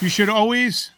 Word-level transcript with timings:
You 0.00 0.08
should 0.08 0.28
always 0.28 0.90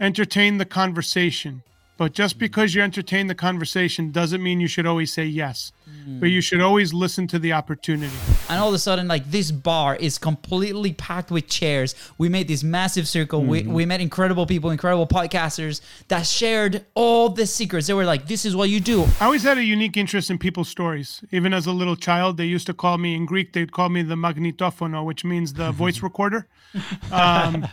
entertain 0.00 0.58
the 0.58 0.64
conversation. 0.64 1.62
But 1.98 2.12
just 2.12 2.36
mm. 2.36 2.40
because 2.40 2.74
you 2.74 2.82
entertain 2.82 3.26
the 3.26 3.34
conversation 3.34 4.10
doesn't 4.10 4.42
mean 4.42 4.60
you 4.60 4.66
should 4.66 4.86
always 4.86 5.12
say 5.12 5.24
yes. 5.24 5.72
Mm. 6.06 6.20
But 6.20 6.26
you 6.26 6.40
should 6.40 6.60
always 6.60 6.92
listen 6.92 7.26
to 7.28 7.38
the 7.38 7.52
opportunity. 7.54 8.14
and 8.48 8.60
all 8.60 8.68
of 8.68 8.74
a 8.74 8.78
sudden 8.78 9.08
like 9.08 9.30
this 9.30 9.50
bar 9.50 9.96
is 9.96 10.18
completely 10.18 10.92
packed 10.92 11.30
with 11.30 11.48
chairs 11.48 11.94
we 12.16 12.28
made 12.28 12.46
this 12.46 12.62
massive 12.62 13.08
circle 13.08 13.42
we, 13.42 13.62
mm-hmm. 13.62 13.72
we 13.72 13.84
met 13.84 14.00
incredible 14.00 14.46
people 14.46 14.70
incredible 14.70 15.06
podcasters 15.06 15.80
that 16.06 16.24
shared 16.24 16.84
all 16.94 17.28
the 17.28 17.44
secrets 17.44 17.88
they 17.88 17.94
were 17.94 18.04
like 18.04 18.28
this 18.28 18.44
is 18.44 18.54
what 18.54 18.68
you 18.70 18.78
do 18.78 19.04
I 19.20 19.24
always 19.24 19.42
had 19.42 19.58
a 19.58 19.64
unique 19.64 19.96
interest 19.96 20.30
in 20.30 20.38
people's 20.38 20.68
stories. 20.68 21.24
Even 21.32 21.52
as 21.52 21.66
a 21.66 21.72
little 21.72 21.96
child, 21.96 22.36
they 22.36 22.44
used 22.44 22.66
to 22.66 22.74
call 22.74 22.98
me 22.98 23.14
in 23.14 23.26
Greek. 23.26 23.52
They'd 23.52 23.72
call 23.72 23.88
me 23.88 24.02
the 24.02 24.14
magnetofono, 24.14 25.04
which 25.04 25.24
means 25.24 25.54
the 25.54 25.72
voice 25.82 26.02
recorder. 26.02 26.46
Um, 27.10 27.66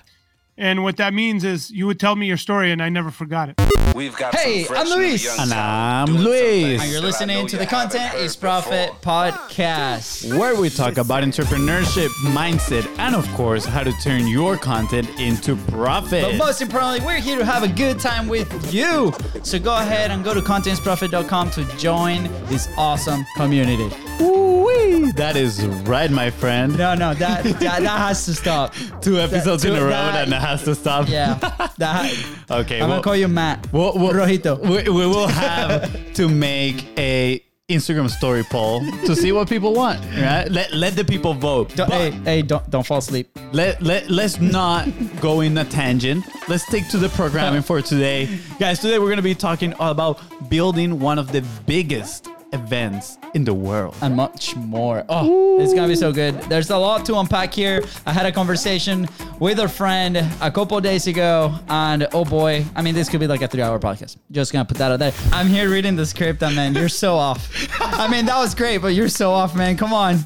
and 0.57 0.83
what 0.83 0.97
that 0.97 1.13
means 1.13 1.43
is 1.43 1.71
you 1.71 1.87
would 1.87 1.99
tell 1.99 2.15
me 2.15 2.27
your 2.27 2.37
story, 2.37 2.71
and 2.71 2.81
I 2.81 2.89
never 2.89 3.09
forgot 3.11 3.49
it. 3.49 3.55
We've 3.95 4.15
got 4.15 4.35
Hey, 4.35 4.65
I'm 4.69 4.87
Luis. 4.87 5.39
And 5.39 5.53
I'm 5.53 6.15
Luis. 6.15 6.81
and 6.81 6.91
you're 6.91 7.01
listening 7.01 7.45
to 7.47 7.57
the 7.57 7.65
content 7.65 8.15
is 8.15 8.35
profit 8.35 8.89
before. 8.93 9.13
podcast 9.13 10.37
where 10.37 10.55
we 10.59 10.69
talk 10.69 10.97
about 10.97 11.23
entrepreneurship, 11.23 12.07
mindset, 12.31 12.87
and 12.97 13.15
of 13.15 13.27
course, 13.33 13.65
how 13.65 13.83
to 13.83 13.91
turn 14.03 14.27
your 14.27 14.57
content 14.57 15.07
into 15.19 15.55
profit. 15.71 16.23
But 16.23 16.35
most 16.37 16.61
importantly, 16.61 17.05
we're 17.05 17.19
here 17.19 17.37
to 17.37 17.45
have 17.45 17.61
a 17.63 17.67
good 17.67 17.99
time 17.99 18.27
with 18.27 18.73
you. 18.73 19.13
So 19.43 19.59
go 19.59 19.75
ahead 19.77 20.09
and 20.09 20.23
go 20.23 20.33
to 20.33 20.41
contentsprofit.com 20.41 21.51
to 21.51 21.65
join 21.77 22.23
this 22.45 22.67
awesome 22.77 23.25
community. 23.35 23.89
Ooh-wee. 24.21 25.11
That 25.13 25.35
is 25.35 25.65
right, 25.65 26.09
my 26.11 26.29
friend. 26.29 26.77
No, 26.77 26.93
no, 26.95 27.13
that 27.15 27.43
that, 27.43 27.59
that 27.59 27.81
has 27.83 28.25
to 28.25 28.33
stop. 28.33 28.73
Two 29.01 29.19
episodes 29.19 29.65
in 29.65 29.75
a 29.75 29.81
row, 29.81 29.89
that- 29.89 30.25
and 30.25 30.33
it 30.33 30.41
has 30.41 30.63
to 30.63 30.75
stop. 30.75 31.07
Yeah, 31.09 31.35
that. 31.77 32.13
Okay. 32.49 32.75
I'm 32.75 32.81
well, 32.81 32.89
gonna 32.97 33.03
call 33.03 33.15
you 33.15 33.27
Matt. 33.27 33.71
well, 33.71 33.93
well, 33.97 34.13
Rojito. 34.13 34.59
We, 34.59 34.89
we 34.89 35.05
will 35.07 35.27
have 35.27 36.13
to 36.13 36.27
make 36.29 36.85
a 36.97 37.43
Instagram 37.69 38.09
story 38.09 38.43
poll 38.43 38.81
to 39.05 39.15
see 39.15 39.31
what 39.31 39.47
people 39.49 39.73
want. 39.73 39.99
Right? 40.15 40.47
Let 40.49 40.73
let 40.73 40.95
the 40.95 41.05
people 41.05 41.33
vote. 41.33 41.75
Don't, 41.75 41.89
hey, 41.91 42.11
hey, 42.11 42.41
don't 42.41 42.69
don't 42.69 42.85
fall 42.85 42.97
asleep. 42.99 43.29
let, 43.53 43.81
let, 43.81 44.09
let's 44.09 44.39
not 44.39 44.87
go 45.21 45.41
in 45.41 45.57
a 45.57 45.65
tangent. 45.65 46.25
Let's 46.49 46.65
stick 46.65 46.87
to 46.89 46.97
the 46.97 47.09
programming 47.09 47.61
for 47.61 47.81
today. 47.81 48.27
Guys, 48.59 48.79
today 48.79 48.99
we're 48.99 49.07
going 49.07 49.17
to 49.17 49.23
be 49.23 49.35
talking 49.35 49.73
about 49.79 50.19
building 50.49 50.99
one 50.99 51.17
of 51.17 51.31
the 51.31 51.41
biggest 51.65 52.27
events 52.51 53.17
in 53.33 53.43
the 53.43 53.53
world. 53.53 53.95
and 54.01 54.15
much 54.15 54.55
more. 54.55 55.03
Oh, 55.09 55.59
it's 55.61 55.73
gonna 55.73 55.87
be 55.87 55.95
so 55.95 56.11
good. 56.11 56.39
There's 56.43 56.69
a 56.69 56.77
lot 56.77 57.05
to 57.07 57.17
unpack 57.17 57.53
here. 57.53 57.83
I 58.05 58.11
had 58.13 58.25
a 58.25 58.31
conversation 58.31 59.07
with 59.39 59.59
a 59.59 59.67
friend 59.67 60.17
a 60.41 60.51
couple 60.51 60.79
days 60.81 61.07
ago, 61.07 61.53
and 61.67 62.07
oh 62.13 62.25
boy, 62.25 62.65
I 62.75 62.81
mean, 62.81 62.93
this 62.95 63.09
could 63.09 63.19
be 63.19 63.27
like 63.27 63.41
a 63.41 63.47
three-hour 63.47 63.79
podcast. 63.79 64.17
Just 64.31 64.51
gonna 64.53 64.65
put 64.65 64.77
that 64.77 64.91
out 64.91 64.99
there. 64.99 65.13
I'm 65.31 65.47
here 65.47 65.69
reading 65.69 65.95
the 65.95 66.05
script, 66.05 66.43
and 66.43 66.55
man, 66.55 66.75
you're 66.75 66.89
so 66.89 67.15
off. 67.15 67.49
I 67.81 68.07
mean, 68.07 68.25
that 68.25 68.37
was 68.37 68.53
great, 68.55 68.79
but 68.79 68.89
you're 68.93 69.09
so 69.09 69.31
off, 69.31 69.55
man. 69.55 69.77
Come 69.77 69.93
on, 69.93 70.19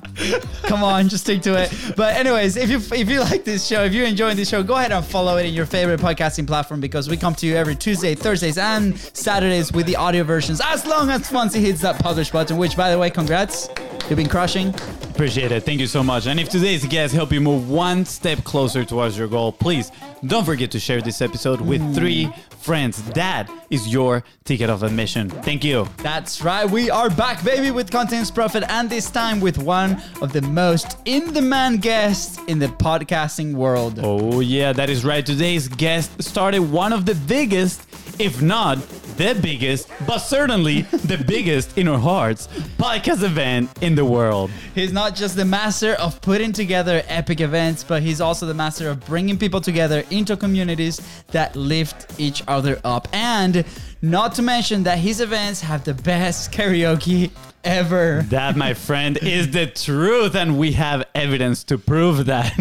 come 0.64 0.84
on, 0.84 1.08
just 1.10 1.24
stick 1.24 1.42
to 1.44 1.56
it. 1.56 1.74
But 1.96 2.16
anyways, 2.16 2.58
if 2.58 2.70
you 2.70 2.78
if 2.96 3.10
you 3.10 3.20
like 3.22 3.44
this 3.44 3.66
show, 3.66 3.84
if 3.84 3.94
you're 3.94 4.06
enjoying 4.08 4.36
this 4.38 4.50
show, 4.50 4.64
go 4.64 4.76
ahead 4.76 4.92
and 4.92 5.06
follow 5.06 5.38
it 5.38 5.46
in 5.46 5.54
your 5.54 5.66
favorite 5.66 6.00
podcasting 6.00 6.46
platform 6.48 6.82
because 6.82 7.10
we 7.10 7.18
come 7.18 7.36
to 7.36 7.46
you 7.48 7.56
every 7.56 7.76
Tuesday, 7.76 8.16
Thursdays, 8.16 8.58
and 8.58 8.98
Saturdays 9.14 9.72
with 9.72 9.86
the 9.86 9.96
audio 9.96 10.24
versions. 10.24 10.62
As 10.64 10.86
long 10.86 11.10
as 11.10 11.30
Fonzie 11.30 11.62
hits 11.62 11.82
that 11.82 12.00
publish 12.00 12.32
button, 12.32 12.58
which 12.58 12.76
by 12.76 12.92
the 12.92 12.97
way, 13.00 13.10
congrats, 13.10 13.70
you've 14.10 14.18
been 14.18 14.30
crushing. 14.30 14.74
Appreciate 15.18 15.52
it. 15.52 15.64
Thank 15.64 15.80
you 15.80 15.88
so 15.88 16.04
much. 16.04 16.28
And 16.28 16.40
if 16.40 16.50
today's 16.50 16.86
guest 16.86 17.14
help 17.14 17.32
you 17.32 17.42
move 17.42 17.70
one 17.70 18.06
step 18.06 18.44
closer 18.44 18.86
towards 18.86 19.18
your 19.18 19.28
goal, 19.28 19.52
please 19.52 19.92
don't 20.26 20.46
forget 20.46 20.70
to 20.72 20.80
share 20.80 21.02
this 21.02 21.22
episode 21.22 21.60
with 21.60 21.82
hmm. 21.82 21.94
three 21.94 22.32
friends. 22.60 23.02
That 23.12 23.50
is 23.70 23.88
your 23.88 24.24
ticket 24.44 24.70
of 24.70 24.84
admission. 24.84 25.30
Thank 25.30 25.64
you. 25.64 25.88
That's 25.98 26.42
right, 26.42 26.70
we 26.70 26.90
are 26.90 27.10
back, 27.10 27.44
baby, 27.44 27.72
with 27.72 27.90
Contents 27.90 28.30
Profit, 28.30 28.64
and 28.68 28.90
this 28.90 29.10
time 29.10 29.40
with 29.40 29.58
one 29.58 30.02
of 30.22 30.34
the 30.34 30.42
most 30.42 30.98
in 31.06 31.34
demand 31.34 31.82
guests 31.82 32.40
in 32.48 32.60
the 32.60 32.68
podcasting 32.68 33.54
world. 33.54 34.00
Oh, 34.04 34.42
yeah, 34.42 34.74
that 34.74 34.90
is 34.90 35.06
right. 35.06 35.26
Today's 35.26 35.68
guest 35.68 36.22
started 36.22 36.60
one 36.60 36.94
of 36.94 37.06
the 37.06 37.16
biggest, 37.16 37.90
if 38.20 38.42
not 38.42 38.78
the 39.18 39.38
biggest, 39.42 39.90
but 40.06 40.20
certainly 40.20 40.82
the 40.82 41.18
biggest 41.28 41.78
in 41.78 41.88
our 41.88 41.98
hearts, 41.98 42.48
podcast 42.78 43.24
event 43.24 43.70
in 43.82 43.96
the 43.96 44.06
world. 44.06 44.52
He's 44.76 44.94
not 44.94 45.16
just 45.16 45.36
the 45.36 45.46
master 45.46 45.94
of 45.94 46.22
putting 46.22 46.52
together 46.52 47.04
epic 47.08 47.42
events, 47.42 47.84
but 47.84 48.02
he's 48.02 48.22
also 48.22 48.46
the 48.46 48.54
master 48.54 48.90
of 48.90 49.06
bringing 49.06 49.38
people 49.38 49.62
together 49.62 50.04
into 50.12 50.38
communities 50.38 51.02
that 51.28 51.56
lift 51.56 52.20
each 52.20 52.44
other 52.48 52.80
up. 52.84 53.08
And 53.12 53.66
not 54.02 54.36
to 54.36 54.42
mention 54.42 54.84
that 54.84 55.00
his 55.00 55.22
events 55.22 55.62
have 55.62 55.84
the 55.84 55.94
best 55.94 56.52
karaoke 56.54 57.32
ever. 57.64 58.24
That, 58.30 58.56
my 58.56 58.74
friend, 58.74 59.18
is 59.22 59.52
the 59.52 59.68
truth, 59.68 60.36
and 60.36 60.58
we 60.58 60.74
have 60.74 61.06
evidence 61.16 61.64
to 61.66 61.78
prove 61.78 62.28
that. 62.28 62.56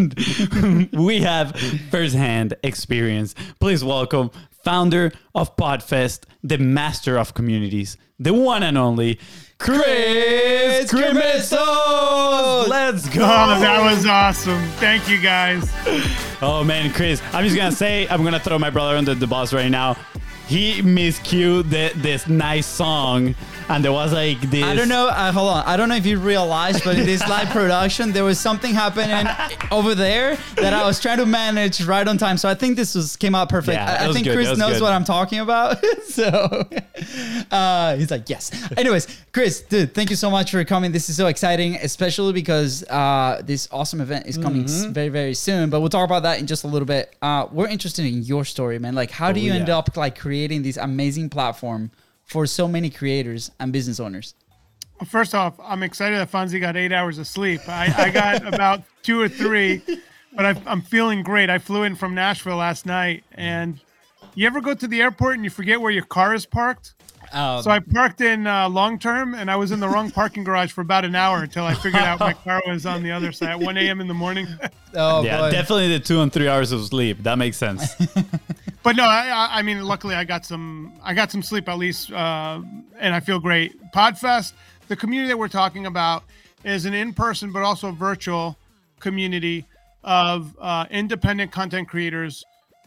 we 0.93 1.21
have 1.21 1.55
firsthand 1.89 2.55
experience. 2.63 3.35
Please 3.59 3.83
welcome 3.83 4.31
founder 4.67 5.13
of 5.33 5.55
Podfest, 5.55 6.25
the 6.43 6.57
master 6.57 7.17
of 7.17 7.33
communities, 7.33 7.95
the 8.19 8.33
one 8.33 8.63
and 8.63 8.77
only 8.77 9.17
Chris 9.59 10.91
Krimitsos. 10.91 12.67
Let's 12.67 13.07
go. 13.07 13.21
Oh, 13.23 13.59
that 13.61 13.81
was 13.81 14.05
awesome. 14.05 14.61
Thank 14.71 15.07
you 15.07 15.21
guys. 15.21 15.71
Oh 16.41 16.65
man, 16.65 16.91
Chris, 16.91 17.21
I'm 17.31 17.45
just 17.45 17.55
gonna 17.55 17.71
say 17.71 18.09
I'm 18.09 18.25
gonna 18.25 18.41
throw 18.41 18.59
my 18.59 18.69
brother 18.69 18.97
under 18.97 19.15
the 19.15 19.25
bus 19.25 19.53
right 19.53 19.69
now. 19.69 19.95
He 20.49 20.81
miscued 20.81 21.69
the, 21.69 21.93
this 21.95 22.27
nice 22.27 22.65
song, 22.65 23.35
and 23.69 23.83
there 23.83 23.91
was 23.91 24.13
like 24.13 24.39
this. 24.41 24.63
I 24.63 24.75
don't 24.75 24.89
know. 24.89 25.07
Uh, 25.07 25.31
hold 25.31 25.49
on. 25.49 25.63
I 25.65 25.75
don't 25.77 25.89
know 25.89 25.95
if 25.95 26.05
you 26.05 26.19
realized, 26.19 26.83
but 26.83 26.97
in 26.97 27.05
this 27.05 27.21
live 27.29 27.49
production, 27.49 28.11
there 28.11 28.23
was 28.23 28.39
something 28.39 28.73
happening 28.73 29.27
over 29.71 29.93
there 29.95 30.37
that 30.55 30.73
I 30.73 30.85
was 30.85 30.99
trying 31.01 31.17
to 31.17 31.25
manage 31.25 31.83
right 31.83 32.07
on 32.07 32.17
time. 32.17 32.37
So 32.37 32.47
I 32.49 32.53
think 32.55 32.75
this 32.77 32.95
was 32.95 33.15
came 33.15 33.35
out 33.35 33.49
perfect. 33.49 33.75
Yeah, 33.75 33.97
I, 34.01 34.09
I 34.09 34.13
think 34.13 34.25
good, 34.25 34.35
Chris 34.35 34.57
knows 34.57 34.73
good. 34.73 34.81
what 34.81 34.93
I'm 34.93 35.03
talking 35.03 35.39
about. 35.39 35.83
so 36.05 36.65
uh, 37.51 37.95
he's 37.97 38.11
like, 38.11 38.29
yes. 38.29 38.51
Anyways, 38.77 39.07
Chris, 39.31 39.61
dude, 39.61 39.93
thank 39.93 40.09
you 40.09 40.15
so 40.15 40.29
much 40.29 40.51
for 40.51 40.63
coming. 40.63 40.91
This 40.91 41.09
is 41.09 41.15
so 41.17 41.27
exciting, 41.27 41.75
especially 41.75 42.33
because 42.33 42.83
uh, 42.89 43.41
this 43.45 43.67
awesome 43.71 44.01
event 44.01 44.27
is 44.27 44.37
coming 44.37 44.57
Mm-hmm. 44.57 44.91
very, 44.91 45.09
very 45.09 45.33
soon. 45.35 45.69
But 45.69 45.81
we'll 45.81 45.89
talk 45.89 46.05
about 46.05 46.23
that 46.23 46.39
in 46.39 46.47
just 46.47 46.63
a 46.63 46.67
little 46.67 46.85
bit. 46.87 47.15
Uh, 47.21 47.47
we're 47.51 47.67
interested 47.67 48.05
in 48.05 48.23
your 48.23 48.43
story, 48.43 48.79
man. 48.79 48.95
Like, 48.95 49.11
how 49.11 49.31
do 49.31 49.39
Oh, 49.39 49.43
you 49.43 49.53
end 49.53 49.69
up 49.69 49.95
like 49.95 50.17
creating 50.17 50.63
this 50.63 50.77
amazing 50.77 51.29
platform 51.29 51.91
for 52.27 52.45
so 52.45 52.67
many 52.67 52.89
creators 52.89 53.51
and 53.59 53.73
business 53.73 53.99
owners? 53.99 54.35
First 55.05 55.35
off, 55.35 55.53
I'm 55.63 55.83
excited 55.83 56.17
that 56.19 56.31
Fonzie 56.31 56.59
got 56.59 56.75
eight 56.75 56.91
hours 56.91 57.17
of 57.17 57.27
sleep. 57.27 57.61
I, 57.67 57.93
I 57.97 58.09
got 58.09 58.45
about 58.53 58.81
two 59.03 59.19
or 59.21 59.29
three, 59.29 59.81
but 60.33 60.45
I, 60.45 60.61
I'm 60.65 60.81
feeling 60.81 61.23
great. 61.23 61.49
I 61.49 61.57
flew 61.59 61.83
in 61.83 61.95
from 61.95 62.13
Nashville 62.15 62.57
last 62.57 62.85
night, 62.85 63.23
and 63.33 63.79
you 64.35 64.45
ever 64.47 64.59
go 64.61 64.73
to 64.73 64.87
the 64.87 65.01
airport 65.01 65.35
and 65.35 65.43
you 65.43 65.49
forget 65.49 65.79
where 65.79 65.91
your 65.91 66.05
car 66.05 66.33
is 66.33 66.45
parked? 66.45 66.93
Um, 67.31 67.61
So 67.61 67.69
I 67.69 67.79
parked 67.79 68.21
in 68.21 68.47
uh, 68.47 68.69
long 68.69 68.97
term, 68.97 69.35
and 69.35 69.51
I 69.51 69.55
was 69.55 69.71
in 69.71 69.79
the 69.79 69.87
wrong 69.87 70.09
parking 70.09 70.43
garage 70.43 70.71
for 70.71 70.81
about 70.81 71.05
an 71.05 71.13
hour 71.13 71.43
until 71.43 71.65
I 71.65 71.75
figured 71.75 72.01
out 72.01 72.19
my 72.19 72.33
car 72.33 72.61
was 72.67 72.85
on 72.87 73.03
the 73.03 73.11
other 73.11 73.31
side 73.31 73.49
at 73.49 73.59
1 73.59 73.77
a.m. 73.77 74.01
in 74.01 74.07
the 74.07 74.13
morning. 74.13 74.47
Oh, 74.99 75.21
Yeah, 75.23 75.41
boy. 75.41 75.51
definitely 75.51 75.89
the 75.89 75.99
two 75.99 76.21
and 76.21 76.33
three 76.33 76.47
hours 76.47 76.71
of 76.71 76.83
sleep. 76.85 77.21
That 77.21 77.37
makes 77.37 77.57
sense. 77.57 77.93
but 78.87 78.95
no, 78.95 79.03
I, 79.03 79.49
I- 79.59 79.61
mean, 79.63 79.83
luckily 79.83 80.15
I 80.15 80.23
got 80.23 80.45
some, 80.45 80.93
I 81.03 81.13
got 81.13 81.29
some 81.29 81.43
sleep 81.43 81.67
at 81.67 81.77
least, 81.77 82.09
uh, 82.09 82.61
and 82.97 83.13
I 83.13 83.19
feel 83.19 83.37
great. 83.37 83.75
Podfest, 83.91 84.53
the 84.87 84.95
community 84.95 85.27
that 85.27 85.37
we're 85.37 85.49
talking 85.49 85.87
about, 85.87 86.23
is 86.63 86.85
an 86.85 86.93
in-person 86.93 87.51
but 87.51 87.63
also 87.63 87.91
virtual 87.91 88.57
community 89.01 89.65
of 90.05 90.55
uh, 90.61 90.85
independent 90.89 91.51
content 91.51 91.89
creators. 91.89 92.45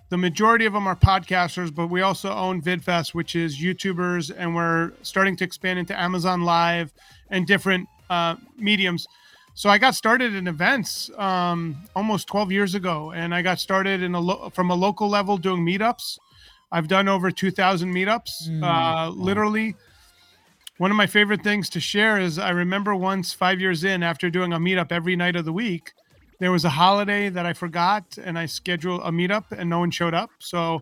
The 0.08 0.16
majority 0.16 0.64
of 0.64 0.72
them 0.72 0.86
are 0.86 0.96
podcasters, 0.96 1.74
but 1.74 1.88
we 1.88 2.00
also 2.00 2.30
own 2.30 2.62
VidFest, 2.62 3.12
which 3.12 3.36
is 3.36 3.58
YouTubers, 3.58 4.34
and 4.34 4.54
we're 4.54 4.92
starting 5.02 5.36
to 5.36 5.44
expand 5.44 5.78
into 5.78 6.00
Amazon 6.00 6.40
Live 6.44 6.94
and 7.28 7.46
different 7.46 7.86
uh, 8.08 8.36
mediums. 8.56 9.06
So 9.60 9.68
I 9.68 9.76
got 9.76 9.94
started 9.94 10.34
in 10.34 10.48
events 10.48 11.10
um, 11.18 11.76
almost 11.94 12.28
12 12.28 12.50
years 12.50 12.74
ago, 12.74 13.10
and 13.10 13.34
I 13.34 13.42
got 13.42 13.60
started 13.60 14.02
in 14.02 14.14
a 14.14 14.18
lo- 14.18 14.48
from 14.54 14.70
a 14.70 14.74
local 14.74 15.06
level 15.06 15.36
doing 15.36 15.66
meetups. 15.66 16.18
I've 16.72 16.88
done 16.88 17.08
over 17.08 17.30
2,000 17.30 17.92
meetups. 17.92 18.64
uh, 18.64 19.10
literally, 19.10 19.74
one 20.78 20.90
of 20.90 20.96
my 20.96 21.06
favorite 21.06 21.44
things 21.44 21.68
to 21.68 21.78
share 21.78 22.18
is 22.18 22.38
I 22.38 22.48
remember 22.52 22.96
once 22.96 23.34
five 23.34 23.60
years 23.60 23.84
in, 23.84 24.02
after 24.02 24.30
doing 24.30 24.54
a 24.54 24.58
meetup 24.58 24.92
every 24.92 25.14
night 25.14 25.36
of 25.36 25.44
the 25.44 25.52
week, 25.52 25.92
there 26.38 26.52
was 26.52 26.64
a 26.64 26.70
holiday 26.70 27.28
that 27.28 27.44
I 27.44 27.52
forgot, 27.52 28.16
and 28.16 28.38
I 28.38 28.46
scheduled 28.46 29.02
a 29.02 29.10
meetup, 29.10 29.52
and 29.52 29.68
no 29.68 29.80
one 29.80 29.90
showed 29.90 30.14
up. 30.14 30.30
So 30.38 30.76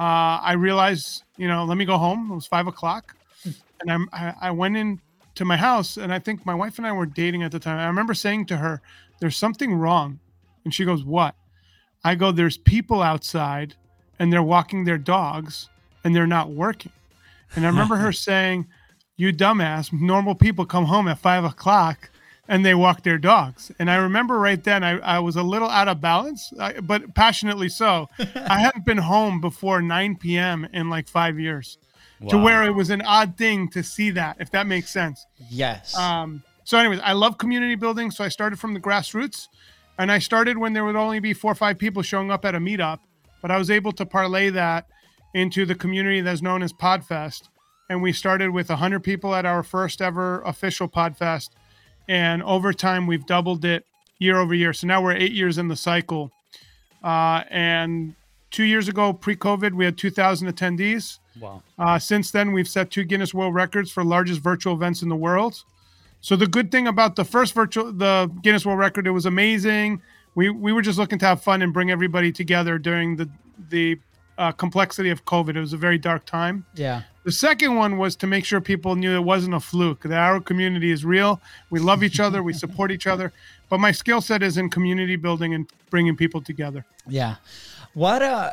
uh, 0.00 0.40
I 0.40 0.54
realized, 0.54 1.24
you 1.36 1.48
know, 1.48 1.64
let 1.66 1.76
me 1.76 1.84
go 1.84 1.98
home. 1.98 2.30
It 2.32 2.34
was 2.34 2.46
five 2.46 2.66
o'clock, 2.66 3.14
and 3.44 3.92
I'm, 3.92 4.08
I, 4.10 4.32
I 4.40 4.50
went 4.52 4.78
in 4.78 5.02
to 5.34 5.44
my 5.44 5.56
house, 5.56 5.96
and 5.96 6.12
I 6.12 6.18
think 6.18 6.44
my 6.44 6.54
wife 6.54 6.78
and 6.78 6.86
I 6.86 6.92
were 6.92 7.06
dating 7.06 7.42
at 7.42 7.52
the 7.52 7.58
time. 7.58 7.78
I 7.78 7.86
remember 7.86 8.14
saying 8.14 8.46
to 8.46 8.58
her, 8.58 8.82
"There's 9.20 9.36
something 9.36 9.74
wrong," 9.74 10.20
and 10.64 10.74
she 10.74 10.84
goes, 10.84 11.04
"What?" 11.04 11.34
I 12.04 12.14
go, 12.14 12.32
there's 12.32 12.58
people 12.58 13.02
outside 13.02 13.74
and 14.18 14.32
they're 14.32 14.42
walking 14.42 14.84
their 14.84 14.98
dogs 14.98 15.68
and 16.04 16.14
they're 16.14 16.26
not 16.26 16.50
working. 16.50 16.92
And 17.54 17.64
I 17.64 17.68
remember 17.68 17.96
her 17.96 18.12
saying, 18.12 18.66
You 19.16 19.32
dumbass, 19.32 19.92
normal 19.92 20.34
people 20.34 20.66
come 20.66 20.86
home 20.86 21.08
at 21.08 21.18
five 21.18 21.44
o'clock 21.44 22.10
and 22.48 22.66
they 22.66 22.74
walk 22.74 23.02
their 23.02 23.18
dogs. 23.18 23.70
And 23.78 23.90
I 23.90 23.96
remember 23.96 24.38
right 24.38 24.62
then 24.62 24.82
I, 24.82 24.98
I 24.98 25.18
was 25.20 25.36
a 25.36 25.42
little 25.42 25.68
out 25.68 25.88
of 25.88 26.00
balance, 26.00 26.52
I, 26.58 26.80
but 26.80 27.14
passionately 27.14 27.68
so. 27.68 28.08
I 28.18 28.58
hadn't 28.58 28.84
been 28.84 28.98
home 28.98 29.40
before 29.40 29.80
9 29.80 30.16
p.m. 30.16 30.66
in 30.72 30.90
like 30.90 31.08
five 31.08 31.38
years 31.38 31.78
to 32.28 32.38
where 32.38 32.64
it 32.64 32.72
was 32.72 32.90
an 32.90 33.02
odd 33.02 33.36
thing 33.36 33.68
to 33.68 33.82
see 33.82 34.10
that, 34.10 34.36
if 34.40 34.50
that 34.50 34.66
makes 34.66 34.90
sense. 34.90 35.26
Yes. 35.50 35.96
Um, 35.96 36.42
so, 36.64 36.78
anyways, 36.78 37.00
I 37.00 37.12
love 37.12 37.38
community 37.38 37.74
building. 37.74 38.10
So 38.10 38.24
I 38.24 38.28
started 38.28 38.58
from 38.58 38.74
the 38.74 38.80
grassroots, 38.80 39.48
and 39.98 40.10
I 40.12 40.18
started 40.18 40.58
when 40.58 40.72
there 40.72 40.84
would 40.84 40.96
only 40.96 41.20
be 41.20 41.32
four 41.32 41.52
or 41.52 41.56
five 41.56 41.78
people 41.78 42.02
showing 42.02 42.30
up 42.30 42.44
at 42.44 42.54
a 42.54 42.58
meetup. 42.58 43.00
But 43.40 43.50
I 43.50 43.58
was 43.58 43.70
able 43.70 43.92
to 43.92 44.06
parlay 44.06 44.50
that 44.50 44.86
into 45.34 45.66
the 45.66 45.74
community 45.74 46.20
that's 46.20 46.42
known 46.42 46.62
as 46.62 46.72
Podfest, 46.72 47.48
and 47.90 48.02
we 48.02 48.12
started 48.12 48.50
with 48.50 48.68
100 48.68 49.00
people 49.00 49.34
at 49.34 49.44
our 49.44 49.62
first 49.62 50.00
ever 50.00 50.40
official 50.42 50.88
Podfest, 50.88 51.50
and 52.08 52.42
over 52.42 52.72
time 52.72 53.06
we've 53.06 53.26
doubled 53.26 53.64
it 53.64 53.84
year 54.18 54.38
over 54.38 54.54
year. 54.54 54.72
So 54.72 54.86
now 54.86 55.02
we're 55.02 55.16
eight 55.16 55.32
years 55.32 55.58
in 55.58 55.68
the 55.68 55.76
cycle, 55.76 56.30
uh, 57.02 57.42
and 57.50 58.14
two 58.52 58.64
years 58.64 58.86
ago, 58.86 59.12
pre-COVID, 59.12 59.72
we 59.72 59.84
had 59.84 59.98
2,000 59.98 60.48
attendees. 60.48 61.18
Wow. 61.40 61.62
Uh, 61.78 61.98
since 61.98 62.30
then, 62.30 62.52
we've 62.52 62.68
set 62.68 62.90
two 62.90 63.04
Guinness 63.04 63.32
World 63.34 63.54
Records 63.54 63.90
for 63.90 64.04
largest 64.04 64.40
virtual 64.40 64.74
events 64.74 65.02
in 65.02 65.08
the 65.08 65.16
world. 65.16 65.64
So 66.20 66.36
the 66.36 66.46
good 66.46 66.70
thing 66.70 66.86
about 66.86 67.16
the 67.16 67.24
first 67.24 67.54
virtual, 67.54 67.92
the 67.92 68.30
Guinness 68.42 68.64
World 68.64 68.78
Record, 68.78 69.06
it 69.06 69.10
was 69.10 69.26
amazing. 69.26 70.00
We 70.34 70.50
we 70.50 70.72
were 70.72 70.82
just 70.82 70.98
looking 70.98 71.18
to 71.18 71.26
have 71.26 71.42
fun 71.42 71.62
and 71.62 71.72
bring 71.72 71.90
everybody 71.90 72.32
together 72.32 72.78
during 72.78 73.16
the 73.16 73.28
the 73.70 73.98
uh, 74.38 74.52
complexity 74.52 75.10
of 75.10 75.24
COVID. 75.24 75.56
It 75.56 75.60
was 75.60 75.72
a 75.72 75.76
very 75.76 75.98
dark 75.98 76.24
time. 76.24 76.64
yeah. 76.74 77.02
The 77.24 77.30
second 77.30 77.76
one 77.76 77.98
was 77.98 78.16
to 78.16 78.26
make 78.26 78.44
sure 78.44 78.60
people 78.60 78.96
knew 78.96 79.14
it 79.14 79.22
wasn't 79.22 79.54
a 79.54 79.60
fluke. 79.60 80.02
That 80.02 80.18
our 80.18 80.40
community 80.40 80.90
is 80.90 81.04
real. 81.04 81.40
We 81.70 81.78
love 81.78 82.02
each 82.02 82.18
other. 82.18 82.42
We 82.42 82.52
support 82.52 82.90
each 82.90 83.06
other. 83.06 83.32
But 83.68 83.78
my 83.78 83.92
skill 83.92 84.20
set 84.20 84.42
is 84.42 84.58
in 84.58 84.70
community 84.70 85.14
building 85.14 85.54
and 85.54 85.70
bringing 85.88 86.16
people 86.16 86.40
together. 86.40 86.84
Yeah. 87.06 87.36
What 87.94 88.22
uh 88.22 88.52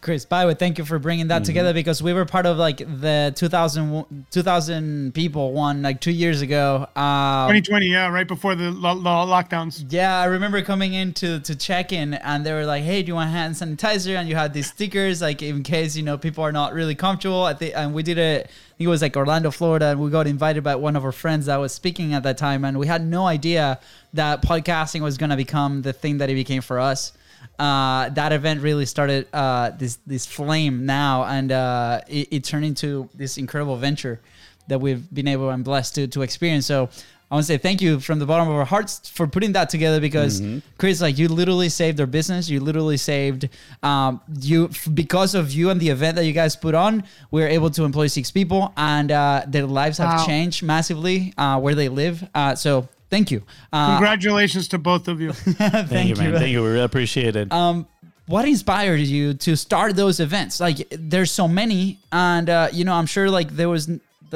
Chris, 0.00 0.24
by 0.24 0.40
the 0.42 0.48
way, 0.48 0.54
thank 0.54 0.78
you 0.78 0.84
for 0.86 0.98
bringing 0.98 1.28
that 1.28 1.44
together 1.44 1.74
because 1.74 2.02
we 2.02 2.14
were 2.14 2.24
part 2.24 2.46
of 2.46 2.56
like 2.56 2.78
the 2.78 3.34
2000, 3.36 4.26
2000 4.30 5.12
people 5.12 5.52
one 5.52 5.82
like 5.82 6.00
two 6.00 6.10
years 6.10 6.40
ago. 6.40 6.86
Um, 6.96 7.48
2020, 7.48 7.86
yeah, 7.86 8.08
right 8.08 8.26
before 8.26 8.54
the 8.54 8.70
lo- 8.70 8.94
lo- 8.94 9.26
lockdowns. 9.26 9.84
yeah, 9.90 10.18
I 10.18 10.24
remember 10.24 10.62
coming 10.62 10.94
in 10.94 11.12
to, 11.14 11.40
to 11.40 11.54
check 11.54 11.92
in 11.92 12.14
and 12.14 12.46
they 12.46 12.52
were 12.52 12.64
like, 12.64 12.82
"Hey, 12.82 13.02
do 13.02 13.08
you 13.08 13.14
want 13.14 13.30
hand 13.30 13.54
sanitizer?" 13.54 14.16
And 14.16 14.26
you 14.26 14.36
had 14.36 14.54
these 14.54 14.68
stickers 14.68 15.20
like 15.20 15.42
in 15.42 15.62
case 15.62 15.96
you 15.96 16.02
know 16.02 16.16
people 16.16 16.42
are 16.44 16.52
not 16.52 16.72
really 16.72 16.94
comfortable. 16.94 17.44
I 17.44 17.52
think, 17.52 17.74
and 17.76 17.92
we 17.92 18.02
did 18.02 18.16
it. 18.16 18.46
I 18.46 18.76
think 18.78 18.86
it 18.86 18.88
was 18.88 19.02
like 19.02 19.16
Orlando, 19.18 19.50
Florida, 19.50 19.88
and 19.88 20.00
we 20.00 20.08
got 20.08 20.26
invited 20.26 20.64
by 20.64 20.76
one 20.76 20.96
of 20.96 21.04
our 21.04 21.12
friends 21.12 21.44
that 21.46 21.56
was 21.56 21.72
speaking 21.72 22.14
at 22.14 22.22
that 22.22 22.38
time, 22.38 22.64
and 22.64 22.78
we 22.78 22.86
had 22.86 23.04
no 23.04 23.26
idea 23.26 23.78
that 24.14 24.40
podcasting 24.40 25.02
was 25.02 25.18
gonna 25.18 25.36
become 25.36 25.82
the 25.82 25.92
thing 25.92 26.16
that 26.18 26.30
it 26.30 26.34
became 26.34 26.62
for 26.62 26.80
us. 26.80 27.12
Uh, 27.58 28.08
that 28.10 28.32
event 28.32 28.62
really 28.62 28.86
started 28.86 29.26
uh, 29.34 29.70
this 29.78 29.98
this 30.06 30.26
flame 30.26 30.86
now, 30.86 31.24
and 31.24 31.52
uh, 31.52 32.00
it, 32.08 32.28
it 32.30 32.44
turned 32.44 32.64
into 32.64 33.08
this 33.14 33.36
incredible 33.36 33.76
venture 33.76 34.18
that 34.68 34.80
we've 34.80 35.12
been 35.12 35.28
able 35.28 35.50
and 35.50 35.62
blessed 35.64 35.94
to 35.96 36.06
to 36.08 36.22
experience. 36.22 36.64
So 36.66 36.88
I 37.30 37.34
want 37.34 37.44
to 37.46 37.52
say 37.52 37.58
thank 37.58 37.80
you 37.82 38.00
from 38.00 38.18
the 38.18 38.26
bottom 38.26 38.48
of 38.48 38.54
our 38.56 38.64
hearts 38.64 39.08
for 39.10 39.26
putting 39.26 39.52
that 39.52 39.68
together 39.68 40.00
because 40.00 40.42
Chris, 40.78 41.00
like 41.02 41.18
you 41.18 41.28
literally 41.28 41.68
saved 41.68 42.00
our 42.00 42.06
business. 42.06 42.48
You 42.48 42.60
literally 42.60 42.96
saved 42.96 43.48
um, 43.82 44.20
you 44.40 44.64
f- 44.68 44.88
because 44.94 45.34
of 45.34 45.52
you 45.52 45.68
and 45.70 45.78
the 45.80 45.90
event 45.90 46.16
that 46.16 46.24
you 46.24 46.32
guys 46.32 46.56
put 46.56 46.74
on. 46.74 47.04
We 47.30 47.42
were 47.42 47.46
able 47.48 47.70
to 47.70 47.84
employ 47.84 48.06
six 48.06 48.30
people, 48.30 48.72
and 48.76 49.12
uh, 49.12 49.44
their 49.46 49.66
lives 49.66 49.98
have 49.98 50.20
Wow. 50.20 50.26
changed 50.26 50.62
massively 50.62 51.34
uh, 51.36 51.60
where 51.60 51.74
they 51.74 51.88
live. 51.90 52.26
Uh, 52.34 52.54
so 52.54 52.88
thank 53.10 53.30
you. 53.30 53.42
Uh, 53.72 53.96
Congratulations 53.96 54.68
to 54.68 54.78
both 54.78 55.08
of 55.08 55.20
you. 55.20 55.32
thank, 55.34 55.88
Thank, 55.88 56.08
you, 56.08 56.16
man. 56.16 56.34
Thank 56.34 56.50
you. 56.50 56.62
We 56.62 56.68
really 56.68 56.84
appreciate 56.84 57.36
it. 57.36 57.52
um, 57.52 57.86
what 58.26 58.46
inspired 58.46 59.00
you 59.00 59.34
to 59.34 59.56
start 59.56 59.96
those 59.96 60.20
events? 60.20 60.60
Like, 60.60 60.86
there's 60.92 61.32
so 61.32 61.48
many, 61.48 61.98
and 62.12 62.48
uh, 62.48 62.68
you 62.72 62.84
know, 62.84 62.94
I'm 62.94 63.06
sure 63.06 63.28
like 63.28 63.50
there 63.50 63.68
was 63.68 63.90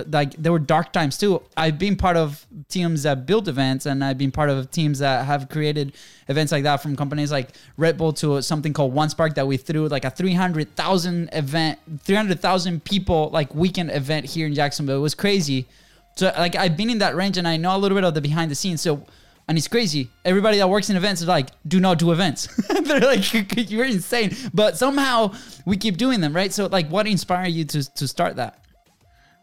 like 0.08 0.34
there 0.34 0.52
were 0.52 0.58
dark 0.58 0.92
times 0.92 1.16
too. 1.16 1.42
I've 1.56 1.78
been 1.78 1.96
part 1.96 2.16
of 2.16 2.44
teams 2.68 3.04
that 3.04 3.26
build 3.26 3.48
events, 3.48 3.86
and 3.86 4.02
I've 4.04 4.18
been 4.18 4.32
part 4.32 4.50
of 4.50 4.70
teams 4.70 4.98
that 4.98 5.24
have 5.24 5.48
created 5.48 5.94
events 6.28 6.52
like 6.52 6.64
that 6.64 6.78
from 6.82 6.96
companies 6.96 7.30
like 7.30 7.50
Red 7.76 7.96
Bull 7.96 8.12
to 8.14 8.42
something 8.42 8.72
called 8.72 8.92
One 8.92 9.10
Spark 9.10 9.34
that 9.36 9.46
we 9.46 9.56
threw 9.56 9.88
like 9.88 10.04
a 10.04 10.10
300,000 10.10 11.30
event, 11.32 11.78
300,000 12.02 12.84
people 12.84 13.30
like 13.32 13.54
weekend 13.54 13.90
event 13.90 14.26
here 14.26 14.46
in 14.46 14.54
Jacksonville. 14.54 14.96
It 14.96 15.02
was 15.02 15.14
crazy. 15.14 15.66
So 16.16 16.32
like 16.38 16.54
I've 16.56 16.76
been 16.76 16.90
in 16.90 16.98
that 16.98 17.16
range, 17.16 17.38
and 17.38 17.46
I 17.46 17.56
know 17.56 17.76
a 17.76 17.78
little 17.78 17.96
bit 17.96 18.04
of 18.04 18.14
the 18.14 18.20
behind 18.20 18.50
the 18.50 18.54
scenes. 18.54 18.80
So 18.80 19.06
and 19.46 19.58
it's 19.58 19.68
crazy. 19.68 20.10
Everybody 20.24 20.58
that 20.58 20.70
works 20.70 20.88
in 20.88 20.96
events 20.96 21.20
is 21.20 21.28
like, 21.28 21.50
do 21.68 21.78
not 21.78 21.98
do 21.98 22.12
events. 22.12 22.48
They're 22.82 23.00
like, 23.00 23.70
you're 23.70 23.84
insane. 23.84 24.34
But 24.54 24.78
somehow 24.78 25.34
we 25.66 25.76
keep 25.76 25.98
doing 25.98 26.20
them, 26.20 26.34
right? 26.34 26.50
So, 26.52 26.66
like, 26.66 26.88
what 26.88 27.06
inspired 27.06 27.48
you 27.48 27.64
to 27.66 27.94
to 27.94 28.08
start 28.08 28.36
that? 28.36 28.64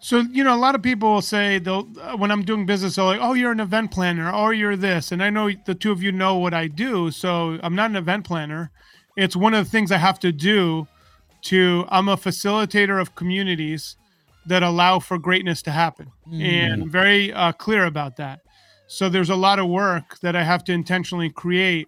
So 0.03 0.21
you 0.31 0.44
know, 0.44 0.56
a 0.56 0.57
lot 0.57 0.73
of 0.73 0.81
people 0.81 1.13
will 1.13 1.21
say 1.21 1.59
they'll 1.59 1.88
uh, 2.01 2.18
when 2.18 2.31
I'm 2.31 2.44
doing 2.44 2.65
business, 2.65 2.95
they're 2.95 3.06
like, 3.06 3.19
"Oh, 3.21 3.33
you're 3.33 3.51
an 3.51 3.59
event 3.59 3.91
planner, 3.91 4.31
or 4.33 4.51
you're 4.51 4.75
this," 4.75 5.12
and 5.12 5.21
I 5.21 5.29
know 5.29 5.51
the 5.65 5.75
two 5.75 5.91
of 5.91 6.01
you 6.01 6.12
know 6.12 6.38
what 6.38 6.56
I 6.56 6.65
do. 6.68 7.12
So 7.12 7.59
I'm 7.62 7.75
not 7.75 7.91
an 7.91 7.95
event 7.95 8.25
planner. 8.25 8.71
It's 9.15 9.35
one 9.35 9.53
of 9.53 9.63
the 9.63 9.69
things 9.69 9.91
I 9.91 9.97
have 9.97 10.19
to 10.19 10.31
do. 10.31 10.88
To 11.45 11.85
I'm 11.89 12.07
a 12.07 12.18
facilitator 12.18 13.01
of 13.01 13.15
communities 13.15 13.95
that 14.46 14.64
allow 14.64 15.00
for 15.00 15.18
greatness 15.18 15.62
to 15.64 15.72
happen, 15.72 16.12
and 16.32 16.84
I'm 16.84 16.90
very 16.90 17.32
uh, 17.32 17.52
clear 17.52 17.86
about 17.86 18.16
that. 18.18 18.42
So 18.88 19.08
there's 19.08 19.30
a 19.30 19.36
lot 19.36 19.60
of 19.60 19.68
work 19.68 20.20
that 20.20 20.36
I 20.36 20.44
have 20.44 20.64
to 20.66 20.74
intentionally 20.74 21.30
create 21.30 21.88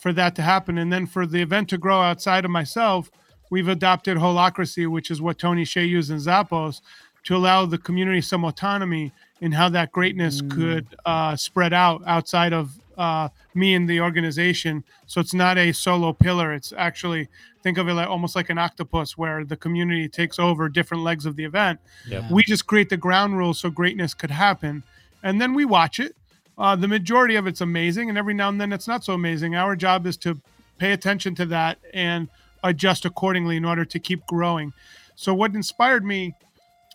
for 0.00 0.12
that 0.12 0.34
to 0.36 0.42
happen, 0.42 0.78
and 0.78 0.92
then 0.92 1.06
for 1.06 1.26
the 1.26 1.42
event 1.42 1.68
to 1.70 1.78
grow 1.78 2.00
outside 2.00 2.44
of 2.44 2.50
myself, 2.50 3.10
we've 3.50 3.68
adopted 3.68 4.16
holacracy, 4.16 4.86
which 4.88 5.10
is 5.10 5.20
what 5.20 5.38
Tony 5.38 5.64
Hsieh 5.64 5.88
used 5.88 6.10
in 6.10 6.18
Zappos 6.18 6.80
to 7.24 7.36
allow 7.36 7.66
the 7.66 7.78
community 7.78 8.20
some 8.20 8.44
autonomy 8.44 9.12
in 9.40 9.52
how 9.52 9.68
that 9.68 9.92
greatness 9.92 10.40
could 10.48 10.86
uh, 11.04 11.36
spread 11.36 11.72
out 11.72 12.02
outside 12.06 12.52
of 12.52 12.78
uh, 12.98 13.28
me 13.54 13.74
and 13.74 13.88
the 13.88 14.00
organization. 14.00 14.84
So 15.06 15.20
it's 15.20 15.32
not 15.32 15.56
a 15.56 15.72
solo 15.72 16.12
pillar. 16.12 16.52
It's 16.52 16.72
actually 16.76 17.28
think 17.62 17.78
of 17.78 17.88
it 17.88 17.94
like 17.94 18.08
almost 18.08 18.36
like 18.36 18.50
an 18.50 18.58
octopus, 18.58 19.16
where 19.16 19.44
the 19.44 19.56
community 19.56 20.08
takes 20.08 20.38
over 20.38 20.68
different 20.68 21.04
legs 21.04 21.24
of 21.24 21.36
the 21.36 21.44
event. 21.44 21.80
Yep. 22.08 22.30
We 22.30 22.42
just 22.42 22.66
create 22.66 22.90
the 22.90 22.96
ground 22.96 23.38
rules 23.38 23.60
so 23.60 23.70
greatness 23.70 24.12
could 24.14 24.30
happen, 24.30 24.82
and 25.22 25.40
then 25.40 25.54
we 25.54 25.64
watch 25.64 25.98
it. 26.00 26.14
Uh, 26.58 26.74
the 26.74 26.88
majority 26.88 27.36
of 27.36 27.46
it's 27.46 27.60
amazing, 27.60 28.08
and 28.08 28.18
every 28.18 28.34
now 28.34 28.48
and 28.48 28.60
then 28.60 28.72
it's 28.72 28.88
not 28.88 29.04
so 29.04 29.14
amazing. 29.14 29.54
Our 29.54 29.76
job 29.76 30.06
is 30.06 30.16
to 30.18 30.40
pay 30.78 30.92
attention 30.92 31.34
to 31.36 31.46
that 31.46 31.78
and 31.94 32.28
adjust 32.64 33.04
accordingly 33.04 33.56
in 33.56 33.64
order 33.64 33.84
to 33.84 33.98
keep 33.98 34.26
growing. 34.26 34.72
So, 35.14 35.32
what 35.32 35.54
inspired 35.54 36.04
me 36.04 36.34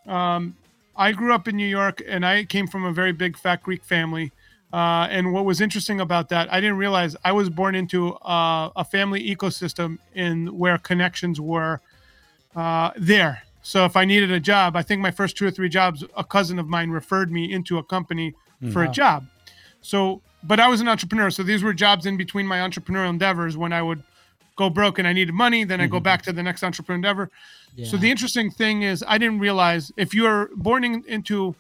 um, 0.06 0.56
I 0.96 1.12
grew 1.12 1.34
up 1.34 1.48
in 1.48 1.56
New 1.56 1.68
York 1.68 2.02
and 2.08 2.26
I 2.26 2.46
came 2.46 2.68
from 2.68 2.86
a 2.86 2.92
very 2.92 3.12
big 3.12 3.38
fat 3.38 3.64
Greek 3.64 3.84
family. 3.84 4.32
Uh, 4.74 5.08
and 5.12 5.32
what 5.32 5.46
was 5.46 5.62
interesting 5.62 6.02
about 6.02 6.30
that, 6.30 6.52
I 6.52 6.60
didn't 6.60 6.78
realize 6.78 7.16
I 7.24 7.32
was 7.32 7.48
born 7.48 7.76
into 7.76 8.14
uh, 8.16 8.72
a 8.76 8.84
family 8.84 9.24
ecosystem 9.24 10.00
in 10.16 10.58
where 10.58 10.80
connections 10.80 11.40
were 11.40 11.80
uh, 12.56 12.90
there. 12.98 13.44
So 13.62 13.86
if 13.86 13.96
I 13.96 14.04
needed 14.04 14.32
a 14.32 14.40
job, 14.40 14.76
I 14.76 14.82
think 14.82 15.00
my 15.00 15.12
first 15.12 15.38
two 15.38 15.46
or 15.46 15.52
three 15.52 15.70
jobs, 15.70 16.04
a 16.18 16.24
cousin 16.24 16.58
of 16.58 16.68
mine 16.68 16.90
referred 16.90 17.32
me 17.32 17.54
into 17.54 17.78
a 17.78 17.84
company 17.84 18.34
for 18.72 18.84
a 18.84 18.88
job. 18.90 19.26
So, 19.82 20.22
but 20.44 20.60
I 20.60 20.68
was 20.68 20.82
an 20.82 20.88
entrepreneur. 20.88 21.30
So 21.30 21.44
these 21.44 21.64
were 21.64 21.74
jobs 21.74 22.06
in 22.06 22.18
between 22.18 22.48
my 22.48 22.58
entrepreneurial 22.58 23.10
endeavors 23.10 23.56
when 23.58 23.74
I 23.74 23.82
would 23.82 24.02
go 24.56 24.70
broke 24.70 25.00
and 25.00 25.08
I 25.08 25.14
needed 25.14 25.34
money. 25.34 25.66
Then 25.66 25.80
I 25.82 25.88
go 25.88 26.00
back 26.00 26.22
to 26.24 26.34
the 26.34 26.42
next 26.44 26.64
entrepreneur 26.64 26.96
endeavor. 26.96 27.30
So 27.86 27.98
the 27.98 28.10
interesting 28.10 28.50
thing 28.52 28.82
is, 28.84 29.04
I 29.08 29.18
didn't 29.18 29.40
realize 29.40 29.92
if 29.98 30.14
you 30.14 30.26
are 30.26 30.50
born 30.56 30.84
in, 30.84 31.04
into, 31.08 31.56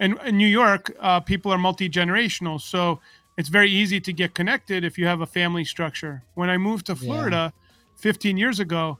in, 0.00 0.18
in 0.24 0.36
New 0.36 0.46
York, 0.46 0.94
uh, 1.00 1.20
people 1.20 1.52
are 1.52 1.58
multi 1.58 1.88
generational. 1.88 2.60
So 2.60 3.00
it's 3.36 3.48
very 3.48 3.70
easy 3.70 4.00
to 4.00 4.12
get 4.12 4.34
connected 4.34 4.84
if 4.84 4.98
you 4.98 5.06
have 5.06 5.20
a 5.20 5.26
family 5.26 5.64
structure. 5.64 6.22
When 6.34 6.50
I 6.50 6.56
moved 6.58 6.86
to 6.86 6.96
Florida 6.96 7.52
15 7.96 8.36
years 8.36 8.60
ago, 8.60 8.98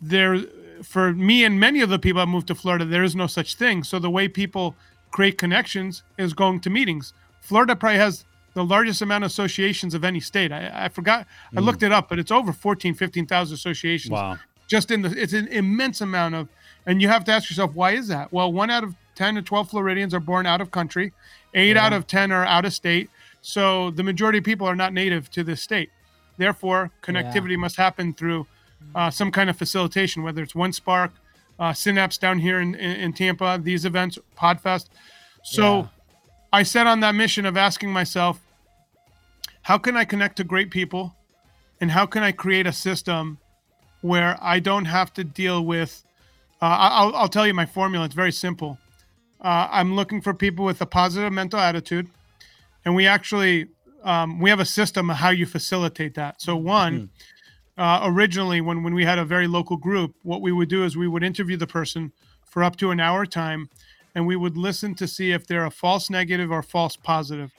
there, 0.00 0.38
for 0.82 1.12
me 1.12 1.44
and 1.44 1.58
many 1.58 1.80
of 1.80 1.88
the 1.88 1.98
people 1.98 2.20
that 2.20 2.26
moved 2.26 2.48
to 2.48 2.54
Florida, 2.54 2.84
there 2.84 3.02
is 3.04 3.16
no 3.16 3.26
such 3.26 3.54
thing. 3.56 3.82
So 3.82 3.98
the 3.98 4.10
way 4.10 4.28
people 4.28 4.74
create 5.10 5.38
connections 5.38 6.02
is 6.18 6.34
going 6.34 6.60
to 6.60 6.70
meetings. 6.70 7.12
Florida 7.40 7.74
probably 7.76 7.98
has 7.98 8.24
the 8.54 8.64
largest 8.64 9.02
amount 9.02 9.24
of 9.24 9.30
associations 9.30 9.94
of 9.94 10.04
any 10.04 10.20
state. 10.20 10.52
I, 10.52 10.70
I 10.86 10.88
forgot, 10.88 11.26
I 11.56 11.60
looked 11.60 11.82
it 11.82 11.92
up, 11.92 12.08
but 12.08 12.18
it's 12.18 12.30
over 12.30 12.52
14, 12.52 12.94
15,000 12.94 13.54
associations 13.54 14.10
Wow. 14.12 14.38
just 14.66 14.90
in 14.90 15.02
the 15.02 15.10
it's 15.22 15.32
an 15.34 15.46
immense 15.48 16.00
amount 16.00 16.34
of 16.34 16.48
and 16.86 17.00
you 17.02 17.08
have 17.08 17.24
to 17.24 17.32
ask 17.32 17.48
yourself 17.50 17.72
why 17.74 17.92
is 17.92 18.08
that 18.08 18.32
well 18.32 18.52
one 18.52 18.68
out 18.70 18.82
of 18.82 18.94
10 19.16 19.36
to 19.36 19.42
12 19.42 19.70
floridians 19.70 20.14
are 20.14 20.20
born 20.20 20.46
out 20.46 20.60
of 20.60 20.70
country 20.70 21.12
eight 21.54 21.76
out 21.76 21.92
of 21.92 22.06
10 22.06 22.30
are 22.30 22.44
out 22.44 22.64
of 22.64 22.72
state 22.72 23.10
so 23.40 23.90
the 23.90 24.02
majority 24.02 24.38
of 24.38 24.44
people 24.44 24.66
are 24.66 24.76
not 24.76 24.92
native 24.92 25.30
to 25.30 25.42
this 25.42 25.60
state 25.60 25.90
Therefore, 26.36 26.90
connectivity 27.02 27.56
must 27.56 27.76
happen 27.76 28.12
through 28.14 28.46
uh, 28.94 29.10
some 29.10 29.30
kind 29.30 29.48
of 29.50 29.56
facilitation, 29.56 30.22
whether 30.22 30.42
it's 30.42 30.54
One 30.54 30.72
Spark, 30.72 31.12
uh, 31.58 31.72
Synapse 31.72 32.18
down 32.18 32.38
here 32.38 32.60
in, 32.60 32.74
in, 32.74 32.96
in 32.96 33.12
Tampa, 33.12 33.58
these 33.62 33.84
events, 33.84 34.18
Podfest. 34.36 34.88
So 35.42 35.80
Yeah. 35.80 35.86
I 36.52 36.62
set 36.62 36.86
on 36.86 37.00
that 37.00 37.14
mission 37.14 37.44
of 37.46 37.56
asking 37.56 37.92
myself, 37.92 38.40
how 39.62 39.78
can 39.78 39.96
I 39.96 40.04
connect 40.04 40.36
to 40.36 40.44
great 40.44 40.70
people? 40.70 41.14
And 41.80 41.90
how 41.90 42.06
can 42.06 42.22
I 42.22 42.32
create 42.32 42.66
a 42.66 42.72
system 42.72 43.38
where 44.00 44.38
I 44.40 44.60
don't 44.60 44.86
have 44.86 45.12
to 45.14 45.24
deal 45.24 45.64
with? 45.64 46.04
Uh, 46.62 46.66
I'll, 46.66 47.14
I'll 47.16 47.28
tell 47.28 47.46
you 47.46 47.52
my 47.52 47.66
formula. 47.66 48.06
It's 48.06 48.14
very 48.14 48.32
simple. 48.32 48.78
Uh, 49.40 49.68
I'm 49.70 49.94
looking 49.94 50.20
for 50.20 50.34
people 50.34 50.64
with 50.64 50.80
a 50.80 50.86
positive 50.86 51.32
mental 51.32 51.60
attitude, 51.60 52.08
and 52.84 52.94
we 52.94 53.06
actually 53.06 53.68
um, 54.02 54.40
we 54.40 54.50
have 54.50 54.60
a 54.60 54.64
system 54.64 55.10
of 55.10 55.16
how 55.16 55.30
you 55.30 55.46
facilitate 55.46 56.14
that. 56.14 56.40
So 56.40 56.56
one, 56.56 57.10
uh, 57.76 58.00
originally 58.04 58.60
when 58.60 58.82
when 58.82 58.94
we 58.94 59.04
had 59.04 59.18
a 59.18 59.24
very 59.24 59.46
local 59.46 59.76
group, 59.76 60.14
what 60.22 60.40
we 60.40 60.52
would 60.52 60.68
do 60.68 60.84
is 60.84 60.96
we 60.96 61.08
would 61.08 61.22
interview 61.22 61.56
the 61.56 61.66
person 61.66 62.12
for 62.44 62.64
up 62.64 62.76
to 62.76 62.90
an 62.90 63.00
hour 63.00 63.26
time, 63.26 63.68
and 64.14 64.26
we 64.26 64.36
would 64.36 64.56
listen 64.56 64.94
to 64.94 65.06
see 65.06 65.32
if 65.32 65.46
they're 65.46 65.66
a 65.66 65.70
false 65.70 66.08
negative 66.08 66.50
or 66.50 66.62
false 66.62 66.96
positive. 66.96 67.52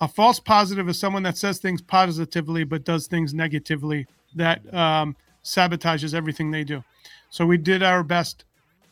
A 0.00 0.08
false 0.08 0.40
positive 0.40 0.88
is 0.88 0.98
someone 0.98 1.22
that 1.24 1.36
says 1.36 1.58
things 1.58 1.82
positively 1.82 2.64
but 2.64 2.84
does 2.84 3.06
things 3.06 3.32
negatively 3.32 4.06
that 4.34 4.72
um, 4.74 5.16
sabotages 5.44 6.14
everything 6.14 6.50
they 6.50 6.64
do. 6.64 6.82
So 7.30 7.46
we 7.46 7.56
did 7.56 7.82
our 7.82 8.02
best 8.02 8.44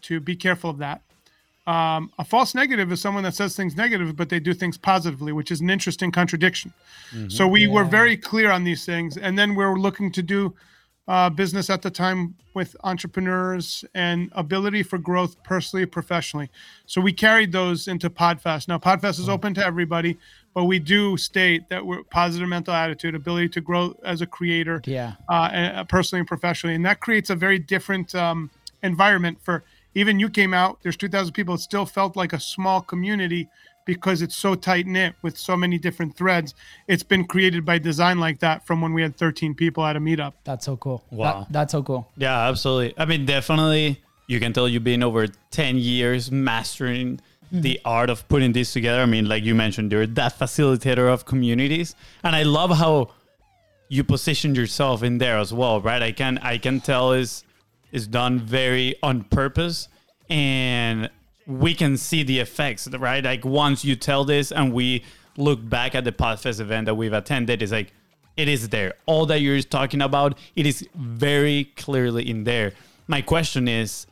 to 0.03 0.21
be 0.21 0.37
careful 0.37 0.71
of 0.71 0.79
that. 0.79 1.03
Um, 1.71 2.11
a 2.19 2.25
false 2.25 2.53
negative 2.63 2.91
is 2.95 3.01
someone 3.01 3.23
that 3.27 3.35
says 3.41 3.51
things 3.55 3.77
negative 3.85 4.17
but 4.17 4.29
they 4.29 4.41
do 4.41 4.53
things 4.63 4.77
positively, 4.93 5.33
which 5.39 5.51
is 5.55 5.61
an 5.61 5.71
interesting 5.77 6.11
contradiction. 6.21 6.73
So 7.29 7.43
we 7.57 7.63
were 7.75 7.85
very 8.01 8.17
clear 8.17 8.51
on 8.57 8.63
these 8.65 8.83
things, 8.91 9.17
and 9.25 9.33
then 9.39 9.55
we 9.57 9.63
are 9.65 9.77
looking 9.87 10.09
to 10.19 10.23
do 10.23 10.41
uh, 11.09 11.29
business 11.43 11.71
at 11.71 11.83
the 11.83 11.91
time 11.91 12.21
with 12.55 12.71
entrepreneurs 12.85 13.85
and 13.95 14.19
ability 14.45 14.83
for 14.91 14.99
growth 15.11 15.33
personally, 15.43 15.87
professionally. 15.87 16.49
So 16.87 17.01
we 17.01 17.13
carried 17.13 17.51
those 17.53 17.89
into 17.89 18.09
Podfest. 18.11 18.69
Now 18.69 18.79
Podfest 18.79 19.19
is 19.25 19.29
open 19.29 19.55
to 19.55 19.65
everybody, 19.65 20.13
but 20.55 20.65
we 20.65 20.79
do 20.79 21.17
state 21.17 21.69
that 21.69 21.85
we're 21.85 22.03
positive 22.05 22.49
mental 22.49 22.75
attitude, 22.75 23.15
ability 23.15 23.49
to 23.57 23.61
grow 23.61 23.85
as 24.05 24.21
a 24.23 24.27
creator, 24.27 24.77
Yeah. 24.87 25.15
uh, 25.29 25.49
and- 25.53 25.77
uh, 25.79 25.85
personally 25.85 26.21
and 26.21 26.29
professionally, 26.29 26.75
and 26.77 26.85
that 26.85 26.99
creates 27.01 27.29
a 27.31 27.37
very 27.47 27.59
different 27.75 28.15
um, 28.15 28.51
environment 28.83 29.39
for. 29.43 29.63
Even 29.95 30.21
you 30.21 30.29
came 30.29 30.55
out. 30.55 30.79
There's 30.83 30.97
2,000 30.97 31.33
people. 31.33 31.55
It 31.55 31.61
still 31.61 31.87
felt 31.87 32.17
like 32.17 32.33
a 32.33 32.41
small 32.41 32.81
community 32.81 33.49
because 33.85 34.23
it's 34.23 34.37
so 34.37 34.55
tight 34.55 34.87
knit 34.87 35.15
with 35.23 35.37
so 35.37 35.57
many 35.57 35.79
different 35.79 36.17
threads. 36.17 36.55
It's 36.87 37.03
been 37.03 37.25
created 37.25 37.65
by 37.65 37.79
design 37.79 38.19
like 38.19 38.39
that 38.41 38.67
from 38.67 38.81
when 38.81 38.93
we 38.93 39.03
had 39.03 39.17
13 39.17 39.55
people 39.55 39.85
at 39.85 39.97
a 39.97 40.01
meetup. 40.01 40.35
That's 40.45 40.67
so 40.67 40.77
cool. 40.77 41.03
Wow. 41.11 41.41
That- 41.41 41.53
that's 41.53 41.73
so 41.73 41.83
cool. 41.83 42.09
Yeah, 42.17 42.49
absolutely. 42.49 42.95
I 42.97 43.05
mean, 43.05 43.27
definitely, 43.27 44.01
you 44.29 44.39
can 44.39 44.53
tell 44.53 44.69
you've 44.69 44.85
been 44.85 45.03
over 45.03 45.27
10 45.27 45.77
years 45.77 46.31
mastering 46.31 47.17
mm-hmm. 47.17 47.63
the 47.63 47.81
art 47.85 48.11
of 48.11 48.29
putting 48.29 48.53
this 48.53 48.73
together. 48.73 49.01
I 49.01 49.07
mean, 49.07 49.29
like 49.29 49.43
you 49.43 49.55
mentioned, 49.55 49.91
you're 49.91 50.07
that 50.07 50.39
facilitator 50.39 51.13
of 51.13 51.25
communities. 51.25 51.97
And 52.23 52.37
I 52.37 52.45
love 52.45 52.77
how 52.77 53.11
you 53.89 54.05
positioned 54.05 54.57
yourself 54.57 55.03
in 55.03 55.19
there 55.19 55.37
as 55.37 55.53
well, 55.53 55.81
right? 55.81 56.01
I 56.01 56.13
can 56.13 56.39
I 56.39 56.59
can 56.59 56.81
tell 56.81 57.13
is 57.13 57.43
is 57.93 58.07
done 58.07 58.39
very 58.39 58.95
on 59.03 59.25
purpose 59.25 59.89
and 60.29 61.11
we 61.47 61.75
can 61.75 61.97
see 61.97 62.23
the 62.23 62.39
effects, 62.39 62.89
right? 62.89 63.25
Like 63.25 63.45
once 63.45 63.85
you 63.85 63.97
tell 63.97 64.25
this 64.25 64.53
and 64.53 64.73
we 64.73 65.05
look 65.37 65.69
back 65.69 65.95
at 65.95 66.05
the 66.05 66.13
Podfest 66.13 66.61
event 66.61 66.87
that 66.87 66.95
we've 66.95 67.13
attended, 67.13 67.63
it's 67.63 67.73
like 67.73 67.93
it 68.37 68.49
is 68.49 68.69
there. 68.69 68.95
All 69.07 69.27
that 69.27 69.41
you're 69.41 69.61
talking 69.63 70.03
about, 70.03 70.39
it 70.55 70.67
is 70.67 70.87
very 70.95 71.65
clearly 71.77 72.29
in 72.29 72.45
there. 72.45 72.73
My 73.09 73.21
question 73.21 73.67
is, 73.67 74.07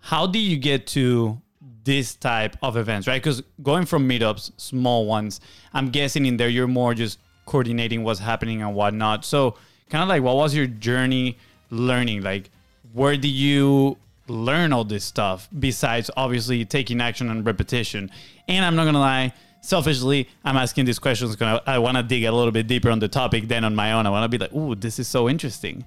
how 0.00 0.26
do 0.26 0.38
you 0.38 0.56
get 0.56 0.86
to 0.88 1.40
this 1.84 2.14
type 2.14 2.56
of 2.62 2.76
events, 2.76 3.06
right? 3.06 3.22
Because 3.22 3.42
going 3.62 3.86
from 3.86 4.08
meetups, 4.08 4.52
small 4.56 5.06
ones, 5.06 5.40
I'm 5.72 5.90
guessing 5.90 6.26
in 6.26 6.36
there 6.36 6.48
you're 6.48 6.68
more 6.68 6.94
just 6.94 7.18
coordinating 7.46 8.04
what's 8.04 8.20
happening 8.20 8.62
and 8.62 8.74
whatnot. 8.74 9.24
So, 9.24 9.56
kind 9.88 10.02
of 10.02 10.08
like, 10.08 10.22
what 10.22 10.36
was 10.36 10.54
your 10.54 10.66
journey 10.66 11.38
learning? 11.70 12.22
Like, 12.22 12.50
where 12.92 13.16
do 13.16 13.28
you 13.28 13.96
learn 14.28 14.72
all 14.72 14.84
this 14.84 15.04
stuff 15.04 15.48
besides 15.58 16.10
obviously 16.16 16.64
taking 16.64 17.00
action 17.00 17.30
and 17.30 17.44
repetition? 17.44 18.10
And 18.48 18.64
I'm 18.64 18.76
not 18.76 18.84
gonna 18.84 19.00
lie, 19.00 19.32
selfishly, 19.60 20.28
I'm 20.44 20.56
asking 20.56 20.84
these 20.86 20.98
questions 20.98 21.36
because 21.36 21.60
I, 21.66 21.74
I 21.74 21.78
want 21.78 21.96
to 21.96 22.02
dig 22.02 22.24
a 22.24 22.32
little 22.32 22.52
bit 22.52 22.66
deeper 22.66 22.90
on 22.90 22.98
the 22.98 23.08
topic 23.08 23.48
than 23.48 23.64
on 23.64 23.74
my 23.74 23.92
own. 23.92 24.06
I 24.06 24.10
want 24.10 24.24
to 24.24 24.28
be 24.28 24.42
like, 24.42 24.52
ooh, 24.54 24.74
this 24.74 24.98
is 24.98 25.08
so 25.08 25.28
interesting. 25.28 25.84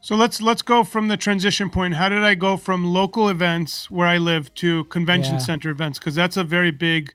So 0.00 0.16
let's 0.16 0.42
let's 0.42 0.60
go 0.60 0.84
from 0.84 1.08
the 1.08 1.16
transition 1.16 1.70
point. 1.70 1.94
How 1.94 2.10
did 2.10 2.22
I 2.22 2.34
go 2.34 2.58
from 2.58 2.84
local 2.84 3.30
events 3.30 3.90
where 3.90 4.06
I 4.06 4.18
live 4.18 4.52
to 4.56 4.84
convention 4.84 5.34
Yeah. 5.34 5.38
center 5.40 5.70
events? 5.70 5.98
Because 5.98 6.14
that's 6.14 6.36
a 6.36 6.44
very 6.44 6.70
big 6.70 7.14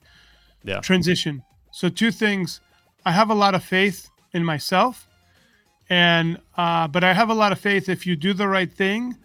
Yeah. 0.64 0.80
transition. 0.80 1.44
So 1.72 1.90
two 1.90 2.10
things. 2.12 2.62
I 3.06 3.12
have 3.12 3.30
a 3.30 3.36
lot 3.36 3.54
of 3.54 3.64
faith 3.64 4.10
in 4.34 4.44
myself, 4.44 5.08
and 5.90 6.40
uh, 6.58 6.88
but 6.88 7.04
I 7.04 7.14
have 7.14 7.30
a 7.30 7.34
lot 7.34 7.52
of 7.52 7.60
faith 7.60 7.90
if 7.90 8.06
you 8.06 8.16
do 8.16 8.34
the 8.34 8.48
right 8.48 8.72
thing, 8.72 9.18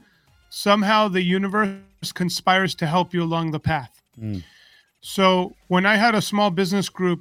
somehow 0.51 1.09
the 1.09 1.23
universe 1.23 2.13
conspires 2.15 2.75
to 2.77 2.87
help 2.87 3.13
you 3.15 3.23
along 3.23 3.51
the 3.51 3.61
path. 3.61 4.03
So 5.01 5.55
when 5.69 5.85
I 5.85 5.97
had 5.97 6.15
a 6.15 6.23
small 6.23 6.51
business 6.51 6.89
group, 6.89 7.21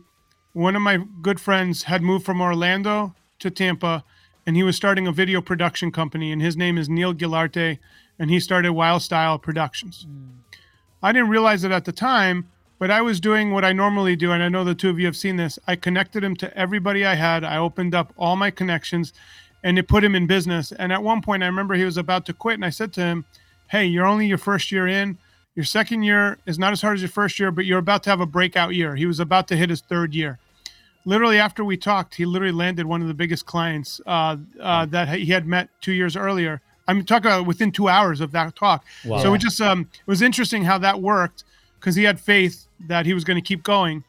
one 0.53 0.75
of 0.75 0.81
my 0.81 0.99
good 1.21 1.39
friends 1.39 1.83
had 1.83 2.01
moved 2.01 2.25
from 2.25 2.39
Orlando 2.41 3.13
to 3.39 3.49
Tampa, 3.49 4.03
and 4.45 4.55
he 4.55 4.63
was 4.63 4.75
starting 4.75 5.07
a 5.07 5.11
video 5.11 5.41
production 5.41 5.91
company, 5.91 6.31
and 6.31 6.41
his 6.41 6.55
name 6.55 6.77
is 6.77 6.87
Neil 6.87 7.13
Gilarte, 7.13 7.79
and 8.19 8.29
he 8.29 8.39
started 8.39 8.71
Wild 8.71 9.01
Style 9.01 9.37
Productions. 9.37 10.07
I 11.01 11.11
didn't 11.11 11.29
realize 11.29 11.63
it 11.65 11.71
at 11.71 11.83
the 11.83 11.91
time, 11.91 12.47
but 12.83 12.91
I 12.91 13.01
was 13.01 13.21
doing 13.21 13.51
what 13.51 13.63
I 13.63 13.71
normally 13.71 14.17
do, 14.17 14.33
and 14.33 14.43
I 14.43 14.49
know 14.49 14.65
the 14.65 14.75
two 14.75 14.89
of 14.89 14.99
you 14.99 15.05
have 15.05 15.15
seen 15.15 15.37
this. 15.37 15.57
I 15.65 15.77
connected 15.77 16.21
him 16.21 16.35
to 16.35 16.53
everybody 16.57 17.05
I 17.05 17.15
had. 17.15 17.45
I 17.45 17.55
opened 17.55 17.95
up 17.95 18.11
all 18.17 18.35
my 18.35 18.51
connections, 18.51 19.13
and 19.63 19.79
it 19.79 19.87
put 19.87 20.03
him 20.03 20.15
in 20.15 20.27
business. 20.27 20.73
And 20.73 20.91
at 20.91 21.01
one 21.01 21.21
point, 21.21 21.43
I 21.43 21.45
remember 21.45 21.75
he 21.75 21.85
was 21.85 21.95
about 21.95 22.25
to 22.25 22.33
quit, 22.33 22.55
and 22.55 22.65
I 22.65 22.71
said 22.71 22.91
to 22.95 23.01
him, 23.01 23.23
"Hey, 23.69 23.85
you're 23.85 24.05
only 24.05 24.27
your 24.27 24.37
first 24.37 24.69
year 24.69 24.85
in. 24.85 25.17
Your 25.55 25.63
second 25.63 26.03
year 26.03 26.39
is 26.45 26.59
not 26.59 26.73
as 26.73 26.81
hard 26.81 26.95
as 26.95 27.01
your 27.01 27.09
first 27.09 27.39
year, 27.39 27.51
but 27.51 27.63
you're 27.63 27.79
about 27.79 28.03
to 28.03 28.09
have 28.09 28.19
a 28.19 28.25
breakout 28.25 28.75
year." 28.75 28.97
He 28.97 29.05
was 29.05 29.21
about 29.21 29.47
to 29.47 29.55
hit 29.55 29.69
his 29.69 29.79
third 29.79 30.13
year. 30.13 30.39
Literally 31.05 31.39
after 31.39 31.63
we 31.63 31.77
talked, 31.77 32.15
he 32.15 32.25
literally 32.25 32.51
landed 32.51 32.85
one 32.85 33.01
of 33.01 33.07
the 33.07 33.13
biggest 33.13 33.45
clients 33.45 34.01
uh, 34.05 34.35
uh, 34.59 34.85
that 34.87 35.07
he 35.07 35.27
had 35.27 35.47
met 35.47 35.69
two 35.79 35.93
years 35.93 36.17
earlier. 36.17 36.59
I'm 36.89 37.05
talking 37.05 37.27
about 37.27 37.45
within 37.45 37.71
two 37.71 37.87
hours 37.87 38.19
of 38.19 38.33
that 38.33 38.57
talk. 38.57 38.83
Wow. 39.05 39.19
So 39.19 39.33
it 39.33 39.37
just 39.37 39.61
um, 39.61 39.87
it 39.93 40.05
was 40.05 40.21
interesting 40.21 40.65
how 40.65 40.77
that 40.79 41.01
worked 41.01 41.45
because 41.83 41.95
he 41.95 42.03
had 42.03 42.17
faith 42.17 42.67
that 42.87 43.05
he 43.05 43.13
was 43.13 43.25
going 43.25 43.35
to 43.35 43.45
keep 43.45 43.61
going. 43.61 44.05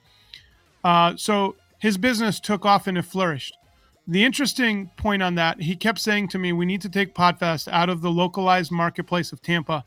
Uh, 0.84 1.16
so 1.16 1.56
his 1.80 1.98
business 1.98 2.38
took 2.38 2.64
off 2.64 2.86
and 2.86 2.96
it 2.96 3.02
flourished. 3.02 3.56
The 4.06 4.22
interesting 4.22 4.88
point 4.96 5.24
on 5.24 5.34
that, 5.34 5.60
he 5.60 5.74
kept 5.74 5.98
saying 5.98 6.28
to 6.28 6.38
me, 6.38 6.52
"We 6.52 6.66
need 6.66 6.82
to 6.82 6.88
take 6.88 7.14
Podfest 7.14 7.66
out 7.72 7.88
of 7.88 8.00
the 8.00 8.10
localized 8.10 8.70
marketplace 8.70 9.32
of 9.32 9.42
Tampa 9.42 9.84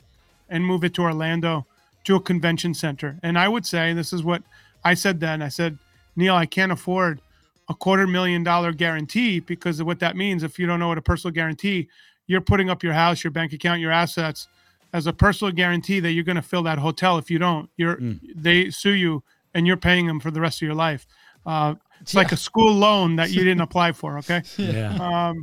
and 0.49 0.65
move 0.65 0.83
it 0.83 0.93
to 0.95 1.03
Orlando 1.03 1.65
to 2.03 2.15
a 2.15 2.19
convention 2.19 2.73
center." 2.73 3.17
And 3.23 3.39
I 3.39 3.47
would 3.47 3.65
say, 3.65 3.93
this 3.93 4.11
is 4.11 4.21
what 4.21 4.43
I 4.83 4.93
said 4.93 5.21
then. 5.21 5.41
I 5.41 5.47
said, 5.47 5.77
"Neil, 6.17 6.35
I 6.35 6.45
can't 6.45 6.73
afford 6.73 7.21
a 7.69 7.73
quarter 7.73 8.07
million 8.07 8.43
dollar 8.43 8.73
guarantee 8.73 9.39
because 9.39 9.79
of 9.79 9.85
what 9.85 9.99
that 9.99 10.17
means. 10.17 10.43
If 10.43 10.59
you 10.59 10.65
don't 10.65 10.79
know 10.79 10.89
what 10.89 10.97
a 10.97 11.01
personal 11.01 11.33
guarantee, 11.33 11.87
you're 12.25 12.41
putting 12.41 12.69
up 12.69 12.83
your 12.83 12.93
house, 12.93 13.23
your 13.23 13.31
bank 13.31 13.53
account, 13.53 13.79
your 13.79 13.91
assets 13.91 14.49
as 14.97 15.07
a 15.07 15.13
personal 15.13 15.53
guarantee 15.53 15.99
that 15.99 16.11
you're 16.11 16.23
going 16.23 16.35
to 16.35 16.41
fill 16.41 16.63
that 16.63 16.79
hotel. 16.79 17.17
If 17.17 17.31
you 17.31 17.39
don't, 17.39 17.69
you're 17.77 17.99
they 18.35 18.69
sue 18.69 18.91
you 18.91 19.23
and 19.53 19.65
you're 19.65 19.77
paying 19.77 20.07
them 20.07 20.19
for 20.19 20.31
the 20.31 20.41
rest 20.41 20.61
of 20.61 20.65
your 20.65 20.75
life. 20.75 21.05
Uh, 21.45 21.75
it's 22.01 22.13
like 22.13 22.31
a 22.31 22.37
school 22.37 22.73
loan 22.73 23.15
that 23.15 23.29
you 23.29 23.43
didn't 23.43 23.61
apply 23.69 23.93
for. 23.93 24.17
Okay. 24.17 24.41
Yeah. 24.57 25.33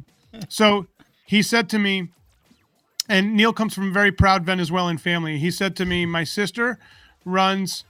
So 0.48 0.86
he 1.26 1.42
said 1.42 1.68
to 1.70 1.78
me, 1.78 2.08
and 3.08 3.34
Neil 3.34 3.52
comes 3.52 3.74
from 3.74 3.88
a 3.88 3.92
very 3.92 4.12
proud 4.12 4.44
Venezuelan 4.44 4.98
family. 4.98 5.38
He 5.38 5.50
said 5.50 5.76
to 5.76 5.84
me, 5.84 6.06
My 6.06 6.24
sister 6.24 6.78
runs 7.24 7.84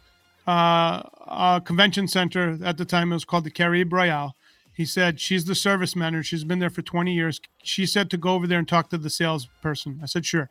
uh, 0.46 1.02
a 1.26 1.62
convention 1.64 2.08
center. 2.08 2.58
At 2.64 2.78
the 2.78 2.84
time, 2.84 3.12
it 3.12 3.16
was 3.16 3.24
called 3.24 3.44
the 3.44 3.50
Caribe 3.50 3.92
Royale. 3.92 4.36
He 4.72 4.84
said, 4.84 5.20
She's 5.20 5.44
the 5.44 5.54
service 5.54 5.94
manager. 5.94 6.24
She's 6.24 6.44
been 6.44 6.58
there 6.58 6.70
for 6.70 6.82
20 6.82 7.12
years. 7.12 7.40
She 7.62 7.86
said 7.86 8.10
to 8.10 8.16
go 8.16 8.34
over 8.34 8.46
there 8.46 8.58
and 8.58 8.68
talk 8.68 8.90
to 8.90 8.98
the 8.98 9.10
salesperson. 9.10 10.00
I 10.02 10.06
said, 10.06 10.26
Sure. 10.26 10.50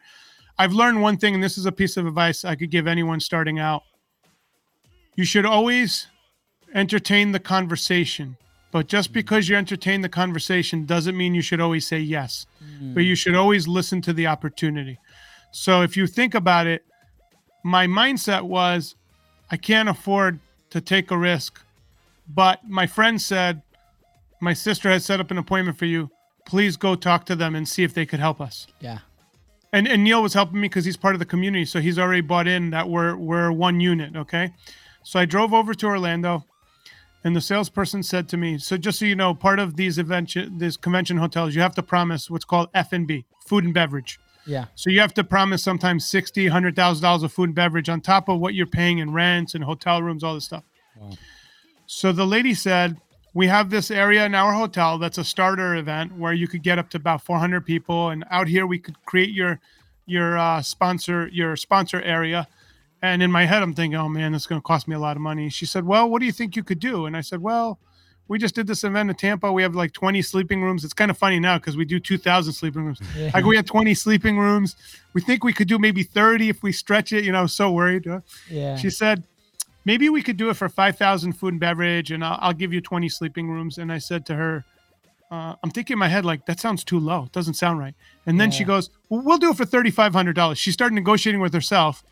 I've 0.58 0.74
learned 0.74 1.02
one 1.02 1.18
thing, 1.18 1.34
and 1.34 1.44
this 1.44 1.58
is 1.58 1.66
a 1.66 1.72
piece 1.72 1.98
of 1.98 2.06
advice 2.06 2.46
I 2.46 2.56
could 2.56 2.70
give 2.70 2.88
anyone 2.88 3.20
starting 3.20 3.60
out. 3.60 3.84
You 5.16 5.26
should 5.26 5.46
always 5.46 6.08
entertain 6.74 7.32
the 7.32 7.40
conversation. 7.40 8.38
But 8.72 8.88
just 8.88 9.10
hmm. 9.10 9.14
because 9.14 9.48
you 9.48 9.56
entertain 9.56 10.02
the 10.02 10.10
conversation 10.10 10.86
doesn't 10.86 11.16
mean 11.16 11.36
you 11.36 11.42
should 11.42 11.62
always 11.62 11.88
say 11.88 12.00
yes. 12.00 12.46
But 12.60 13.02
hmm. 13.02 13.08
you 13.08 13.16
should 13.16 13.36
always 13.36 13.68
listen 13.68 14.02
to 14.02 14.14
the 14.14 14.28
opportunity. 14.28 15.00
So 15.52 15.82
if 15.82 15.96
you 15.96 16.08
think 16.08 16.34
about 16.34 16.68
it, 16.68 16.84
my 17.64 17.88
mindset 17.88 18.42
was 18.42 18.96
I 19.52 19.58
can't 19.58 19.88
afford 19.88 20.40
to 20.72 20.82
take 20.82 21.12
a 21.12 21.18
risk. 21.18 21.62
But 22.28 22.68
my 22.68 22.88
friend 22.88 23.22
said, 23.22 23.62
My 24.42 24.54
sister 24.54 24.90
has 24.90 25.06
set 25.06 25.20
up 25.20 25.30
an 25.32 25.38
appointment 25.38 25.78
for 25.78 25.86
you. 25.86 26.10
please 26.46 26.76
go 26.76 26.94
talk 26.96 27.26
to 27.26 27.36
them 27.36 27.56
and 27.56 27.66
see 27.66 27.84
if 27.84 27.94
they 27.94 28.06
could 28.06 28.20
help 28.20 28.42
us. 28.42 28.68
Yeah. 28.82 29.00
And 29.74 29.88
and 29.88 30.04
Neil 30.04 30.22
was 30.22 30.36
helping 30.36 30.62
me 30.62 30.70
because 30.70 30.86
he's 30.86 30.96
part 30.96 31.16
of 31.16 31.20
the 31.20 31.26
community, 31.26 31.66
so 31.66 31.82
he's 31.82 31.98
already 31.98 32.22
bought 32.22 32.48
in 32.48 32.70
that 32.70 32.88
we're 32.88 33.16
we're 33.18 33.52
one 33.52 33.80
unit. 33.80 34.16
Okay, 34.16 34.52
so 35.02 35.20
I 35.20 35.26
drove 35.26 35.52
over 35.52 35.74
to 35.74 35.88
Orlando, 35.88 36.46
and 37.24 37.36
the 37.36 37.42
salesperson 37.42 38.04
said 38.04 38.30
to 38.30 38.38
me, 38.38 38.60
"So 38.60 38.78
just 38.78 39.00
so 39.00 39.06
you 39.06 39.16
know, 39.16 39.34
part 39.34 39.58
of 39.58 39.76
these 39.76 39.98
event 39.98 40.38
these 40.60 40.78
convention 40.78 41.18
hotels, 41.18 41.56
you 41.56 41.62
have 41.62 41.74
to 41.76 41.84
promise 41.84 42.30
what's 42.30 42.46
called 42.46 42.70
F 42.76 42.94
and 42.94 43.08
B, 43.08 43.26
food 43.48 43.64
and 43.64 43.74
beverage. 43.74 44.20
Yeah. 44.46 44.66
So 44.76 44.92
you 44.92 45.00
have 45.00 45.14
to 45.16 45.24
promise 45.24 45.64
sometimes 45.64 46.06
sixty, 46.06 46.48
hundred 46.48 46.76
thousand 46.76 47.02
dollars 47.02 47.24
of 47.24 47.34
food 47.34 47.50
and 47.50 47.56
beverage 47.56 47.90
on 47.90 48.00
top 48.02 48.30
of 48.30 48.40
what 48.40 48.54
you're 48.54 48.68
paying 48.68 49.00
in 49.00 49.12
rents 49.12 49.56
and 49.56 49.64
hotel 49.64 50.04
rooms, 50.04 50.24
all 50.24 50.36
this 50.36 50.46
stuff. 50.46 50.64
Wow. 51.00 51.12
So 51.88 52.12
the 52.12 52.28
lady 52.28 52.54
said, 52.54 52.98
we 53.34 53.48
have 53.48 53.70
this 53.70 53.90
area 53.90 54.26
in 54.26 54.36
our 54.36 54.54
hotel 54.54 54.98
that's 54.98 55.18
a 55.18 55.24
starter 55.24 55.76
event 55.76 56.18
where 56.18 56.34
you 56.34 56.48
could 56.48 56.62
get 56.64 56.78
up 56.78 56.90
to 56.92 56.98
about 56.98 57.22
400 57.24 57.66
people, 57.66 58.10
and 58.10 58.24
out 58.30 58.48
here 58.48 58.66
we 58.68 58.80
could 58.80 59.04
create 59.06 59.32
your 59.32 59.60
your 60.06 60.38
uh, 60.38 60.62
sponsor 60.62 61.30
your 61.32 61.56
sponsor 61.56 62.02
area. 62.02 62.48
And 63.02 63.22
in 63.22 63.32
my 63.32 63.46
head, 63.46 63.62
I'm 63.64 63.74
thinking, 63.74 64.00
oh 64.00 64.08
man, 64.08 64.34
it's 64.34 64.46
going 64.46 64.62
to 64.62 64.66
cost 64.66 64.88
me 64.88 64.96
a 64.96 65.00
lot 65.00 65.18
of 65.18 65.22
money. 65.22 65.50
She 65.50 65.66
said, 65.66 65.86
well, 65.86 66.10
what 66.10 66.20
do 66.20 66.26
you 66.26 66.32
think 66.32 66.56
you 66.56 66.64
could 66.64 66.80
do? 66.80 67.06
And 67.06 67.18
I 67.18 67.22
said, 67.22 67.42
well, 67.42 67.78
we 68.30 68.40
just 68.40 68.56
did 68.56 68.66
this 68.66 68.86
event 68.86 69.10
in 69.10 69.16
Tampa. 69.18 69.52
We 69.52 69.62
have 69.62 69.76
like 69.76 69.92
20 69.92 70.22
sleeping 70.22 70.62
rooms. 70.62 70.86
It's 70.86 70.94
kind 70.94 71.12
of 71.12 71.18
funny 71.18 71.38
now 71.38 71.58
because 71.58 71.76
we 71.76 71.84
do 71.84 72.00
2,000 72.00 72.54
sleeping 72.54 72.86
rooms. 72.86 73.02
Yeah. 73.18 73.32
Like 73.34 73.44
we 73.44 73.58
had 73.58 73.68
20 73.68 73.94
sleeping 73.94 74.38
rooms. 74.38 74.78
We 75.12 75.20
think 75.20 75.44
we 75.44 75.52
could 75.52 75.68
do 75.68 75.78
maybe 75.78 76.04
30 76.04 76.48
if 76.48 76.64
we 76.64 76.72
stretch 76.72 77.12
it. 77.12 77.26
You 77.26 77.34
know, 77.34 77.40
I 77.40 77.42
was 77.42 77.54
so 77.54 77.72
worried. 77.72 78.06
huh? 78.06 78.22
Yeah. 78.50 78.78
She 78.78 78.90
said, 78.90 79.24
maybe 79.86 80.10
we 80.10 80.22
could 80.22 80.38
do 80.38 80.50
it 80.50 80.56
for 80.56 80.70
5,000 80.70 81.34
food 81.34 81.54
and 81.54 81.60
beverage 81.60 82.12
and 82.12 82.24
I'll, 82.24 82.38
I'll 82.42 82.54
give 82.54 82.74
you 82.74 82.82
20 82.82 83.10
sleeping 83.10 83.50
rooms. 83.50 83.78
And 83.78 83.92
I 83.92 83.98
said 83.98 84.26
to 84.28 84.36
her, 84.36 84.66
uh, 85.32 85.56
I'm 85.64 85.72
thinking 85.72 85.96
in 85.96 86.00
my 86.00 86.10
head, 86.10 86.26
like, 86.26 86.46
that 86.46 86.60
sounds 86.60 86.84
too 86.84 87.00
low. 87.00 87.24
It 87.24 87.32
doesn't 87.32 87.56
sound 87.56 87.80
right. 87.80 87.96
And 88.28 88.40
then 88.40 88.52
she 88.52 88.64
goes, 88.64 88.92
well, 89.10 89.22
we'll 89.22 89.40
do 89.40 89.50
it 89.50 89.58
for 89.58 89.66
$3,500. 89.66 90.56
She 90.58 90.72
started 90.72 90.94
negotiating 90.94 91.42
with 91.42 91.54
herself 91.54 92.04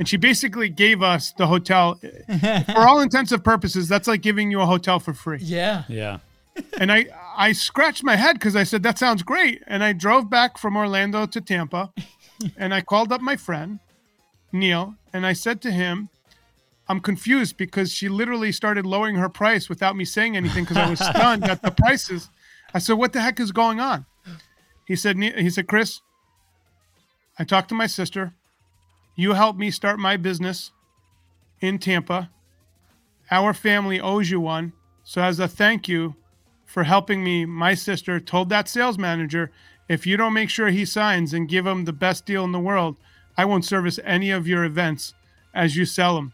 and 0.00 0.08
she 0.08 0.16
basically 0.16 0.70
gave 0.70 1.02
us 1.02 1.32
the 1.32 1.46
hotel. 1.46 1.96
for 2.72 2.88
all 2.88 3.00
intensive 3.00 3.44
purposes, 3.44 3.86
that's 3.86 4.08
like 4.08 4.22
giving 4.22 4.50
you 4.50 4.60
a 4.60 4.66
hotel 4.66 4.98
for 4.98 5.12
free 5.12 5.38
yeah. 5.40 5.84
Yeah. 5.88 6.18
and 6.78 6.90
I 6.90 7.06
I 7.36 7.52
scratched 7.52 8.02
my 8.02 8.16
head 8.16 8.34
because 8.34 8.56
I 8.56 8.64
said 8.64 8.82
that 8.82 8.98
sounds 8.98 9.22
great, 9.22 9.62
and 9.66 9.84
I 9.84 9.92
drove 9.92 10.28
back 10.28 10.58
from 10.58 10.76
Orlando 10.76 11.26
to 11.26 11.40
Tampa, 11.40 11.92
and 12.56 12.74
I 12.74 12.80
called 12.80 13.12
up 13.12 13.20
my 13.20 13.36
friend 13.36 13.78
Neil, 14.52 14.94
and 15.12 15.26
I 15.26 15.32
said 15.32 15.60
to 15.62 15.70
him, 15.70 16.08
"I'm 16.90 17.00
confused 17.00 17.56
because 17.56 17.92
she 17.92 18.08
literally 18.08 18.50
started 18.50 18.84
lowering 18.84 19.14
her 19.14 19.28
price 19.28 19.68
without 19.68 19.94
me 19.94 20.04
saying 20.04 20.36
anything 20.36 20.64
because 20.64 20.76
I 20.76 20.90
was 20.90 20.98
stunned 20.98 21.44
at 21.44 21.62
the 21.62 21.70
prices." 21.70 22.28
I 22.74 22.80
said, 22.80 22.94
"What 22.94 23.12
the 23.12 23.20
heck 23.20 23.38
is 23.38 23.52
going 23.52 23.78
on?" 23.78 24.06
He 24.84 24.96
said, 24.96 25.16
"He 25.16 25.50
said, 25.50 25.68
Chris, 25.68 26.00
I 27.38 27.44
talked 27.44 27.68
to 27.68 27.76
my 27.76 27.86
sister. 27.86 28.34
You 29.14 29.34
helped 29.34 29.58
me 29.58 29.70
start 29.70 30.00
my 30.00 30.16
business 30.16 30.72
in 31.60 31.78
Tampa. 31.78 32.28
Our 33.30 33.54
family 33.54 34.00
owes 34.00 34.28
you 34.30 34.40
one." 34.40 34.72
So, 35.04 35.22
as 35.22 35.38
a 35.38 35.46
thank 35.46 35.88
you 35.88 36.16
for 36.66 36.82
helping 36.82 37.22
me, 37.22 37.44
my 37.44 37.74
sister 37.74 38.18
told 38.18 38.48
that 38.48 38.68
sales 38.68 38.98
manager, 38.98 39.52
if 39.88 40.06
you 40.08 40.16
don't 40.16 40.34
make 40.34 40.50
sure 40.50 40.70
he 40.70 40.84
signs 40.84 41.32
and 41.32 41.48
give 41.48 41.66
him 41.66 41.84
the 41.84 41.92
best 41.92 42.26
deal 42.26 42.42
in 42.42 42.52
the 42.52 42.58
world, 42.58 42.96
I 43.36 43.44
won't 43.44 43.64
service 43.64 44.00
any 44.04 44.30
of 44.32 44.48
your 44.48 44.64
events 44.64 45.14
as 45.54 45.76
you 45.76 45.84
sell 45.84 46.16
them. 46.16 46.32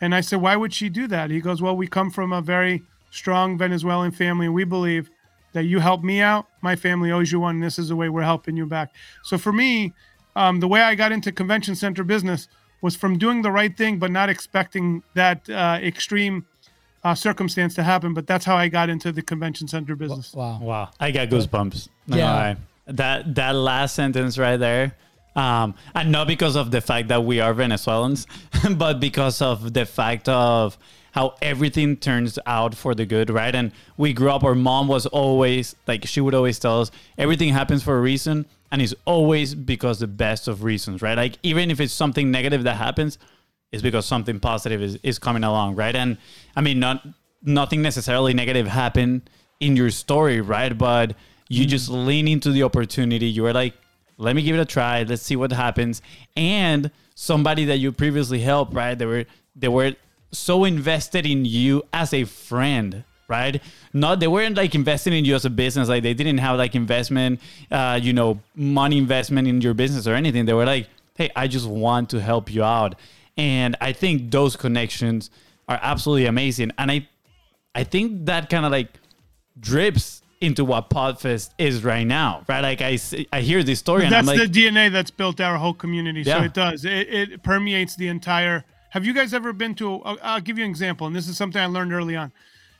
And 0.00 0.14
I 0.14 0.20
said, 0.20 0.40
why 0.40 0.56
would 0.56 0.72
she 0.72 0.88
do 0.88 1.06
that? 1.08 1.30
He 1.30 1.40
goes, 1.40 1.60
well, 1.60 1.76
we 1.76 1.86
come 1.86 2.10
from 2.10 2.32
a 2.32 2.40
very 2.40 2.82
strong 3.10 3.58
Venezuelan 3.58 4.12
family, 4.12 4.46
and 4.46 4.54
we 4.54 4.64
believe 4.64 5.10
that 5.52 5.64
you 5.64 5.80
helped 5.80 6.04
me 6.04 6.20
out. 6.20 6.46
My 6.60 6.76
family 6.76 7.10
owes 7.10 7.32
you 7.32 7.40
one, 7.40 7.56
and 7.56 7.64
this 7.64 7.78
is 7.78 7.88
the 7.88 7.96
way 7.96 8.08
we're 8.08 8.22
helping 8.22 8.56
you 8.56 8.66
back. 8.66 8.94
So 9.24 9.38
for 9.38 9.52
me, 9.52 9.92
um, 10.36 10.60
the 10.60 10.68
way 10.68 10.82
I 10.82 10.94
got 10.94 11.10
into 11.10 11.32
convention 11.32 11.74
center 11.74 12.04
business 12.04 12.48
was 12.80 12.94
from 12.94 13.18
doing 13.18 13.42
the 13.42 13.50
right 13.50 13.76
thing, 13.76 13.98
but 13.98 14.10
not 14.10 14.28
expecting 14.28 15.02
that 15.14 15.48
uh, 15.50 15.78
extreme 15.82 16.46
uh, 17.02 17.14
circumstance 17.14 17.74
to 17.74 17.82
happen. 17.82 18.14
But 18.14 18.26
that's 18.26 18.44
how 18.44 18.56
I 18.56 18.68
got 18.68 18.88
into 18.88 19.10
the 19.10 19.22
convention 19.22 19.66
center 19.66 19.96
business. 19.96 20.32
Wow. 20.32 20.60
Wow, 20.60 20.90
I 21.00 21.10
got 21.10 21.28
goosebumps. 21.28 21.88
Yeah. 22.06 22.16
gonna 22.16 22.58
that 22.88 23.34
that 23.34 23.54
last 23.54 23.94
sentence 23.94 24.38
right 24.38 24.56
there, 24.56 24.94
um, 25.38 25.76
and 25.94 26.10
not 26.10 26.26
because 26.26 26.56
of 26.56 26.72
the 26.72 26.80
fact 26.80 27.06
that 27.08 27.24
we 27.24 27.38
are 27.38 27.54
Venezuelans, 27.54 28.26
but 28.72 28.98
because 28.98 29.40
of 29.40 29.72
the 29.72 29.86
fact 29.86 30.28
of 30.28 30.76
how 31.12 31.36
everything 31.40 31.96
turns 31.96 32.40
out 32.44 32.74
for 32.74 32.92
the 32.92 33.06
good, 33.06 33.30
right? 33.30 33.54
And 33.54 33.70
we 33.96 34.12
grew 34.12 34.30
up. 34.30 34.42
Our 34.42 34.56
mom 34.56 34.88
was 34.88 35.06
always 35.06 35.76
like 35.86 36.04
she 36.06 36.20
would 36.20 36.34
always 36.34 36.58
tell 36.58 36.80
us 36.80 36.90
everything 37.16 37.52
happens 37.52 37.84
for 37.84 37.96
a 37.96 38.00
reason, 38.00 38.46
and 38.72 38.82
it's 38.82 38.94
always 39.04 39.54
because 39.54 40.00
the 40.00 40.08
best 40.08 40.48
of 40.48 40.64
reasons, 40.64 41.02
right? 41.02 41.16
Like 41.16 41.38
even 41.44 41.70
if 41.70 41.78
it's 41.78 41.92
something 41.92 42.32
negative 42.32 42.64
that 42.64 42.74
happens, 42.74 43.16
it's 43.70 43.80
because 43.82 44.06
something 44.06 44.40
positive 44.40 44.82
is, 44.82 44.96
is 45.04 45.20
coming 45.20 45.44
along, 45.44 45.76
right? 45.76 45.94
And 45.94 46.18
I 46.56 46.62
mean, 46.62 46.80
not 46.80 47.06
nothing 47.42 47.80
necessarily 47.80 48.34
negative 48.34 48.66
happened 48.66 49.30
in 49.60 49.76
your 49.76 49.90
story, 49.90 50.40
right? 50.40 50.76
But 50.76 51.14
you 51.48 51.64
just 51.64 51.88
lean 51.88 52.26
into 52.26 52.50
the 52.50 52.64
opportunity. 52.64 53.26
You 53.26 53.44
were 53.44 53.52
like, 53.52 53.74
let 54.18 54.36
me 54.36 54.42
give 54.42 54.56
it 54.56 54.60
a 54.60 54.64
try. 54.64 55.04
Let's 55.04 55.22
see 55.22 55.36
what 55.36 55.52
happens. 55.52 56.02
And 56.36 56.90
somebody 57.14 57.64
that 57.66 57.78
you 57.78 57.92
previously 57.92 58.40
helped, 58.40 58.74
right? 58.74 58.96
They 58.98 59.06
were 59.06 59.24
they 59.56 59.68
were 59.68 59.94
so 60.30 60.64
invested 60.64 61.24
in 61.24 61.44
you 61.44 61.82
as 61.92 62.12
a 62.12 62.24
friend, 62.24 63.04
right? 63.28 63.62
Not 63.92 64.20
they 64.20 64.28
weren't 64.28 64.56
like 64.56 64.74
investing 64.74 65.12
in 65.12 65.24
you 65.24 65.34
as 65.34 65.44
a 65.44 65.50
business. 65.50 65.88
Like 65.88 66.02
they 66.02 66.14
didn't 66.14 66.38
have 66.38 66.58
like 66.58 66.74
investment, 66.74 67.40
uh, 67.70 67.98
you 68.02 68.12
know, 68.12 68.40
money 68.54 68.98
investment 68.98 69.48
in 69.48 69.60
your 69.60 69.74
business 69.74 70.06
or 70.06 70.14
anything. 70.14 70.44
They 70.44 70.52
were 70.52 70.66
like, 70.66 70.88
hey, 71.14 71.30
I 71.34 71.46
just 71.48 71.66
want 71.66 72.10
to 72.10 72.20
help 72.20 72.52
you 72.52 72.62
out. 72.62 72.96
And 73.36 73.76
I 73.80 73.92
think 73.92 74.30
those 74.30 74.56
connections 74.56 75.30
are 75.68 75.78
absolutely 75.80 76.26
amazing. 76.26 76.72
And 76.76 76.90
I 76.90 77.08
I 77.74 77.84
think 77.84 78.26
that 78.26 78.50
kind 78.50 78.66
of 78.66 78.72
like 78.72 78.88
drips 79.60 80.22
into 80.40 80.64
what 80.64 80.90
Podfest 80.90 81.50
is 81.58 81.82
right 81.82 82.06
now, 82.06 82.44
right? 82.48 82.60
Like 82.60 82.80
I, 82.80 82.98
I 83.32 83.40
hear 83.40 83.62
this 83.62 83.78
story 83.78 84.04
and 84.04 84.14
I'm 84.14 84.26
That's 84.26 84.38
like, 84.38 84.52
the 84.52 84.66
DNA 84.66 84.90
that's 84.90 85.10
built 85.10 85.40
our 85.40 85.56
whole 85.56 85.74
community. 85.74 86.22
Yeah. 86.22 86.38
So 86.38 86.44
it 86.44 86.54
does. 86.54 86.84
It, 86.84 87.08
it 87.08 87.42
permeates 87.42 87.96
the 87.96 88.08
entire. 88.08 88.64
Have 88.90 89.04
you 89.04 89.12
guys 89.12 89.34
ever 89.34 89.52
been 89.52 89.74
to? 89.76 89.96
A, 89.96 90.16
I'll, 90.22 90.40
give 90.40 90.58
you 90.58 90.64
an 90.64 90.70
example, 90.70 91.06
and 91.06 91.14
this 91.14 91.28
is 91.28 91.36
something 91.36 91.60
I 91.60 91.66
learned 91.66 91.92
early 91.92 92.16
on. 92.16 92.32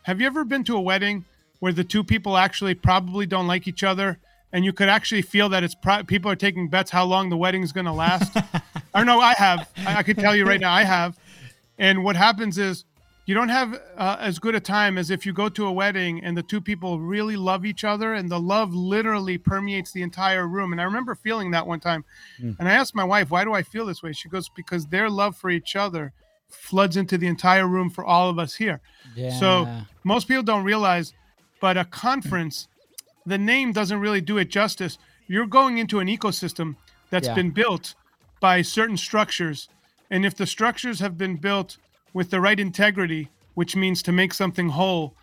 Have 0.03 0.21
you 0.21 0.27
ever 0.27 0.44
been 0.44 0.64
to 0.64 0.77
a 0.77 0.81
wedding 0.81 1.25
where 1.59 1.73
the 1.73 1.85
two 1.85 2.05
people 2.05 2.37
actually 2.37 2.75
probably 2.75 3.27
don't 3.27 3.47
like 3.47 3.66
each 3.66 3.83
other, 3.83 4.18
and 4.53 4.64
you 4.64 4.73
could 4.73 4.88
actually 4.88 5.23
feel 5.23 5.49
that 5.49 5.64
it's 5.64 5.75
pro- 5.75 6.05
people 6.05 6.31
are 6.31 6.37
taking 6.37 6.68
bets 6.68 6.90
how 6.90 7.05
long 7.05 7.29
the 7.29 7.37
wedding's 7.37 7.73
going 7.73 7.87
to 7.87 7.92
last? 7.92 8.37
or 8.94 9.05
no, 9.05 9.21
I 9.21 9.35
have. 9.35 9.68
I, 9.79 9.97
I 9.97 10.03
could 10.03 10.18
tell 10.18 10.35
you 10.35 10.47
right 10.47 10.61
now, 10.61 10.73
I 10.73 10.85
have. 10.85 11.18
And 11.77 12.05
what 12.05 12.16
happens 12.16 12.57
is 12.59 12.85
you 13.28 13.34
don't 13.34 13.50
have 13.50 13.78
uh, 13.98 14.16
as 14.20 14.38
good 14.38 14.54
a 14.54 14.60
time 14.60 14.96
as 14.96 15.10
if 15.10 15.26
you 15.26 15.34
go 15.34 15.50
to 15.50 15.66
a 15.66 15.70
wedding 15.70 16.24
and 16.24 16.34
the 16.34 16.42
two 16.42 16.62
people 16.62 16.98
really 16.98 17.36
love 17.36 17.66
each 17.66 17.84
other 17.84 18.14
and 18.14 18.30
the 18.30 18.40
love 18.40 18.72
literally 18.72 19.36
permeates 19.36 19.92
the 19.92 20.00
entire 20.00 20.48
room. 20.48 20.72
And 20.72 20.80
I 20.80 20.84
remember 20.84 21.14
feeling 21.14 21.50
that 21.50 21.66
one 21.66 21.78
time. 21.78 22.06
And 22.38 22.66
I 22.66 22.72
asked 22.72 22.94
my 22.94 23.04
wife, 23.04 23.30
why 23.30 23.44
do 23.44 23.52
I 23.52 23.62
feel 23.62 23.84
this 23.84 24.02
way? 24.02 24.12
She 24.14 24.30
goes, 24.30 24.48
because 24.48 24.86
their 24.86 25.10
love 25.10 25.36
for 25.36 25.50
each 25.50 25.76
other 25.76 26.14
floods 26.48 26.96
into 26.96 27.18
the 27.18 27.26
entire 27.26 27.68
room 27.68 27.90
for 27.90 28.02
all 28.02 28.30
of 28.30 28.38
us 28.38 28.54
here. 28.54 28.80
Yeah. 29.14 29.38
So 29.38 29.68
most 30.04 30.26
people 30.26 30.42
don't 30.42 30.64
realize, 30.64 31.12
but 31.60 31.76
a 31.76 31.84
conference, 31.84 32.66
the 33.26 33.36
name 33.36 33.72
doesn't 33.72 34.00
really 34.00 34.22
do 34.22 34.38
it 34.38 34.48
justice. 34.48 34.96
You're 35.26 35.46
going 35.46 35.76
into 35.76 35.98
an 35.98 36.08
ecosystem 36.08 36.76
that's 37.10 37.28
Yeah. 37.28 37.34
been 37.34 37.50
built 37.50 37.94
by 38.40 38.62
certain 38.62 38.96
structures. 38.96 39.68
And 40.10 40.24
if 40.24 40.34
the 40.34 40.46
structures 40.46 41.00
have 41.00 41.18
been 41.18 41.36
built 41.36 41.76
with 42.12 42.31
the 42.31 42.40
right 42.40 42.59
integrity, 42.59 43.29
which 43.55 43.77
means 43.77 44.03
to 44.03 44.12
make 44.12 44.33
something 44.35 44.71
whole, 44.71 45.14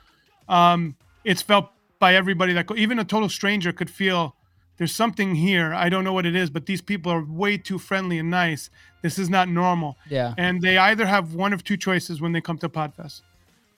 um, 0.49 0.95
it's 1.23 1.41
felt 1.41 1.69
by 1.99 2.15
everybody 2.15 2.53
that 2.53 2.69
even 2.75 2.99
a 2.99 3.05
total 3.05 3.29
stranger 3.29 3.71
could 3.71 3.89
feel 3.89 4.35
there's 4.77 4.93
something 4.93 5.35
here. 5.35 5.73
I 5.73 5.89
don't 5.89 6.03
know 6.03 6.13
what 6.13 6.25
it 6.25 6.35
is, 6.35 6.49
but 6.49 6.65
these 6.65 6.81
people 6.81 7.11
are 7.11 7.23
way 7.23 7.57
too 7.57 7.79
friendly 7.79 8.19
and 8.19 8.29
nice. 8.29 8.69
This 9.01 9.17
is 9.17 9.29
not 9.29 9.47
normal. 9.47 9.97
Yeah. 10.09 10.33
And 10.37 10.61
they 10.61 10.77
either 10.77 11.05
have 11.05 11.33
one 11.33 11.53
of 11.53 11.63
two 11.63 11.77
choices 11.77 12.19
when 12.19 12.33
they 12.33 12.41
come 12.41 12.57
to 12.57 12.69
Podfest. 12.69 13.21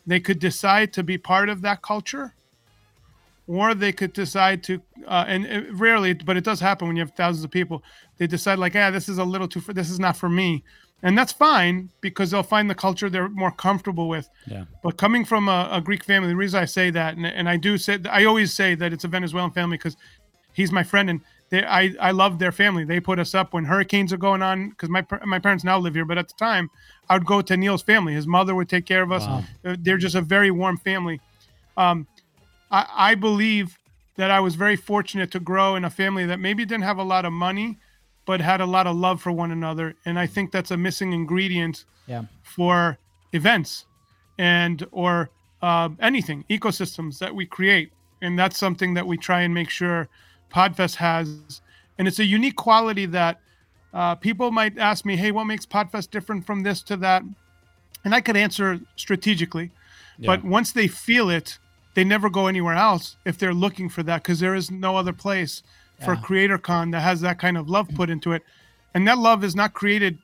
They 0.07 0.19
could 0.19 0.39
decide 0.39 0.93
to 0.93 1.03
be 1.03 1.17
part 1.17 1.49
of 1.49 1.61
that 1.61 1.81
culture, 1.81 2.33
or 3.45 3.75
they 3.75 3.91
could 3.91 4.13
decide 4.13 4.63
to, 4.63 4.81
uh, 5.05 5.25
and 5.27 5.45
it, 5.45 5.73
rarely, 5.73 6.13
but 6.13 6.37
it 6.37 6.43
does 6.43 6.59
happen 6.59 6.87
when 6.87 6.97
you 6.97 7.01
have 7.01 7.11
thousands 7.11 7.43
of 7.43 7.51
people. 7.51 7.83
They 8.17 8.25
decide 8.25 8.57
like, 8.57 8.73
yeah, 8.73 8.89
this 8.89 9.07
is 9.07 9.17
a 9.19 9.23
little 9.23 9.47
too, 9.47 9.59
this 9.59 9.89
is 9.89 9.99
not 9.99 10.17
for 10.17 10.29
me, 10.29 10.63
and 11.03 11.17
that's 11.17 11.31
fine 11.31 11.89
because 12.01 12.31
they'll 12.31 12.43
find 12.43 12.69
the 12.69 12.75
culture 12.75 13.09
they're 13.09 13.29
more 13.29 13.51
comfortable 13.51 14.07
with. 14.07 14.29
Yeah. 14.47 14.65
But 14.83 14.97
coming 14.97 15.25
from 15.25 15.47
a, 15.47 15.69
a 15.71 15.81
Greek 15.81 16.03
family, 16.03 16.29
the 16.29 16.35
reason 16.35 16.61
I 16.61 16.65
say 16.65 16.89
that, 16.89 17.15
and, 17.15 17.25
and 17.25 17.47
I 17.47 17.57
do 17.57 17.77
say, 17.77 17.99
I 18.09 18.25
always 18.25 18.53
say 18.53 18.75
that 18.75 18.93
it's 18.93 19.03
a 19.03 19.07
Venezuelan 19.07 19.51
family 19.51 19.77
because 19.77 19.95
he's 20.53 20.71
my 20.71 20.83
friend 20.83 21.09
and 21.09 21.21
they, 21.49 21.63
I, 21.63 21.93
I 21.99 22.11
love 22.11 22.39
their 22.39 22.51
family. 22.51 22.83
They 22.83 22.99
put 22.99 23.19
us 23.19 23.33
up 23.33 23.53
when 23.53 23.65
hurricanes 23.65 24.11
are 24.11 24.17
going 24.17 24.41
on 24.41 24.69
because 24.69 24.89
my 24.89 25.05
my 25.25 25.39
parents 25.39 25.63
now 25.63 25.77
live 25.77 25.93
here, 25.93 26.03
but 26.03 26.17
at 26.17 26.27
the 26.27 26.33
time 26.33 26.69
I 27.09 27.13
would 27.15 27.25
go 27.25 27.41
to 27.41 27.55
Neil's 27.55 27.83
family. 27.83 28.13
His 28.13 28.27
mother 28.27 28.53
would 28.55 28.67
take 28.67 28.85
care 28.85 29.01
of 29.01 29.11
us. 29.11 29.23
Uh, 29.23 29.75
They're 29.79 29.97
just 29.97 30.15
a 30.15 30.21
very 30.21 30.51
warm 30.51 30.77
family. 30.77 31.21
Um, 31.77 32.07
I, 32.69 32.85
I 33.11 33.15
believe 33.15 33.77
that 34.17 34.31
I 34.31 34.39
was 34.39 34.55
very 34.55 34.75
fortunate 34.75 35.31
to 35.31 35.39
grow 35.39 35.75
in 35.75 35.85
a 35.85 35.89
family 35.89 36.25
that 36.25 36.39
maybe 36.39 36.65
didn't 36.65 36.83
have 36.83 36.97
a 36.97 37.03
lot 37.03 37.23
of 37.23 37.31
money, 37.31 37.77
but 38.27 38.39
had 38.41 38.61
a 38.61 38.65
lot 38.65 38.85
of 38.85 38.95
love 38.95 39.19
for 39.21 39.31
one 39.31 39.51
another. 39.51 39.95
And 40.05 40.19
I 40.19 40.27
think 40.27 40.51
that's 40.51 40.69
a 40.69 40.77
missing 40.77 41.13
ingredient 41.13 41.85
Yeah. 42.05 42.23
for 42.43 42.97
events 43.33 43.85
and 44.37 44.85
or 44.91 45.29
uh, 45.61 45.89
anything 45.99 46.45
ecosystems 46.49 47.17
that 47.19 47.33
we 47.33 47.45
create 47.45 47.91
and 48.21 48.37
that's 48.39 48.57
something 48.57 48.93
that 48.93 49.05
we 49.07 49.17
try 49.17 49.41
and 49.41 49.53
make 49.53 49.69
sure 49.69 50.07
podfest 50.53 50.95
has 50.95 51.61
and 51.97 52.07
it's 52.07 52.19
a 52.19 52.25
unique 52.25 52.55
quality 52.55 53.05
that 53.07 53.39
uh, 53.93 54.15
people 54.15 54.51
might 54.51 54.77
ask 54.77 55.03
me 55.05 55.17
hey 55.17 55.31
what 55.31 55.45
makes 55.45 55.65
podfest 55.65 56.11
different 56.11 56.45
from 56.45 56.63
this 56.63 56.81
to 56.83 56.95
that 56.95 57.21
and 58.05 58.13
i 58.15 58.21
could 58.21 58.37
answer 58.37 58.79
strategically 58.95 59.71
but 60.25 60.43
once 60.43 60.71
they 60.71 60.87
feel 60.87 61.29
it 61.29 61.57
they 61.95 62.03
never 62.03 62.29
go 62.29 62.47
anywhere 62.47 62.75
else 62.75 63.17
if 63.25 63.37
they're 63.37 63.53
looking 63.65 63.89
for 63.89 64.03
that 64.03 64.21
because 64.23 64.39
there 64.39 64.55
is 64.55 64.69
no 64.71 64.95
other 64.95 65.13
place 65.13 65.63
for 66.03 66.13
Yeah. 66.13 66.21
creator 66.21 66.57
con 66.57 66.91
that 66.91 67.01
has 67.01 67.21
that 67.21 67.39
kind 67.39 67.57
of 67.57 67.69
love 67.69 67.87
put 67.95 68.09
into 68.09 68.31
it 68.33 68.43
and 68.93 69.07
that 69.07 69.17
love 69.17 69.43
is 69.43 69.55
not 69.55 69.73
created 69.73 70.17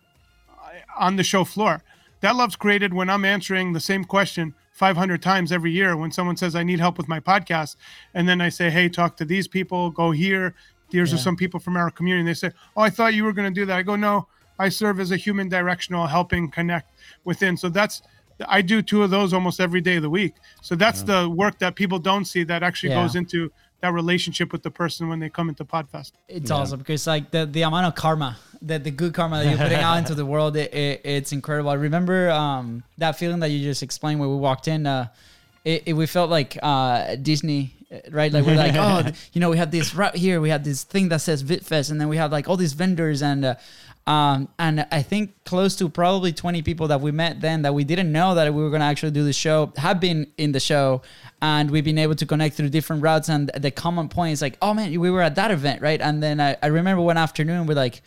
uh, 0.49 0.53
on 0.99 1.15
the 1.15 1.23
show 1.23 1.43
floor. 1.43 1.81
That 2.21 2.36
love's 2.36 2.55
created 2.55 2.93
when 2.93 3.09
I'm 3.09 3.25
answering 3.25 3.73
the 3.73 3.79
same 3.79 4.03
question 4.05 4.53
500 4.71 5.21
times 5.21 5.51
every 5.51 5.71
year 5.71 5.95
when 5.97 6.12
someone 6.12 6.38
says, 6.38 6.55
I 6.55 6.63
need 6.63 6.79
help 6.79 6.97
with 6.97 7.07
my 7.07 7.19
podcast. 7.19 7.75
And 8.13 8.27
then 8.27 8.39
I 8.41 8.49
say, 8.49 8.69
hey, 8.69 8.89
talk 8.89 9.17
to 9.17 9.25
these 9.25 9.47
people, 9.47 9.89
go 9.91 10.12
here. 10.12 10.55
Are 10.93 10.97
Yeah. 10.97 11.05
some 11.17 11.36
people 11.36 11.59
from 11.59 11.75
our 11.75 11.89
community. 11.89 12.19
And 12.21 12.27
they 12.29 12.33
say, 12.36 12.51
oh, 12.77 12.81
I 12.83 12.91
thought 12.91 13.15
you 13.15 13.23
were 13.23 13.33
going 13.33 13.51
to 13.51 13.59
do 13.62 13.65
that. 13.65 13.75
I 13.75 13.81
go, 13.81 13.95
no, 13.95 14.27
I 14.59 14.69
serve 14.69 14.99
as 14.99 15.09
a 15.09 15.17
human 15.17 15.49
directional, 15.49 16.05
helping 16.05 16.51
connect 16.51 16.91
within. 17.23 17.57
So 17.57 17.67
that's, 17.69 18.03
I 18.47 18.62
do 18.62 18.83
two 18.83 19.01
of 19.01 19.09
those 19.09 19.33
almost 19.33 19.59
every 19.59 19.81
day 19.81 19.95
of 19.95 20.03
the 20.03 20.09
week. 20.09 20.36
So 20.62 20.75
that's 20.75 21.01
the 21.01 21.27
work 21.27 21.57
that 21.59 21.75
people 21.75 21.97
don't 21.97 22.25
see 22.25 22.43
that 22.43 22.62
actually 22.62 22.89
Yeah. 22.89 23.01
goes 23.01 23.15
into 23.15 23.51
that 23.84 23.91
relationship 23.91 24.54
with 24.54 24.63
the 24.63 24.72
person 24.72 25.10
when 25.10 25.19
they 25.19 25.30
come 25.30 25.50
into 25.50 25.65
Podfest. 25.65 26.13
It's 26.30 26.50
awesome 26.50 26.80
because 26.80 27.06
like 27.06 27.32
the, 27.32 27.46
the 27.46 27.63
amount 27.63 27.86
of 27.86 27.96
karma 27.96 28.38
that 28.62 28.86
the 28.86 28.91
good 28.91 29.13
karma 29.13 29.43
that 29.43 29.50
you're 29.50 29.58
putting 29.58 29.78
out 29.78 29.98
into 29.98 30.15
the 30.15 30.26
world, 30.26 30.56
it, 30.56 30.74
it, 30.74 31.02
it's 31.04 31.34
incredible. 31.34 31.69
I 31.69 31.74
remember 31.74 32.32
um, 32.32 32.84
that 32.98 33.17
feeling 33.17 33.41
that 33.41 33.50
you 33.50 33.62
just 33.62 33.84
explained 33.84 34.22
when 34.22 34.30
we 34.30 34.38
walked 34.38 34.69
in. 34.69 34.88
Uh, 34.88 35.10
it, 35.65 35.84
it 35.86 35.93
we 35.93 36.06
felt 36.06 36.30
like 36.30 36.58
uh, 36.63 37.15
Disney, 37.15 37.76
uh, 37.91 37.98
right? 38.10 38.32
Like 38.32 38.46
we're 38.46 38.56
like, 38.56 38.76
oh, 38.78 39.12
you 39.34 39.41
know, 39.41 39.50
we 39.50 39.58
have 39.58 39.72
this 39.72 39.93
route 39.93 40.15
here, 40.15 40.39
we 40.39 40.48
have 40.48 40.63
this 40.63 40.86
thing 40.86 41.10
that 41.10 41.19
says 41.19 41.43
VidFest, 41.43 41.91
and 41.91 42.00
then 42.00 42.08
we 42.08 42.15
have 42.15 42.32
like 42.32 42.48
all 42.48 42.58
these 42.58 42.74
vendors 42.74 43.22
and. 43.22 43.43
Uh, 43.43 43.56
um, 44.05 44.49
and 44.59 44.85
I 44.91 45.01
think 45.01 45.31
close 45.45 45.75
to 45.77 45.87
probably 45.87 46.33
20 46.33 46.61
people 46.61 46.89
that 46.89 46.99
we 46.99 47.11
met 47.11 47.39
then 47.39 47.61
that 47.61 47.73
we 47.73 47.85
didn't 47.85 48.11
know 48.11 48.35
that 48.35 48.53
we 48.53 48.61
were 48.61 48.69
going 48.69 48.81
to 48.81 48.85
actually 48.85 49.11
do 49.11 49.23
the 49.23 49.31
show 49.31 49.71
have 49.77 50.01
been 50.01 50.27
in 50.37 50.51
the 50.51 50.59
show 50.59 51.01
and 51.41 51.71
we've 51.71 51.85
been 51.85 51.97
able 51.97 52.15
to 52.15 52.25
connect 52.25 52.55
through 52.55 52.69
different 52.69 53.01
routes. 53.01 53.29
And 53.29 53.49
the 53.55 53.71
common 53.71 54.09
point 54.09 54.33
is 54.33 54.41
like, 54.41 54.57
oh 54.61 54.73
man, 54.73 54.99
we 54.99 55.09
were 55.09 55.21
at 55.21 55.35
that 55.35 55.51
event, 55.51 55.81
right? 55.81 56.01
And 56.01 56.21
then 56.21 56.41
I, 56.41 56.57
I 56.61 56.67
remember 56.67 57.01
one 57.01 57.17
afternoon 57.17 57.65
we're 57.65 57.75
like, 57.75 58.01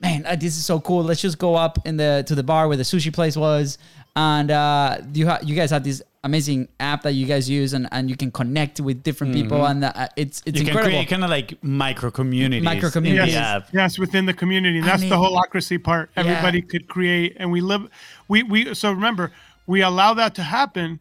man, 0.00 0.26
uh, 0.26 0.36
this 0.36 0.56
is 0.56 0.64
so 0.64 0.80
cool. 0.80 1.02
Let's 1.02 1.20
just 1.20 1.38
go 1.38 1.56
up 1.56 1.86
in 1.86 1.96
the 1.96 2.24
to 2.26 2.34
the 2.34 2.42
bar 2.42 2.68
where 2.68 2.76
the 2.76 2.82
sushi 2.82 3.12
place 3.12 3.36
was, 3.36 3.78
and 4.14 4.50
uh, 4.50 4.98
you 5.14 5.28
ha- 5.28 5.38
you 5.42 5.54
guys 5.54 5.70
have 5.70 5.84
this 5.84 6.02
amazing 6.24 6.68
app 6.78 7.02
that 7.02 7.12
you 7.12 7.26
guys 7.26 7.50
use, 7.50 7.72
and, 7.72 7.88
and 7.90 8.08
you 8.08 8.16
can 8.16 8.30
connect 8.30 8.80
with 8.80 9.02
different 9.02 9.34
people, 9.34 9.66
and 9.66 9.84
uh, 9.84 10.08
it's 10.16 10.42
it's 10.46 10.60
you 10.60 10.66
can 10.66 10.76
create 10.76 11.08
kind 11.08 11.24
of 11.24 11.30
like 11.30 11.62
micro 11.62 12.10
communities. 12.10 12.64
Micro 12.64 12.90
communities. 12.90 13.34
Yes, 13.34 13.44
app. 13.44 13.68
yes, 13.72 13.98
within 13.98 14.26
the 14.26 14.34
community. 14.34 14.80
I 14.80 14.84
That's 14.84 15.00
mean- 15.02 15.10
the 15.10 15.16
holacracy 15.16 15.82
part. 15.82 16.10
Yeah. 16.16 16.24
Everybody 16.24 16.62
could 16.62 16.88
create, 16.88 17.36
and 17.38 17.50
we 17.50 17.60
live. 17.60 17.88
We 18.28 18.42
we 18.42 18.74
so 18.74 18.92
remember 18.92 19.32
we 19.66 19.82
allow 19.82 20.14
that 20.14 20.34
to 20.36 20.42
happen. 20.42 21.00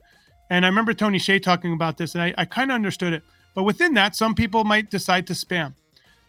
And 0.50 0.66
I 0.66 0.68
remember 0.68 0.94
Tony 0.94 1.18
Hsieh 1.18 1.42
talking 1.42 1.72
about 1.72 1.96
this, 1.98 2.14
and 2.14 2.22
I, 2.22 2.34
I 2.38 2.44
kind 2.44 2.72
of 2.72 2.76
understood 2.76 3.14
it. 3.14 3.24
But 3.56 3.64
within 3.64 3.94
that, 3.94 4.18
some 4.18 4.36
people 4.36 4.66
might 4.66 4.90
decide 4.92 5.26
to 5.28 5.34
spam. 5.34 5.76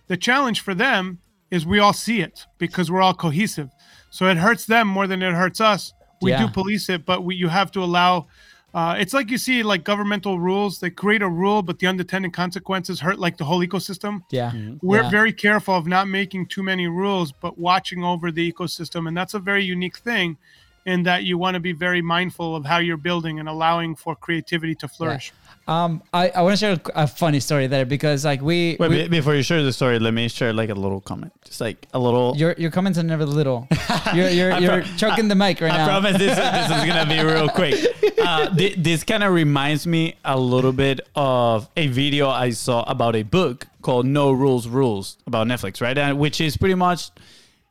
The 0.07 0.17
challenge 0.17 0.61
for 0.61 0.75
them 0.75 1.19
is 1.51 1.67
we 1.67 1.81
all 1.81 1.93
see 1.93 2.21
it 2.21 2.47
because 2.59 2.89
we're 2.89 3.03
all 3.03 3.15
cohesive. 3.15 3.71
So 4.11 4.27
it 4.29 4.37
hurts 4.37 4.65
them 4.65 4.87
more 4.87 5.09
than 5.09 5.23
it 5.23 5.35
hurts 5.35 5.61
us. 5.61 5.93
We 6.21 6.31
Yeah. 6.31 6.47
do 6.47 6.53
police 6.53 6.89
it, 6.89 7.05
but 7.05 7.25
we, 7.25 7.35
you 7.35 7.49
have 7.49 7.73
to 7.73 7.83
allow. 7.83 8.29
Uh, 8.75 8.97
it's 8.99 9.13
like 9.13 9.31
you 9.31 9.37
see 9.39 9.63
like 9.63 9.85
governmental 9.85 10.39
rules. 10.41 10.81
They 10.81 10.89
create 10.91 11.21
a 11.23 11.29
rule, 11.29 11.63
but 11.63 11.79
the 11.79 11.87
unintended 11.87 12.33
consequences 12.33 13.01
hurt 13.01 13.19
like 13.19 13.37
the 13.37 13.45
whole 13.45 13.61
ecosystem. 13.61 14.23
Yeah, 14.31 14.53
we're 14.81 15.03
Yeah. 15.03 15.11
very 15.11 15.33
careful 15.33 15.75
of 15.77 15.87
not 15.87 16.09
making 16.09 16.47
too 16.47 16.63
many 16.63 16.87
rules 16.87 17.33
but 17.33 17.59
watching 17.59 18.03
over 18.03 18.31
the 18.33 18.51
ecosystem 18.53 19.07
and 19.09 19.17
that's 19.17 19.35
a 19.35 19.39
very 19.39 19.65
unique 19.65 19.99
thing 19.99 20.39
in 20.87 21.03
that 21.05 21.25
you 21.25 21.39
want 21.39 21.55
to 21.55 21.61
be 21.61 21.73
very 21.73 22.03
mindful 22.03 22.57
of 22.57 22.65
how 22.65 22.79
you're 22.79 22.97
building 22.97 23.39
and 23.39 23.49
allowing 23.49 23.95
for 23.95 24.17
creativity 24.17 24.75
to 24.75 24.89
flourish 24.89 25.33
Um, 25.69 26.03
I, 26.13 26.31
I 26.31 26.43
want 26.43 26.55
to 26.55 26.57
share 26.57 26.73
a, 26.95 27.03
a 27.03 27.07
funny 27.07 27.39
story 27.39 27.69
there 27.69 27.85
because 27.87 28.25
like 28.25 28.43
we, 28.43 28.77
Wait, 28.81 28.91
we 28.91 29.03
be- 29.03 29.09
before 29.09 29.35
you 29.37 29.43
share 29.45 29.63
the 29.63 29.73
story, 29.73 29.99
let 30.01 30.13
me 30.13 30.27
share 30.29 30.53
like 30.53 30.71
a 30.71 30.75
little 30.75 31.01
comment, 31.01 31.33
just 31.45 31.61
like 31.61 31.87
a 31.95 31.99
little. 32.01 32.35
your 32.37 32.55
your 32.59 32.71
comments 32.73 32.99
are 32.99 33.05
never 33.05 33.25
little. 33.25 33.69
You're 34.15 34.29
you're, 34.31 34.53
I 34.53 34.59
you're 34.59 34.83
pro- 34.83 34.97
choking 34.97 35.29
the 35.29 35.35
mic 35.37 35.61
right 35.61 35.73
I 35.73 35.77
now. 35.77 35.87
promise 35.87 36.19
this, 36.19 36.37
this 36.37 36.71
is 36.71 36.85
gonna 36.85 37.07
be 37.07 37.21
real 37.23 37.49
quick. 37.49 37.75
Uh, 38.23 38.55
thi- 38.55 38.77
this 38.79 39.03
kind 39.03 39.25
of 39.25 39.33
reminds 39.35 39.85
me 39.85 40.15
a 40.25 40.39
little 40.39 40.71
bit 40.73 41.01
of 41.17 41.69
a 41.77 41.89
video 41.89 42.29
I 42.29 42.51
saw 42.51 42.85
about 42.85 43.17
a 43.17 43.25
book 43.25 43.67
called 43.83 44.07
No 44.07 44.31
Rules 44.31 44.69
Rules 44.69 45.19
about 45.27 45.49
Netflix, 45.49 45.81
right? 45.81 45.99
And 45.99 46.21
which 46.21 46.41
is 46.41 46.57
pretty 46.57 46.77
much 46.77 47.11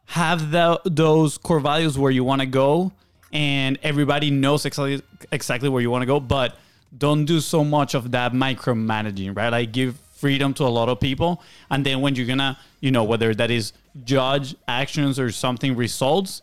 have 0.08 0.52
the, 0.52 0.82
those 0.84 1.38
core 1.38 1.62
values 1.62 1.98
where 1.98 2.12
you 2.12 2.26
want 2.26 2.42
to 2.42 2.48
go, 2.48 2.92
and 3.32 3.80
everybody 3.82 4.30
knows 4.30 4.66
exactly 4.66 5.02
exactly 5.32 5.70
where 5.70 5.82
you 5.82 5.90
want 5.90 6.02
to 6.02 6.06
go, 6.06 6.20
but 6.20 6.58
don't 6.98 7.26
do 7.26 7.40
so 7.40 7.64
much 7.64 7.94
of 7.94 8.12
that 8.12 8.34
micromanaging, 8.34 9.36
right? 9.36 9.50
Like 9.50 9.72
give 9.72 9.98
freedom 10.16 10.54
to 10.54 10.64
a 10.64 10.70
lot 10.70 10.90
of 10.90 11.00
people, 11.00 11.42
and 11.70 11.86
then 11.86 12.02
when 12.02 12.16
you're 12.16 12.28
gonna, 12.28 12.58
you 12.80 12.92
know, 12.92 13.04
whether 13.04 13.34
that 13.34 13.50
is 13.50 13.74
judge 14.04 14.56
actions 14.68 15.20
or 15.20 15.32
something 15.32 15.76
results, 15.76 16.42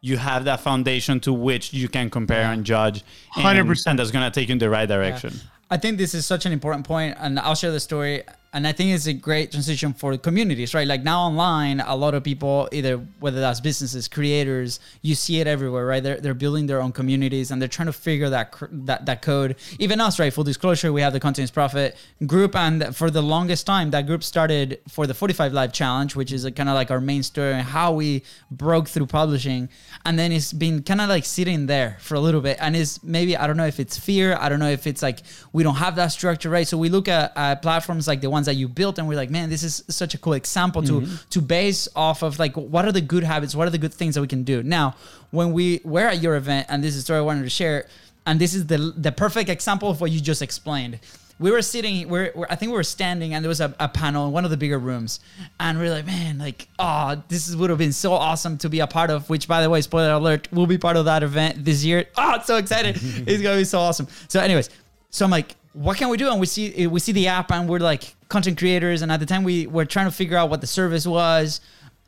you 0.00 0.16
have 0.16 0.44
that 0.46 0.60
foundation 0.60 1.20
to 1.20 1.32
which 1.32 1.72
you 1.72 1.88
can 1.88 2.10
compare 2.10 2.50
and 2.50 2.64
judge, 2.64 3.04
and, 3.36 3.44
100%. 3.44 3.96
that's 3.96 4.10
gonna 4.10 4.30
take 4.30 4.48
you 4.48 4.52
in 4.54 4.58
the 4.58 4.70
right 4.70 4.88
direction. 4.88 5.32
I 5.70 5.76
think 5.76 5.98
this 5.98 6.14
is 6.14 6.26
such 6.26 6.46
an 6.46 6.52
important 6.52 6.86
point, 6.86 7.16
and 7.20 7.38
I'll 7.38 7.54
share 7.54 7.70
the 7.70 7.80
story. 7.80 8.22
And 8.52 8.66
I 8.66 8.72
think 8.72 8.90
it's 8.90 9.06
a 9.06 9.12
great 9.12 9.52
transition 9.52 9.92
for 9.92 10.16
communities, 10.18 10.74
right? 10.74 10.86
Like 10.86 11.04
now 11.04 11.22
online, 11.22 11.78
a 11.80 11.94
lot 11.94 12.14
of 12.14 12.24
people, 12.24 12.68
either 12.72 12.96
whether 13.20 13.40
that's 13.40 13.60
businesses, 13.60 14.08
creators, 14.08 14.80
you 15.02 15.14
see 15.14 15.40
it 15.40 15.46
everywhere, 15.46 15.86
right? 15.86 16.02
They're, 16.02 16.20
they're 16.20 16.34
building 16.34 16.66
their 16.66 16.82
own 16.82 16.90
communities 16.90 17.52
and 17.52 17.62
they're 17.62 17.68
trying 17.68 17.86
to 17.86 17.92
figure 17.92 18.28
that 18.30 18.56
that 18.72 19.06
that 19.06 19.22
code. 19.22 19.56
Even 19.78 20.00
us, 20.00 20.18
right? 20.18 20.32
Full 20.32 20.44
disclosure, 20.44 20.92
we 20.92 21.00
have 21.00 21.12
the 21.12 21.20
Content 21.20 21.44
is 21.44 21.50
Profit 21.50 21.96
group, 22.26 22.56
and 22.56 22.94
for 22.96 23.10
the 23.10 23.22
longest 23.22 23.66
time, 23.66 23.90
that 23.90 24.06
group 24.06 24.24
started 24.24 24.80
for 24.88 25.06
the 25.06 25.14
45 25.14 25.52
Live 25.52 25.72
Challenge, 25.72 26.16
which 26.16 26.32
is 26.32 26.44
kind 26.56 26.68
of 26.68 26.74
like 26.74 26.90
our 26.90 27.00
main 27.00 27.22
story 27.22 27.52
and 27.52 27.62
how 27.62 27.92
we 27.92 28.22
broke 28.50 28.88
through 28.88 29.06
publishing. 29.06 29.68
And 30.04 30.18
then 30.18 30.32
it's 30.32 30.52
been 30.52 30.82
kind 30.82 31.00
of 31.00 31.08
like 31.08 31.24
sitting 31.24 31.66
there 31.66 31.96
for 32.00 32.14
a 32.16 32.20
little 32.20 32.40
bit, 32.40 32.56
and 32.60 32.74
it's 32.74 33.02
maybe 33.04 33.36
I 33.36 33.46
don't 33.46 33.56
know 33.56 33.66
if 33.66 33.78
it's 33.78 33.96
fear, 33.98 34.36
I 34.40 34.48
don't 34.48 34.58
know 34.58 34.70
if 34.70 34.86
it's 34.86 35.02
like 35.02 35.20
we 35.52 35.62
don't 35.62 35.76
have 35.76 35.96
that 35.96 36.08
structure, 36.08 36.50
right? 36.50 36.66
So 36.66 36.76
we 36.76 36.88
look 36.88 37.06
at, 37.06 37.36
at 37.36 37.62
platforms 37.62 38.08
like 38.08 38.20
the 38.20 38.30
ones 38.40 38.46
that 38.46 38.56
you 38.56 38.68
built, 38.68 38.98
and 38.98 39.06
we're 39.06 39.16
like, 39.16 39.30
man, 39.30 39.50
this 39.50 39.62
is 39.62 39.84
such 39.88 40.14
a 40.14 40.18
cool 40.18 40.32
example 40.32 40.82
to 40.82 41.00
mm-hmm. 41.00 41.14
to 41.28 41.40
base 41.40 41.88
off 41.94 42.22
of 42.22 42.38
like 42.38 42.56
what 42.56 42.84
are 42.84 42.92
the 42.92 43.00
good 43.00 43.24
habits, 43.24 43.54
what 43.54 43.66
are 43.68 43.70
the 43.70 43.78
good 43.78 43.94
things 43.94 44.14
that 44.14 44.22
we 44.22 44.26
can 44.26 44.44
do. 44.44 44.62
Now, 44.62 44.94
when 45.30 45.52
we 45.52 45.80
were 45.84 46.08
at 46.08 46.22
your 46.22 46.36
event, 46.36 46.66
and 46.70 46.82
this 46.82 46.90
is 46.94 47.02
the 47.02 47.02
story 47.02 47.18
I 47.18 47.22
wanted 47.22 47.42
to 47.42 47.50
share, 47.50 47.86
and 48.26 48.40
this 48.40 48.54
is 48.54 48.66
the 48.66 48.78
the 48.78 49.12
perfect 49.12 49.50
example 49.50 49.90
of 49.90 50.00
what 50.00 50.10
you 50.10 50.20
just 50.20 50.42
explained. 50.42 50.98
We 51.38 51.50
were 51.50 51.62
sitting, 51.62 52.06
we're, 52.10 52.32
we're 52.34 52.46
I 52.50 52.54
think 52.54 52.68
we 52.70 52.76
were 52.76 52.84
standing, 52.98 53.32
and 53.32 53.42
there 53.42 53.48
was 53.48 53.62
a, 53.62 53.74
a 53.80 53.88
panel 53.88 54.26
in 54.26 54.32
one 54.32 54.44
of 54.44 54.50
the 54.50 54.58
bigger 54.58 54.78
rooms, 54.78 55.20
and 55.58 55.78
we 55.78 55.86
are 55.86 55.90
like, 55.90 56.04
man, 56.04 56.38
like, 56.38 56.68
oh, 56.78 57.22
this 57.28 57.48
is, 57.48 57.56
would 57.56 57.70
have 57.70 57.78
been 57.78 57.94
so 57.94 58.12
awesome 58.12 58.58
to 58.58 58.68
be 58.68 58.80
a 58.80 58.86
part 58.86 59.08
of. 59.08 59.30
Which, 59.30 59.48
by 59.48 59.62
the 59.62 59.70
way, 59.70 59.80
spoiler 59.80 60.12
alert, 60.12 60.48
we'll 60.52 60.66
be 60.66 60.76
part 60.76 60.96
of 60.96 61.06
that 61.06 61.22
event 61.22 61.64
this 61.64 61.82
year. 61.82 62.04
Oh, 62.10 62.12
ah, 62.18 62.34
I'm 62.34 62.42
so 62.42 62.56
excited! 62.56 62.96
it's 63.26 63.42
gonna 63.42 63.56
be 63.56 63.64
so 63.64 63.78
awesome. 63.78 64.06
So, 64.28 64.38
anyways, 64.38 64.68
so 65.08 65.24
I'm 65.24 65.30
like, 65.30 65.56
what 65.72 65.96
can 65.96 66.08
we 66.08 66.16
do? 66.16 66.30
And 66.30 66.40
we 66.40 66.46
see 66.46 66.86
we 66.86 67.00
see 67.00 67.12
the 67.12 67.28
app, 67.28 67.50
and 67.52 67.68
we're 67.68 67.78
like 67.78 68.14
content 68.30 68.56
creators, 68.56 69.02
and 69.02 69.12
at 69.12 69.20
the 69.20 69.26
time 69.26 69.44
we 69.44 69.66
were 69.66 69.84
trying 69.84 70.06
to 70.06 70.12
figure 70.12 70.38
out 70.38 70.48
what 70.48 70.62
the 70.62 70.66
service 70.66 71.06
was, 71.06 71.60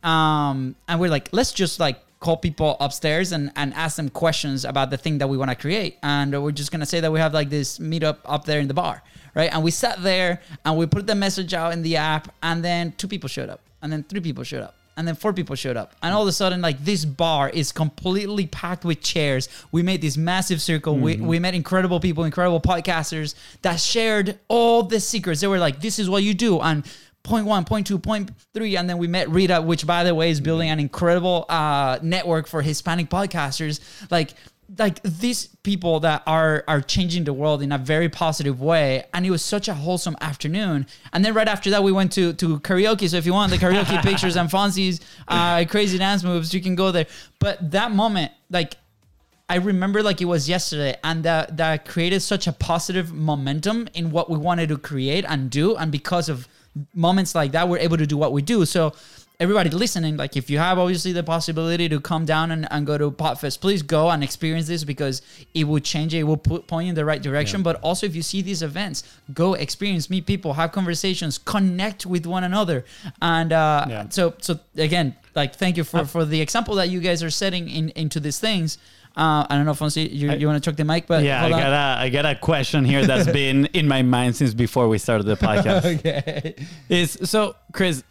um, 0.03 0.75
and 0.89 0.99
we're 0.99 1.11
like, 1.11 1.29
let's 1.33 1.53
just 1.53 1.79
like 1.79 1.99
call 2.21 2.39
people 2.39 2.77
upstairs 2.81 3.33
and, 3.33 3.53
and 3.57 3.75
ask 3.75 3.97
them 3.97 4.09
questions 4.09 4.65
about 4.65 4.89
the 4.91 4.97
thing 4.97 5.19
that 5.19 5.29
we 5.29 5.37
want 5.37 5.51
to 5.51 5.57
create. 5.57 5.99
And 6.03 6.43
we're 6.43 6.53
just 6.53 6.71
gonna 6.73 6.87
say 6.87 7.01
that 7.01 7.13
we 7.13 7.19
have 7.19 7.35
like 7.35 7.51
this 7.51 7.79
meetup 7.79 8.19
up 8.25 8.45
there 8.47 8.61
in 8.61 8.69
the 8.69 8.75
bar, 8.75 9.03
right? 9.35 9.53
And 9.53 9.63
we 9.63 9.71
sat 9.71 10.03
there 10.03 10.41
and 10.65 10.79
we 10.79 10.87
put 10.87 11.07
the 11.07 11.15
message 11.15 11.53
out 11.53 11.73
in 11.75 11.83
the 11.83 11.97
app, 11.97 12.33
and 12.43 12.65
then 12.65 12.95
two 12.97 13.09
people 13.09 13.29
showed 13.29 13.51
up, 13.51 13.61
and 13.83 13.93
then 13.93 14.05
three 14.05 14.21
people 14.21 14.45
showed 14.45 14.63
up. 14.63 14.77
And 14.97 15.09
then 15.09 15.15
four 15.15 15.33
people 15.33 15.57
showed 15.57 15.79
up, 15.79 15.95
and 16.03 16.13
all 16.13 16.21
of 16.21 16.29
a 16.29 16.33
sudden, 16.33 16.61
like 16.61 16.85
this 16.85 17.07
bar 17.07 17.49
is 17.49 17.73
completely 17.73 18.47
packed 18.47 18.85
with 18.85 19.01
chairs. 19.01 19.49
We 19.73 19.83
made 19.83 20.03
this 20.03 20.19
massive 20.19 20.61
circle. 20.61 20.99
We, 20.99 21.17
we 21.17 21.39
met 21.39 21.55
incredible 21.55 21.99
people, 21.99 22.25
incredible 22.25 22.61
podcasters 22.61 23.35
that 23.63 23.81
shared 23.81 24.39
all 24.49 24.83
the 24.83 25.01
secrets. 25.01 25.41
They 25.41 25.47
were 25.47 25.59
like, 25.59 25.81
"This 25.81 25.99
is 25.99 26.11
what 26.11 26.23
you 26.23 26.35
do," 26.35 26.61
and 26.61 26.85
point 27.23 27.47
one, 27.47 27.65
point 27.65 27.87
two, 27.87 27.99
point 27.99 28.33
three, 28.53 28.77
and 28.77 28.89
then 28.89 28.99
we 28.99 29.07
met 29.07 29.31
Rita, 29.31 29.63
which 29.63 29.87
by 29.87 30.05
the 30.05 30.15
way 30.15 30.31
is 30.31 30.41
building 30.41 30.69
an 30.69 30.79
incredible 30.79 31.47
uh, 31.49 31.99
network 32.03 32.47
for 32.47 32.61
Hispanic 32.61 33.09
podcasters. 33.09 33.81
Like 34.11 34.35
like 34.79 35.03
these 35.03 35.47
people 35.63 36.01
that 36.01 36.23
are 36.27 36.65
are 36.67 36.81
changing 36.81 37.25
the 37.25 37.33
world 37.33 37.63
in 37.63 37.73
a 37.73 37.79
very 37.79 38.09
positive 38.09 38.61
way. 38.61 39.05
And 39.13 39.27
it 39.27 39.31
was 39.31 39.43
such 39.43 39.69
a 39.69 39.75
wholesome 39.75 40.17
afternoon. 40.21 40.87
And 41.13 41.25
then 41.25 41.35
right 41.35 41.49
after 41.49 41.71
that 41.71 41.83
we 41.83 41.93
went 41.93 42.13
to 42.13 42.33
to 42.35 42.59
karaoke. 42.61 43.09
So 43.09 43.17
if 43.17 43.27
you 43.27 43.33
want 43.33 43.51
the 43.51 43.59
karaoke 43.59 44.03
pictures 44.11 44.37
and 44.37 44.49
Fonzie's 44.49 45.01
uh, 45.29 45.65
crazy 45.69 45.99
dance 45.99 46.23
moves 46.23 46.55
you 46.55 46.61
can 46.61 46.75
go 46.75 46.91
there. 46.91 47.07
But 47.39 47.71
that 47.71 47.93
moment 47.93 48.33
like 48.51 48.77
I 49.49 49.57
remember 49.57 50.03
like 50.03 50.23
it 50.23 50.25
was 50.25 50.49
yesterday, 50.49 50.97
and 51.05 51.25
that 51.25 51.59
that 51.59 51.85
created 51.85 52.21
such 52.21 52.47
a 52.47 52.53
positive 52.53 53.13
momentum 53.13 53.87
in 53.93 54.11
what 54.11 54.31
we 54.31 54.39
wanted 54.39 54.71
to 54.71 54.79
create 54.79 55.27
and 55.29 55.51
do, 55.51 55.77
and 55.77 55.93
because 55.93 56.31
of 56.31 56.49
moments 56.95 57.35
like 57.35 57.53
that, 57.53 57.69
we're 57.69 57.79
able 57.79 57.99
to 57.99 58.07
do 58.07 58.17
what 58.17 58.33
we 58.33 58.41
do. 58.41 58.65
So 58.65 58.95
everybody 59.43 59.71
listening, 59.71 60.17
like 60.17 60.37
if 60.37 60.49
you 60.49 60.59
have 60.59 60.79
obviously 60.79 61.11
the 61.11 61.25
possibility 61.25 61.89
to 61.89 62.01
come 62.01 62.25
down 62.25 62.53
and, 62.53 62.69
and 62.71 62.87
go 62.87 62.97
to 62.97 63.11
Podfest, 63.11 63.61
please 63.61 63.83
go 63.83 64.09
and 64.09 64.23
experience 64.23 64.69
this 64.69 64.85
because 64.85 65.21
it 65.53 65.65
will 65.65 65.81
change 65.81 66.15
it, 66.15 66.19
it 66.19 66.23
will 66.23 66.37
put, 66.37 66.69
point 66.69 66.87
you 66.87 66.91
in 66.91 66.95
the 66.95 67.05
right 67.05 67.21
direction. 67.21 67.61
Yeah. 67.61 67.65
But 67.65 67.81
also, 67.81 68.07
if 68.07 68.15
you 68.15 68.23
see 68.23 68.41
these 68.41 68.63
events, 68.63 69.03
go 69.35 69.55
experience, 69.55 70.09
meet 70.09 70.27
people, 70.27 70.53
have 70.55 70.71
conversations, 70.71 71.39
connect 71.39 72.07
with 72.07 72.25
one 72.25 72.45
another. 72.45 72.85
And 73.21 73.53
uh, 73.53 73.87
yeah. 73.89 74.09
so, 74.11 74.35
so 74.39 74.61
again, 74.77 75.17
like 75.35 75.57
thank 75.57 75.77
you 75.77 75.83
for, 75.83 76.01
uh, 76.01 76.05
for 76.05 76.25
the 76.25 76.41
example 76.41 76.77
that 76.77 76.89
you 76.89 77.01
guys 77.01 77.25
are 77.25 77.31
setting 77.31 77.69
in, 77.69 77.89
into 77.91 78.21
these 78.21 78.39
things. 78.39 78.79
Uh, 79.17 79.45
I 79.51 79.57
don't 79.57 79.67
know, 79.67 79.73
Fonzie, 79.73 80.11
you, 80.11 80.33
you 80.33 80.47
want 80.47 80.63
to 80.63 80.71
check 80.71 80.77
the 80.77 80.85
mic, 80.85 81.07
but 81.07 81.23
yeah, 81.23 81.45
I 81.45 81.51
got 81.51 81.65
on. 81.65 81.73
a 81.73 82.01
I 82.01 82.09
got 82.09 82.25
a 82.25 82.35
question 82.35 82.83
here 82.83 83.05
that's 83.05 83.31
been 83.41 83.67
in 83.75 83.87
my 83.87 84.01
mind 84.01 84.37
since 84.37 84.55
before 84.55 84.89
we 84.89 84.97
started 84.97 85.25
the 85.25 85.37
podcast. 85.37 85.99
okay, 85.99 86.55
is 86.89 87.19
so 87.25 87.55
Chris, 87.73 88.05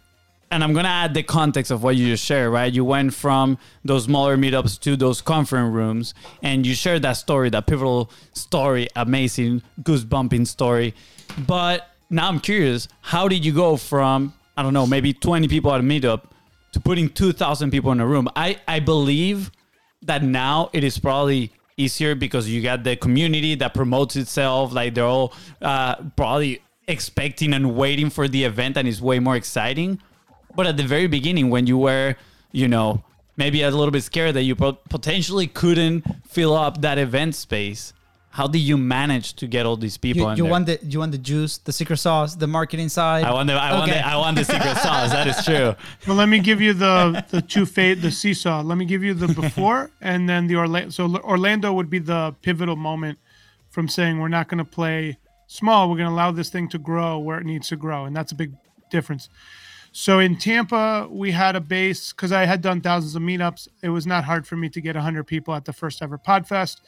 and 0.52 0.62
I'm 0.62 0.74
gonna 0.74 0.88
add 0.88 1.14
the 1.14 1.22
context 1.22 1.70
of 1.70 1.82
what 1.82 1.96
you 1.96 2.08
just 2.08 2.24
shared, 2.24 2.52
right? 2.52 2.70
You 2.70 2.84
went 2.84 3.14
from 3.14 3.56
those 3.84 4.04
smaller 4.04 4.36
meetups 4.36 4.78
to 4.80 4.96
those 4.96 5.22
conference 5.22 5.72
rooms, 5.72 6.12
and 6.42 6.66
you 6.66 6.74
shared 6.74 7.00
that 7.02 7.14
story, 7.14 7.48
that 7.50 7.66
pivotal 7.66 8.10
story, 8.34 8.86
amazing, 8.94 9.62
goosebumping 9.80 10.46
story. 10.46 10.94
But 11.46 11.88
now 12.10 12.28
I'm 12.28 12.38
curious, 12.38 12.86
how 13.00 13.28
did 13.28 13.46
you 13.46 13.52
go 13.54 13.78
from 13.78 14.34
I 14.54 14.62
don't 14.62 14.74
know, 14.74 14.86
maybe 14.86 15.14
20 15.14 15.48
people 15.48 15.72
at 15.72 15.80
a 15.80 15.82
meetup 15.82 16.24
to 16.72 16.80
putting 16.80 17.08
2,000 17.08 17.70
people 17.70 17.90
in 17.90 18.00
a 18.00 18.06
room? 18.06 18.28
I 18.36 18.58
I 18.68 18.80
believe 18.80 19.50
that 20.02 20.22
now 20.22 20.68
it 20.74 20.84
is 20.84 20.98
probably 20.98 21.50
easier 21.78 22.14
because 22.14 22.46
you 22.46 22.60
got 22.60 22.84
the 22.84 22.94
community 22.96 23.54
that 23.54 23.72
promotes 23.72 24.16
itself. 24.16 24.74
Like 24.74 24.92
they're 24.92 25.06
all 25.06 25.32
uh, 25.62 25.96
probably 26.14 26.60
expecting 26.86 27.54
and 27.54 27.74
waiting 27.74 28.10
for 28.10 28.28
the 28.28 28.44
event, 28.44 28.76
and 28.76 28.86
it's 28.86 29.00
way 29.00 29.18
more 29.18 29.36
exciting. 29.36 29.98
But 30.54 30.66
at 30.66 30.76
the 30.76 30.84
very 30.84 31.06
beginning, 31.06 31.50
when 31.50 31.66
you 31.66 31.78
were, 31.78 32.16
you 32.52 32.68
know, 32.68 33.02
maybe 33.36 33.62
a 33.62 33.70
little 33.70 33.90
bit 33.90 34.02
scared 34.02 34.34
that 34.34 34.42
you 34.42 34.54
potentially 34.54 35.46
couldn't 35.46 36.04
fill 36.26 36.54
up 36.54 36.82
that 36.82 36.98
event 36.98 37.34
space, 37.34 37.92
how 38.32 38.46
did 38.46 38.60
you 38.60 38.78
manage 38.78 39.34
to 39.34 39.46
get 39.46 39.66
all 39.66 39.76
these 39.76 39.98
people? 39.98 40.30
You, 40.30 40.44
you 40.44 40.50
want 40.50 40.64
the 40.64 40.78
you 40.82 41.00
want 41.00 41.12
the 41.12 41.18
juice, 41.18 41.58
the 41.58 41.72
secret 41.72 41.98
sauce, 41.98 42.34
the 42.34 42.46
marketing 42.46 42.88
side. 42.88 43.24
I 43.24 43.32
want 43.32 43.46
the 43.46 43.54
I 43.54 43.68
okay. 43.68 43.78
want 43.78 43.90
the 43.90 44.06
I 44.06 44.16
want 44.16 44.36
the 44.38 44.44
secret 44.44 44.76
sauce. 44.78 45.10
That 45.12 45.26
is 45.26 45.44
true. 45.44 45.74
Well, 46.06 46.16
let 46.16 46.28
me 46.30 46.38
give 46.38 46.60
you 46.60 46.72
the 46.72 47.24
the 47.28 47.42
two 47.42 47.66
fate 47.66 48.00
the 48.00 48.10
seesaw. 48.10 48.62
Let 48.62 48.78
me 48.78 48.86
give 48.86 49.02
you 49.02 49.12
the 49.12 49.28
before 49.28 49.90
and 50.00 50.28
then 50.28 50.46
the 50.46 50.56
Orlando. 50.56 50.90
So 50.90 51.14
Orlando 51.18 51.74
would 51.74 51.90
be 51.90 51.98
the 51.98 52.34
pivotal 52.40 52.76
moment 52.76 53.18
from 53.68 53.86
saying 53.86 54.18
we're 54.18 54.28
not 54.28 54.48
going 54.48 54.58
to 54.58 54.70
play 54.80 55.18
small. 55.46 55.90
We're 55.90 55.98
going 55.98 56.08
to 56.08 56.14
allow 56.14 56.32
this 56.32 56.48
thing 56.48 56.68
to 56.70 56.78
grow 56.78 57.18
where 57.18 57.38
it 57.38 57.44
needs 57.44 57.68
to 57.68 57.76
grow, 57.76 58.06
and 58.06 58.16
that's 58.16 58.32
a 58.32 58.34
big 58.34 58.54
difference. 58.90 59.28
So 59.92 60.18
in 60.18 60.36
Tampa, 60.36 61.06
we 61.10 61.30
had 61.32 61.54
a 61.54 61.60
base 61.60 62.12
because 62.12 62.32
I 62.32 62.46
had 62.46 62.62
done 62.62 62.80
thousands 62.80 63.14
of 63.14 63.22
meetups. 63.22 63.68
It 63.82 63.90
was 63.90 64.06
not 64.06 64.24
hard 64.24 64.46
for 64.46 64.56
me 64.56 64.70
to 64.70 64.80
get 64.80 64.94
100 64.94 65.24
people 65.24 65.54
at 65.54 65.66
the 65.66 65.72
first 65.72 66.02
ever 66.02 66.18
Podfest. 66.18 66.80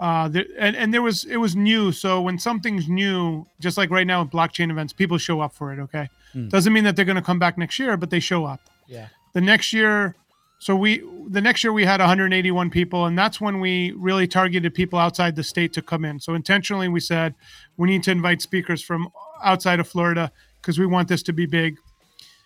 Uh, 0.00 0.28
there, 0.28 0.46
and, 0.58 0.74
and 0.74 0.94
there 0.94 1.02
was 1.02 1.24
it 1.24 1.36
was 1.36 1.54
new. 1.54 1.92
So 1.92 2.22
when 2.22 2.38
something's 2.38 2.88
new, 2.88 3.46
just 3.60 3.76
like 3.76 3.90
right 3.90 4.06
now 4.06 4.22
with 4.22 4.32
blockchain 4.32 4.70
events, 4.70 4.94
people 4.94 5.18
show 5.18 5.42
up 5.42 5.52
for 5.52 5.74
it. 5.74 5.78
Okay, 5.78 6.08
mm. 6.34 6.48
doesn't 6.48 6.72
mean 6.72 6.84
that 6.84 6.96
they're 6.96 7.04
going 7.04 7.16
to 7.16 7.22
come 7.22 7.38
back 7.38 7.58
next 7.58 7.78
year, 7.78 7.98
but 7.98 8.08
they 8.08 8.20
show 8.20 8.46
up. 8.46 8.60
Yeah. 8.86 9.08
The 9.34 9.42
next 9.42 9.74
year, 9.74 10.16
so 10.58 10.74
we 10.74 11.04
the 11.28 11.42
next 11.42 11.62
year 11.62 11.74
we 11.74 11.84
had 11.84 12.00
181 12.00 12.70
people, 12.70 13.04
and 13.04 13.18
that's 13.18 13.42
when 13.42 13.60
we 13.60 13.92
really 13.92 14.26
targeted 14.26 14.72
people 14.72 14.98
outside 14.98 15.36
the 15.36 15.44
state 15.44 15.74
to 15.74 15.82
come 15.82 16.06
in. 16.06 16.18
So 16.18 16.32
intentionally, 16.32 16.88
we 16.88 17.00
said 17.00 17.34
we 17.76 17.86
need 17.86 18.02
to 18.04 18.10
invite 18.10 18.40
speakers 18.40 18.82
from 18.82 19.10
outside 19.44 19.80
of 19.80 19.86
Florida 19.86 20.32
because 20.62 20.78
we 20.78 20.86
want 20.86 21.08
this 21.08 21.22
to 21.24 21.34
be 21.34 21.44
big. 21.44 21.76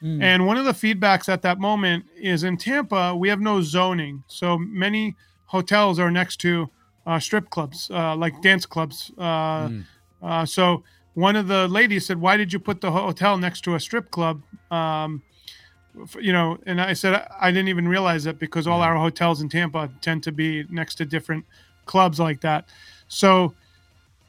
Mm. 0.03 0.23
And 0.23 0.47
one 0.47 0.57
of 0.57 0.65
the 0.65 0.73
feedbacks 0.73 1.29
at 1.29 1.43
that 1.43 1.59
moment 1.59 2.05
is 2.17 2.45
in 2.45 2.57
Tampa, 2.57 3.15
we 3.17 3.29
have 3.29 3.41
no 3.41 3.63
zoning. 3.63 4.23
So 4.27 4.59
many 4.59 5.17
hotels 5.47 5.99
are 5.99 6.11
next 6.11 6.39
to 6.39 6.69
uh, 7.07 7.19
strip 7.19 7.51
clubs, 7.51 7.91
uh, 7.91 8.17
like 8.17 8.41
dance 8.43 8.67
clubs. 8.67 9.11
Uh, 9.19 9.69
mm. 9.69 9.85
Uh, 10.23 10.45
so 10.47 10.83
one 11.15 11.37
of 11.37 11.49
the 11.49 11.69
ladies 11.69 12.07
said, 12.07 12.21
"Why 12.21 12.37
did 12.37 12.53
you 12.53 12.59
put 12.59 12.81
the 12.81 12.91
hotel 12.91 13.39
next 13.39 13.63
to 13.63 13.75
a 13.75 13.81
strip 13.81 14.11
club?" 14.11 14.43
Um, 14.71 15.23
you 16.21 16.33
know, 16.33 16.59
and 16.67 16.81
I 16.81 16.93
said 16.93 17.27
I 17.41 17.51
didn't 17.51 17.69
even 17.69 17.87
realize 17.87 18.27
it 18.27 18.39
because 18.39 18.67
all 18.67 18.81
our 18.81 18.97
hotels 18.97 19.41
in 19.41 19.49
Tampa 19.49 19.91
tend 20.01 20.23
to 20.25 20.33
be 20.33 20.65
next 20.71 20.97
to 20.97 21.05
different 21.05 21.45
clubs 21.87 22.19
like 22.19 22.41
that. 22.41 22.69
So 23.07 23.55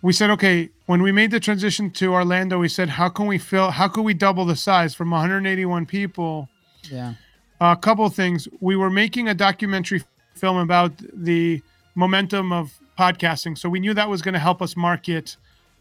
we 0.05 0.13
said, 0.13 0.29
okay, 0.29 0.69
when 0.85 1.01
we 1.01 1.11
made 1.11 1.31
the 1.31 1.39
transition 1.39 1.89
to 1.89 2.13
Orlando, 2.13 2.59
we 2.59 2.67
said, 2.67 2.89
how 2.89 3.09
can 3.09 3.25
we 3.25 3.39
fill? 3.39 3.71
How 3.71 3.87
could 3.87 4.03
we 4.03 4.13
double 4.13 4.45
the 4.45 4.55
size 4.55 4.93
from 4.93 5.09
181 5.09 5.87
people? 5.87 6.47
Yeah. 6.91 7.15
A 7.59 7.75
couple 7.75 8.07
things. 8.09 8.47
We 8.59 8.75
were 8.75 8.91
making 8.91 9.27
a 9.27 9.33
documentary 9.33 10.03
film 10.35 10.57
about 10.57 10.91
the 11.11 11.63
momentum 11.95 12.53
of 12.53 12.79
podcasting. 12.99 13.57
So 13.57 13.67
we 13.67 13.79
knew 13.79 13.95
that 13.95 14.07
was 14.07 14.21
going 14.21 14.35
to 14.35 14.39
help 14.39 14.61
us 14.61 14.77
market 14.77 15.37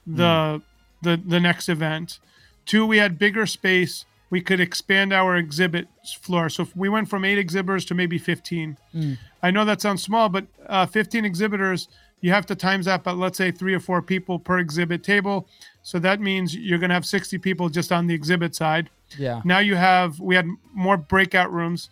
the 0.06 0.22
mm. 0.22 0.62
the 1.02 1.20
the 1.22 1.38
next 1.38 1.68
event. 1.68 2.18
Two, 2.64 2.86
we 2.86 2.96
had 2.96 3.18
bigger 3.18 3.44
space. 3.44 4.06
We 4.30 4.40
could 4.40 4.58
expand 4.58 5.12
our 5.12 5.36
exhibit 5.36 5.86
floor. 6.18 6.48
So 6.48 6.66
we 6.74 6.88
went 6.88 7.10
from 7.10 7.26
eight 7.26 7.36
exhibitors 7.36 7.84
to 7.86 7.94
maybe 7.94 8.16
15. 8.16 8.78
Mm. 8.94 9.18
I 9.42 9.50
know 9.50 9.66
that 9.66 9.82
sounds 9.82 10.02
small, 10.02 10.30
but 10.30 10.46
uh, 10.66 10.86
15 10.86 11.26
exhibitors, 11.26 11.88
you 12.24 12.30
have 12.30 12.46
to 12.46 12.54
times 12.54 12.86
that 12.86 13.04
by 13.04 13.12
let's 13.12 13.36
say 13.36 13.50
three 13.50 13.74
or 13.74 13.80
four 13.80 14.00
people 14.00 14.38
per 14.38 14.58
exhibit 14.58 15.02
table. 15.02 15.46
So 15.82 15.98
that 15.98 16.20
means 16.20 16.56
you're 16.56 16.78
going 16.78 16.88
to 16.88 16.94
have 16.94 17.04
60 17.04 17.36
people 17.38 17.68
just 17.68 17.92
on 17.92 18.06
the 18.06 18.14
exhibit 18.14 18.54
side. 18.54 18.88
Yeah. 19.18 19.42
Now 19.44 19.58
you 19.58 19.74
have, 19.74 20.20
we 20.20 20.34
had 20.34 20.46
more 20.72 20.96
breakout 20.96 21.52
rooms 21.52 21.90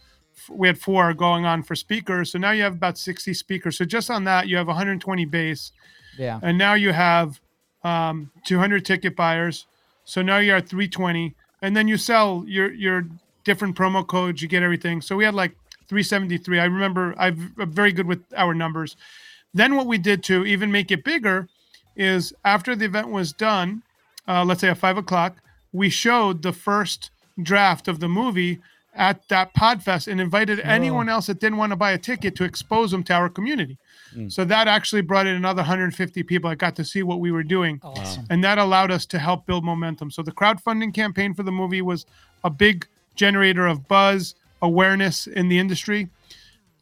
we 0.51 0.67
had 0.67 0.79
four 0.79 1.13
going 1.15 1.45
on 1.45 1.63
for 1.63 1.75
speakers. 1.75 2.33
So 2.33 2.39
now 2.39 2.51
you 2.53 2.63
have 2.63 2.75
about 2.75 2.99
60 2.99 3.35
speakers. 3.35 3.79
So 3.79 3.85
just 3.85 4.11
on 4.11 4.25
that, 4.25 4.49
you 4.49 4.57
have 4.57 4.67
120 4.67 5.25
base. 5.27 5.73
Yeah. 6.19 6.41
And 6.43 6.59
now 6.59 6.75
you 6.75 6.93
have 6.93 7.41
um, 7.85 8.31
200 8.47 8.85
ticket 8.85 9.17
buyers. 9.17 9.67
So 10.05 10.23
now 10.23 10.39
you're 10.39 10.57
at 10.57 10.69
320. 10.69 11.35
And 11.61 11.77
then 11.77 11.87
you 11.89 11.97
sell 11.97 12.45
your 12.47 12.73
your 12.73 13.07
different 13.45 13.77
promo 13.77 14.07
codes. 14.07 14.43
You 14.43 14.49
get 14.49 14.63
everything. 14.63 15.01
So 15.01 15.17
we 15.17 15.25
had 15.25 15.35
like 15.35 15.53
373. 15.89 16.59
I 16.59 16.65
remember 16.65 17.15
I'm 17.17 17.53
very 17.57 17.93
good 17.93 18.07
with 18.07 18.23
our 18.37 18.55
numbers. 18.55 18.97
Then 19.55 19.77
what 19.77 19.87
we 19.87 19.99
did 19.99 20.23
to 20.25 20.45
even 20.47 20.73
make 20.73 20.91
it 20.91 21.05
bigger 21.05 21.49
is 21.97 22.33
after 22.45 22.75
the 22.75 22.87
event 22.87 23.09
was 23.09 23.33
done, 23.33 23.83
uh, 24.27 24.45
let's 24.45 24.61
say 24.61 24.69
at 24.69 24.79
five 24.79 24.97
o'clock, 24.97 25.37
we 25.73 25.91
showed 25.91 26.43
the 26.43 26.53
first 26.53 27.11
draft 27.43 27.89
of 27.89 28.01
the 28.01 28.09
movie 28.09 28.61
at 28.95 29.27
that 29.29 29.55
Podfest 29.55 30.07
and 30.07 30.21
invited 30.21 30.61
oh. 30.61 30.63
anyone 30.65 31.09
else 31.09 31.27
that 31.27 31.41
didn't 31.41 31.59
want 31.59 31.71
to 31.71 31.77
buy 31.77 31.93
a 31.93 31.99
ticket 31.99 32.37
to 32.37 32.45
expose 32.45 32.91
them 32.91 33.03
to 33.05 33.15
our 33.15 33.29
community. 33.29 33.79
Mm. 34.15 34.31
So 34.31 34.45
that 34.45 34.69
actually 34.69 35.01
brought 35.01 35.27
in 35.27 35.35
another 35.35 35.63
150 35.63 36.23
people 36.25 36.51
that 36.51 36.57
got 36.57 36.77
to 36.77 36.85
see 36.85 37.03
what 37.03 37.21
we 37.21 37.33
were 37.33 37.43
doing. 37.43 37.81
Awesome. 37.83 38.27
And 38.29 38.45
that 38.45 38.59
allowed 38.59 38.91
us 38.91 39.07
to 39.07 39.19
help 39.19 39.47
build 39.47 39.65
momentum. 39.65 40.11
So 40.11 40.23
the 40.23 40.33
crowdfunding 40.33 40.93
campaign 40.93 41.33
for 41.33 41.43
the 41.43 41.53
movie 41.53 41.81
was 41.81 42.05
a 42.45 42.51
big 42.51 42.87
generator 43.15 43.67
of 43.67 43.89
buzz, 43.89 44.35
awareness 44.61 45.27
in 45.27 45.49
the 45.49 45.59
industry. 45.59 46.09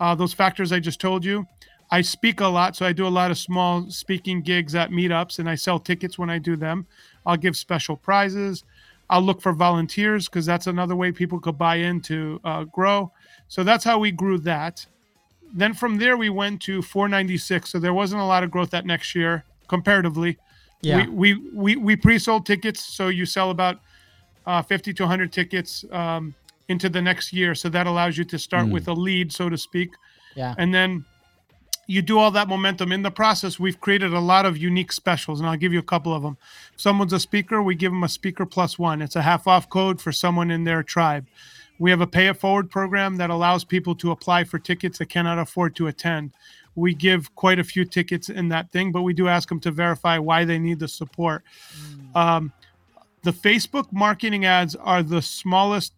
Uh, 0.01 0.15
those 0.15 0.33
factors 0.33 0.73
I 0.73 0.81
just 0.81 1.01
told 1.01 1.25
you. 1.25 1.47
I 1.93 2.03
speak 2.03 2.41
a 2.41 2.47
lot, 2.47 2.77
so 2.77 2.87
I 2.87 2.93
do 2.93 3.07
a 3.07 3.09
lot 3.09 3.31
of 3.31 3.39
small 3.39 3.91
speaking 3.91 4.43
gigs 4.43 4.75
at 4.75 4.91
meetups, 4.91 5.39
and 5.41 5.49
I 5.49 5.57
sell 5.57 5.79
tickets 5.79 6.19
when 6.19 6.31
I 6.31 6.39
do 6.39 6.57
them. 6.57 6.87
I'll 7.27 7.37
give 7.37 7.57
special 7.57 7.97
prizes. 7.97 8.65
I'll 9.09 9.23
look 9.23 9.43
for 9.43 9.53
volunteers 9.53 10.29
because 10.29 10.47
that's 10.47 10.69
another 10.69 10.95
way 10.95 11.11
people 11.11 11.41
could 11.41 11.59
buy 11.59 11.77
in 11.77 12.01
to 12.03 12.41
uh, 12.45 12.65
grow. 12.65 13.11
So 13.49 13.65
that's 13.65 13.83
how 13.85 13.99
we 13.99 14.13
grew 14.13 14.39
that. 14.39 14.87
Then 15.53 15.75
from 15.75 15.99
there 15.99 16.17
we 16.17 16.31
went 16.31 16.63
to 16.63 16.81
496. 16.81 17.71
So 17.71 17.81
there 17.81 17.93
wasn't 17.93 18.23
a 18.23 18.25
lot 18.25 18.45
of 18.45 18.53
growth 18.53 18.71
that 18.71 18.87
next 18.87 19.17
year 19.17 19.45
comparatively. 19.67 20.39
Yeah. 20.83 21.09
We 21.09 21.35
we 21.35 21.51
we, 21.53 21.77
we 21.77 21.97
pre-sold 21.97 22.47
tickets, 22.47 22.81
so 22.85 23.09
you 23.09 23.27
sell 23.27 23.51
about 23.51 23.81
uh, 24.47 24.63
50 24.63 24.95
to 24.95 25.03
100 25.03 25.33
tickets 25.33 25.85
um, 25.91 26.35
into 26.69 26.89
the 26.89 27.03
next 27.03 27.33
year. 27.33 27.57
So 27.57 27.69
that 27.69 27.89
allows 27.89 28.17
you 28.17 28.25
to 28.27 28.39
start 28.39 28.67
mm. 28.67 28.73
with 28.73 28.87
a 28.87 28.93
lead, 28.95 29.33
so 29.33 29.49
to 29.49 29.59
speak. 29.59 29.91
Yeah. 30.37 30.55
And 30.57 30.73
then 30.73 31.05
you 31.91 32.03
do 32.03 32.21
all 32.21 32.31
that 32.31 32.47
momentum. 32.47 32.93
In 32.93 33.03
the 33.03 33.11
process 33.11 33.59
we've 33.59 33.81
created 33.81 34.13
a 34.13 34.21
lot 34.21 34.47
of 34.47 34.57
unique 34.57 34.93
specials 34.93 35.41
and 35.41 35.49
i'll 35.49 35.57
give 35.57 35.73
you 35.73 35.81
a 35.81 35.83
couple 35.83 36.15
of 36.15 36.23
them. 36.23 36.37
If 36.73 36.81
someone's 36.81 37.13
a 37.13 37.19
speaker 37.19 37.63
we 37.63 37.75
give 37.75 37.91
them 37.91 38.05
a 38.05 38.09
speaker 38.09 38.47
plus 38.47 38.79
one. 38.79 39.03
It's 39.03 39.17
a 39.17 39.23
half 39.23 39.49
off 39.49 39.69
code 39.69 40.01
for 40.01 40.13
someone 40.13 40.53
in 40.53 40.63
their 40.63 40.85
tribe. 40.85 41.27
We 41.81 41.91
have 41.91 42.01
a 42.01 42.07
pay 42.07 42.29
it 42.29 42.37
forward 42.37 42.71
program 42.71 43.17
that 43.17 43.31
allows 43.31 43.65
people 43.65 43.97
to 43.97 44.13
apply 44.13 44.45
for 44.45 44.59
tickets 44.59 44.99
that 44.99 45.07
cannot 45.07 45.39
afford 45.39 45.75
to 45.77 45.89
attend. 45.89 46.31
We 46.77 46.95
give 46.95 47.35
quite 47.35 47.59
a 47.59 47.65
few 47.65 47.85
tickets 47.85 48.29
in 48.29 48.49
that 48.51 48.71
thing, 48.71 48.93
but 48.93 49.03
we 49.03 49.13
do 49.13 49.27
ask 49.27 49.49
them 49.49 49.61
to 49.61 49.73
verify 49.73 50.19
why 50.19 50.45
they 50.45 50.59
need 50.59 50.79
the 50.79 50.89
support. 50.89 51.43
Um, 52.15 52.53
the 53.23 53.33
Facebook 53.33 53.91
marketing 53.93 54.45
ads 54.45 54.77
are 54.77 55.03
the 55.03 55.23
smallest 55.23 55.95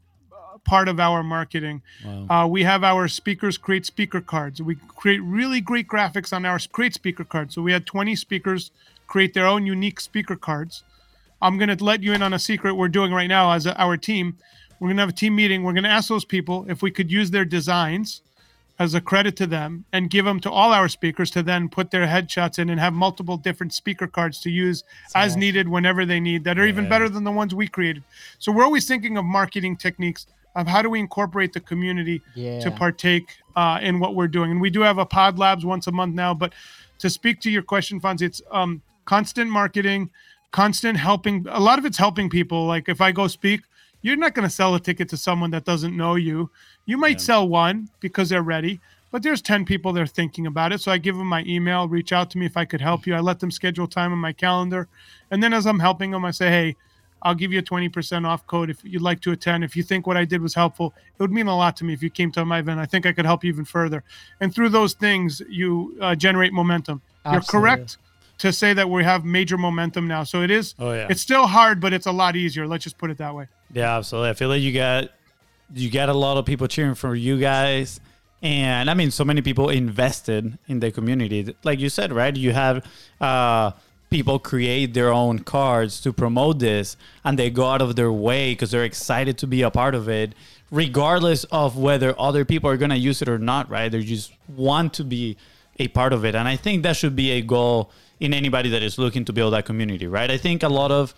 part 0.64 0.88
of 0.88 1.00
our 1.00 1.22
marketing. 1.22 1.82
Uh, 2.30 2.46
we 2.46 2.62
have 2.62 2.84
our 2.84 3.08
speakers 3.08 3.58
create 3.58 3.86
speaker 3.86 4.20
cards. 4.20 4.62
We 4.62 4.76
create 4.76 5.18
really 5.18 5.60
great 5.60 5.88
graphics 5.88 6.32
on 6.32 6.44
our 6.44 6.58
create 6.72 6.94
speaker 6.94 7.24
cards. 7.24 7.54
So 7.54 7.62
we 7.62 7.72
had 7.72 7.86
20 7.86 8.14
speakers 8.16 8.70
create 9.06 9.34
their 9.34 9.46
own 9.46 9.66
unique 9.66 10.00
speaker 10.00 10.36
cards. 10.36 10.84
I'm 11.40 11.58
going 11.58 11.76
to 11.76 11.84
let 11.84 12.02
you 12.02 12.12
in 12.12 12.22
on 12.22 12.32
a 12.32 12.38
secret 12.38 12.74
we're 12.74 12.88
doing 12.88 13.12
right 13.12 13.26
now 13.26 13.52
as 13.52 13.66
a, 13.66 13.78
our 13.80 13.96
team. 13.96 14.38
We're 14.78 14.88
going 14.88 14.96
to 14.96 15.02
have 15.02 15.10
a 15.10 15.12
team 15.12 15.36
meeting. 15.36 15.62
We're 15.62 15.72
going 15.72 15.84
to 15.84 15.90
ask 15.90 16.08
those 16.08 16.24
people 16.24 16.64
if 16.68 16.82
we 16.82 16.90
could 16.90 17.10
use 17.10 17.30
their 17.30 17.44
designs 17.44 18.22
as 18.78 18.94
a 18.94 19.00
credit 19.00 19.36
to 19.36 19.46
them 19.46 19.84
and 19.92 20.10
give 20.10 20.24
them 20.24 20.40
to 20.40 20.50
all 20.50 20.72
our 20.72 20.88
speakers 20.88 21.30
to 21.32 21.42
then 21.42 21.68
put 21.68 21.90
their 21.90 22.06
headshots 22.06 22.58
in 22.58 22.70
and 22.70 22.80
have 22.80 22.92
multiple 22.92 23.36
different 23.36 23.72
speaker 23.72 24.06
cards 24.06 24.40
to 24.40 24.50
use 24.50 24.82
as 25.14 25.36
needed 25.36 25.68
whenever 25.68 26.04
they 26.04 26.18
need 26.18 26.42
that 26.44 26.58
are 26.58 26.66
even 26.66 26.88
better 26.88 27.08
than 27.08 27.24
the 27.24 27.30
ones 27.30 27.54
we 27.54 27.68
created. 27.68 28.02
So 28.38 28.50
we're 28.50 28.64
always 28.64 28.88
thinking 28.88 29.16
of 29.16 29.24
marketing 29.24 29.76
techniques 29.76 30.26
of 30.54 30.66
how 30.66 30.82
do 30.82 30.90
we 30.90 31.00
incorporate 31.00 31.52
the 31.52 31.60
community 31.60 32.20
to 32.60 32.70
partake 32.70 33.36
uh, 33.56 33.78
in 33.82 33.98
what 33.98 34.14
we're 34.14 34.28
doing. 34.28 34.50
And 34.50 34.60
we 34.60 34.70
do 34.70 34.80
have 34.80 34.98
a 34.98 35.06
pod 35.06 35.38
labs 35.38 35.64
once 35.64 35.86
a 35.86 35.92
month 35.92 36.14
now, 36.14 36.34
but 36.34 36.52
to 36.98 37.10
speak 37.10 37.40
to 37.40 37.50
your 37.50 37.62
question, 37.62 38.00
Fonzie, 38.00 38.22
it's 38.22 38.42
um, 38.50 38.82
constant 39.04 39.50
marketing, 39.50 40.10
constant 40.50 40.98
helping. 40.98 41.46
A 41.48 41.60
lot 41.60 41.78
of 41.78 41.84
it's 41.84 41.98
helping 41.98 42.30
people. 42.30 42.66
Like 42.66 42.88
if 42.88 43.00
I 43.00 43.12
go 43.12 43.26
speak, 43.26 43.62
you're 44.02 44.16
not 44.16 44.34
going 44.34 44.48
to 44.48 44.54
sell 44.54 44.74
a 44.74 44.80
ticket 44.80 45.08
to 45.10 45.16
someone 45.16 45.50
that 45.52 45.64
doesn't 45.64 45.96
know 45.96 46.16
you. 46.16 46.50
You 46.86 46.96
might 46.96 47.20
sell 47.20 47.48
one 47.48 47.88
because 48.00 48.28
they're 48.28 48.42
ready, 48.42 48.80
but 49.10 49.22
there's 49.22 49.40
10 49.40 49.64
people 49.64 49.92
they're 49.92 50.06
thinking 50.06 50.46
about 50.46 50.72
it. 50.72 50.80
So 50.80 50.90
I 50.90 50.98
give 50.98 51.16
them 51.16 51.28
my 51.28 51.44
email, 51.46 51.88
reach 51.88 52.12
out 52.12 52.30
to 52.30 52.38
me 52.38 52.46
if 52.46 52.56
I 52.56 52.64
could 52.64 52.80
help 52.80 53.06
you. 53.06 53.14
I 53.14 53.20
let 53.20 53.40
them 53.40 53.50
schedule 53.50 53.86
time 53.86 54.12
on 54.12 54.18
my 54.18 54.32
calendar. 54.32 54.88
And 55.30 55.42
then 55.42 55.52
as 55.52 55.66
I'm 55.66 55.78
helping 55.78 56.10
them, 56.10 56.24
I 56.24 56.32
say, 56.32 56.48
hey, 56.48 56.76
I'll 57.22 57.34
give 57.34 57.52
you 57.52 57.58
a 57.60 57.62
20% 57.62 58.26
off 58.26 58.46
code 58.46 58.68
if 58.70 58.78
you'd 58.84 59.02
like 59.02 59.20
to 59.22 59.32
attend. 59.32 59.64
If 59.64 59.76
you 59.76 59.82
think 59.82 60.06
what 60.06 60.16
I 60.16 60.24
did 60.24 60.42
was 60.42 60.54
helpful, 60.54 60.92
it 61.18 61.22
would 61.22 61.32
mean 61.32 61.46
a 61.46 61.56
lot 61.56 61.76
to 61.78 61.84
me 61.84 61.92
if 61.92 62.02
you 62.02 62.10
came 62.10 62.30
to 62.32 62.44
my 62.44 62.58
event. 62.58 62.80
I 62.80 62.86
think 62.86 63.06
I 63.06 63.12
could 63.12 63.24
help 63.24 63.44
you 63.44 63.48
even 63.52 63.64
further. 63.64 64.02
And 64.40 64.54
through 64.54 64.70
those 64.70 64.94
things, 64.94 65.40
you 65.48 65.96
uh, 66.00 66.14
generate 66.14 66.52
momentum. 66.52 67.00
You're 67.30 67.40
correct 67.42 67.98
to 68.38 68.52
say 68.52 68.72
that 68.74 68.90
we 68.90 69.04
have 69.04 69.24
major 69.24 69.56
momentum 69.56 70.08
now. 70.08 70.24
So 70.24 70.42
it 70.42 70.50
is, 70.50 70.74
Oh, 70.78 70.92
yeah. 70.92 71.06
it's 71.08 71.20
still 71.20 71.46
hard, 71.46 71.80
but 71.80 71.92
it's 71.92 72.06
a 72.06 72.12
lot 72.12 72.34
easier. 72.34 72.66
Let's 72.66 72.82
just 72.84 72.98
put 72.98 73.10
it 73.10 73.18
that 73.18 73.34
way. 73.34 73.46
Yeah, 73.72 73.96
absolutely. 73.96 74.30
I 74.30 74.34
feel 74.34 74.48
like 74.48 74.62
you 74.62 74.72
got 74.72 75.10
you 75.74 75.90
got 75.90 76.08
a 76.08 76.14
lot 76.14 76.36
of 76.36 76.44
people 76.44 76.66
cheering 76.66 76.94
for 76.94 77.14
you 77.14 77.38
guys. 77.38 78.00
And 78.42 78.90
I 78.90 78.94
mean, 78.94 79.10
so 79.12 79.24
many 79.24 79.40
people 79.40 79.68
invested 79.68 80.58
in 80.66 80.80
the 80.80 80.90
community. 80.90 81.54
Like 81.62 81.78
you 81.78 81.88
said, 81.88 82.12
right? 82.12 82.34
You 82.36 82.52
have 82.52 82.84
uh, 83.20 83.70
people 84.12 84.38
create 84.38 84.92
their 84.92 85.10
own 85.12 85.38
cards 85.40 86.00
to 86.02 86.12
promote 86.12 86.58
this, 86.58 86.96
and 87.24 87.38
they 87.38 87.50
go 87.50 87.66
out 87.66 87.80
of 87.80 87.96
their 87.96 88.12
way 88.12 88.52
because 88.52 88.70
they're 88.70 88.84
excited 88.84 89.38
to 89.38 89.46
be 89.46 89.62
a 89.62 89.70
part 89.70 89.94
of 89.94 90.08
it, 90.08 90.34
regardless 90.70 91.44
of 91.44 91.78
whether 91.78 92.14
other 92.20 92.44
people 92.44 92.68
are 92.68 92.76
going 92.76 92.90
to 92.90 92.98
use 92.98 93.22
it 93.22 93.28
or 93.28 93.38
not, 93.38 93.70
right? 93.70 93.90
They 93.90 94.02
just 94.02 94.32
want 94.48 94.92
to 94.94 95.04
be 95.04 95.38
a 95.78 95.88
part 95.88 96.12
of 96.12 96.24
it. 96.26 96.34
And 96.34 96.46
I 96.46 96.56
think 96.56 96.82
that 96.82 96.96
should 96.96 97.16
be 97.16 97.30
a 97.32 97.40
goal 97.40 97.90
in 98.20 98.34
anybody 98.34 98.68
that 98.68 98.82
is 98.82 98.98
looking 98.98 99.24
to 99.24 99.32
build 99.32 99.54
that 99.54 99.64
community, 99.64 100.06
right? 100.06 100.30
I 100.30 100.36
think 100.36 100.62
a 100.62 100.68
lot 100.68 100.92
of 100.92 101.14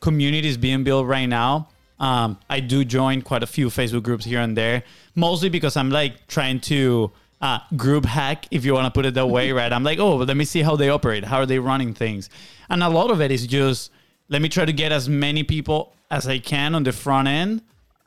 communities 0.00 0.56
being 0.56 0.84
built 0.84 1.06
right 1.06 1.26
now. 1.26 1.68
Um, 1.98 2.38
I 2.48 2.60
do 2.60 2.84
join 2.84 3.22
quite 3.22 3.42
a 3.42 3.46
few 3.46 3.68
Facebook 3.68 4.04
groups 4.04 4.24
here 4.24 4.40
and 4.40 4.56
there, 4.56 4.84
mostly 5.14 5.48
because 5.48 5.76
I'm 5.76 5.90
like 5.90 6.28
trying 6.28 6.60
to 6.72 7.10
uh, 7.40 7.58
group 7.76 8.04
hack, 8.04 8.46
if 8.50 8.64
you 8.64 8.74
want 8.74 8.86
to 8.86 8.90
put 8.90 9.06
it 9.06 9.14
that 9.14 9.26
way, 9.26 9.52
right? 9.60 9.72
I'm 9.72 9.84
like, 9.84 9.98
oh, 9.98 10.16
let 10.16 10.36
me 10.36 10.44
see 10.44 10.62
how 10.62 10.76
they 10.76 10.88
operate. 10.88 11.24
How 11.24 11.38
are 11.38 11.46
they 11.46 11.58
running 11.58 11.94
things? 11.94 12.30
And 12.68 12.82
a 12.82 12.88
lot 12.88 13.10
of 13.10 13.20
it 13.20 13.30
is 13.30 13.46
just 13.46 13.90
let 14.28 14.42
me 14.42 14.48
try 14.48 14.64
to 14.64 14.72
get 14.72 14.92
as 14.92 15.08
many 15.08 15.42
people 15.42 15.94
as 16.10 16.26
I 16.26 16.38
can 16.38 16.74
on 16.74 16.82
the 16.82 16.92
front 16.92 17.28
end. 17.28 17.62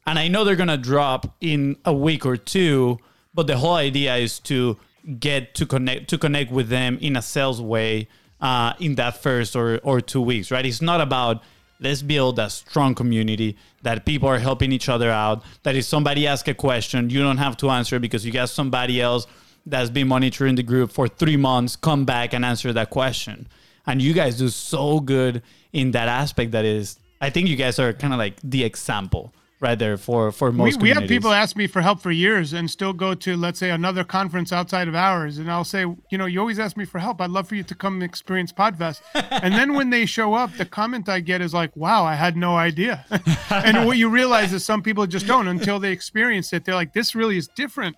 And 0.06 0.18
I 0.18 0.28
know 0.28 0.44
they're 0.44 0.56
going 0.56 0.70
to 0.70 0.78
drop 0.78 1.36
in 1.40 1.78
a 1.86 1.94
week 1.94 2.26
or 2.26 2.36
two, 2.36 3.00
but 3.34 3.48
the 3.48 3.58
whole 3.58 3.76
idea 3.76 4.16
is 4.16 4.40
to 4.42 4.78
get 5.20 5.56
to 5.56 5.66
connect 5.66 6.10
to 6.10 6.18
connect 6.18 6.52
with 6.52 6.70
them 6.70 6.98
in 7.00 7.16
a 7.16 7.22
sales 7.22 7.62
way 7.62 8.08
uh, 8.42 8.74
in 8.80 8.96
that 8.96 9.22
first 9.22 9.56
or, 9.56 9.80
or 9.84 10.02
two 10.02 10.22
weeks, 10.22 10.52
right? 10.52 10.66
It's 10.66 10.82
not 10.82 11.02
about 11.02 11.44
let's 11.80 12.02
build 12.02 12.40
a 12.40 12.50
strong 12.50 12.94
community 12.94 13.58
that 13.84 14.06
people 14.06 14.28
are 14.28 14.40
helping 14.40 14.72
each 14.72 14.90
other 14.90 15.10
out. 15.10 15.44
That 15.64 15.76
if 15.76 15.86
somebody 15.86 16.28
asks 16.28 16.48
a 16.48 16.54
question, 16.54 17.10
you 17.10 17.22
don't 17.22 17.38
have 17.38 17.58
to 17.58 17.70
answer 17.70 18.00
because 18.00 18.26
you 18.26 18.32
got 18.32 18.50
somebody 18.50 19.02
else 19.02 19.28
that's 19.66 19.90
been 19.90 20.08
monitoring 20.08 20.56
the 20.56 20.64
group 20.64 20.92
for 20.92 21.08
three 21.08 21.38
months 21.38 21.76
come 21.76 22.06
back 22.06 22.34
and 22.34 22.44
answer 22.44 22.74
that 22.74 22.90
question. 22.90 23.48
And 23.86 24.02
you 24.02 24.14
guys 24.14 24.38
do 24.38 24.50
so 24.50 25.00
good 25.00 25.42
in 25.74 25.92
that 25.92 26.08
aspect. 26.08 26.52
That 26.52 26.66
is, 26.66 27.00
I 27.22 27.30
think 27.30 27.48
you 27.48 27.56
guys 27.56 27.80
are 27.80 27.94
kind 27.94 28.14
of 28.14 28.20
like 28.20 28.36
the 28.44 28.64
example 28.64 29.34
right 29.60 29.78
there 29.78 29.98
for 29.98 30.32
for 30.32 30.52
We, 30.52 30.58
most. 30.58 30.82
we 30.82 30.90
have 30.90 31.08
people 31.08 31.32
ask 31.32 31.56
me 31.56 31.68
for 31.68 31.82
help 31.82 32.02
for 32.02 32.12
years 32.12 32.54
and 32.54 32.70
still 32.70 32.94
go 32.94 33.14
to, 33.16 33.36
let's 33.36 33.60
say, 33.60 33.72
another 33.72 34.04
conference 34.04 34.52
outside 34.54 34.88
of 34.88 34.96
ours. 34.96 35.38
And 35.38 35.52
I'll 35.52 35.64
say, 35.64 35.82
you 36.10 36.18
know, 36.18 36.26
you 36.26 36.40
always 36.40 36.60
ask 36.60 36.78
me 36.78 36.86
for 36.86 37.00
help. 37.00 37.22
I'd 37.22 37.30
love 37.30 37.48
for 37.48 37.56
you 37.56 37.64
to 37.64 37.76
come 37.76 38.02
experience 38.02 38.52
Podfest. 38.52 39.02
and 39.14 39.54
then 39.54 39.74
when 39.74 39.90
they 39.90 40.06
show 40.06 40.34
up, 40.34 40.54
the 40.58 40.66
comment 40.66 41.10
I 41.10 41.20
get 41.20 41.42
is 41.42 41.54
like, 41.54 41.76
wow, 41.76 42.04
I 42.06 42.16
had 42.16 42.38
no 42.38 42.56
idea. 42.56 43.06
and 43.50 43.86
what 43.86 43.98
you 43.98 44.10
realize 44.10 44.54
is 44.54 44.64
some 44.64 44.82
people 44.82 45.06
just 45.08 45.28
don't 45.28 45.48
until 45.48 45.80
they 45.80 45.92
experience 45.92 46.54
it. 46.54 46.66
They're 46.66 46.76
like, 46.76 46.94
this 46.94 47.16
really 47.16 47.38
is 47.38 47.48
different. 47.48 47.96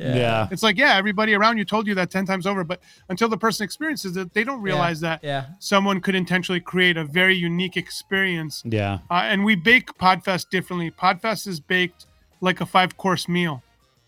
Yeah. 0.00 0.48
It's 0.50 0.62
like, 0.62 0.78
yeah, 0.78 0.96
everybody 0.96 1.34
around 1.34 1.58
you 1.58 1.64
told 1.64 1.86
you 1.86 1.94
that 1.94 2.10
10 2.10 2.26
times 2.26 2.46
over, 2.46 2.64
but 2.64 2.80
until 3.08 3.28
the 3.28 3.36
person 3.36 3.64
experiences 3.64 4.16
it, 4.16 4.32
they 4.34 4.44
don't 4.44 4.62
realize 4.62 5.00
that 5.00 5.20
yeah. 5.22 5.46
someone 5.58 6.00
could 6.00 6.14
intentionally 6.14 6.60
create 6.60 6.96
a 6.96 7.04
very 7.04 7.36
unique 7.36 7.76
experience. 7.76 8.62
Yeah. 8.64 8.98
Uh, 9.10 9.22
and 9.24 9.44
we 9.44 9.54
bake 9.54 9.96
Podfest 9.98 10.50
differently. 10.50 10.90
Podfest 10.90 11.46
is 11.46 11.60
baked 11.60 12.06
like 12.40 12.60
a 12.60 12.66
five 12.66 12.96
course 12.96 13.28
meal. 13.28 13.62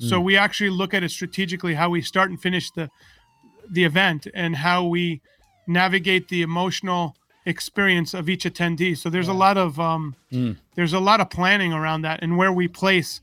So 0.08 0.20
we 0.20 0.36
actually 0.36 0.70
look 0.70 0.94
at 0.94 1.04
it 1.04 1.10
strategically 1.10 1.74
how 1.74 1.88
we 1.88 2.02
start 2.02 2.28
and 2.28 2.40
finish 2.40 2.72
the 2.72 2.90
the 3.70 3.84
event 3.84 4.26
and 4.34 4.56
how 4.56 4.84
we 4.84 5.20
navigate 5.66 6.28
the 6.28 6.42
emotional 6.42 7.16
experience 7.46 8.14
of 8.14 8.28
each 8.28 8.44
attendee. 8.44 8.96
So 8.96 9.10
there's 9.10 9.28
a 9.28 9.32
lot 9.32 9.56
of 9.56 9.78
um, 9.78 10.16
there's 10.74 10.92
a 10.92 11.00
lot 11.00 11.20
of 11.20 11.30
planning 11.30 11.72
around 11.72 12.02
that 12.02 12.20
and 12.22 12.36
where 12.36 12.52
we 12.52 12.68
place 12.68 13.20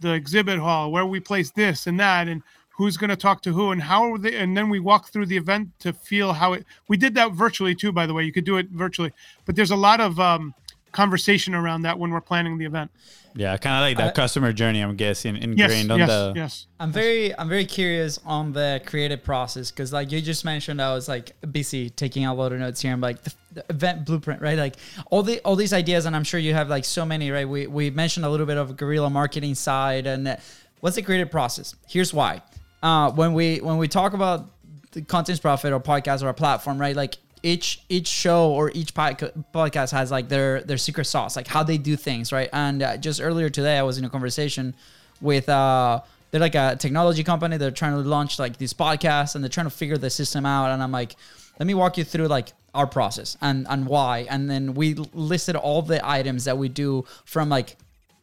the 0.00 0.12
exhibit 0.12 0.58
hall, 0.58 0.90
where 0.90 1.06
we 1.06 1.20
place 1.20 1.50
this 1.50 1.86
and 1.86 1.98
that, 2.00 2.28
and 2.28 2.42
who's 2.76 2.96
going 2.96 3.10
to 3.10 3.16
talk 3.16 3.42
to 3.42 3.52
who 3.52 3.72
and 3.72 3.82
how 3.82 4.12
are 4.12 4.18
they. 4.18 4.36
And 4.36 4.56
then 4.56 4.70
we 4.70 4.80
walk 4.80 5.10
through 5.10 5.26
the 5.26 5.36
event 5.36 5.68
to 5.80 5.92
feel 5.92 6.32
how 6.32 6.54
it. 6.54 6.64
We 6.88 6.96
did 6.96 7.14
that 7.14 7.32
virtually 7.32 7.74
too, 7.74 7.92
by 7.92 8.06
the 8.06 8.14
way. 8.14 8.24
You 8.24 8.32
could 8.32 8.44
do 8.44 8.56
it 8.56 8.68
virtually, 8.70 9.12
but 9.44 9.54
there's 9.56 9.70
a 9.70 9.76
lot 9.76 10.00
of 10.00 10.18
um, 10.18 10.54
conversation 10.92 11.54
around 11.54 11.82
that 11.82 11.98
when 11.98 12.10
we're 12.10 12.20
planning 12.20 12.58
the 12.58 12.64
event. 12.64 12.90
Yeah. 13.34 13.56
Kind 13.58 13.76
of 13.76 13.82
like 13.82 13.96
that 13.98 14.14
customer 14.14 14.52
journey, 14.52 14.80
I'm 14.80 14.96
guessing, 14.96 15.36
Yes, 15.36 15.44
ingrained 15.44 15.92
on 15.92 15.98
yes, 16.00 16.08
the. 16.08 16.32
yes. 16.34 16.66
I'm 16.80 16.90
very 16.90 17.38
I'm 17.38 17.48
very 17.48 17.64
curious 17.64 18.18
on 18.24 18.52
the 18.52 18.80
creative 18.86 19.22
process 19.22 19.70
because 19.70 19.92
like 19.92 20.10
you 20.10 20.20
just 20.20 20.44
mentioned, 20.44 20.80
I 20.82 20.94
was 20.94 21.06
like 21.08 21.32
busy 21.52 21.90
taking 21.90 22.24
a 22.26 22.34
lot 22.34 22.52
of 22.52 22.58
notes 22.58 22.80
here. 22.80 22.92
I'm 22.92 23.00
like 23.00 23.22
the, 23.22 23.32
the 23.52 23.64
event 23.70 24.06
blueprint, 24.06 24.40
right? 24.40 24.58
Like 24.58 24.76
all 25.10 25.22
the 25.22 25.40
all 25.40 25.56
these 25.56 25.72
ideas, 25.72 26.06
and 26.06 26.14
I'm 26.14 26.24
sure 26.24 26.40
you 26.40 26.54
have 26.54 26.68
like 26.68 26.84
so 26.84 27.04
many, 27.04 27.30
right? 27.30 27.48
We 27.48 27.66
we 27.66 27.90
mentioned 27.90 28.26
a 28.26 28.30
little 28.30 28.46
bit 28.46 28.56
of 28.56 28.76
guerrilla 28.76 29.10
marketing 29.10 29.54
side, 29.54 30.06
and 30.06 30.38
what's 30.80 30.96
the 30.96 31.02
creative 31.02 31.30
process? 31.30 31.74
Here's 31.88 32.12
why. 32.12 32.42
Uh, 32.82 33.10
when 33.12 33.34
we 33.34 33.60
when 33.60 33.76
we 33.76 33.88
talk 33.88 34.12
about 34.12 34.50
the 34.92 35.02
Content 35.02 35.34
is 35.34 35.40
Profit 35.40 35.72
or 35.72 35.80
podcast 35.80 36.22
or 36.22 36.28
a 36.28 36.34
platform, 36.34 36.80
right? 36.80 36.96
Like 36.96 37.18
each 37.42 37.82
each 37.88 38.08
show 38.08 38.50
or 38.50 38.70
each 38.74 38.94
podca- 38.94 39.44
podcast 39.52 39.92
has 39.92 40.10
like 40.10 40.28
their 40.28 40.62
their 40.62 40.78
secret 40.78 41.04
sauce, 41.04 41.36
like 41.36 41.46
how 41.46 41.62
they 41.62 41.78
do 41.78 41.96
things, 41.96 42.32
right? 42.32 42.48
And 42.52 42.82
uh, 42.82 42.96
just 42.96 43.20
earlier 43.20 43.48
today, 43.50 43.78
I 43.78 43.82
was 43.82 43.98
in 43.98 44.04
a 44.04 44.10
conversation 44.10 44.74
with 45.20 45.48
uh 45.48 46.00
they're 46.30 46.40
like 46.40 46.54
a 46.54 46.76
technology 46.78 47.24
company. 47.24 47.56
They're 47.56 47.70
trying 47.70 47.92
to 47.92 48.08
launch 48.08 48.38
like 48.38 48.56
these 48.56 48.72
podcasts 48.72 49.34
and 49.34 49.42
they're 49.42 49.48
trying 49.48 49.66
to 49.66 49.70
figure 49.70 49.98
the 49.98 50.10
system 50.10 50.46
out. 50.46 50.70
And 50.70 50.82
I'm 50.82 50.92
like, 50.92 51.16
let 51.60 51.66
me 51.66 51.74
walk 51.74 51.98
you 51.98 52.04
through 52.04 52.26
like 52.26 52.54
our 52.74 52.86
process 52.86 53.36
and 53.42 53.66
and 53.68 53.86
why. 53.86 54.26
And 54.30 54.50
then 54.50 54.74
we 54.74 54.94
listed 54.94 55.54
all 55.56 55.82
the 55.82 56.00
items 56.08 56.46
that 56.46 56.56
we 56.56 56.68
do 56.68 57.04
from 57.26 57.50
like 57.50 57.76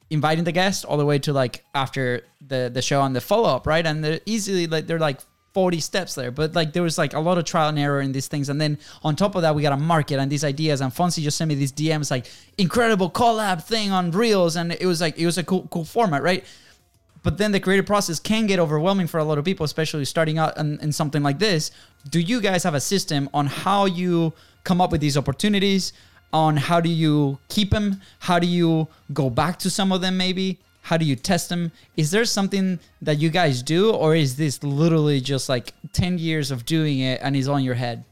inviting 0.09 0.43
the 0.43 0.51
guest 0.51 0.85
all 0.85 0.97
the 0.97 1.05
way 1.05 1.19
to 1.19 1.31
like 1.31 1.63
after 1.75 2.23
the 2.45 2.71
the 2.73 2.81
show 2.81 3.01
and 3.03 3.15
the 3.15 3.21
follow 3.21 3.47
up, 3.55 3.67
right? 3.67 3.85
And 3.85 4.03
they're 4.03 4.19
easily 4.25 4.65
like 4.65 4.87
they're 4.87 4.99
like 4.99 5.19
40 5.53 5.79
steps 5.79 6.15
there, 6.15 6.31
but 6.31 6.55
like 6.55 6.73
there 6.73 6.81
was 6.81 6.97
like 6.97 7.13
a 7.13 7.19
lot 7.19 7.37
of 7.37 7.45
trial 7.45 7.69
and 7.69 7.77
error 7.77 8.01
in 8.01 8.11
these 8.11 8.27
things. 8.27 8.49
And 8.49 8.59
then 8.59 8.79
on 9.03 9.15
top 9.15 9.35
of 9.35 9.43
that, 9.43 9.53
we 9.53 9.61
got 9.61 9.69
to 9.69 9.77
market 9.77 10.19
and 10.19 10.31
these 10.31 10.43
ideas. 10.43 10.81
And 10.81 10.91
Fonzie 10.91 11.21
just 11.21 11.37
sent 11.37 11.49
me 11.49 11.55
these 11.55 11.71
DMs 11.71 12.09
like 12.09 12.25
incredible 12.57 13.09
collab 13.11 13.63
thing 13.63 13.91
on 13.91 14.09
Reels, 14.09 14.55
and 14.55 14.71
it 14.71 14.85
was 14.85 14.99
like 14.99 15.17
it 15.19 15.27
was 15.27 15.37
a 15.37 15.43
cool 15.43 15.67
cool 15.69 15.85
format, 15.85 16.23
right? 16.23 16.43
But 17.27 17.37
then 17.37 17.51
the 17.51 17.59
creative 17.59 17.85
process 17.85 18.21
can 18.21 18.47
get 18.47 18.57
overwhelming 18.57 19.07
for 19.07 19.17
a 19.17 19.23
lot 19.25 19.37
of 19.37 19.43
people, 19.43 19.65
especially 19.65 20.05
starting 20.05 20.37
out 20.37 20.57
in, 20.57 20.79
in 20.79 20.93
something 20.93 21.21
like 21.21 21.39
this. 21.39 21.71
Do 22.09 22.21
you 22.21 22.39
guys 22.39 22.63
have 22.63 22.73
a 22.73 22.79
system 22.79 23.29
on 23.33 23.47
how 23.47 23.83
you 23.83 24.31
come 24.63 24.79
up 24.79 24.93
with 24.93 25.01
these 25.01 25.17
opportunities? 25.17 25.91
On 26.31 26.55
how 26.55 26.79
do 26.79 26.87
you 26.87 27.37
keep 27.49 27.71
them? 27.71 27.99
How 28.19 28.39
do 28.39 28.47
you 28.47 28.87
go 29.11 29.29
back 29.29 29.59
to 29.59 29.69
some 29.69 29.91
of 29.91 29.99
them 29.99 30.15
maybe? 30.15 30.57
How 30.83 30.95
do 30.95 31.03
you 31.03 31.17
test 31.17 31.49
them? 31.49 31.73
Is 31.97 32.11
there 32.11 32.23
something 32.23 32.79
that 33.01 33.17
you 33.17 33.29
guys 33.29 33.61
do, 33.61 33.91
or 33.91 34.15
is 34.15 34.37
this 34.37 34.63
literally 34.63 35.19
just 35.19 35.49
like 35.49 35.73
10 35.91 36.19
years 36.19 36.49
of 36.49 36.65
doing 36.65 36.99
it 36.99 37.19
and 37.21 37.35
it's 37.35 37.49
on 37.49 37.61
your 37.61 37.75
head? 37.75 38.05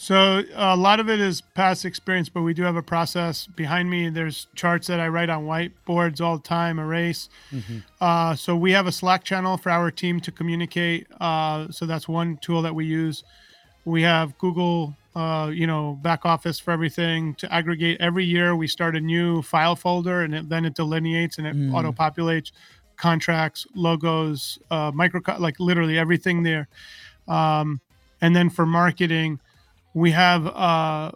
So 0.00 0.44
a 0.54 0.76
lot 0.76 1.00
of 1.00 1.10
it 1.10 1.18
is 1.18 1.40
past 1.40 1.84
experience, 1.84 2.28
but 2.28 2.42
we 2.42 2.54
do 2.54 2.62
have 2.62 2.76
a 2.76 2.82
process 2.82 3.48
behind 3.48 3.90
me. 3.90 4.08
There's 4.10 4.46
charts 4.54 4.86
that 4.86 5.00
I 5.00 5.08
write 5.08 5.28
on 5.28 5.44
whiteboards 5.44 6.20
all 6.20 6.36
the 6.36 6.42
time, 6.44 6.78
erase. 6.78 7.28
Uh, 8.00 8.36
so 8.36 8.54
we 8.54 8.70
have 8.70 8.86
a 8.86 8.92
Slack 8.92 9.24
channel 9.24 9.56
for 9.56 9.70
our 9.70 9.90
team 9.90 10.20
to 10.20 10.30
communicate. 10.30 11.08
Uh, 11.20 11.66
so 11.72 11.84
that's 11.84 12.06
one 12.06 12.36
tool 12.36 12.62
that 12.62 12.72
we 12.72 12.84
use. 12.84 13.24
We 13.84 14.02
have 14.02 14.38
Google, 14.38 14.94
uh, 15.16 15.50
you 15.52 15.66
know, 15.66 15.98
back 16.00 16.24
office 16.24 16.60
for 16.60 16.70
everything 16.70 17.34
to 17.34 17.52
aggregate. 17.52 18.00
Every 18.00 18.24
year 18.24 18.54
we 18.54 18.68
start 18.68 18.94
a 18.94 19.00
new 19.00 19.42
file 19.42 19.74
folder, 19.74 20.22
and 20.22 20.32
it, 20.32 20.48
then 20.48 20.64
it 20.64 20.74
delineates 20.76 21.38
and 21.38 21.46
it 21.46 21.74
auto 21.74 21.90
populates 21.90 22.52
contracts, 22.96 23.66
logos, 23.74 24.60
uh, 24.70 24.92
micro, 24.94 25.20
like 25.40 25.58
literally 25.58 25.98
everything 25.98 26.44
there. 26.44 26.68
Um, 27.26 27.80
and 28.20 28.34
then 28.34 28.48
for 28.48 28.64
marketing 28.64 29.40
we 29.94 30.10
have 30.10 30.46
uh 30.46 31.12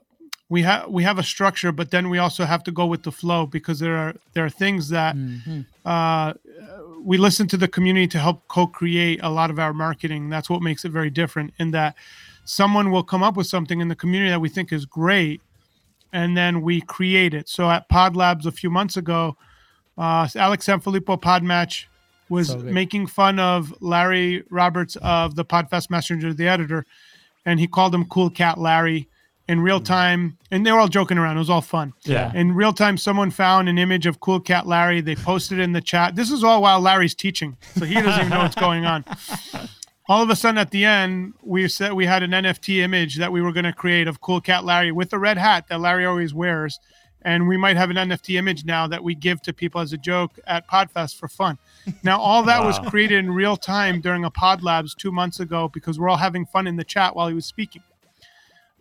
we 0.48 0.62
have 0.62 0.88
we 0.88 1.02
have 1.02 1.18
a 1.18 1.22
structure 1.22 1.72
but 1.72 1.90
then 1.90 2.10
we 2.10 2.18
also 2.18 2.44
have 2.44 2.62
to 2.64 2.70
go 2.70 2.86
with 2.86 3.02
the 3.04 3.12
flow 3.12 3.46
because 3.46 3.78
there 3.78 3.96
are 3.96 4.14
there 4.34 4.44
are 4.44 4.50
things 4.50 4.88
that 4.90 5.16
uh 5.84 6.34
we 7.02 7.16
listen 7.16 7.48
to 7.48 7.56
the 7.56 7.68
community 7.68 8.06
to 8.08 8.18
help 8.18 8.46
co-create 8.48 9.18
a 9.24 9.28
lot 9.28 9.50
of 9.50 9.58
our 9.58 9.72
marketing. 9.72 10.30
That's 10.30 10.48
what 10.48 10.62
makes 10.62 10.84
it 10.84 10.90
very 10.90 11.10
different 11.10 11.52
in 11.58 11.72
that 11.72 11.96
someone 12.44 12.92
will 12.92 13.02
come 13.02 13.22
up 13.22 13.36
with 13.36 13.48
something 13.48 13.80
in 13.80 13.88
the 13.88 13.96
community 13.96 14.30
that 14.30 14.40
we 14.40 14.48
think 14.48 14.72
is 14.72 14.86
great 14.86 15.40
and 16.12 16.36
then 16.36 16.60
we 16.60 16.80
create 16.80 17.34
it. 17.34 17.48
So 17.48 17.70
at 17.70 17.88
pod 17.88 18.14
labs 18.14 18.46
a 18.46 18.52
few 18.52 18.70
months 18.70 18.96
ago 18.96 19.36
uh 19.98 20.26
alex 20.36 20.66
sanfilippo 20.66 21.20
pod 21.20 21.42
match 21.42 21.88
was 22.28 22.48
So 22.48 22.58
making 22.58 23.06
fun 23.08 23.38
of 23.38 23.74
larry 23.82 24.42
roberts 24.50 24.96
of 25.02 25.34
the 25.34 25.44
podfest 25.44 25.90
messenger 25.90 26.32
the 26.32 26.48
editor 26.48 26.86
and 27.44 27.60
he 27.60 27.66
called 27.66 27.94
him 27.94 28.04
Cool 28.04 28.30
Cat 28.30 28.58
Larry 28.58 29.08
in 29.48 29.60
real 29.60 29.78
mm-hmm. 29.78 29.84
time. 29.84 30.38
And 30.50 30.64
they 30.64 30.72
were 30.72 30.78
all 30.78 30.88
joking 30.88 31.18
around. 31.18 31.36
It 31.36 31.40
was 31.40 31.50
all 31.50 31.60
fun. 31.60 31.92
Yeah. 32.04 32.32
In 32.34 32.54
real 32.54 32.72
time, 32.72 32.96
someone 32.96 33.30
found 33.30 33.68
an 33.68 33.78
image 33.78 34.06
of 34.06 34.20
Cool 34.20 34.40
Cat 34.40 34.66
Larry. 34.66 35.00
They 35.00 35.14
posted 35.14 35.58
it 35.58 35.62
in 35.62 35.72
the 35.72 35.80
chat. 35.80 36.16
This 36.16 36.30
is 36.30 36.44
all 36.44 36.62
while 36.62 36.80
Larry's 36.80 37.14
teaching, 37.14 37.56
so 37.76 37.84
he 37.84 37.94
doesn't 37.94 38.20
even 38.20 38.28
know 38.28 38.38
what's 38.38 38.56
going 38.56 38.84
on. 38.84 39.04
All 40.08 40.20
of 40.20 40.28
a 40.30 40.36
sudden, 40.36 40.58
at 40.58 40.72
the 40.72 40.84
end, 40.84 41.34
we 41.42 41.68
said 41.68 41.92
we 41.92 42.06
had 42.06 42.24
an 42.24 42.32
NFT 42.32 42.78
image 42.78 43.16
that 43.18 43.30
we 43.30 43.40
were 43.40 43.52
going 43.52 43.64
to 43.64 43.72
create 43.72 44.08
of 44.08 44.20
Cool 44.20 44.40
Cat 44.40 44.64
Larry 44.64 44.90
with 44.90 45.10
the 45.10 45.18
red 45.18 45.38
hat 45.38 45.68
that 45.68 45.80
Larry 45.80 46.04
always 46.04 46.34
wears. 46.34 46.80
And 47.24 47.46
we 47.48 47.56
might 47.56 47.76
have 47.76 47.90
an 47.90 47.96
NFT 47.96 48.36
image 48.36 48.64
now 48.64 48.86
that 48.88 49.02
we 49.04 49.14
give 49.14 49.40
to 49.42 49.52
people 49.52 49.80
as 49.80 49.92
a 49.92 49.96
joke 49.96 50.32
at 50.46 50.68
Podfest 50.68 51.16
for 51.16 51.28
fun. 51.28 51.56
Now, 52.02 52.20
all 52.20 52.42
that 52.44 52.64
was 52.64 52.78
created 52.90 53.18
in 53.18 53.30
real 53.30 53.56
time 53.56 54.00
during 54.00 54.24
a 54.24 54.30
Pod 54.30 54.62
Labs 54.62 54.94
two 54.94 55.12
months 55.12 55.38
ago 55.40 55.68
because 55.72 55.98
we're 55.98 56.08
all 56.08 56.16
having 56.16 56.46
fun 56.46 56.66
in 56.66 56.76
the 56.76 56.84
chat 56.84 57.14
while 57.14 57.28
he 57.28 57.34
was 57.34 57.46
speaking. 57.46 57.82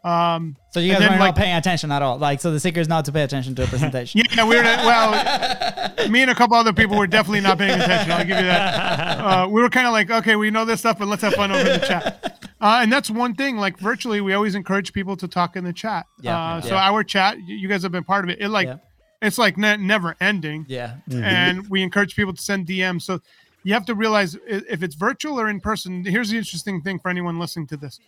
Um, 0.04 0.56
So 0.72 0.80
you 0.80 0.92
guys 0.94 1.02
then, 1.02 1.12
were 1.14 1.20
like- 1.20 1.36
not 1.36 1.44
paying 1.44 1.56
attention 1.56 1.92
at 1.92 2.02
all. 2.02 2.18
Like, 2.18 2.42
so 2.42 2.52
the 2.52 2.60
secret 2.60 2.82
is 2.82 2.88
not 2.88 3.06
to 3.06 3.12
pay 3.12 3.22
attention 3.22 3.54
to 3.56 3.64
a 3.64 3.68
presentation. 3.68 4.22
yeah, 4.36 4.48
we 4.48 4.56
were 4.56 4.64
well. 4.64 5.94
me 6.10 6.24
and 6.24 6.32
a 6.32 6.36
couple 6.36 6.56
other 6.58 6.74
people 6.74 6.98
were 6.98 7.06
definitely 7.06 7.42
not 7.42 7.60
paying 7.60 7.80
attention. 7.80 8.12
I'll 8.12 8.26
give 8.26 8.38
you 8.38 8.44
that. 8.46 9.02
Uh, 9.22 9.48
we 9.48 9.62
were 9.62 9.70
kind 9.70 9.86
of 9.86 9.94
like, 9.94 10.10
okay, 10.10 10.36
we 10.36 10.50
know 10.50 10.66
this 10.66 10.80
stuff, 10.80 10.98
but 10.98 11.08
let's 11.08 11.22
have 11.22 11.34
fun 11.36 11.52
over 11.52 11.60
in 11.60 11.80
the 11.80 11.86
chat. 11.86 12.41
Uh, 12.62 12.80
and 12.82 12.92
that's 12.94 13.10
one 13.10 13.34
thing. 13.34 13.58
Like 13.58 13.78
virtually, 13.80 14.22
we 14.22 14.34
always 14.34 14.54
encourage 14.56 14.94
people 14.94 15.18
to 15.18 15.28
talk 15.28 15.56
in 15.56 15.64
the 15.64 15.74
chat. 15.74 16.06
Yeah, 16.22 16.36
Uh, 16.38 16.56
yeah. 16.56 16.60
So 16.62 16.76
our 16.76 17.04
chat, 17.04 17.38
you 17.46 17.68
guys 17.68 17.82
have 17.84 17.92
been 17.92 18.04
part 18.04 18.24
of 18.24 18.30
it. 18.30 18.40
It 18.40 18.50
like, 18.50 18.68
Yeah. 18.68 18.78
it's 19.22 19.38
like 19.40 19.58
ne- 19.58 19.78
never 19.78 20.16
ending. 20.22 20.66
Yeah. 20.70 20.98
and 21.12 21.68
we 21.70 21.82
encourage 21.82 22.16
people 22.16 22.34
to 22.34 22.42
send 22.42 22.68
DMs. 22.68 23.02
So 23.02 23.20
you 23.64 23.74
have 23.74 23.86
to 23.88 23.96
realize 23.96 24.38
if 24.48 24.84
it's 24.84 24.96
virtual 24.96 25.40
or 25.40 25.50
in 25.50 25.60
person. 25.60 26.06
Here's 26.06 26.30
the 26.30 26.38
interesting 26.38 26.82
thing 26.82 27.00
for 27.00 27.10
anyone 27.10 27.40
listening 27.40 27.68
to 27.68 27.78
this: 27.78 28.00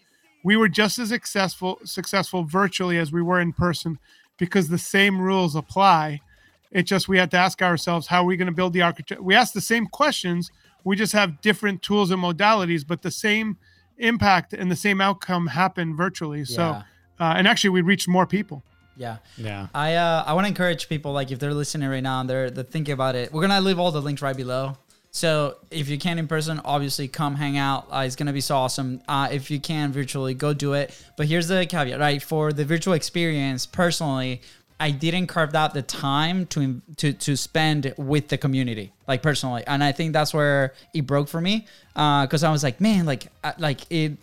we 0.44 0.56
were 0.58 0.70
just 0.70 0.98
as 1.00 1.10
successful 1.10 1.80
successful 1.84 2.44
virtually 2.44 2.98
as 2.98 3.12
we 3.12 3.22
were 3.22 3.40
in 3.40 3.54
person 3.54 4.00
because 4.38 4.68
the 4.70 4.78
same 4.80 5.20
rules 5.22 5.56
apply. 5.56 6.22
It 6.72 6.84
just 6.84 7.08
we 7.08 7.20
had 7.20 7.30
to 7.32 7.38
ask 7.38 7.62
ourselves 7.62 8.08
how 8.08 8.24
are 8.24 8.26
we 8.26 8.36
going 8.38 8.48
to 8.48 8.52
build 8.52 8.74
the 8.74 8.82
architecture. 8.82 9.22
We 9.22 9.36
asked 9.36 9.54
the 9.54 9.62
same 9.62 9.86
questions. 9.86 10.52
We 10.84 10.96
just 10.96 11.14
have 11.14 11.40
different 11.42 11.84
tools 11.84 12.10
and 12.10 12.22
modalities, 12.22 12.86
but 12.86 13.04
the 13.04 13.12
same 13.12 13.58
impact 14.04 14.54
and 14.54 14.70
the 14.70 14.76
same 14.76 15.02
outcome 15.02 15.48
happen 15.48 15.96
virtually. 15.96 16.46
So, 16.46 16.62
Yeah. 16.62 16.84
uh, 17.20 17.34
and 17.38 17.48
actually, 17.48 17.72
we 17.72 17.82
reached 17.82 18.08
more 18.08 18.26
people. 18.28 18.64
Yeah. 18.96 19.18
Yeah. 19.38 19.68
I 19.74 19.96
uh, 19.96 20.24
I 20.28 20.34
want 20.34 20.46
to 20.46 20.50
encourage 20.50 20.88
people 20.88 21.14
like 21.14 21.32
if 21.32 21.40
they're 21.40 21.54
listening 21.54 21.90
right 21.90 22.04
now 22.04 22.22
and 22.22 22.30
they're 22.30 22.52
they're 22.52 22.64
thinking 22.64 22.94
about 22.94 23.16
it. 23.16 23.34
We're 23.34 23.42
gonna 23.42 23.60
leave 23.62 23.80
all 23.80 23.92
the 23.92 24.02
links 24.02 24.22
right 24.22 24.38
below. 24.38 24.78
So 25.10 25.58
if 25.72 25.90
you 25.90 25.98
can 26.00 26.18
in 26.20 26.28
person, 26.28 26.60
obviously 26.66 27.08
come 27.08 27.36
hang 27.36 27.58
out. 27.58 27.88
Uh, 27.92 28.04
it's 28.06 28.16
gonna 28.16 28.34
be 28.34 28.42
so 28.42 28.56
awesome. 28.58 29.02
Uh, 29.08 29.30
if 29.32 29.50
you 29.52 29.60
can 29.60 29.92
virtually, 29.92 30.34
go 30.36 30.54
do 30.54 30.74
it. 30.74 30.96
But 31.18 31.28
here's 31.28 31.48
the 31.48 31.66
caveat, 31.66 32.00
right? 32.00 32.22
For 32.22 32.52
the 32.54 32.66
virtual 32.66 32.94
experience, 32.94 33.66
personally, 33.66 34.42
I 34.84 34.92
didn't 34.92 35.28
carve 35.28 35.56
out 35.56 35.74
the 35.74 35.82
time 35.82 36.46
to 36.48 36.82
to 36.98 37.14
to 37.14 37.38
spend 37.38 37.94
with 37.98 38.28
the 38.28 38.38
community, 38.38 38.92
like 39.08 39.22
personally, 39.22 39.64
and 39.66 39.82
I 39.82 39.94
think 39.94 40.12
that's 40.12 40.34
where 40.34 40.74
it 40.94 41.08
broke 41.08 41.30
for 41.30 41.40
me. 41.40 41.68
Uh, 41.96 42.26
because 42.26 42.44
I 42.44 42.52
was 42.52 42.64
like, 42.64 42.82
man, 42.82 43.06
like 43.06 43.28
like 43.58 43.90
it. 43.90 44.18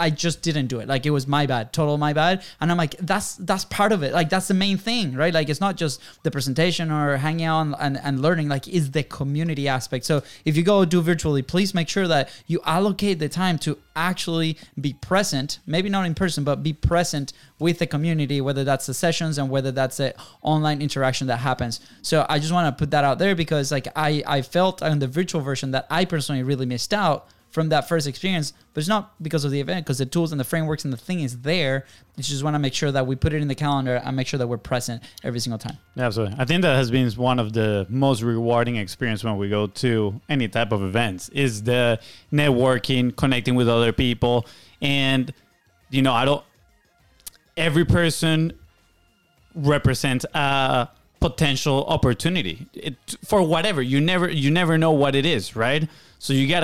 I 0.00 0.10
just 0.10 0.40
didn't 0.40 0.68
do 0.68 0.80
it. 0.80 0.88
Like 0.88 1.04
it 1.04 1.10
was 1.10 1.26
my 1.26 1.46
bad, 1.46 1.72
total 1.72 1.98
my 1.98 2.12
bad. 2.14 2.42
And 2.60 2.70
I'm 2.70 2.78
like, 2.78 2.96
that's 2.96 3.36
that's 3.36 3.66
part 3.66 3.92
of 3.92 4.02
it. 4.02 4.12
Like 4.12 4.30
that's 4.30 4.48
the 4.48 4.54
main 4.54 4.78
thing, 4.78 5.14
right? 5.14 5.32
Like 5.32 5.50
it's 5.50 5.60
not 5.60 5.76
just 5.76 6.00
the 6.22 6.30
presentation 6.30 6.90
or 6.90 7.18
hanging 7.18 7.44
out 7.44 7.60
and, 7.60 7.76
and, 7.78 7.98
and 8.02 8.22
learning. 8.22 8.48
Like 8.48 8.66
is 8.66 8.90
the 8.92 9.02
community 9.02 9.68
aspect. 9.68 10.06
So 10.06 10.22
if 10.44 10.56
you 10.56 10.62
go 10.62 10.84
do 10.86 11.02
virtually, 11.02 11.42
please 11.42 11.74
make 11.74 11.88
sure 11.88 12.08
that 12.08 12.30
you 12.46 12.60
allocate 12.64 13.18
the 13.18 13.28
time 13.28 13.58
to 13.58 13.78
actually 13.94 14.56
be 14.80 14.94
present. 14.94 15.58
Maybe 15.66 15.90
not 15.90 16.06
in 16.06 16.14
person, 16.14 16.42
but 16.44 16.62
be 16.62 16.72
present 16.72 17.34
with 17.58 17.78
the 17.78 17.86
community, 17.86 18.40
whether 18.40 18.64
that's 18.64 18.86
the 18.86 18.94
sessions 18.94 19.36
and 19.36 19.50
whether 19.50 19.70
that's 19.70 19.98
the 19.98 20.14
online 20.40 20.80
interaction 20.80 21.26
that 21.26 21.36
happens. 21.36 21.80
So 22.00 22.24
I 22.28 22.38
just 22.38 22.52
want 22.52 22.66
to 22.74 22.82
put 22.82 22.90
that 22.92 23.04
out 23.04 23.18
there 23.18 23.34
because 23.34 23.70
like 23.70 23.86
I 23.94 24.22
I 24.26 24.40
felt 24.40 24.82
on 24.82 24.98
the 24.98 25.06
virtual 25.06 25.42
version 25.42 25.72
that 25.72 25.86
I 25.90 26.06
personally 26.06 26.42
really 26.42 26.66
missed 26.66 26.94
out 26.94 27.28
from 27.50 27.68
that 27.70 27.88
first 27.88 28.06
experience, 28.06 28.52
but 28.72 28.80
it's 28.80 28.88
not 28.88 29.20
because 29.22 29.44
of 29.44 29.50
the 29.50 29.60
event, 29.60 29.84
because 29.84 29.98
the 29.98 30.06
tools 30.06 30.30
and 30.30 30.40
the 30.40 30.44
frameworks 30.44 30.84
and 30.84 30.92
the 30.92 30.96
thing 30.96 31.20
is 31.20 31.40
there. 31.40 31.84
You 32.16 32.22
just 32.22 32.44
want 32.44 32.54
to 32.54 32.58
make 32.58 32.74
sure 32.74 32.92
that 32.92 33.06
we 33.06 33.16
put 33.16 33.32
it 33.32 33.42
in 33.42 33.48
the 33.48 33.54
calendar 33.54 34.00
and 34.04 34.16
make 34.16 34.26
sure 34.26 34.38
that 34.38 34.46
we're 34.46 34.58
present 34.58 35.02
every 35.24 35.40
single 35.40 35.58
time. 35.58 35.76
Absolutely. 35.98 36.36
I 36.38 36.44
think 36.44 36.62
that 36.62 36.76
has 36.76 36.90
been 36.90 37.10
one 37.12 37.38
of 37.38 37.52
the 37.52 37.86
most 37.88 38.22
rewarding 38.22 38.76
experience 38.76 39.24
when 39.24 39.36
we 39.36 39.48
go 39.48 39.66
to 39.66 40.20
any 40.28 40.48
type 40.48 40.70
of 40.70 40.82
events 40.82 41.28
is 41.30 41.64
the 41.64 41.98
networking, 42.32 43.14
connecting 43.16 43.56
with 43.56 43.68
other 43.68 43.92
people. 43.92 44.46
And, 44.80 45.32
you 45.90 46.02
know, 46.02 46.12
I 46.12 46.24
don't, 46.24 46.44
every 47.56 47.84
person 47.84 48.52
represents 49.54 50.24
a 50.34 50.88
potential 51.20 51.84
opportunity 51.86 52.66
it, 52.72 52.94
for 53.24 53.42
whatever 53.42 53.82
you 53.82 54.00
never 54.00 54.30
you 54.30 54.50
never 54.50 54.78
know 54.78 54.90
what 54.90 55.14
it 55.14 55.26
is 55.26 55.54
right 55.54 55.86
so 56.18 56.32
you 56.32 56.48
got 56.48 56.60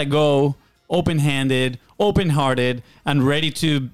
to 0.89 0.93
go 0.93 0.97
open-handed 0.99 1.78
open-hearted 1.99 2.82
and 3.05 3.26
ready 3.26 3.51
to 3.51 3.91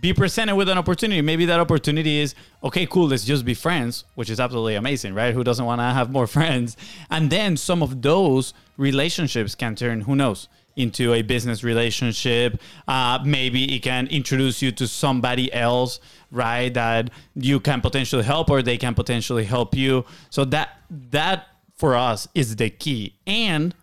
be 0.00 0.12
presented 0.12 0.54
with 0.54 0.68
an 0.68 0.78
opportunity 0.78 1.20
maybe 1.22 1.46
that 1.46 1.60
opportunity 1.60 2.18
is 2.18 2.34
okay 2.62 2.86
cool 2.86 3.08
let's 3.08 3.24
just 3.24 3.44
be 3.44 3.54
friends 3.54 4.04
which 4.14 4.30
is 4.30 4.38
absolutely 4.40 4.74
amazing 4.74 5.14
right 5.14 5.34
who 5.34 5.42
doesn't 5.42 5.66
want 5.66 5.80
to 5.80 5.84
have 5.84 6.10
more 6.10 6.26
friends 6.28 6.76
and 7.10 7.30
then 7.30 7.56
some 7.56 7.82
of 7.82 8.02
those 8.02 8.54
relationships 8.76 9.54
can 9.54 9.74
turn 9.74 10.02
who 10.02 10.14
knows 10.14 10.48
into 10.78 11.12
a 11.12 11.22
business 11.22 11.64
relationship. 11.64 12.60
Uh, 12.86 13.18
maybe 13.24 13.74
it 13.74 13.80
can 13.80 14.06
introduce 14.06 14.62
you 14.62 14.70
to 14.70 14.86
somebody 14.86 15.52
else, 15.52 15.98
right? 16.30 16.72
That 16.72 17.10
you 17.34 17.60
can 17.60 17.80
potentially 17.80 18.22
help, 18.22 18.48
or 18.48 18.62
they 18.62 18.78
can 18.78 18.94
potentially 18.94 19.44
help 19.44 19.74
you. 19.74 20.06
So 20.30 20.44
that 20.46 20.78
that 21.10 21.48
for 21.74 21.96
us 21.96 22.28
is 22.34 22.56
the 22.56 22.70
key, 22.70 23.16
and 23.26 23.74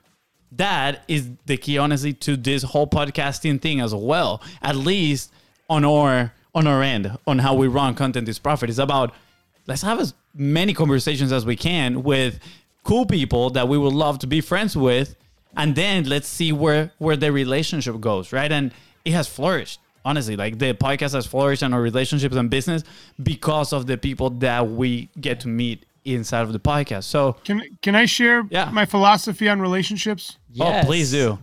that 0.53 1.03
is 1.07 1.29
the 1.45 1.57
key, 1.57 1.77
honestly, 1.77 2.13
to 2.13 2.37
this 2.37 2.63
whole 2.63 2.87
podcasting 2.87 3.61
thing 3.61 3.79
as 3.81 3.93
well. 3.93 4.41
At 4.61 4.75
least 4.75 5.33
on 5.69 5.83
our 5.85 6.33
on 6.53 6.67
our 6.67 6.81
end, 6.81 7.17
on 7.27 7.39
how 7.39 7.53
we 7.53 7.67
run 7.67 7.95
content 7.95 8.29
is 8.29 8.39
profit. 8.39 8.69
It's 8.69 8.79
about 8.79 9.13
let's 9.67 9.81
have 9.81 9.99
as 9.99 10.13
many 10.33 10.73
conversations 10.73 11.31
as 11.31 11.45
we 11.45 11.55
can 11.55 12.03
with 12.03 12.39
cool 12.83 13.05
people 13.05 13.49
that 13.51 13.67
we 13.67 13.77
would 13.77 13.93
love 13.93 14.19
to 14.19 14.27
be 14.27 14.41
friends 14.41 14.75
with 14.75 15.15
and 15.57 15.75
then 15.75 16.03
let's 16.03 16.27
see 16.27 16.51
where 16.51 16.91
where 16.97 17.15
the 17.15 17.31
relationship 17.31 17.99
goes 17.99 18.31
right 18.31 18.51
and 18.51 18.71
it 19.05 19.11
has 19.11 19.27
flourished 19.27 19.79
honestly 20.03 20.35
like 20.35 20.59
the 20.59 20.73
podcast 20.73 21.13
has 21.13 21.25
flourished 21.25 21.63
and 21.63 21.73
our 21.73 21.81
relationships 21.81 22.35
and 22.35 22.49
business 22.49 22.83
because 23.23 23.73
of 23.73 23.87
the 23.87 23.97
people 23.97 24.29
that 24.29 24.69
we 24.69 25.09
get 25.19 25.39
to 25.39 25.47
meet 25.47 25.85
inside 26.05 26.41
of 26.43 26.53
the 26.53 26.59
podcast 26.59 27.03
so 27.05 27.33
Can 27.43 27.63
can 27.81 27.95
I 27.95 28.05
share 28.05 28.43
Yeah. 28.51 28.69
my 28.71 28.85
philosophy 28.85 29.49
on 29.49 29.59
relationships? 29.59 30.37
oh 30.59 30.81
please 30.85 31.11
do 31.11 31.39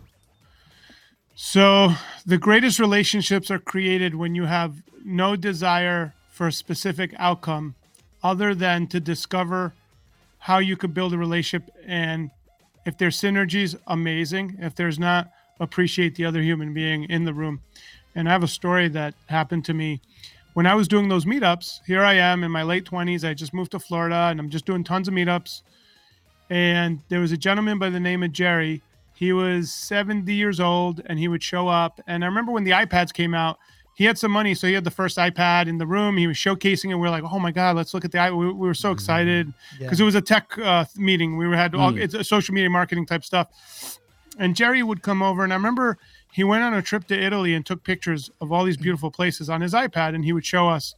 So, 1.35 1.93
the 2.25 2.37
greatest 2.37 2.79
relationships 2.79 3.49
are 3.51 3.59
created 3.59 4.15
when 4.15 4.35
you 4.35 4.45
have 4.45 4.75
no 5.03 5.35
desire 5.35 6.13
for 6.29 6.47
a 6.47 6.51
specific 6.51 7.13
outcome 7.17 7.75
other 8.23 8.55
than 8.55 8.87
to 8.87 8.99
discover 8.99 9.73
how 10.39 10.59
you 10.59 10.77
could 10.77 10.93
build 10.93 11.13
a 11.13 11.17
relationship 11.17 11.69
and 11.85 12.29
If 12.85 12.97
there's 12.97 13.19
synergies, 13.19 13.75
amazing. 13.87 14.57
If 14.59 14.75
there's 14.75 14.99
not, 14.99 15.31
appreciate 15.59 16.15
the 16.15 16.25
other 16.25 16.41
human 16.41 16.73
being 16.73 17.05
in 17.05 17.23
the 17.23 17.33
room. 17.33 17.61
And 18.13 18.27
I 18.27 18.31
have 18.33 18.43
a 18.43 18.47
story 18.47 18.89
that 18.89 19.13
happened 19.27 19.63
to 19.65 19.73
me 19.73 20.01
when 20.53 20.65
I 20.65 20.75
was 20.75 20.87
doing 20.87 21.09
those 21.09 21.25
meetups. 21.25 21.81
Here 21.85 22.03
I 22.03 22.13
am 22.13 22.43
in 22.43 22.51
my 22.51 22.63
late 22.63 22.85
20s. 22.85 23.27
I 23.27 23.33
just 23.33 23.53
moved 23.53 23.71
to 23.71 23.79
Florida 23.79 24.27
and 24.29 24.39
I'm 24.39 24.49
just 24.49 24.65
doing 24.65 24.83
tons 24.83 25.07
of 25.07 25.13
meetups. 25.13 25.63
And 26.49 26.99
there 27.09 27.19
was 27.19 27.31
a 27.31 27.37
gentleman 27.37 27.79
by 27.79 27.89
the 27.89 27.99
name 27.99 28.23
of 28.23 28.31
Jerry. 28.31 28.81
He 29.15 29.33
was 29.33 29.71
70 29.71 30.33
years 30.33 30.59
old 30.59 31.01
and 31.05 31.17
he 31.19 31.27
would 31.27 31.43
show 31.43 31.67
up. 31.67 31.99
And 32.07 32.23
I 32.23 32.27
remember 32.27 32.51
when 32.51 32.63
the 32.63 32.71
iPads 32.71 33.13
came 33.13 33.33
out, 33.33 33.57
he 33.95 34.05
had 34.05 34.17
some 34.17 34.31
money, 34.31 34.55
so 34.55 34.65
he 34.65 34.73
had 34.73 34.83
the 34.83 34.91
first 34.91 35.17
iPad 35.17 35.67
in 35.67 35.77
the 35.77 35.85
room. 35.85 36.17
He 36.17 36.25
was 36.25 36.35
showcasing 36.35 36.89
it. 36.89 36.95
We 36.95 37.07
are 37.07 37.11
like, 37.11 37.23
"Oh 37.23 37.37
my 37.37 37.51
god, 37.51 37.75
let's 37.75 37.93
look 37.93 38.03
at 38.03 38.11
the 38.11 38.17
iPad!" 38.17 38.37
We, 38.37 38.47
we 38.47 38.67
were 38.67 38.73
so 38.73 38.91
excited 38.91 39.53
because 39.77 39.99
yeah. 39.99 40.03
it 40.03 40.05
was 40.05 40.15
a 40.15 40.21
tech 40.21 40.57
uh, 40.57 40.85
meeting. 40.95 41.37
We 41.37 41.45
had 41.55 41.75
all, 41.75 41.91
mm. 41.91 42.01
it's 42.01 42.15
a 42.15 42.23
social 42.23 42.55
media 42.55 42.71
marketing 42.71 43.05
type 43.05 43.23
stuff. 43.23 43.99
And 44.39 44.55
Jerry 44.55 44.81
would 44.81 45.03
come 45.03 45.21
over, 45.21 45.43
and 45.43 45.53
I 45.53 45.55
remember 45.55 45.99
he 46.33 46.43
went 46.43 46.63
on 46.63 46.73
a 46.73 46.81
trip 46.81 47.05
to 47.07 47.19
Italy 47.19 47.53
and 47.53 47.65
took 47.65 47.83
pictures 47.83 48.31
of 48.41 48.51
all 48.51 48.63
these 48.63 48.77
beautiful 48.77 49.11
places 49.11 49.49
on 49.49 49.61
his 49.61 49.73
iPad, 49.73 50.15
and 50.15 50.25
he 50.25 50.33
would 50.33 50.45
show 50.45 50.67
us. 50.67 50.95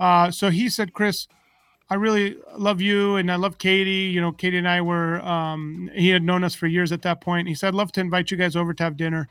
Uh, 0.00 0.30
so 0.30 0.50
he 0.50 0.68
said, 0.68 0.94
"Chris, 0.94 1.28
I 1.90 1.94
really 1.94 2.36
love 2.56 2.80
you, 2.80 3.16
and 3.16 3.30
I 3.30 3.36
love 3.36 3.58
Katie. 3.58 4.10
You 4.12 4.20
know, 4.20 4.32
Katie 4.32 4.58
and 4.58 4.68
I 4.68 4.80
were 4.80 5.20
um, 5.20 5.90
he 5.94 6.08
had 6.08 6.22
known 6.22 6.42
us 6.42 6.54
for 6.54 6.66
years 6.66 6.92
at 6.92 7.02
that 7.02 7.20
point. 7.20 7.46
He 7.46 7.54
said, 7.54 7.68
"I'd 7.68 7.74
love 7.74 7.92
to 7.92 8.00
invite 8.00 8.30
you 8.30 8.36
guys 8.36 8.56
over 8.56 8.72
to 8.74 8.82
have 8.82 8.96
dinner." 8.96 9.28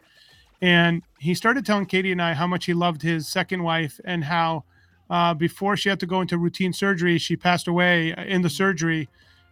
And 0.62 1.02
he 1.20 1.34
started 1.36 1.66
telling 1.66 1.88
Katie 1.88 2.14
and 2.14 2.22
I 2.22 2.34
how 2.34 2.48
much 2.48 2.66
he 2.66 2.74
loved 2.74 3.02
his 3.02 3.28
second 3.28 3.64
wife 3.64 4.00
and 4.06 4.24
how 4.24 4.64
uh, 5.10 5.34
before 5.34 5.76
she 5.76 5.90
had 5.90 6.00
to 6.00 6.06
go 6.06 6.22
into 6.22 6.38
routine 6.38 6.72
surgery, 6.72 7.18
she 7.18 7.36
passed 7.36 7.68
away 7.68 8.16
in 8.28 8.42
the 8.42 8.50
surgery. 8.50 9.10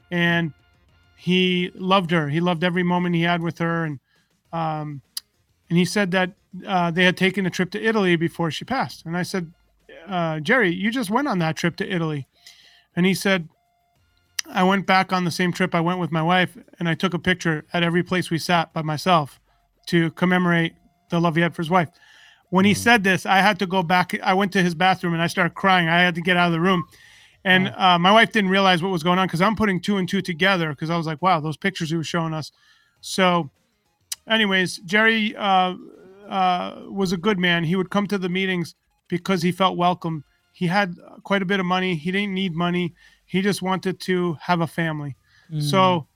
And 0.09 0.53
he 1.17 1.69
loved 1.75 2.11
her. 2.11 2.29
He 2.29 2.39
loved 2.39 2.63
every 2.63 2.83
moment 2.83 3.15
he 3.15 3.23
had 3.23 3.41
with 3.41 3.57
her. 3.57 3.83
And 3.83 3.99
um, 4.53 5.01
and 5.71 5.77
he 5.77 5.85
said 5.85 6.11
that 6.11 6.33
uh, 6.67 6.91
they 6.91 7.05
had 7.05 7.15
taken 7.15 7.45
a 7.45 7.49
trip 7.49 7.71
to 7.71 7.81
Italy 7.81 8.17
before 8.17 8.51
she 8.51 8.65
passed. 8.65 9.05
And 9.05 9.15
I 9.15 9.23
said, 9.23 9.53
uh, 10.05 10.41
Jerry, 10.41 10.69
you 10.69 10.91
just 10.91 11.09
went 11.09 11.29
on 11.29 11.39
that 11.39 11.55
trip 11.55 11.77
to 11.77 11.89
Italy. 11.89 12.27
And 12.93 13.05
he 13.05 13.13
said, 13.13 13.47
I 14.51 14.63
went 14.63 14.85
back 14.85 15.13
on 15.13 15.23
the 15.23 15.31
same 15.31 15.53
trip 15.53 15.73
I 15.73 15.79
went 15.79 15.97
with 15.97 16.11
my 16.11 16.21
wife, 16.21 16.57
and 16.77 16.89
I 16.89 16.93
took 16.93 17.13
a 17.13 17.19
picture 17.19 17.63
at 17.71 17.83
every 17.83 18.03
place 18.03 18.29
we 18.29 18.37
sat 18.37 18.73
by 18.73 18.81
myself 18.81 19.39
to 19.85 20.11
commemorate 20.11 20.73
the 21.09 21.21
love 21.21 21.37
he 21.37 21.41
had 21.41 21.55
for 21.55 21.61
his 21.61 21.69
wife. 21.69 21.87
When 22.49 22.65
he 22.65 22.73
mm. 22.73 22.77
said 22.77 23.05
this, 23.05 23.25
I 23.25 23.37
had 23.37 23.57
to 23.59 23.65
go 23.65 23.81
back. 23.81 24.13
I 24.21 24.33
went 24.33 24.51
to 24.51 24.61
his 24.61 24.75
bathroom 24.75 25.13
and 25.13 25.23
I 25.23 25.27
started 25.27 25.53
crying. 25.53 25.87
I 25.87 26.01
had 26.01 26.15
to 26.15 26.21
get 26.21 26.35
out 26.35 26.47
of 26.47 26.51
the 26.51 26.59
room. 26.59 26.83
And 27.45 27.69
uh, 27.69 27.97
my 27.97 28.11
wife 28.11 28.33
didn't 28.33 28.49
realize 28.49 28.83
what 28.83 28.91
was 28.91 29.03
going 29.03 29.19
on 29.19 29.27
because 29.27 29.39
I'm 29.39 29.55
putting 29.55 29.79
two 29.79 29.95
and 29.95 30.09
two 30.09 30.21
together 30.21 30.71
because 30.71 30.89
I 30.89 30.97
was 30.97 31.07
like, 31.07 31.21
wow, 31.21 31.39
those 31.39 31.55
pictures 31.55 31.91
he 31.91 31.95
was 31.95 32.07
showing 32.07 32.33
us. 32.33 32.51
So, 32.99 33.49
anyways, 34.31 34.77
Jerry 34.79 35.35
uh, 35.35 35.75
uh, 36.27 36.81
was 36.87 37.11
a 37.11 37.17
good 37.17 37.37
man. 37.37 37.63
He 37.63 37.75
would 37.75 37.89
come 37.89 38.07
to 38.07 38.17
the 38.17 38.29
meetings 38.29 38.75
because 39.07 39.41
he 39.41 39.51
felt 39.51 39.77
welcome. 39.77 40.23
He 40.53 40.67
had 40.67 40.95
quite 41.23 41.41
a 41.41 41.45
bit 41.45 41.59
of 41.59 41.65
money. 41.65 41.95
He 41.95 42.11
didn't 42.11 42.33
need 42.33 42.55
money. 42.55 42.93
He 43.25 43.41
just 43.41 43.61
wanted 43.61 43.99
to 44.01 44.37
have 44.41 44.61
a 44.61 44.67
family. 44.67 45.15
Mm. 45.51 45.61
So 45.61 46.07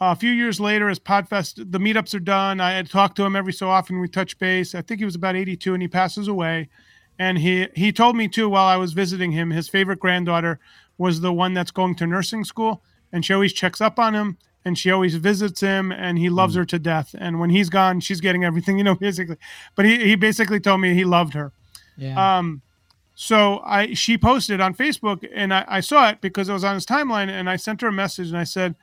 a 0.00 0.16
few 0.16 0.30
years 0.30 0.60
later, 0.60 0.88
as 0.88 0.98
Podfest, 0.98 1.70
the 1.70 1.78
meetups 1.78 2.14
are 2.14 2.20
done. 2.20 2.60
I 2.60 2.72
had 2.72 2.88
talked 2.88 3.16
to 3.16 3.24
him 3.24 3.36
every 3.36 3.52
so 3.52 3.68
often. 3.68 4.00
We 4.00 4.08
touch 4.08 4.38
base. 4.38 4.74
I 4.74 4.82
think 4.82 5.00
he 5.00 5.04
was 5.04 5.14
about 5.14 5.36
82 5.36 5.74
and 5.74 5.82
he 5.82 5.88
passes 5.88 6.28
away. 6.28 6.68
And 7.18 7.38
he, 7.38 7.66
he 7.74 7.92
told 7.92 8.16
me 8.16 8.28
too, 8.28 8.48
while 8.48 8.66
I 8.66 8.76
was 8.76 8.92
visiting 8.92 9.32
him, 9.32 9.50
his 9.50 9.68
favorite 9.68 9.98
granddaughter 9.98 10.60
was 10.98 11.20
the 11.20 11.32
one 11.32 11.52
that's 11.52 11.72
going 11.72 11.96
to 11.96 12.06
nursing 12.06 12.44
school. 12.44 12.82
And 13.12 13.24
she 13.24 13.32
always 13.32 13.52
checks 13.52 13.80
up 13.80 13.98
on 13.98 14.14
him 14.14 14.38
and 14.68 14.78
she 14.78 14.90
always 14.90 15.16
visits 15.16 15.60
him 15.60 15.90
and 15.90 16.18
he 16.18 16.28
loves 16.30 16.54
mm. 16.54 16.58
her 16.58 16.64
to 16.66 16.78
death. 16.78 17.14
And 17.18 17.40
when 17.40 17.50
he's 17.50 17.68
gone, 17.70 17.98
she's 17.98 18.20
getting 18.20 18.44
everything, 18.44 18.78
you 18.78 18.84
know, 18.84 18.94
basically. 19.06 19.36
But 19.74 19.86
he, 19.86 19.98
he 20.04 20.14
basically 20.14 20.60
told 20.60 20.80
me 20.80 20.94
he 20.94 21.04
loved 21.04 21.34
her. 21.34 21.50
Yeah. 21.96 22.38
Um, 22.38 22.62
so 23.16 23.60
I 23.64 23.94
she 23.94 24.16
posted 24.16 24.60
on 24.60 24.74
Facebook 24.74 25.28
and 25.34 25.52
I, 25.52 25.64
I 25.66 25.80
saw 25.80 26.08
it 26.08 26.20
because 26.20 26.48
it 26.48 26.52
was 26.52 26.62
on 26.62 26.74
his 26.74 26.86
timeline 26.86 27.28
and 27.28 27.50
I 27.50 27.56
sent 27.56 27.80
her 27.80 27.88
a 27.88 27.92
message 27.92 28.28
and 28.28 28.38
I 28.38 28.44
said, 28.44 28.76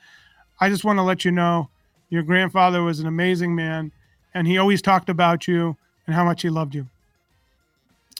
I 0.59 0.67
just 0.67 0.83
want 0.83 0.99
to 0.99 1.03
let 1.03 1.23
you 1.23 1.31
know 1.31 1.69
your 2.09 2.23
grandfather 2.23 2.83
was 2.83 2.99
an 2.99 3.07
amazing 3.07 3.55
man 3.55 3.93
and 4.33 4.45
he 4.45 4.57
always 4.57 4.81
talked 4.81 5.09
about 5.09 5.47
you 5.47 5.77
and 6.05 6.15
how 6.15 6.25
much 6.25 6.41
he 6.41 6.49
loved 6.49 6.75
you. 6.75 6.87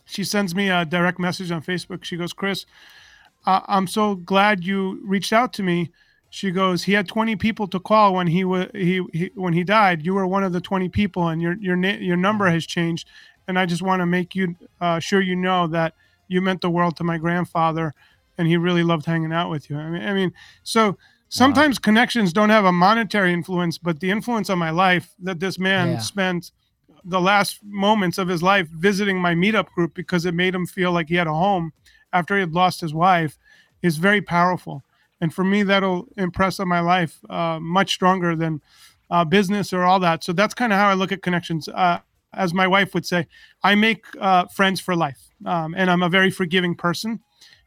She 0.06 0.24
sends 0.24 0.56
me 0.56 0.70
a 0.70 0.86
direct 0.86 1.20
message 1.20 1.52
on 1.52 1.62
Facebook. 1.62 2.04
She 2.04 2.16
goes, 2.16 2.32
Chris, 2.32 2.66
uh, 3.46 3.62
I'm 3.66 3.88
so 3.88 4.16
glad 4.16 4.64
you 4.64 5.02
reached 5.04 5.34
out 5.34 5.52
to 5.54 5.64
me. 5.64 5.92
She 6.36 6.52
goes, 6.52 6.84
he 6.84 6.92
had 6.92 7.08
20 7.08 7.38
people 7.38 7.66
to 7.70 7.80
call 7.80 8.14
when 8.14 8.28
he 8.28 8.44
was 8.44 8.68
he, 8.74 9.02
he, 9.14 9.32
when 9.36 9.54
he 9.54 9.64
died. 9.64 10.06
You 10.06 10.14
were 10.16 10.28
one 10.28 10.44
of 10.44 10.52
the 10.52 10.60
20 10.60 10.90
people, 10.90 11.30
and 11.30 11.42
your 11.42 11.56
your 11.62 11.78
your 11.78 12.18
number 12.18 12.48
has 12.48 12.66
changed. 12.66 13.08
And 13.48 13.58
I 13.58 13.66
just 13.66 13.82
want 13.82 14.02
to 14.02 14.06
make 14.06 14.36
you 14.36 14.56
uh, 14.82 15.00
sure 15.00 15.22
you 15.22 15.38
know 15.38 15.66
that 15.68 15.94
you 16.28 16.42
meant 16.42 16.60
the 16.60 16.70
world 16.70 16.98
to 16.98 17.06
my 17.06 17.18
grandfather, 17.18 17.94
and 18.38 18.50
he 18.50 18.58
really 18.58 18.84
loved 18.84 19.06
hanging 19.06 19.32
out 19.32 19.50
with 19.50 19.70
you. 19.70 19.78
I 19.78 19.90
mean, 19.90 20.02
I 20.02 20.14
mean, 20.14 20.34
so 20.64 20.98
Sometimes 21.30 21.80
wow. 21.80 21.84
connections 21.84 22.32
don't 22.32 22.50
have 22.50 22.66
a 22.66 22.72
monetary 22.72 23.34
influence, 23.34 23.78
but 23.78 24.00
the 24.00 24.12
influence 24.12 24.50
on 24.50 24.60
my 24.60 24.70
life 24.70 25.16
that 25.20 25.40
this 25.40 25.58
man 25.58 25.94
yeah. 25.94 25.98
spent 25.98 26.52
the 27.04 27.20
last 27.20 27.60
moments 27.64 28.18
of 28.18 28.28
his 28.28 28.44
life 28.44 28.68
visiting 28.70 29.20
my 29.20 29.34
meetup 29.34 29.68
group 29.72 29.94
because 29.94 30.26
it 30.26 30.34
made 30.34 30.54
him 30.54 30.66
feel 30.66 30.92
like 30.92 31.10
he 31.10 31.16
had 31.16 31.28
a 31.28 31.34
home 31.34 31.74
after 32.14 32.36
he 32.36 32.42
had 32.42 32.54
lost 32.54 32.82
his 32.82 32.94
wife 32.94 33.38
is 33.82 33.98
very 33.98 34.22
powerful. 34.22 34.84
And 35.22 35.34
for 35.34 35.44
me, 35.44 35.64
that'll 35.64 36.08
impress 36.18 36.60
on 36.60 36.68
my 36.68 36.82
life 36.82 37.20
uh, 37.30 37.60
much 37.60 37.94
stronger 37.94 38.36
than 38.36 38.62
uh, 39.10 39.24
business 39.24 39.72
or 39.72 39.84
all 39.84 40.00
that. 40.00 40.24
So 40.24 40.34
that's 40.34 40.54
kind 40.54 40.74
of 40.74 40.80
how 40.80 40.90
I 40.90 40.94
look 40.94 41.12
at 41.12 41.22
connections. 41.22 41.68
Uh, 41.70 42.00
as 42.34 42.54
my 42.54 42.68
wife 42.68 42.94
would 42.94 43.06
say, 43.06 43.28
I 43.64 43.76
make 43.76 44.06
uh, 44.20 44.46
friends 44.48 44.82
for 44.82 44.96
life. 44.96 45.30
Um, 45.46 45.74
and 45.78 45.90
I'm 45.90 46.04
a 46.04 46.10
very 46.10 46.32
forgiving 46.32 46.76
person 46.76 47.22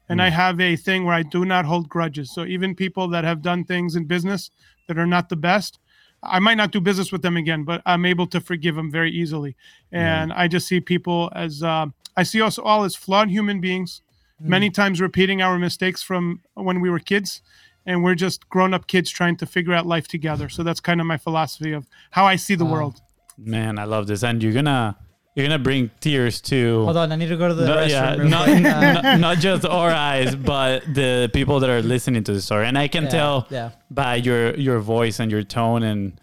and 0.09 0.23
I 0.23 0.31
mm. 0.31 0.33
have 0.33 0.61
a 0.61 0.77
thing 0.77 1.05
where 1.05 1.15
I 1.15 1.23
do 1.23 1.45
not 1.45 1.65
hold 1.65 1.89
grudges. 1.89 2.33
So 2.33 2.45
even 2.45 2.75
people 2.75 3.09
that 3.09 3.25
have 3.25 3.43
done 3.43 3.65
things 3.65 3.95
in 3.95 4.05
business 4.07 4.51
that 4.87 4.99
are 4.99 5.07
not 5.07 5.29
the 5.29 5.37
best, 5.37 5.79
I 6.23 6.39
might 6.39 6.57
not 6.57 6.73
do 6.73 6.81
business 6.81 7.13
with 7.13 7.23
them 7.23 7.37
again, 7.37 7.65
but 7.65 7.83
I'm 7.87 8.05
able 8.05 8.27
to 8.29 8.41
forgive 8.41 8.75
them 8.75 8.91
very 8.91 9.11
easily. 9.11 9.57
And 9.93 10.33
I 10.33 10.49
just 10.49 10.67
see 10.67 10.81
people 10.81 11.31
as 11.35 11.63
uh, 11.63 11.87
I 12.17 12.23
see 12.23 12.43
us 12.43 12.59
all 12.59 12.85
as 12.85 12.97
flawed 12.97 13.31
human 13.31 13.61
beings. 13.61 14.03
Mm. 14.43 14.47
many 14.47 14.71
times 14.71 15.01
repeating 15.01 15.43
our 15.43 15.59
mistakes 15.59 16.03
from 16.03 16.43
when 16.55 16.81
we 16.81 16.91
were 16.91 17.01
kids. 17.01 17.43
And 17.87 18.05
we're 18.05 18.17
just 18.17 18.51
grown 18.51 18.75
up 18.75 18.87
kids 18.87 19.11
trying 19.11 19.37
to 19.39 19.47
figure 19.47 19.73
out 19.73 19.87
life 19.87 20.09
together. 20.09 20.51
So 20.51 20.63
that's 20.63 20.79
kind 20.79 21.01
of 21.01 21.07
my 21.07 21.17
philosophy 21.17 21.73
of 21.73 21.87
how 22.11 22.27
I 22.27 22.37
see 22.37 22.55
the 22.55 22.67
ah. 22.67 22.73
world. 22.73 23.01
Man, 23.39 23.79
I 23.79 23.85
love 23.85 24.07
this. 24.07 24.23
And 24.23 24.43
you're 24.43 24.53
going 24.53 24.67
to 24.67 24.95
you're 25.39 25.47
gonna 25.47 25.61
bring 25.61 25.89
tears 26.01 26.41
to. 26.41 26.85
Hold 26.85 26.97
on, 26.97 27.13
I 27.13 27.15
need 27.15 27.29
to 27.29 27.37
go 27.37 27.47
to 27.47 27.55
the 27.55 27.65
no, 27.65 27.77
restroom. 27.77 27.89
Yeah, 27.89 28.29
not, 28.29 28.49
not, 28.61 29.05
uh, 29.05 29.17
not, 29.19 29.39
just 29.39 29.65
our 29.65 29.91
eyes, 29.91 30.35
but 30.35 30.83
the 30.93 31.31
people 31.33 31.61
that 31.61 31.71
are 31.71 31.81
listening 31.81 32.25
to 32.25 32.33
the 32.33 32.41
story, 32.41 32.67
and 32.67 32.77
I 32.77 32.89
can 32.89 33.05
yeah, 33.05 33.09
tell 33.09 33.47
yeah. 33.49 33.71
by 33.89 34.17
your 34.17 34.57
your 34.57 34.81
voice 34.81 35.21
and 35.21 35.31
your 35.31 35.45
tone 35.45 35.85
and 35.85 36.21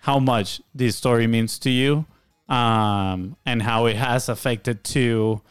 how 0.00 0.18
much 0.18 0.62
this 0.74 0.96
story 0.96 1.26
means 1.26 1.58
to 1.58 1.70
you, 1.70 2.06
um, 2.48 3.36
and 3.44 3.60
how 3.60 3.84
it 3.84 3.96
has 3.96 4.30
affected 4.30 4.82
to 4.84 5.42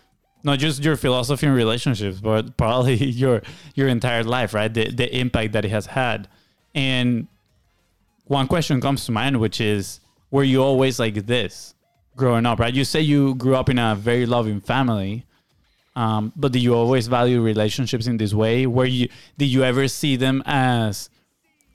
not 0.44 0.60
just 0.60 0.84
your 0.84 0.96
philosophy 0.96 1.46
and 1.46 1.56
relationships, 1.56 2.20
but 2.20 2.58
probably 2.58 2.96
your 3.06 3.42
your 3.76 3.88
entire 3.88 4.24
life, 4.24 4.54
right? 4.54 4.74
The 4.74 4.92
the 4.92 5.18
impact 5.18 5.54
that 5.54 5.66
it 5.66 5.72
has 5.72 5.88
had, 5.88 6.28
and 6.76 7.28
one 8.26 8.48
question 8.48 8.80
comes 8.82 9.06
to 9.06 9.12
mind, 9.12 9.40
which 9.40 9.60
is, 9.60 10.00
were 10.32 10.44
you 10.44 10.64
always 10.64 10.98
like 11.00 11.26
this? 11.26 11.74
growing 12.16 12.46
up, 12.46 12.60
right? 12.60 12.74
You 12.74 12.86
say 12.86 13.02
you 13.02 13.36
grew 13.36 13.56
up 13.56 13.70
in 13.70 13.80
a 13.80 13.96
very 13.96 14.26
loving 14.26 14.62
family, 14.62 15.26
um, 15.96 16.32
but 16.36 16.52
do 16.52 16.60
you 16.60 16.74
always 16.74 17.08
value 17.08 17.42
relationships 17.42 18.08
in 18.08 18.18
this 18.18 18.34
way? 18.34 18.66
Where 18.66 18.86
you 18.86 19.10
did 19.38 19.46
you 19.46 19.64
ever 19.64 19.88
see 19.88 20.16
them 20.16 20.42
as, 20.46 21.10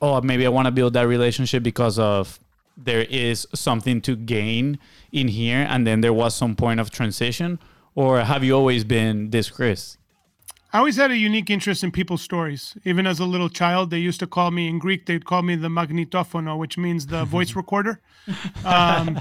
oh, 0.01 0.21
maybe 0.21 0.47
I 0.47 0.49
want 0.49 0.67
to 0.67 0.73
build 0.73 0.93
that 0.95 1.07
relationship 1.07 1.63
because 1.63 1.99
of 1.99 2.39
there 2.77 3.03
is 3.03 3.47
something 3.55 4.01
to 4.03 4.17
gain 4.17 4.79
in 5.13 5.29
here, 5.29 5.67
and 5.69 5.87
then 5.87 6.01
there 6.01 6.13
was 6.13 6.35
some 6.35 6.55
point 6.55 6.81
of 6.81 6.91
transition, 6.91 7.59
or 7.95 8.21
have 8.21 8.45
you 8.45 8.55
always 8.55 8.85
been 8.85 9.31
this 9.31 9.51
Chris? 9.51 9.99
I 10.73 10.79
always 10.79 10.97
had 10.97 11.11
a 11.11 11.17
unique 11.17 11.49
interest 11.49 11.83
in 11.83 11.91
people's 11.91 12.21
stories. 12.21 12.77
Even 12.85 13.07
as 13.07 13.21
a 13.21 13.25
little 13.25 13.49
child, 13.49 13.91
they 13.91 13.99
used 13.99 14.21
to 14.21 14.27
call 14.27 14.51
me 14.51 14.69
in 14.69 14.79
Greek. 14.79 15.07
They'd 15.07 15.25
call 15.25 15.43
me 15.43 15.57
the 15.57 15.69
magnetofono, 15.69 16.59
which 16.59 16.77
means 16.77 17.07
the 17.07 17.25
voice 17.37 17.57
recorder. 17.57 18.01
Um, 18.65 19.21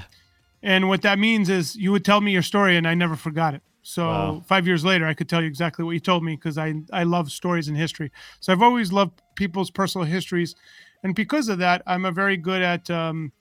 and 0.61 0.89
what 0.89 1.03
that 1.03 1.19
means 1.19 1.49
is 1.49 1.75
you 1.75 1.93
would 1.93 2.03
tell 2.03 2.19
me 2.19 2.33
your 2.33 2.41
story 2.41 2.75
and 2.75 2.85
I 2.85 2.95
never 2.95 3.15
forgot 3.15 3.53
it. 3.53 3.61
So 3.81 4.05
wow. 4.05 4.43
five 4.45 4.67
years 4.67 4.83
later, 4.83 5.07
I 5.07 5.13
could 5.13 5.29
tell 5.29 5.41
you 5.41 5.47
exactly 5.47 5.85
what 5.85 5.91
you 5.91 6.01
told 6.01 6.21
me 6.21 6.35
because 6.35 6.57
I, 6.57 6.73
I 6.91 7.03
love 7.03 7.31
stories 7.31 7.69
and 7.69 7.77
history. 7.77 8.11
So 8.41 8.51
I've 8.51 8.61
always 8.61 8.91
loved 8.91 9.21
people's 9.35 9.71
personal 9.71 10.05
histories. 10.05 10.55
And 11.03 11.15
because 11.15 11.47
of 11.47 11.59
that, 11.59 11.83
I'm 11.87 12.03
a 12.03 12.11
very 12.11 12.35
good 12.35 12.61
at, 12.61 12.89
um, 12.89 13.31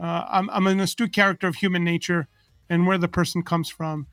uh, 0.00 0.24
I'm, 0.30 0.48
I'm 0.48 0.66
an 0.66 0.80
astute 0.80 1.12
character 1.12 1.46
of 1.46 1.56
human 1.56 1.84
nature 1.84 2.28
and 2.70 2.86
where 2.86 2.96
the 2.96 3.08
person 3.08 3.42
comes 3.42 3.68
from. 3.68 4.06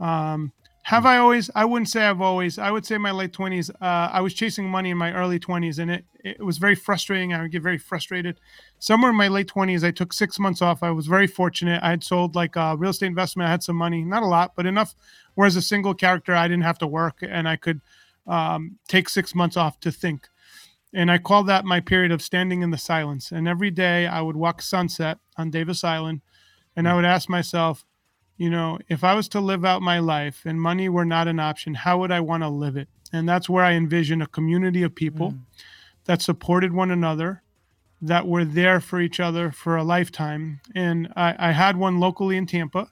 Um, 0.00 0.52
Have 0.84 1.06
I 1.06 1.18
always? 1.18 1.50
I 1.54 1.64
wouldn't 1.64 1.88
say 1.88 2.02
I've 2.02 2.22
always. 2.22 2.58
I 2.58 2.70
would 2.70 2.86
say 2.86 2.98
my 2.98 3.10
late 3.12 3.32
twenties. 3.32 3.70
Uh, 3.70 4.08
I 4.12 4.20
was 4.20 4.34
chasing 4.34 4.68
money 4.68 4.90
in 4.90 4.96
my 4.96 5.12
early 5.12 5.38
twenties, 5.38 5.78
and 5.78 5.90
it 5.90 6.04
it 6.24 6.44
was 6.44 6.58
very 6.58 6.74
frustrating. 6.74 7.32
I 7.32 7.42
would 7.42 7.52
get 7.52 7.62
very 7.62 7.78
frustrated. 7.78 8.40
Somewhere 8.78 9.10
in 9.10 9.16
my 9.16 9.28
late 9.28 9.46
twenties, 9.46 9.84
I 9.84 9.90
took 9.90 10.12
six 10.12 10.38
months 10.38 10.62
off. 10.62 10.82
I 10.82 10.90
was 10.90 11.06
very 11.06 11.26
fortunate. 11.26 11.82
I 11.82 11.90
had 11.90 12.02
sold 12.02 12.34
like 12.34 12.56
a 12.56 12.76
real 12.76 12.90
estate 12.90 13.06
investment. 13.06 13.46
I 13.46 13.50
had 13.50 13.62
some 13.62 13.76
money, 13.76 14.02
not 14.04 14.22
a 14.22 14.26
lot, 14.26 14.52
but 14.56 14.66
enough. 14.66 14.94
Whereas 15.34 15.56
a 15.56 15.62
single 15.62 15.94
character, 15.94 16.34
I 16.34 16.48
didn't 16.48 16.64
have 16.64 16.78
to 16.78 16.86
work, 16.86 17.18
and 17.22 17.46
I 17.46 17.56
could 17.56 17.80
um, 18.26 18.78
take 18.88 19.08
six 19.08 19.34
months 19.34 19.56
off 19.56 19.78
to 19.80 19.92
think. 19.92 20.28
And 20.92 21.10
I 21.10 21.18
call 21.18 21.44
that 21.44 21.64
my 21.64 21.80
period 21.80 22.10
of 22.10 22.20
standing 22.20 22.62
in 22.62 22.70
the 22.70 22.78
silence. 22.78 23.30
And 23.30 23.46
every 23.46 23.70
day 23.70 24.06
I 24.06 24.20
would 24.22 24.36
walk 24.36 24.60
sunset 24.60 25.18
on 25.36 25.50
Davis 25.50 25.84
Island, 25.84 26.22
and 26.74 26.88
I 26.88 26.94
would 26.94 27.04
ask 27.04 27.28
myself, 27.28 27.84
you 28.40 28.48
know, 28.48 28.78
if 28.88 29.04
I 29.04 29.12
was 29.12 29.28
to 29.28 29.40
live 29.40 29.66
out 29.66 29.82
my 29.82 29.98
life 29.98 30.46
and 30.46 30.58
money 30.58 30.88
were 30.88 31.04
not 31.04 31.28
an 31.28 31.38
option, 31.38 31.74
how 31.74 31.98
would 31.98 32.10
I 32.10 32.20
want 32.20 32.42
to 32.42 32.48
live 32.48 32.74
it? 32.74 32.88
And 33.12 33.28
that's 33.28 33.50
where 33.50 33.62
I 33.62 33.72
envision 33.72 34.22
a 34.22 34.26
community 34.26 34.82
of 34.82 34.94
people 34.94 35.32
mm. 35.32 35.40
that 36.06 36.22
supported 36.22 36.72
one 36.72 36.90
another, 36.90 37.42
that 38.00 38.26
were 38.26 38.46
there 38.46 38.80
for 38.80 38.98
each 38.98 39.20
other 39.20 39.52
for 39.52 39.76
a 39.76 39.84
lifetime. 39.84 40.62
And 40.74 41.12
I, 41.16 41.36
I 41.38 41.52
had 41.52 41.76
one 41.76 42.00
locally 42.00 42.38
in 42.38 42.46
Tampa. 42.46 42.90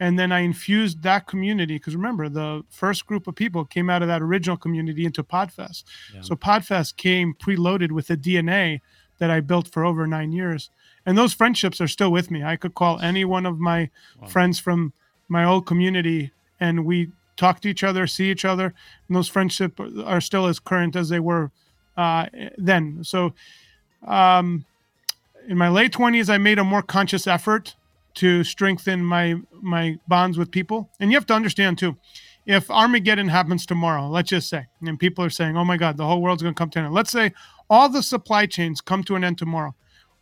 And 0.00 0.18
then 0.18 0.32
I 0.32 0.40
infused 0.40 1.04
that 1.04 1.28
community 1.28 1.76
because 1.76 1.94
remember, 1.94 2.28
the 2.28 2.64
first 2.68 3.06
group 3.06 3.28
of 3.28 3.36
people 3.36 3.64
came 3.64 3.88
out 3.88 4.02
of 4.02 4.08
that 4.08 4.22
original 4.22 4.56
community 4.56 5.04
into 5.04 5.22
Podfest. 5.22 5.84
Yeah. 6.12 6.22
So 6.22 6.34
Podfest 6.34 6.96
came 6.96 7.34
preloaded 7.34 7.92
with 7.92 8.08
the 8.08 8.16
DNA 8.16 8.80
that 9.18 9.30
I 9.30 9.38
built 9.38 9.68
for 9.68 9.84
over 9.84 10.08
nine 10.08 10.32
years 10.32 10.68
and 11.06 11.16
those 11.16 11.32
friendships 11.32 11.80
are 11.80 11.88
still 11.88 12.12
with 12.12 12.30
me. 12.30 12.42
I 12.42 12.56
could 12.56 12.74
call 12.74 13.00
any 13.00 13.24
one 13.24 13.46
of 13.46 13.58
my 13.58 13.90
wow. 14.20 14.28
friends 14.28 14.58
from 14.58 14.92
my 15.28 15.44
old 15.44 15.66
community, 15.66 16.32
and 16.58 16.84
we 16.84 17.10
talk 17.36 17.60
to 17.60 17.68
each 17.68 17.82
other, 17.82 18.06
see 18.06 18.30
each 18.30 18.44
other, 18.44 18.74
and 19.08 19.16
those 19.16 19.28
friendships 19.28 19.80
are 20.04 20.20
still 20.20 20.46
as 20.46 20.58
current 20.58 20.96
as 20.96 21.08
they 21.08 21.20
were 21.20 21.50
uh, 21.96 22.26
then. 22.58 23.02
So, 23.02 23.32
um, 24.06 24.64
in 25.48 25.56
my 25.56 25.68
late 25.68 25.92
twenties, 25.92 26.28
I 26.28 26.38
made 26.38 26.58
a 26.58 26.64
more 26.64 26.82
conscious 26.82 27.26
effort 27.26 27.74
to 28.14 28.44
strengthen 28.44 29.04
my 29.04 29.36
my 29.62 29.98
bonds 30.06 30.36
with 30.36 30.50
people. 30.50 30.90
And 31.00 31.10
you 31.10 31.16
have 31.16 31.26
to 31.26 31.34
understand 31.34 31.78
too, 31.78 31.96
if 32.46 32.70
Armageddon 32.70 33.28
happens 33.28 33.64
tomorrow, 33.64 34.08
let's 34.08 34.30
just 34.30 34.48
say, 34.48 34.66
and 34.82 34.98
people 34.98 35.24
are 35.24 35.30
saying, 35.30 35.56
"Oh 35.56 35.64
my 35.64 35.76
God, 35.76 35.96
the 35.96 36.06
whole 36.06 36.20
world's 36.20 36.42
going 36.42 36.54
to 36.54 36.58
come 36.58 36.70
to 36.70 36.78
an 36.80 36.86
end." 36.86 36.94
Let's 36.94 37.10
say 37.10 37.32
all 37.68 37.88
the 37.88 38.02
supply 38.02 38.46
chains 38.46 38.80
come 38.80 39.02
to 39.04 39.16
an 39.16 39.24
end 39.24 39.38
tomorrow 39.38 39.74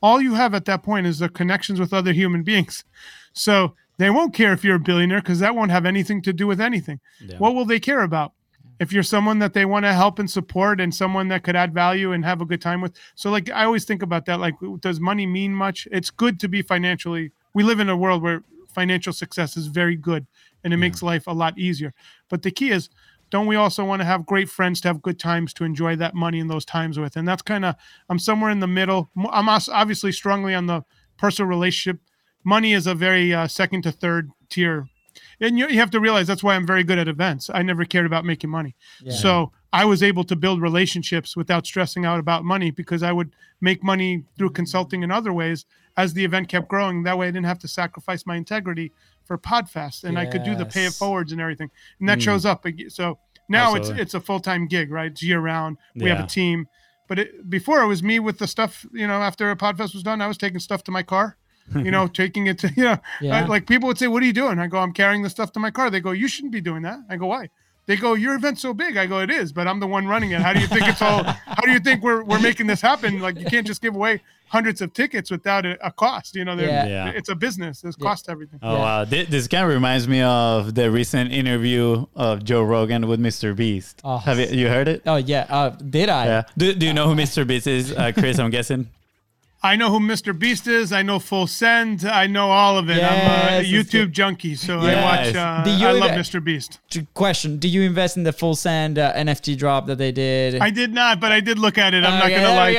all 0.02 0.20
you 0.20 0.34
have 0.34 0.54
at 0.54 0.64
that 0.66 0.82
point 0.82 1.06
is 1.06 1.18
the 1.18 1.28
connections 1.28 1.80
with 1.80 1.92
other 1.92 2.12
human 2.12 2.42
beings. 2.42 2.84
So 3.32 3.74
they 3.98 4.10
won't 4.10 4.34
care 4.34 4.52
if 4.52 4.64
you're 4.64 4.76
a 4.76 4.80
billionaire 4.80 5.20
because 5.20 5.40
that 5.40 5.54
won't 5.54 5.70
have 5.70 5.86
anything 5.86 6.22
to 6.22 6.32
do 6.32 6.46
with 6.46 6.60
anything. 6.60 7.00
Yeah. 7.20 7.38
What 7.38 7.54
will 7.54 7.64
they 7.64 7.80
care 7.80 8.02
about? 8.02 8.32
If 8.80 8.92
you're 8.92 9.02
someone 9.02 9.40
that 9.40 9.54
they 9.54 9.64
want 9.64 9.86
to 9.86 9.92
help 9.92 10.20
and 10.20 10.30
support 10.30 10.80
and 10.80 10.94
someone 10.94 11.26
that 11.28 11.42
could 11.42 11.56
add 11.56 11.74
value 11.74 12.12
and 12.12 12.24
have 12.24 12.40
a 12.40 12.44
good 12.44 12.60
time 12.60 12.80
with. 12.80 12.96
So, 13.16 13.28
like, 13.28 13.50
I 13.50 13.64
always 13.64 13.84
think 13.84 14.04
about 14.04 14.24
that. 14.26 14.38
Like, 14.38 14.54
does 14.78 15.00
money 15.00 15.26
mean 15.26 15.52
much? 15.52 15.88
It's 15.90 16.10
good 16.10 16.38
to 16.40 16.48
be 16.48 16.62
financially, 16.62 17.32
we 17.54 17.64
live 17.64 17.80
in 17.80 17.88
a 17.88 17.96
world 17.96 18.22
where 18.22 18.44
financial 18.72 19.12
success 19.12 19.56
is 19.56 19.66
very 19.66 19.96
good 19.96 20.24
and 20.62 20.72
it 20.72 20.76
yeah. 20.76 20.80
makes 20.80 21.02
life 21.02 21.26
a 21.26 21.32
lot 21.32 21.58
easier. 21.58 21.92
But 22.28 22.42
the 22.42 22.52
key 22.52 22.70
is, 22.70 22.88
don't 23.30 23.46
we 23.46 23.56
also 23.56 23.84
want 23.84 24.00
to 24.00 24.06
have 24.06 24.26
great 24.26 24.48
friends 24.48 24.80
to 24.80 24.88
have 24.88 25.02
good 25.02 25.18
times 25.18 25.52
to 25.54 25.64
enjoy 25.64 25.96
that 25.96 26.14
money 26.14 26.38
in 26.38 26.48
those 26.48 26.64
times 26.64 26.98
with? 26.98 27.16
And 27.16 27.26
that's 27.26 27.42
kind 27.42 27.64
of 27.64 27.74
I'm 28.08 28.18
somewhere 28.18 28.50
in 28.50 28.60
the 28.60 28.66
middle. 28.66 29.10
I'm 29.30 29.48
obviously 29.48 30.12
strongly 30.12 30.54
on 30.54 30.66
the 30.66 30.84
personal 31.16 31.48
relationship. 31.48 32.00
Money 32.44 32.72
is 32.72 32.86
a 32.86 32.94
very 32.94 33.34
uh, 33.34 33.46
second 33.46 33.82
to 33.82 33.92
third 33.92 34.30
tier, 34.48 34.86
and 35.40 35.58
you, 35.58 35.68
you, 35.68 35.78
have 35.78 35.90
to 35.90 36.00
realize 36.00 36.26
that's 36.26 36.42
why 36.42 36.54
I'm 36.54 36.66
very 36.66 36.84
good 36.84 36.98
at 36.98 37.08
events. 37.08 37.50
I 37.52 37.62
never 37.62 37.84
cared 37.84 38.06
about 38.06 38.24
making 38.24 38.48
money, 38.48 38.76
yeah. 39.02 39.12
so 39.12 39.52
I 39.72 39.84
was 39.84 40.02
able 40.02 40.24
to 40.24 40.36
build 40.36 40.62
relationships 40.62 41.36
without 41.36 41.66
stressing 41.66 42.06
out 42.06 42.18
about 42.18 42.44
money 42.44 42.70
because 42.70 43.02
I 43.02 43.12
would 43.12 43.34
make 43.60 43.82
money 43.82 44.24
through 44.38 44.50
consulting 44.50 45.02
in 45.02 45.10
other 45.10 45.32
ways 45.32 45.66
as 45.96 46.14
the 46.14 46.24
event 46.24 46.48
kept 46.48 46.68
growing. 46.68 47.02
That 47.02 47.18
way, 47.18 47.28
I 47.28 47.30
didn't 47.30 47.46
have 47.46 47.58
to 47.60 47.68
sacrifice 47.68 48.24
my 48.24 48.36
integrity 48.36 48.92
for 49.28 49.38
Podfest, 49.38 50.02
and 50.04 50.14
yes. 50.14 50.26
I 50.26 50.30
could 50.30 50.42
do 50.42 50.56
the 50.56 50.64
pay 50.64 50.86
it 50.86 50.94
forwards 50.94 51.30
and 51.30 51.40
everything, 51.40 51.70
and 52.00 52.08
that 52.08 52.18
mm. 52.18 52.22
shows 52.22 52.44
up. 52.46 52.66
So 52.88 53.18
now 53.48 53.76
Absolutely. 53.76 53.90
it's 53.90 54.00
it's 54.00 54.14
a 54.14 54.20
full 54.20 54.40
time 54.40 54.66
gig, 54.66 54.90
right? 54.90 55.12
It's 55.12 55.22
year 55.22 55.38
round. 55.38 55.76
We 55.94 56.06
yeah. 56.06 56.16
have 56.16 56.24
a 56.24 56.28
team, 56.28 56.66
but 57.06 57.20
it, 57.20 57.48
before 57.48 57.82
it 57.82 57.86
was 57.86 58.02
me 58.02 58.18
with 58.18 58.38
the 58.38 58.48
stuff. 58.48 58.86
You 58.92 59.06
know, 59.06 59.20
after 59.20 59.50
a 59.50 59.56
Podfest 59.56 59.92
was 59.92 60.02
done, 60.02 60.22
I 60.22 60.26
was 60.26 60.38
taking 60.38 60.58
stuff 60.58 60.82
to 60.84 60.90
my 60.90 61.02
car. 61.02 61.36
You 61.74 61.90
know, 61.90 62.06
taking 62.22 62.46
it 62.46 62.58
to 62.60 62.72
you 62.76 62.84
know, 62.84 62.98
yeah. 63.20 63.36
I, 63.36 63.46
like 63.46 63.68
people 63.68 63.86
would 63.86 63.98
say, 63.98 64.08
"What 64.08 64.22
are 64.22 64.26
you 64.26 64.32
doing?" 64.32 64.58
I 64.58 64.66
go, 64.66 64.78
"I'm 64.78 64.94
carrying 64.94 65.22
the 65.22 65.30
stuff 65.30 65.52
to 65.52 65.60
my 65.60 65.70
car." 65.70 65.90
They 65.90 66.00
go, 66.00 66.12
"You 66.12 66.26
shouldn't 66.26 66.54
be 66.54 66.62
doing 66.62 66.82
that." 66.82 66.98
I 67.10 67.16
go, 67.16 67.26
"Why?" 67.26 67.50
They 67.88 67.96
go, 67.96 68.12
"Your 68.12 68.34
event's 68.34 68.60
so 68.60 68.74
big." 68.74 68.98
I 68.98 69.06
go, 69.06 69.20
"It 69.20 69.30
is, 69.30 69.50
but 69.50 69.66
I'm 69.66 69.80
the 69.80 69.86
one 69.86 70.06
running 70.06 70.32
it. 70.32 70.42
How 70.42 70.52
do 70.52 70.60
you 70.60 70.66
think 70.66 70.86
it's 70.86 71.00
all? 71.00 71.24
How 71.24 71.62
do 71.64 71.72
you 71.72 71.80
think 71.80 72.02
we're 72.02 72.22
we're 72.22 72.38
making 72.38 72.66
this 72.66 72.82
happen? 72.82 73.18
Like 73.18 73.38
you 73.38 73.46
can't 73.46 73.66
just 73.66 73.80
give 73.80 73.94
away 73.94 74.20
hundreds 74.48 74.82
of 74.82 74.92
tickets 74.92 75.30
without 75.30 75.64
a, 75.64 75.86
a 75.86 75.90
cost. 75.90 76.36
You 76.36 76.44
know, 76.44 76.52
yeah. 76.52 76.86
yeah. 76.86 77.08
it's 77.08 77.30
a 77.30 77.34
business. 77.34 77.80
There's 77.80 77.96
yeah. 77.98 78.06
cost 78.06 78.26
to 78.26 78.30
everything. 78.30 78.60
Oh 78.62 78.74
yeah. 78.74 78.78
wow, 78.78 79.04
this, 79.06 79.28
this, 79.30 79.48
kind 79.48 79.64
of 79.64 79.70
reminds 79.70 80.06
me 80.06 80.20
of 80.20 80.74
the 80.74 80.90
recent 80.90 81.32
interview 81.32 82.04
of 82.14 82.44
Joe 82.44 82.62
Rogan 82.62 83.08
with 83.08 83.20
Mr. 83.20 83.56
Beast. 83.56 84.02
Oh. 84.04 84.18
Have 84.18 84.38
you, 84.38 84.48
you 84.48 84.68
heard 84.68 84.86
it? 84.86 85.02
Oh 85.06 85.16
yeah, 85.16 85.46
uh, 85.48 85.70
did 85.70 86.10
I? 86.10 86.26
Yeah. 86.26 86.42
Do, 86.58 86.74
do 86.74 86.84
you 86.84 86.92
know 86.92 87.08
who 87.08 87.14
Mr. 87.14 87.46
Beast 87.46 87.66
is, 87.66 87.92
uh, 87.92 88.12
Chris? 88.12 88.38
I'm 88.38 88.50
guessing. 88.50 88.90
I 89.60 89.74
know 89.74 89.90
who 89.90 89.98
Mr. 89.98 90.38
Beast 90.38 90.68
is. 90.68 90.92
I 90.92 91.02
know 91.02 91.18
Full 91.18 91.48
Send. 91.48 92.04
I 92.04 92.28
know 92.28 92.50
all 92.50 92.78
of 92.78 92.88
it. 92.88 92.98
Yes, 92.98 93.58
I'm 93.58 93.64
a 93.64 93.68
YouTube 93.68 94.12
junkie, 94.12 94.54
so 94.54 94.80
yes. 94.82 94.96
I 94.96 95.02
watch. 95.02 95.34
Uh, 95.34 95.86
I 95.86 95.92
love 95.92 96.12
Mr. 96.12 96.42
Beast. 96.42 96.78
Question: 97.14 97.58
Do 97.58 97.66
you 97.66 97.82
invest 97.82 98.16
in 98.16 98.22
the 98.22 98.32
Full 98.32 98.54
Send 98.54 98.98
uh, 98.98 99.12
NFT 99.14 99.58
drop 99.58 99.86
that 99.86 99.98
they 99.98 100.12
did? 100.12 100.60
I 100.60 100.70
did 100.70 100.94
not, 100.94 101.18
but 101.18 101.32
I 101.32 101.40
did 101.40 101.58
look 101.58 101.76
at 101.76 101.92
it. 101.92 102.04
I'm 102.04 102.22
okay, 102.22 102.36
not 102.36 102.40
gonna 102.40 102.56
lie 102.56 102.74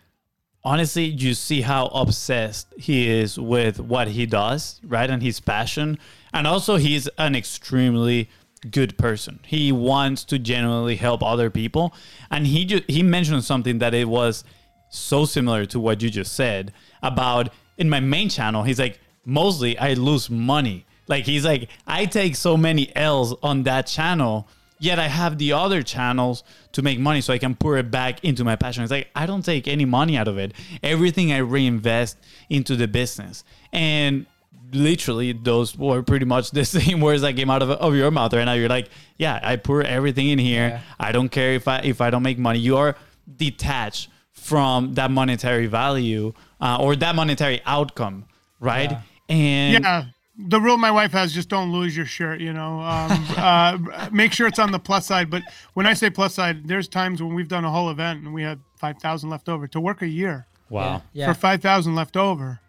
honestly, 0.64 1.06
you 1.06 1.34
see 1.34 1.62
how 1.62 1.88
obsessed 1.88 2.72
he 2.78 3.10
is 3.10 3.40
with 3.40 3.80
what 3.80 4.10
he 4.10 4.28
does, 4.28 4.80
right, 4.84 5.10
and 5.10 5.24
his 5.24 5.40
passion, 5.40 5.98
and 6.32 6.46
also 6.46 6.76
he's 6.76 7.08
an 7.18 7.36
extremely 7.36 8.30
good 8.72 8.98
person. 8.98 9.40
He 9.46 9.72
wants 9.72 10.24
to 10.26 10.40
genuinely 10.40 10.96
help 10.96 11.24
other 11.24 11.50
people, 11.50 11.94
and 12.32 12.48
he 12.48 12.66
ju- 12.66 12.82
he 12.88 13.04
mentioned 13.04 13.44
something 13.44 13.80
that 13.80 13.94
it 13.94 14.08
was 14.08 14.44
so 14.90 15.26
similar 15.26 15.66
to 15.66 15.80
what 15.80 16.02
you 16.02 16.10
just 16.10 16.34
said 16.34 16.72
about 17.02 17.50
in 17.78 17.90
my 17.90 18.00
main 18.00 18.30
channel. 18.30 18.64
He's 18.64 18.80
like, 18.80 19.00
mostly 19.26 19.78
I 19.78 19.94
lose 19.94 20.30
money. 20.30 20.86
Like 21.08 21.26
he's 21.26 21.46
like, 21.46 21.70
I 21.88 22.06
take 22.06 22.36
so 22.36 22.56
many 22.56 22.96
L's 22.96 23.36
on 23.44 23.64
that 23.64 23.88
channel, 23.88 24.48
yet 24.80 25.00
I 25.00 25.08
have 25.08 25.38
the 25.38 25.54
other 25.54 25.82
channels 25.82 26.44
to 26.74 26.82
make 26.82 27.00
money 27.00 27.22
so 27.22 27.34
I 27.34 27.38
can 27.38 27.56
pour 27.56 27.78
it 27.78 27.92
back 27.92 28.24
into 28.24 28.44
my 28.44 28.56
passion. 28.56 28.84
It's 28.84 28.92
like 28.92 29.10
I 29.16 29.26
don't 29.26 29.44
take 29.44 29.68
any 29.68 29.86
money 29.86 30.18
out 30.18 30.28
of 30.28 30.38
it. 30.38 30.54
Everything 30.82 31.32
I 31.32 31.38
reinvest 31.38 32.18
into 32.50 32.76
the 32.76 32.88
business. 32.88 33.44
And 33.72 34.28
literally 34.74 35.32
those 35.34 35.78
were 35.78 36.02
pretty 36.04 36.26
much 36.26 36.52
the 36.52 36.66
same 36.80 37.02
words 37.02 37.22
that 37.22 37.36
came 37.36 37.50
out 37.50 37.62
of, 37.62 37.70
of 37.72 37.96
your 37.96 38.12
mouth 38.12 38.34
right? 38.34 38.46
Now 38.46 38.54
you're 38.54 38.70
like 38.70 38.90
yeah 39.18 39.40
i 39.44 39.56
pour 39.56 39.82
everything 39.84 40.30
in 40.30 40.40
here. 40.40 40.68
Yeah. 40.70 40.82
i 41.00 41.12
don't 41.12 41.30
care 41.30 41.54
if 41.54 41.68
i 41.68 41.80
if 41.80 42.02
i 42.02 42.10
don't 42.10 42.24
make 42.24 42.38
money. 42.38 42.60
You 42.60 42.78
are 42.78 42.96
detached 43.38 44.10
from 44.32 44.94
that 44.96 45.12
monetary 45.12 45.68
value 45.68 46.34
uh, 46.60 46.78
or 46.80 46.96
that 46.96 47.16
monetary 47.16 47.62
outcome 47.66 48.26
right? 48.60 48.92
Yeah. 48.92 49.02
and 49.36 49.84
yeah. 49.84 50.06
The 50.36 50.60
rule 50.60 50.78
my 50.78 50.90
wife 50.90 51.12
has 51.12 51.32
just 51.32 51.48
don't 51.48 51.72
lose 51.72 51.96
your 51.96 52.08
shirt 52.08 52.42
you 52.42 52.54
know? 52.54 52.80
Um, 52.80 53.28
uh, 53.38 54.10
make 54.12 54.34
sure 54.34 54.48
it's 54.48 54.60
on 54.60 54.72
the 54.72 54.80
plus 54.80 55.06
side. 55.06 55.30
But 55.30 55.44
when 55.74 55.86
i 55.86 55.94
say 55.94 56.10
plus 56.10 56.34
side 56.34 56.68
there's 56.68 56.88
times 56.88 57.22
when 57.22 57.36
we've 57.36 57.48
done 57.48 57.66
a 57.66 57.72
whole 57.72 57.90
event 57.90 58.24
and 58.24 58.34
we 58.34 58.42
had 58.44 58.60
5000 58.78 59.30
left 59.30 59.48
over 59.48 59.68
to 59.68 59.80
work 59.80 60.02
a 60.02 60.08
year. 60.08 60.48
Wow. 60.70 61.04
Yeah. 61.14 61.32
for 61.32 61.40
5000 61.40 61.94
left 61.94 62.18
over 62.18 62.60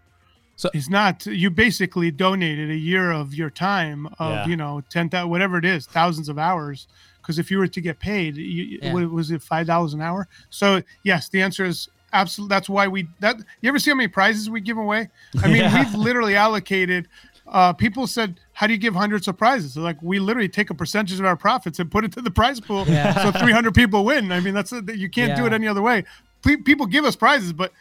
so 0.56 0.70
it's 0.72 0.88
not 0.88 1.26
you 1.26 1.50
basically 1.50 2.10
donated 2.10 2.70
a 2.70 2.76
year 2.76 3.10
of 3.10 3.34
your 3.34 3.50
time 3.50 4.06
of 4.18 4.32
yeah. 4.32 4.46
you 4.46 4.56
know 4.56 4.82
ten 4.88 5.08
thousand 5.08 5.30
whatever 5.30 5.58
it 5.58 5.64
is 5.64 5.86
thousands 5.86 6.28
of 6.28 6.38
hours 6.38 6.86
because 7.24 7.38
if 7.38 7.50
you 7.50 7.58
were 7.58 7.66
to 7.66 7.80
get 7.80 7.98
paid, 7.98 8.36
you, 8.36 8.78
yeah. 8.82 8.92
what, 8.92 9.10
was 9.10 9.30
it 9.30 9.42
five 9.42 9.66
dollars 9.66 9.94
an 9.94 10.02
hour? 10.02 10.28
So 10.50 10.82
yes, 11.02 11.28
the 11.28 11.40
answer 11.40 11.64
is 11.64 11.88
absolutely. 12.12 12.54
That's 12.54 12.68
why 12.68 12.86
we 12.86 13.08
that 13.20 13.36
you 13.62 13.68
ever 13.68 13.78
see 13.78 13.90
how 13.90 13.96
many 13.96 14.08
prizes 14.08 14.50
we 14.50 14.60
give 14.60 14.76
away? 14.76 15.08
I 15.42 15.46
mean, 15.46 15.56
yeah. 15.56 15.78
we've 15.78 15.94
literally 15.94 16.36
allocated. 16.36 17.08
Uh, 17.46 17.72
people 17.72 18.06
said, 18.06 18.40
"How 18.52 18.66
do 18.66 18.74
you 18.74 18.78
give 18.78 18.94
hundreds 18.94 19.26
of 19.26 19.38
prizes?" 19.38 19.76
Like 19.76 20.00
we 20.02 20.18
literally 20.18 20.48
take 20.48 20.70
a 20.70 20.74
percentage 20.74 21.18
of 21.18 21.24
our 21.24 21.36
profits 21.36 21.78
and 21.78 21.90
put 21.90 22.04
it 22.04 22.12
to 22.12 22.20
the 22.20 22.30
prize 22.30 22.60
pool, 22.60 22.84
so 22.84 23.32
300 23.32 23.74
people 23.74 24.04
win. 24.04 24.30
I 24.30 24.40
mean, 24.40 24.54
that's 24.54 24.72
a, 24.72 24.82
you 24.94 25.08
can't 25.08 25.36
do 25.36 25.46
it 25.46 25.52
any 25.52 25.66
other 25.66 25.82
way. 25.82 26.04
People 26.42 26.84
give 26.84 27.06
us 27.06 27.16
prizes, 27.16 27.54
but 27.54 27.72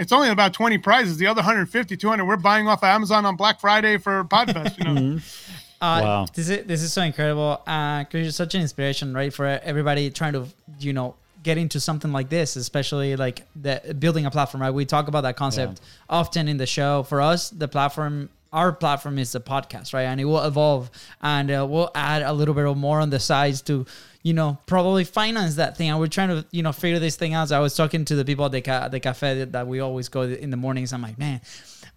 it's 0.00 0.12
only 0.12 0.30
about 0.30 0.54
20 0.54 0.78
prizes. 0.78 1.18
The 1.18 1.26
other 1.26 1.40
150, 1.40 1.94
200, 1.94 2.24
we're 2.24 2.36
buying 2.36 2.66
off 2.66 2.82
of 2.82 2.88
Amazon 2.88 3.26
on 3.26 3.36
Black 3.36 3.60
Friday 3.60 3.98
for 3.98 4.24
Podfest, 4.24 4.78
you 4.78 4.84
know. 4.84 5.00
Mm-hmm. 5.20 5.86
Uh, 5.86 6.00
wow. 6.02 6.26
This 6.34 6.50
is 6.50 6.66
this 6.66 6.82
is 6.82 6.92
so 6.92 7.00
incredible. 7.00 7.62
Uh, 7.66 8.00
because 8.00 8.22
you're 8.22 8.32
such 8.32 8.54
an 8.54 8.60
inspiration, 8.60 9.14
right, 9.14 9.32
for 9.32 9.46
everybody 9.46 10.10
trying 10.10 10.34
to, 10.34 10.46
you 10.78 10.92
know, 10.92 11.14
get 11.42 11.56
into 11.56 11.80
something 11.80 12.12
like 12.12 12.28
this, 12.28 12.56
especially 12.56 13.16
like 13.16 13.46
the 13.56 13.96
building 13.98 14.26
a 14.26 14.30
platform, 14.30 14.60
right? 14.60 14.74
We 14.74 14.84
talk 14.84 15.08
about 15.08 15.22
that 15.22 15.36
concept 15.36 15.80
often 16.10 16.48
in 16.48 16.58
the 16.58 16.66
show. 16.66 17.02
For 17.04 17.22
us, 17.22 17.48
the 17.48 17.66
platform 17.66 18.28
our 18.52 18.72
platform 18.72 19.18
is 19.18 19.34
a 19.34 19.40
podcast, 19.40 19.94
right? 19.94 20.02
And 20.04 20.20
it 20.20 20.24
will 20.24 20.44
evolve 20.44 20.90
and 21.22 21.50
uh, 21.50 21.66
we'll 21.68 21.90
add 21.94 22.22
a 22.22 22.32
little 22.32 22.54
bit 22.54 22.64
more 22.76 23.00
on 23.00 23.10
the 23.10 23.20
sides 23.20 23.62
to, 23.62 23.86
you 24.22 24.32
know, 24.32 24.58
probably 24.66 25.04
finance 25.04 25.56
that 25.56 25.76
thing. 25.76 25.90
And 25.90 25.98
we're 25.98 26.08
trying 26.08 26.28
to, 26.28 26.44
you 26.50 26.62
know, 26.62 26.72
figure 26.72 26.98
this 26.98 27.16
thing 27.16 27.34
out. 27.34 27.48
So 27.48 27.56
I 27.56 27.60
was 27.60 27.74
talking 27.74 28.04
to 28.06 28.16
the 28.16 28.24
people 28.24 28.44
at 28.44 28.52
the, 28.52 28.60
ca- 28.60 28.88
the 28.88 29.00
cafe 29.00 29.38
that, 29.40 29.52
that 29.52 29.66
we 29.66 29.80
always 29.80 30.08
go 30.08 30.22
in 30.22 30.50
the 30.50 30.56
mornings. 30.56 30.92
I'm 30.92 31.02
like, 31.02 31.18
man, 31.18 31.40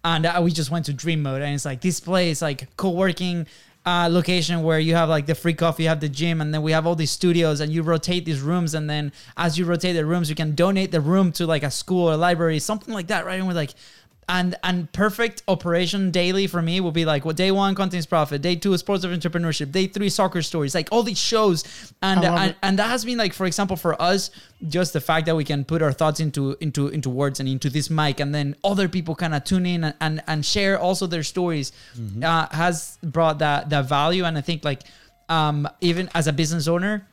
and 0.04 0.26
uh, 0.26 0.40
we 0.42 0.50
just 0.50 0.70
went 0.70 0.86
to 0.86 0.92
dream 0.92 1.22
mode 1.22 1.42
and 1.42 1.54
it's 1.54 1.64
like 1.64 1.80
this 1.80 2.00
place 2.00 2.40
like 2.42 2.76
co-working 2.76 3.46
uh, 3.86 4.08
location 4.10 4.62
where 4.62 4.78
you 4.78 4.94
have 4.94 5.08
like 5.08 5.26
the 5.26 5.34
free 5.34 5.52
coffee, 5.52 5.82
you 5.82 5.88
have 5.88 6.00
the 6.00 6.08
gym, 6.08 6.40
and 6.40 6.54
then 6.54 6.62
we 6.62 6.72
have 6.72 6.86
all 6.86 6.94
these 6.94 7.10
studios, 7.10 7.60
and 7.60 7.70
you 7.70 7.82
rotate 7.82 8.24
these 8.24 8.40
rooms, 8.40 8.74
and 8.74 8.88
then 8.88 9.12
as 9.36 9.58
you 9.58 9.64
rotate 9.64 9.94
the 9.94 10.06
rooms, 10.06 10.30
you 10.30 10.34
can 10.34 10.54
donate 10.54 10.90
the 10.90 11.00
room 11.00 11.32
to 11.32 11.46
like 11.46 11.62
a 11.62 11.70
school 11.70 12.10
or 12.10 12.16
library, 12.16 12.58
something 12.58 12.94
like 12.94 13.08
that, 13.08 13.26
right? 13.26 13.38
And 13.38 13.46
we're 13.46 13.54
like, 13.54 13.74
and 14.28 14.56
and 14.62 14.90
perfect 14.92 15.42
operation 15.48 16.10
daily 16.10 16.46
for 16.46 16.62
me 16.62 16.80
will 16.80 16.92
be 16.92 17.04
like 17.04 17.24
what 17.24 17.36
day 17.36 17.50
one 17.50 17.74
Content 17.74 17.98
is 17.98 18.06
Profit. 18.06 18.42
Day 18.42 18.56
two 18.56 18.76
sports 18.78 19.04
of 19.04 19.10
entrepreneurship. 19.10 19.72
Day 19.72 19.86
three 19.86 20.08
soccer 20.08 20.42
stories 20.42 20.74
like 20.74 20.88
all 20.90 21.02
these 21.02 21.18
shows. 21.18 21.64
And 22.02 22.24
and, 22.24 22.56
and 22.62 22.78
that 22.78 22.88
has 22.88 23.04
been 23.04 23.18
like 23.18 23.32
for 23.32 23.46
example 23.46 23.76
for 23.76 24.00
us 24.00 24.30
just 24.68 24.92
the 24.92 25.00
fact 25.00 25.26
that 25.26 25.36
we 25.36 25.44
can 25.44 25.64
put 25.64 25.82
our 25.82 25.92
thoughts 25.92 26.20
into 26.20 26.56
into 26.60 26.88
into 26.88 27.10
words 27.10 27.40
and 27.40 27.48
into 27.48 27.70
this 27.70 27.90
mic 27.90 28.20
and 28.20 28.34
then 28.34 28.56
other 28.64 28.88
people 28.88 29.14
kind 29.14 29.34
of 29.34 29.44
tune 29.44 29.66
in 29.66 29.84
and, 29.84 29.94
and 30.00 30.22
and 30.26 30.46
share 30.46 30.78
also 30.78 31.06
their 31.06 31.22
stories 31.22 31.72
uh, 32.22 32.46
has 32.50 32.98
brought 33.02 33.38
that 33.38 33.70
that 33.70 33.86
value. 33.86 34.24
And 34.24 34.36
i 34.38 34.40
think 34.40 34.64
like 34.64 34.82
um 35.28 35.68
even 35.80 36.10
as 36.14 36.26
a 36.26 36.32
business 36.32 36.68
owner 36.68 37.06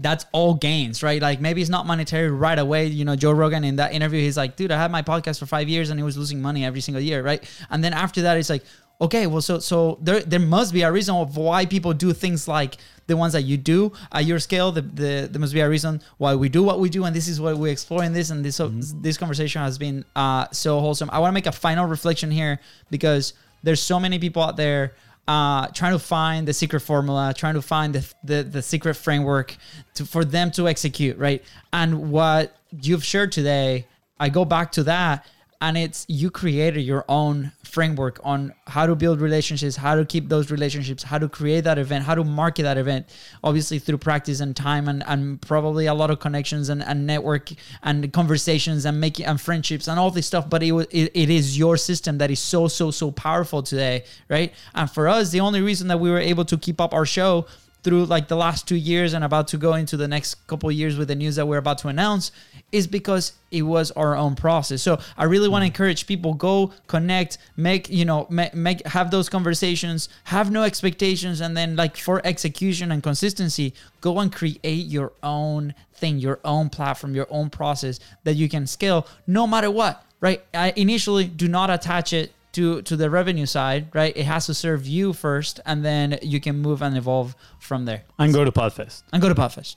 that's 0.00 0.26
all 0.32 0.54
gains, 0.54 1.02
right? 1.02 1.20
Like 1.20 1.40
maybe 1.40 1.60
it's 1.60 1.70
not 1.70 1.86
monetary 1.86 2.30
right 2.30 2.58
away. 2.58 2.86
You 2.86 3.04
know, 3.04 3.16
Joe 3.16 3.32
Rogan 3.32 3.64
in 3.64 3.76
that 3.76 3.92
interview, 3.92 4.20
he's 4.20 4.36
like, 4.36 4.56
dude, 4.56 4.70
I 4.70 4.78
had 4.80 4.90
my 4.90 5.02
podcast 5.02 5.38
for 5.38 5.46
five 5.46 5.68
years 5.68 5.90
and 5.90 5.98
he 5.98 6.04
was 6.04 6.16
losing 6.16 6.40
money 6.40 6.64
every 6.64 6.80
single 6.80 7.02
year, 7.02 7.22
right? 7.22 7.42
And 7.70 7.82
then 7.82 7.92
after 7.92 8.22
that, 8.22 8.36
it's 8.36 8.50
like, 8.50 8.62
okay, 9.00 9.26
well, 9.26 9.40
so 9.40 9.58
so 9.58 9.98
there 10.00 10.20
there 10.20 10.40
must 10.40 10.72
be 10.72 10.82
a 10.82 10.92
reason 10.92 11.14
of 11.14 11.36
why 11.36 11.66
people 11.66 11.92
do 11.92 12.12
things 12.12 12.48
like 12.48 12.76
the 13.06 13.16
ones 13.16 13.32
that 13.32 13.42
you 13.42 13.56
do 13.56 13.92
at 14.12 14.24
your 14.24 14.38
scale. 14.38 14.72
The, 14.72 14.82
the 14.82 15.28
there 15.30 15.40
must 15.40 15.54
be 15.54 15.60
a 15.60 15.68
reason 15.68 16.00
why 16.18 16.34
we 16.34 16.48
do 16.48 16.62
what 16.62 16.80
we 16.80 16.88
do, 16.88 17.04
and 17.04 17.14
this 17.14 17.28
is 17.28 17.40
what 17.40 17.56
we're 17.56 17.72
exploring 17.72 18.12
this. 18.12 18.30
And 18.30 18.44
this 18.44 18.56
so 18.56 18.68
this 18.68 19.16
conversation 19.16 19.62
has 19.62 19.78
been 19.78 20.04
uh, 20.16 20.46
so 20.52 20.80
wholesome. 20.80 21.10
I 21.12 21.18
want 21.18 21.30
to 21.30 21.34
make 21.34 21.46
a 21.46 21.52
final 21.52 21.86
reflection 21.86 22.30
here 22.30 22.60
because 22.90 23.34
there's 23.62 23.82
so 23.82 23.98
many 23.98 24.18
people 24.18 24.42
out 24.42 24.56
there 24.56 24.94
uh, 25.28 25.66
trying 25.68 25.92
to 25.92 25.98
find 25.98 26.48
the 26.48 26.54
secret 26.54 26.80
formula, 26.80 27.34
trying 27.36 27.52
to 27.52 27.62
find 27.62 27.94
the, 27.94 28.14
the, 28.24 28.42
the 28.42 28.62
secret 28.62 28.94
framework 28.94 29.54
to, 29.92 30.06
for 30.06 30.24
them 30.24 30.50
to 30.52 30.66
execute, 30.66 31.18
right? 31.18 31.44
And 31.70 32.10
what 32.10 32.56
you've 32.70 33.04
shared 33.04 33.30
today, 33.30 33.86
I 34.18 34.30
go 34.30 34.46
back 34.46 34.72
to 34.72 34.84
that, 34.84 35.26
and 35.60 35.76
it's 35.76 36.06
you 36.08 36.30
created 36.30 36.82
your 36.82 37.04
own 37.08 37.50
framework 37.64 38.20
on 38.22 38.54
how 38.68 38.86
to 38.86 38.94
build 38.94 39.20
relationships, 39.20 39.74
how 39.74 39.96
to 39.96 40.04
keep 40.04 40.28
those 40.28 40.52
relationships, 40.52 41.02
how 41.02 41.18
to 41.18 41.28
create 41.28 41.64
that 41.64 41.78
event, 41.78 42.04
how 42.04 42.14
to 42.14 42.22
market 42.22 42.62
that 42.62 42.78
event, 42.78 43.06
obviously 43.42 43.78
through 43.80 43.98
practice 43.98 44.40
and 44.40 44.54
time 44.54 44.88
and, 44.88 45.02
and 45.06 45.42
probably 45.42 45.86
a 45.86 45.94
lot 45.94 46.10
of 46.10 46.20
connections 46.20 46.68
and, 46.68 46.82
and 46.82 47.06
network 47.06 47.50
and 47.82 48.12
conversations 48.12 48.84
and 48.84 49.00
making 49.00 49.26
and 49.26 49.40
friendships 49.40 49.88
and 49.88 49.98
all 49.98 50.12
this 50.12 50.26
stuff. 50.26 50.48
But 50.48 50.62
it, 50.62 50.72
it, 50.92 51.10
it 51.12 51.30
is 51.30 51.58
your 51.58 51.76
system 51.76 52.18
that 52.18 52.30
is 52.30 52.38
so, 52.38 52.68
so, 52.68 52.92
so 52.92 53.10
powerful 53.10 53.62
today, 53.62 54.04
right? 54.28 54.54
And 54.74 54.88
for 54.88 55.08
us, 55.08 55.32
the 55.32 55.40
only 55.40 55.60
reason 55.60 55.88
that 55.88 55.98
we 55.98 56.08
were 56.08 56.20
able 56.20 56.44
to 56.44 56.56
keep 56.56 56.80
up 56.80 56.94
our 56.94 57.06
show 57.06 57.46
through 57.82 58.04
like 58.06 58.28
the 58.28 58.36
last 58.36 58.66
two 58.66 58.76
years 58.76 59.14
and 59.14 59.24
about 59.24 59.48
to 59.48 59.56
go 59.56 59.74
into 59.74 59.96
the 59.96 60.08
next 60.08 60.34
couple 60.46 60.68
of 60.68 60.74
years 60.74 60.96
with 60.96 61.08
the 61.08 61.14
news 61.14 61.36
that 61.36 61.46
we're 61.46 61.58
about 61.58 61.78
to 61.78 61.88
announce 61.88 62.32
is 62.72 62.86
because 62.86 63.32
it 63.50 63.62
was 63.62 63.90
our 63.92 64.14
own 64.14 64.34
process. 64.34 64.82
So 64.82 64.98
I 65.16 65.24
really 65.24 65.48
want 65.48 65.62
to 65.62 65.66
mm. 65.66 65.74
encourage 65.74 66.06
people 66.06 66.34
go 66.34 66.72
connect, 66.86 67.38
make 67.56 67.88
you 67.88 68.04
know 68.04 68.26
make, 68.30 68.54
make 68.54 68.86
have 68.86 69.10
those 69.10 69.28
conversations, 69.28 70.08
have 70.24 70.50
no 70.50 70.64
expectations, 70.64 71.40
and 71.40 71.56
then 71.56 71.76
like 71.76 71.96
for 71.96 72.20
execution 72.26 72.92
and 72.92 73.02
consistency, 73.02 73.74
go 74.00 74.18
and 74.18 74.32
create 74.32 74.86
your 74.86 75.12
own 75.22 75.74
thing, 75.94 76.18
your 76.18 76.40
own 76.44 76.68
platform, 76.68 77.14
your 77.14 77.28
own 77.30 77.48
process 77.48 78.00
that 78.24 78.34
you 78.34 78.48
can 78.48 78.66
scale 78.66 79.06
no 79.26 79.46
matter 79.46 79.70
what. 79.70 80.04
Right? 80.20 80.44
I 80.52 80.72
initially 80.74 81.26
do 81.26 81.46
not 81.46 81.70
attach 81.70 82.12
it 82.12 82.32
to 82.52 82.82
to 82.82 82.96
the 82.96 83.08
revenue 83.08 83.46
side, 83.46 83.86
right? 83.94 84.16
It 84.16 84.24
has 84.24 84.46
to 84.46 84.54
serve 84.54 84.86
you 84.86 85.12
first, 85.12 85.60
and 85.64 85.84
then 85.84 86.18
you 86.22 86.40
can 86.40 86.58
move 86.58 86.82
and 86.82 86.96
evolve 86.96 87.36
from 87.68 87.84
there. 87.84 88.02
And 88.18 88.32
go 88.34 88.44
to 88.44 88.50
Podfest. 88.50 89.04
And 89.12 89.22
go 89.22 89.28
to 89.28 89.34
Podfest. 89.34 89.76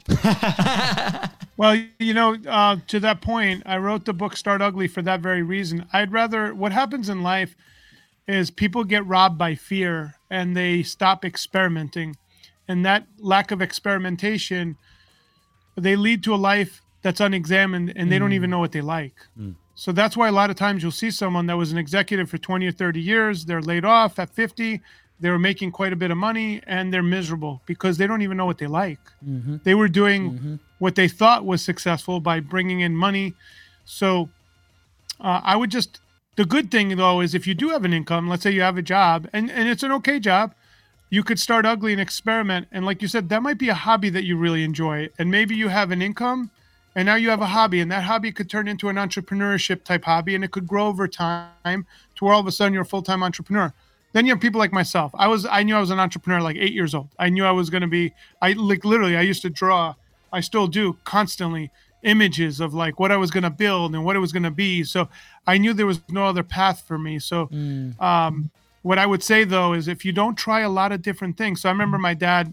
Well, 1.62 1.78
you 2.00 2.16
know, 2.16 2.38
uh, 2.48 2.78
to 2.88 3.00
that 3.02 3.22
point, 3.22 3.62
I 3.68 3.78
wrote 3.78 4.06
the 4.06 4.14
book 4.14 4.36
Start 4.36 4.64
Ugly 4.64 4.88
for 4.88 5.04
that 5.04 5.20
very 5.20 5.44
reason. 5.44 5.86
I'd 5.94 6.12
rather, 6.12 6.56
what 6.56 6.72
happens 6.72 7.08
in 7.08 7.22
life 7.22 7.56
is 8.28 8.50
people 8.50 8.84
get 8.84 9.06
robbed 9.06 9.38
by 9.38 9.54
fear 9.54 10.16
and 10.28 10.58
they 10.58 10.82
stop 10.82 11.24
experimenting. 11.24 12.16
And 12.68 12.84
that 12.84 13.06
lack 13.20 13.52
of 13.52 13.62
experimentation, 13.62 14.76
they 15.76 15.96
lead 15.96 16.24
to 16.24 16.34
a 16.34 16.36
life 16.36 16.82
that's 17.04 17.20
unexamined 17.20 17.94
and 17.96 18.12
they 18.12 18.18
don't 18.18 18.34
even 18.34 18.50
know 18.50 18.58
what 18.60 18.72
they 18.72 18.82
like. 18.82 19.14
So 19.76 19.92
that's 19.92 20.18
why 20.18 20.30
a 20.30 20.32
lot 20.32 20.50
of 20.50 20.56
times 20.56 20.82
you'll 20.82 20.92
see 20.92 21.12
someone 21.12 21.46
that 21.46 21.58
was 21.58 21.72
an 21.72 21.78
executive 21.78 22.28
for 22.28 22.39
20 22.39 22.66
or 22.66 22.72
30 22.72 23.00
years, 23.00 23.46
they're 23.46 23.62
laid 23.62 23.86
off 23.86 24.18
at 24.18 24.32
50, 24.32 24.82
they 25.22 25.30
were 25.30 25.39
making 25.39 25.72
quite 25.72 25.93
a 25.93 25.95
bit 25.95 26.11
of 26.11 26.17
money 26.17 26.61
and 26.67 26.91
they're 26.91 27.03
miserable 27.03 27.61
because 27.65 27.97
they 27.97 28.07
don't 28.07 28.22
even 28.24 28.36
know 28.38 28.45
what 28.45 28.57
they 28.57 28.67
like. 28.67 28.99
They 29.63 29.76
were 29.76 29.88
doing 29.88 30.59
what 30.80 30.95
they 30.95 31.07
thought 31.07 31.45
was 31.45 31.61
successful 31.61 32.19
by 32.19 32.39
bringing 32.39 32.82
in 32.82 32.95
money. 32.95 33.34
So 33.86 34.30
uh, 35.19 35.41
I 35.43 35.55
would 35.55 35.69
just, 35.72 35.99
the 36.36 36.45
good 36.45 36.72
thing 36.72 36.97
though 36.97 37.22
is 37.22 37.36
if 37.36 37.45
you 37.45 37.53
do 37.53 37.69
have 37.69 37.86
an 37.86 37.93
income, 37.93 38.28
let's 38.28 38.43
say 38.43 38.51
you 38.51 38.61
have 38.61 38.78
a 38.78 38.82
job 38.82 39.30
and, 39.32 39.49
and 39.51 39.69
it's 39.69 39.84
an 39.84 39.91
okay 39.93 40.19
job, 40.19 40.53
you 41.11 41.24
could 41.24 41.39
start 41.39 41.65
ugly 41.65 41.91
and 41.91 42.01
experiment. 42.01 42.67
And 42.72 42.86
like 42.86 43.01
you 43.01 43.07
said, 43.07 43.30
that 43.30 43.43
might 43.43 43.57
be 43.57 43.69
a 43.69 43.74
hobby 43.74 44.09
that 44.09 44.24
you 44.24 44.38
really 44.38 44.63
enjoy. 44.63 45.09
And 45.19 45.30
maybe 45.30 45.55
you 45.55 45.67
have 45.67 45.91
an 45.91 46.01
income 46.01 46.49
and 46.95 47.05
now 47.05 47.15
you 47.15 47.30
have 47.30 47.41
a 47.41 47.47
hobby 47.47 47.80
and 47.80 47.91
that 47.91 48.03
hobby 48.03 48.32
could 48.32 48.49
turn 48.49 48.67
into 48.67 48.89
an 48.89 48.95
entrepreneurship 48.95 49.84
type 49.84 50.05
hobby 50.05 50.36
and 50.36 50.43
it 50.43 50.51
could 50.51 50.67
grow 50.67 50.88
over 50.88 51.07
time 51.07 51.86
to 52.15 52.26
where 52.26 52.34
all 52.34 52.39
of 52.39 52.47
a 52.47 52.51
sudden 52.51 52.74
you're 52.74 52.84
a 52.84 52.86
full-time 52.86 53.24
entrepreneur 53.24 53.74
then 54.14 54.26
you 54.26 54.34
have 54.34 54.41
people 54.41 54.59
like 54.59 54.74
myself. 54.74 55.12
I 55.16 55.28
was 55.28 55.45
i 55.45 55.64
knew 55.64 55.76
i 55.76 55.80
was 55.80 55.89
an 55.89 55.99
entrepreneur 55.99 56.41
like 56.41 56.57
eight 56.57 56.74
years 56.74 56.93
old. 56.93 57.09
I 57.20 57.30
knew 57.30 57.45
i 57.45 57.51
was 57.51 57.70
going 57.70 57.82
to 57.82 57.88
be 57.88 58.14
i 58.41 58.53
like 58.53 58.84
literally 58.86 59.16
i 59.18 59.22
used 59.22 59.41
to 59.43 59.49
draw 59.49 59.95
i 60.34 60.39
still 60.41 60.68
do 60.68 60.97
constantly 61.03 61.72
images 62.03 62.59
of 62.59 62.74
like 62.74 62.99
what 62.99 63.12
i 63.12 63.18
was 63.18 63.30
going 63.32 63.43
to 63.43 63.49
build 63.49 63.93
and 63.93 64.03
what 64.03 64.16
it 64.16 64.20
was 64.20 64.32
going 64.32 64.43
to 64.43 64.51
be. 64.51 64.84
So 64.84 65.09
i 65.47 65.57
knew 65.57 65.74
there 65.74 65.86
was 65.86 66.01
no 66.09 66.26
other 66.26 66.43
path 66.43 66.84
for 66.88 66.97
me. 66.97 67.20
So 67.20 67.49
um, 67.99 68.49
what 68.84 68.97
i 68.97 69.05
would 69.05 69.24
say 69.24 69.43
though 69.43 69.74
is 69.74 69.88
if 69.88 70.03
you 70.03 70.12
don't 70.12 70.36
try 70.36 70.62
a 70.62 70.70
lot 70.70 70.91
of 70.91 71.01
different 71.01 71.38
things 71.38 71.62
so 71.62 71.70
i 71.70 71.72
remember 71.72 71.99
my 71.99 72.16
dad 72.16 72.51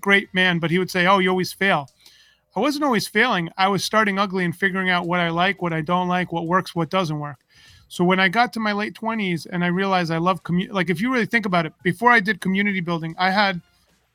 great 0.00 0.32
man 0.32 0.60
but 0.60 0.70
he 0.70 0.78
would 0.78 0.90
say 0.90 1.06
oh 1.06 1.18
you 1.18 1.28
always 1.28 1.52
fail. 1.52 1.88
I 2.56 2.60
wasn't 2.60 2.84
always 2.84 3.08
failing. 3.08 3.50
I 3.58 3.66
was 3.66 3.84
starting 3.84 4.16
ugly 4.18 4.44
and 4.44 4.54
figuring 4.56 4.88
out 4.88 5.06
what 5.06 5.18
I 5.18 5.30
like, 5.30 5.60
what 5.60 5.72
I 5.72 5.80
don't 5.80 6.06
like, 6.06 6.30
what 6.30 6.46
works, 6.46 6.72
what 6.72 6.88
doesn't 6.88 7.18
work. 7.18 7.38
So 7.88 8.04
when 8.04 8.18
I 8.18 8.28
got 8.28 8.52
to 8.54 8.60
my 8.60 8.72
late 8.72 8.94
20s 8.94 9.46
and 9.50 9.64
I 9.64 9.68
realized 9.68 10.10
I 10.10 10.18
love 10.18 10.42
community, 10.42 10.72
like 10.72 10.90
if 10.90 11.00
you 11.00 11.12
really 11.12 11.26
think 11.26 11.46
about 11.46 11.66
it, 11.66 11.72
before 11.82 12.10
I 12.10 12.20
did 12.20 12.40
community 12.40 12.80
building, 12.80 13.14
I 13.18 13.30
had 13.30 13.60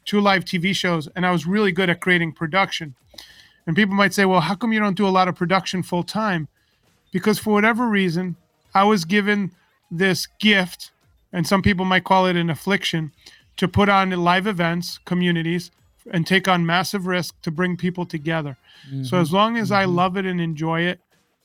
two 0.06 0.20
live 0.20 0.44
TV 0.44 0.76
shows 0.76 1.08
and 1.16 1.26
I 1.26 1.32
was 1.32 1.46
really 1.46 1.72
good 1.72 1.90
at 1.90 2.02
creating 2.02 2.34
production. 2.34 2.96
And 3.68 3.76
people 3.76 3.96
might 3.96 4.14
say, 4.14 4.26
well, 4.26 4.42
how 4.42 4.56
come 4.56 4.74
you 4.74 4.80
don't 4.80 4.98
do 4.98 5.08
a 5.08 5.10
lot 5.10 5.28
of 5.28 5.36
production 5.36 5.84
full 5.84 6.04
time? 6.04 6.48
Because 7.12 7.40
for 7.40 7.54
whatever 7.54 7.88
reason, 7.88 8.36
I 8.74 8.84
was 8.84 9.06
given 9.06 9.52
this 9.92 10.28
gift, 10.40 10.92
and 11.34 11.46
some 11.46 11.62
people 11.62 11.86
might 11.86 12.04
call 12.04 12.26
it 12.26 12.36
an 12.36 12.50
affliction, 12.50 13.12
to 13.58 13.68
put 13.68 13.90
on 13.90 14.10
live 14.12 14.48
events, 14.48 15.00
communities, 15.06 15.72
and 16.12 16.26
take 16.26 16.48
on 16.48 16.66
massive 16.66 17.06
risk 17.06 17.40
to 17.42 17.52
bring 17.52 17.78
people 17.78 18.06
together. 18.06 18.58
So 18.86 18.96
mm-hmm. 18.96 19.16
as 19.18 19.34
long 19.34 19.58
as 19.58 19.72
I 19.72 19.84
mm-hmm. 19.84 19.96
love 19.96 20.18
it 20.18 20.26
and 20.26 20.40
enjoy 20.40 20.82
it, 20.82 21.00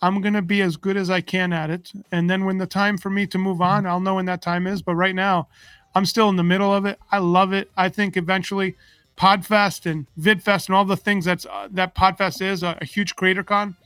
I'm 0.05 0.21
going 0.21 0.35
to 0.35 0.43
be 0.43 0.61
as 0.61 0.77
good 0.77 0.99
as 0.99 1.09
I 1.09 1.23
can 1.23 1.55
at 1.55 1.71
it. 1.71 1.91
And 2.13 2.29
then 2.29 2.45
when 2.45 2.59
the 2.59 2.67
time 2.67 2.99
for 2.99 3.09
me 3.09 3.27
to 3.29 3.39
move 3.39 3.63
on, 3.63 3.87
I'll 3.87 4.01
know 4.01 4.17
when 4.17 4.27
that 4.27 4.43
time 4.43 4.67
is. 4.67 4.83
But 4.83 4.97
right 4.97 5.15
now, 5.15 5.49
I'm 5.95 6.05
still 6.05 6.29
in 6.29 6.37
the 6.37 6.45
middle 6.45 6.75
of 6.75 6.85
it. 6.85 6.99
I 7.11 7.19
love 7.19 7.55
it. 7.55 7.71
I 7.75 7.89
think 7.89 8.15
eventually 8.19 8.77
Podfest 9.17 9.91
and 9.91 10.07
VidFest 10.21 10.67
and 10.67 10.77
all 10.77 10.85
the 10.85 10.99
things 10.99 11.25
that's 11.25 11.47
uh, 11.47 11.69
that 11.71 11.95
Podfest 11.95 12.43
is 12.43 12.63
a, 12.63 12.77
a 12.83 12.85
huge 12.85 13.17
creator 13.17 13.43
con 13.43 13.77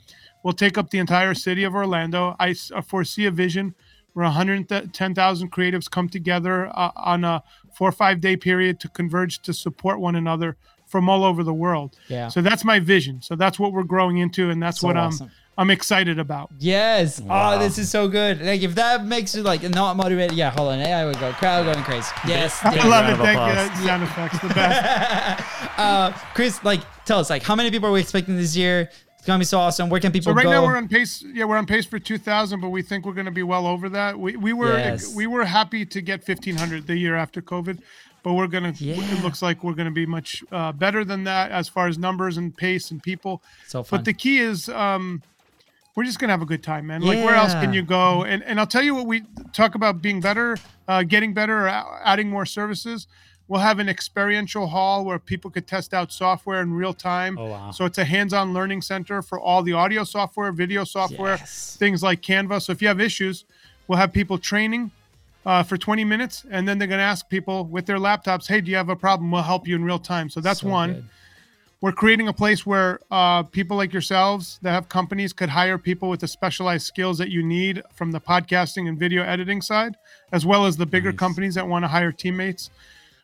will 0.43 0.51
take 0.51 0.77
up 0.77 0.89
the 0.89 0.99
entire 0.99 1.33
city 1.33 1.63
of 1.63 1.73
Orlando. 1.73 2.35
I 2.37 2.53
uh, 2.73 2.81
foresee 2.81 3.25
a 3.25 3.31
vision 3.31 3.73
where 4.11 4.25
110,000 4.25 5.51
creatives 5.53 5.89
come 5.89 6.09
together 6.09 6.67
uh, 6.67 6.91
on 6.97 7.23
a 7.23 7.43
four 7.73 7.87
or 7.87 7.93
five 7.93 8.19
day 8.19 8.35
period 8.35 8.81
to 8.81 8.89
converge 8.89 9.39
to 9.43 9.53
support 9.53 10.01
one 10.01 10.17
another 10.17 10.57
from 10.85 11.07
all 11.07 11.23
over 11.23 11.43
the 11.43 11.53
world. 11.53 11.95
Yeah. 12.09 12.27
So 12.27 12.41
that's 12.41 12.65
my 12.65 12.79
vision. 12.79 13.21
So 13.21 13.35
that's 13.37 13.57
what 13.57 13.71
we're 13.71 13.83
growing 13.83 14.17
into, 14.17 14.49
and 14.49 14.61
that's 14.61 14.81
So 14.81 14.87
what 14.87 14.97
awesome. 14.97 15.27
I'm 15.27 15.31
I'm 15.59 15.69
excited 15.69 16.19
about. 16.19 16.51
Yes. 16.57 17.19
Wow. 17.19 17.55
Oh, 17.55 17.59
this 17.59 17.77
is 17.77 17.91
so 17.91 18.07
good. 18.07 18.41
Like 18.41 18.61
if 18.61 18.75
that 18.75 19.05
makes 19.05 19.35
you 19.35 19.43
like 19.43 19.61
not 19.63 19.97
motivated, 19.97 20.37
yeah. 20.37 20.51
Hold 20.51 20.69
on, 20.71 20.79
I 20.79 21.03
would 21.05 21.19
go. 21.19 21.33
Crowd 21.33 21.65
going 21.65 21.83
crazy. 21.83 22.09
Yes. 22.25 22.57
I 22.63 22.75
yes. 22.75 22.85
love 22.85 23.09
it. 23.09 23.17
Thank 23.17 23.37
you. 23.37 23.43
applause. 23.43 23.67
That 23.67 23.83
sound 23.85 24.03
effects, 24.03 24.39
the 24.39 24.47
best. 24.53 25.77
uh, 25.77 26.11
Chris, 26.33 26.63
like, 26.63 26.79
tell 27.03 27.19
us, 27.19 27.29
like, 27.29 27.43
how 27.43 27.55
many 27.55 27.71
people 27.71 27.89
are 27.89 27.91
we 27.91 27.99
expecting 27.99 28.37
this 28.37 28.55
year? 28.55 28.89
It's 29.17 29.25
gonna 29.27 29.39
be 29.39 29.43
so 29.43 29.59
awesome. 29.59 29.89
Where 29.89 29.99
can 29.99 30.13
people 30.13 30.31
So 30.31 30.35
right 30.35 30.43
go? 30.43 30.51
now 30.51 30.63
we're 30.63 30.77
on 30.77 30.87
pace. 30.87 31.21
Yeah, 31.23 31.43
we're 31.43 31.57
on 31.57 31.65
pace 31.65 31.85
for 31.85 31.99
2,000, 31.99 32.61
but 32.61 32.69
we 32.69 32.81
think 32.81 33.05
we're 33.05 33.11
going 33.11 33.25
to 33.25 33.31
be 33.31 33.43
well 33.43 33.67
over 33.67 33.89
that. 33.89 34.17
We 34.17 34.37
we 34.37 34.53
were 34.53 34.77
Yes. 34.77 35.13
we 35.13 35.27
were 35.27 35.43
happy 35.43 35.85
to 35.85 36.01
get 36.01 36.25
1,500 36.25 36.87
the 36.87 36.95
year 36.95 37.17
after 37.17 37.41
COVID, 37.41 37.79
but 38.23 38.31
we're 38.33 38.47
gonna. 38.47 38.73
Yeah. 38.77 38.95
It 38.97 39.21
looks 39.21 39.41
like 39.41 39.61
we're 39.61 39.73
going 39.73 39.89
to 39.89 39.93
be 39.93 40.05
much 40.05 40.41
uh, 40.53 40.71
better 40.71 41.03
than 41.03 41.25
that 41.25 41.51
as 41.51 41.67
far 41.67 41.89
as 41.89 41.97
numbers 41.97 42.37
and 42.37 42.55
pace 42.55 42.91
and 42.91 43.03
people. 43.03 43.43
so 43.67 43.83
fun. 43.83 43.97
But 43.99 44.05
the 44.05 44.13
key 44.13 44.37
is, 44.39 44.69
um, 44.69 45.21
we're 45.99 46.05
just 46.05 46.17
gonna 46.17 46.31
have 46.31 46.41
a 46.41 46.45
good 46.45 46.63
time, 46.63 46.87
man. 46.87 47.01
Like 47.01 47.19
where 47.19 47.35
else 47.35 47.53
can 47.55 47.73
you 47.73 47.81
go? 47.81 48.23
And 48.23 48.41
and 48.43 48.57
I'll 48.57 48.65
tell 48.65 48.81
you 48.81 48.95
what 48.95 49.05
we 49.05 49.21
talk 49.51 49.75
about 49.75 50.01
being 50.01 50.21
better, 50.21 50.57
uh, 50.87 51.03
getting 51.03 51.33
better, 51.33 51.65
or 51.65 51.67
adding 51.67 52.29
more 52.29 52.45
services. 52.45 53.05
We'll 53.49 53.59
have 53.59 53.79
an 53.79 53.89
experiential 53.89 54.67
hall 54.67 55.03
where 55.03 55.19
people 55.19 55.51
could 55.51 55.67
test 55.67 55.93
out 55.93 56.13
software 56.13 56.61
in 56.61 56.71
real 56.71 56.93
time. 56.93 57.37
Oh, 57.37 57.47
wow. 57.47 57.71
So 57.71 57.83
it's 57.83 57.97
a 57.97 58.05
hands-on 58.05 58.53
learning 58.53 58.81
center 58.81 59.21
for 59.21 59.41
all 59.41 59.61
the 59.61 59.73
audio 59.73 60.05
software, 60.05 60.53
video 60.53 60.85
software, 60.85 61.35
Yes. 61.37 61.75
things 61.77 62.01
like 62.01 62.21
Canva. 62.21 62.61
So 62.61 62.71
if 62.71 62.81
you 62.81 62.87
have 62.87 63.01
issues, 63.01 63.43
we'll 63.87 63.97
have 63.97 64.13
people 64.13 64.37
training 64.37 64.91
uh, 65.45 65.63
for 65.63 65.75
20 65.77 66.05
minutes, 66.05 66.45
and 66.49 66.65
then 66.65 66.77
they're 66.77 66.87
gonna 66.87 67.01
ask 67.01 67.27
people 67.27 67.65
with 67.65 67.85
their 67.87 67.97
laptops, 67.97 68.47
"Hey, 68.47 68.61
do 68.61 68.71
you 68.71 68.77
have 68.77 68.87
a 68.87 68.95
problem? 68.95 69.31
We'll 69.31 69.41
help 69.41 69.67
you 69.67 69.75
in 69.75 69.83
real 69.83 69.99
time." 69.99 70.29
So 70.29 70.39
that's 70.39 70.61
So 70.61 70.69
one 70.69 70.93
good. 70.93 71.03
We're 71.81 71.93
creating 71.93 72.27
a 72.27 72.33
place 72.33 72.65
where 72.65 72.99
uh, 73.09 73.43
people 73.43 73.77
like 73.77 73.93
yourselves 73.93 74.59
that 74.61 74.71
have 74.71 74.89
companies 74.89 75.31
could 75.31 75.49
hire 75.49 75.77
people 75.77 76.09
with 76.09 76.19
the 76.19 76.27
specialized 76.27 76.85
skills 76.85 77.17
that 77.17 77.29
you 77.29 77.41
need 77.41 77.81
from 77.93 78.11
the 78.11 78.19
podcasting 78.19 78.89
and 78.89 78.99
video 78.99 79.23
editing 79.23 79.61
side, 79.61 79.95
as 80.33 80.45
well 80.45 80.65
as 80.65 80.75
the 80.75 80.85
bigger 80.85 81.11
Nice. 81.11 81.19
companies 81.19 81.55
that 81.55 81.67
want 81.67 81.83
to 81.83 81.87
hire 81.87 82.11
teammates. 82.11 82.69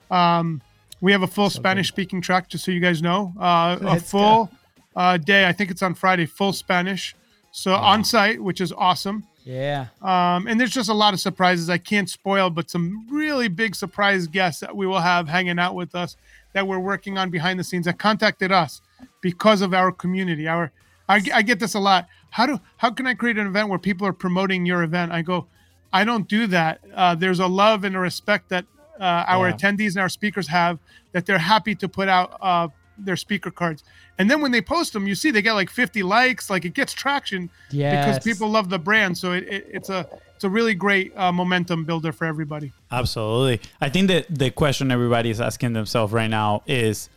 Um, 0.09 0.61
we 1.01 1.11
have 1.11 1.21
a 1.21 1.27
full 1.27 1.49
Spanish 1.49 1.89
speaking 1.89 2.21
track, 2.21 2.47
just 2.47 2.63
so 2.63 2.71
you 2.71 2.79
guys 2.79 3.01
know. 3.01 3.33
Uh, 3.37 3.77
a 3.81 3.99
full 3.99 4.49
uh, 4.95 5.17
day, 5.17 5.45
I 5.45 5.51
think 5.51 5.69
it's 5.69 5.81
on 5.81 5.93
Friday, 5.93 6.25
full 6.25 6.53
Spanish. 6.53 7.13
So 7.51 7.73
on 7.73 8.03
site, 8.03 8.41
which 8.41 8.61
is 8.61 8.71
awesome. 8.71 9.25
Yeah. 9.43 9.87
Um, 10.01 10.47
and 10.47 10.59
there's 10.59 10.71
just 10.73 10.89
a 10.89 10.93
lot 10.93 11.13
of 11.13 11.19
surprises 11.19 11.69
I 11.69 11.77
can't 11.77 12.09
spoil, 12.09 12.49
but 12.49 12.69
some 12.69 13.05
really 13.11 13.47
big 13.47 13.75
surprise 13.75 14.27
guests 14.27 14.61
that 14.61 14.75
we 14.75 14.87
will 14.87 14.99
have 14.99 15.27
hanging 15.27 15.59
out 15.59 15.75
with 15.75 15.93
us 15.93 16.17
that 16.55 16.65
we're 16.65 16.79
working 16.79 17.17
on 17.17 17.29
behind 17.29 17.59
the 17.59 17.63
scenes 17.63 17.85
that 17.85 17.99
contacted 17.99 18.49
us 18.51 18.81
because 19.21 19.61
of 19.61 19.73
our 19.73 19.91
community. 19.91 20.47
Our 20.47 20.71
I, 21.07 21.21
I 21.33 21.41
get 21.43 21.59
this 21.59 21.75
a 21.75 21.79
lot. 21.79 22.07
How 22.31 22.45
do 22.47 22.59
how 22.77 22.89
can 22.89 23.05
I 23.05 23.13
create 23.13 23.37
an 23.37 23.45
event 23.45 23.69
where 23.69 23.77
people 23.77 24.07
are 24.07 24.13
promoting 24.13 24.65
your 24.65 24.81
event? 24.81 25.11
I 25.11 25.21
go, 25.21 25.47
I 25.93 26.03
don't 26.05 26.27
do 26.27 26.47
that. 26.47 26.79
Uh, 26.95 27.13
there's 27.13 27.39
a 27.39 27.45
love 27.47 27.83
and 27.83 27.95
a 27.95 27.99
respect 27.99 28.49
that 28.49 28.65
uh, 28.99 29.03
our 29.27 29.49
Yeah. 29.49 29.55
attendees 29.55 29.89
and 29.89 29.97
our 29.97 30.09
speakers 30.09 30.47
have 30.47 30.79
that 31.11 31.25
they're 31.25 31.37
happy 31.37 31.75
to 31.75 31.87
put 31.89 32.07
out 32.07 32.37
uh, 32.41 32.69
their 32.97 33.17
speaker 33.17 33.51
cards. 33.51 33.83
And 34.17 34.31
then 34.31 34.39
when 34.41 34.51
they 34.51 34.61
post 34.61 34.93
them, 34.93 35.05
you 35.07 35.15
see 35.15 35.29
they 35.31 35.41
get 35.41 35.53
like 35.53 35.69
50 35.69 36.03
likes, 36.03 36.49
like 36.49 36.63
it 36.63 36.73
gets 36.73 36.93
traction 36.93 37.49
Yes. 37.69 37.91
because 38.17 38.23
people 38.23 38.49
love 38.49 38.69
the 38.69 38.79
brand. 38.79 39.17
So 39.17 39.33
it, 39.33 39.43
it, 39.43 39.67
it's 39.73 39.89
a 39.89 40.07
a 40.45 40.49
really 40.49 40.73
great 40.73 41.11
uh, 41.17 41.31
momentum 41.31 41.83
builder 41.83 42.13
for 42.13 42.23
everybody. 42.25 42.71
Absolutely. 42.91 43.59
I 43.81 43.89
think 43.89 44.07
that 44.07 44.27
the 44.29 44.49
question 44.51 44.91
everybody 44.91 45.29
is 45.29 45.41
asking 45.41 45.73
themselves 45.73 46.13
right 46.13 46.29
now 46.29 46.63
is 46.65 47.09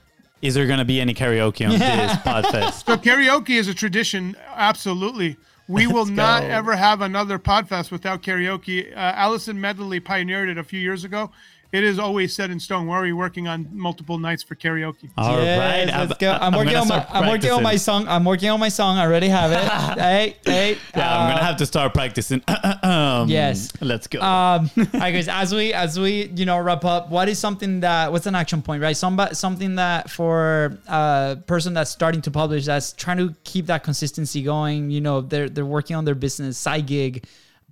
is 0.42 0.54
there 0.54 0.66
going 0.66 0.78
to 0.78 0.84
be 0.84 1.00
any 1.00 1.14
karaoke 1.14 1.64
on 1.64 1.72
this 1.78 2.12
podfest? 2.18 2.86
So 2.86 2.96
karaoke 2.96 3.50
is 3.50 3.68
a 3.68 3.74
tradition, 3.74 4.36
absolutely. 4.54 5.36
We 5.66 5.86
will 5.86 6.04
Let's 6.04 6.10
not 6.10 6.42
go. 6.42 6.48
ever 6.48 6.76
have 6.76 7.02
another 7.02 7.38
podfest 7.38 7.90
without 7.90 8.22
karaoke. 8.22 8.90
Uh, 8.90 8.96
Allison 8.96 9.60
Medley 9.60 10.00
pioneered 10.00 10.48
it 10.48 10.56
a 10.56 10.64
few 10.64 10.80
years 10.80 11.04
ago. 11.04 11.30
It 11.70 11.84
is 11.84 11.98
always 11.98 12.34
set 12.34 12.50
in 12.50 12.58
stone. 12.58 12.86
We're 12.86 12.96
already 12.96 13.12
working 13.12 13.46
on 13.46 13.68
multiple 13.70 14.16
nights 14.18 14.42
for 14.42 14.54
karaoke. 14.54 15.10
All 15.18 15.36
right, 15.36 15.44
Yes, 15.44 15.90
I'm- 15.92 16.08
let's 16.08 16.18
go. 16.18 16.32
I'm, 16.32 16.54
working 16.54 16.72
gonna 16.72 16.80
on 16.80 16.88
my 16.88 17.06
I'm 17.10 17.28
working 17.28 17.50
on 17.50 17.62
my 17.62 17.76
song. 17.76 18.08
I'm 18.08 18.24
working 18.24 18.48
on 18.48 18.58
my 18.58 18.70
song. 18.70 18.96
I 18.96 19.04
already 19.04 19.28
have 19.28 19.52
it. 19.52 19.58
hey, 20.00 20.36
hey. 20.46 20.78
Yeah, 20.96 21.14
I'm 21.14 21.26
uh, 21.26 21.30
gonna 21.32 21.44
have 21.44 21.56
to 21.58 21.66
start 21.66 21.92
practicing. 21.92 22.42
Um, 22.82 23.28
Yes. 23.38 23.70
let's 23.82 24.06
go. 24.06 24.20
um 24.22 24.70
all 24.78 24.84
right 24.94 25.12
guys 25.12 25.28
as 25.28 25.54
we 25.54 25.74
as 25.74 25.98
we 26.00 26.28
you 26.34 26.46
know 26.46 26.58
wrap 26.58 26.84
up 26.86 27.10
what 27.10 27.28
is 27.28 27.38
something 27.38 27.80
that 27.80 28.12
what's 28.12 28.26
an 28.26 28.34
action 28.34 28.62
point 28.62 28.82
right 28.82 28.96
Somebody, 28.96 29.34
something 29.34 29.74
that 29.76 30.10
for 30.10 30.78
a 30.86 31.36
person 31.46 31.74
that's 31.74 31.90
starting 31.90 32.22
to 32.22 32.30
publish 32.30 32.64
that's 32.64 32.92
trying 32.94 33.18
to 33.18 33.34
keep 33.44 33.66
that 33.66 33.82
consistency 33.84 34.42
going 34.42 34.90
you 34.90 35.00
know 35.02 35.20
they're 35.20 35.48
they're 35.48 35.66
working 35.66 35.96
on 35.96 36.04
their 36.06 36.14
business 36.14 36.56
side 36.56 36.86
gig 36.86 37.24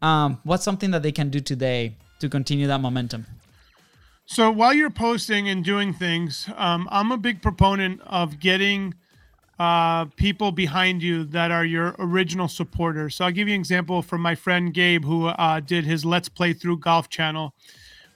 um 0.02 0.38
what's 0.44 0.64
something 0.64 0.90
that 0.90 1.02
they 1.02 1.12
can 1.12 1.30
do 1.30 1.40
today 1.40 1.96
to 2.20 2.28
continue 2.28 2.66
that 2.66 2.80
momentum 2.80 3.24
So 4.28 4.50
while 4.50 4.74
you're 4.74 4.90
posting 4.90 5.48
and 5.48 5.64
doing 5.64 5.92
things, 5.92 6.50
um, 6.56 6.88
I'm 6.90 7.12
a 7.12 7.16
big 7.16 7.40
proponent 7.40 8.00
of 8.04 8.40
getting 8.40 8.94
uh, 9.56 10.06
people 10.16 10.50
behind 10.50 11.00
you 11.00 11.22
that 11.26 11.52
are 11.52 11.64
your 11.64 11.94
original 12.00 12.48
supporters. 12.48 13.14
So 13.14 13.24
I'll 13.24 13.30
give 13.30 13.46
you 13.46 13.54
an 13.54 13.60
example 13.60 14.02
from 14.02 14.20
my 14.20 14.34
friend 14.34 14.74
Gabe, 14.74 15.04
who 15.04 15.28
uh, 15.28 15.60
did 15.60 15.84
his 15.84 16.04
Let's 16.04 16.28
Play 16.28 16.54
Through 16.54 16.78
Golf 16.78 17.08
channel. 17.08 17.54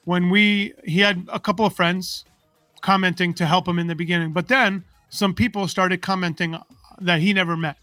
When 0.05 0.31
we, 0.31 0.75
he 0.85 0.99
had 0.99 1.29
a 1.33 1.39
couple 1.39 1.65
of 1.65 1.75
friends 1.77 2.25
commenting 2.81 3.33
to 3.35 3.47
help 3.47 3.69
him 3.69 3.79
in 3.79 3.87
the 3.87 3.95
beginning, 3.95 4.33
but 4.33 4.49
then 4.49 4.83
some 5.11 5.33
people 5.33 5.69
started 5.69 6.03
commenting 6.03 6.59
that 7.01 7.21
he 7.21 7.33
never 7.33 7.57
met. 7.57 7.77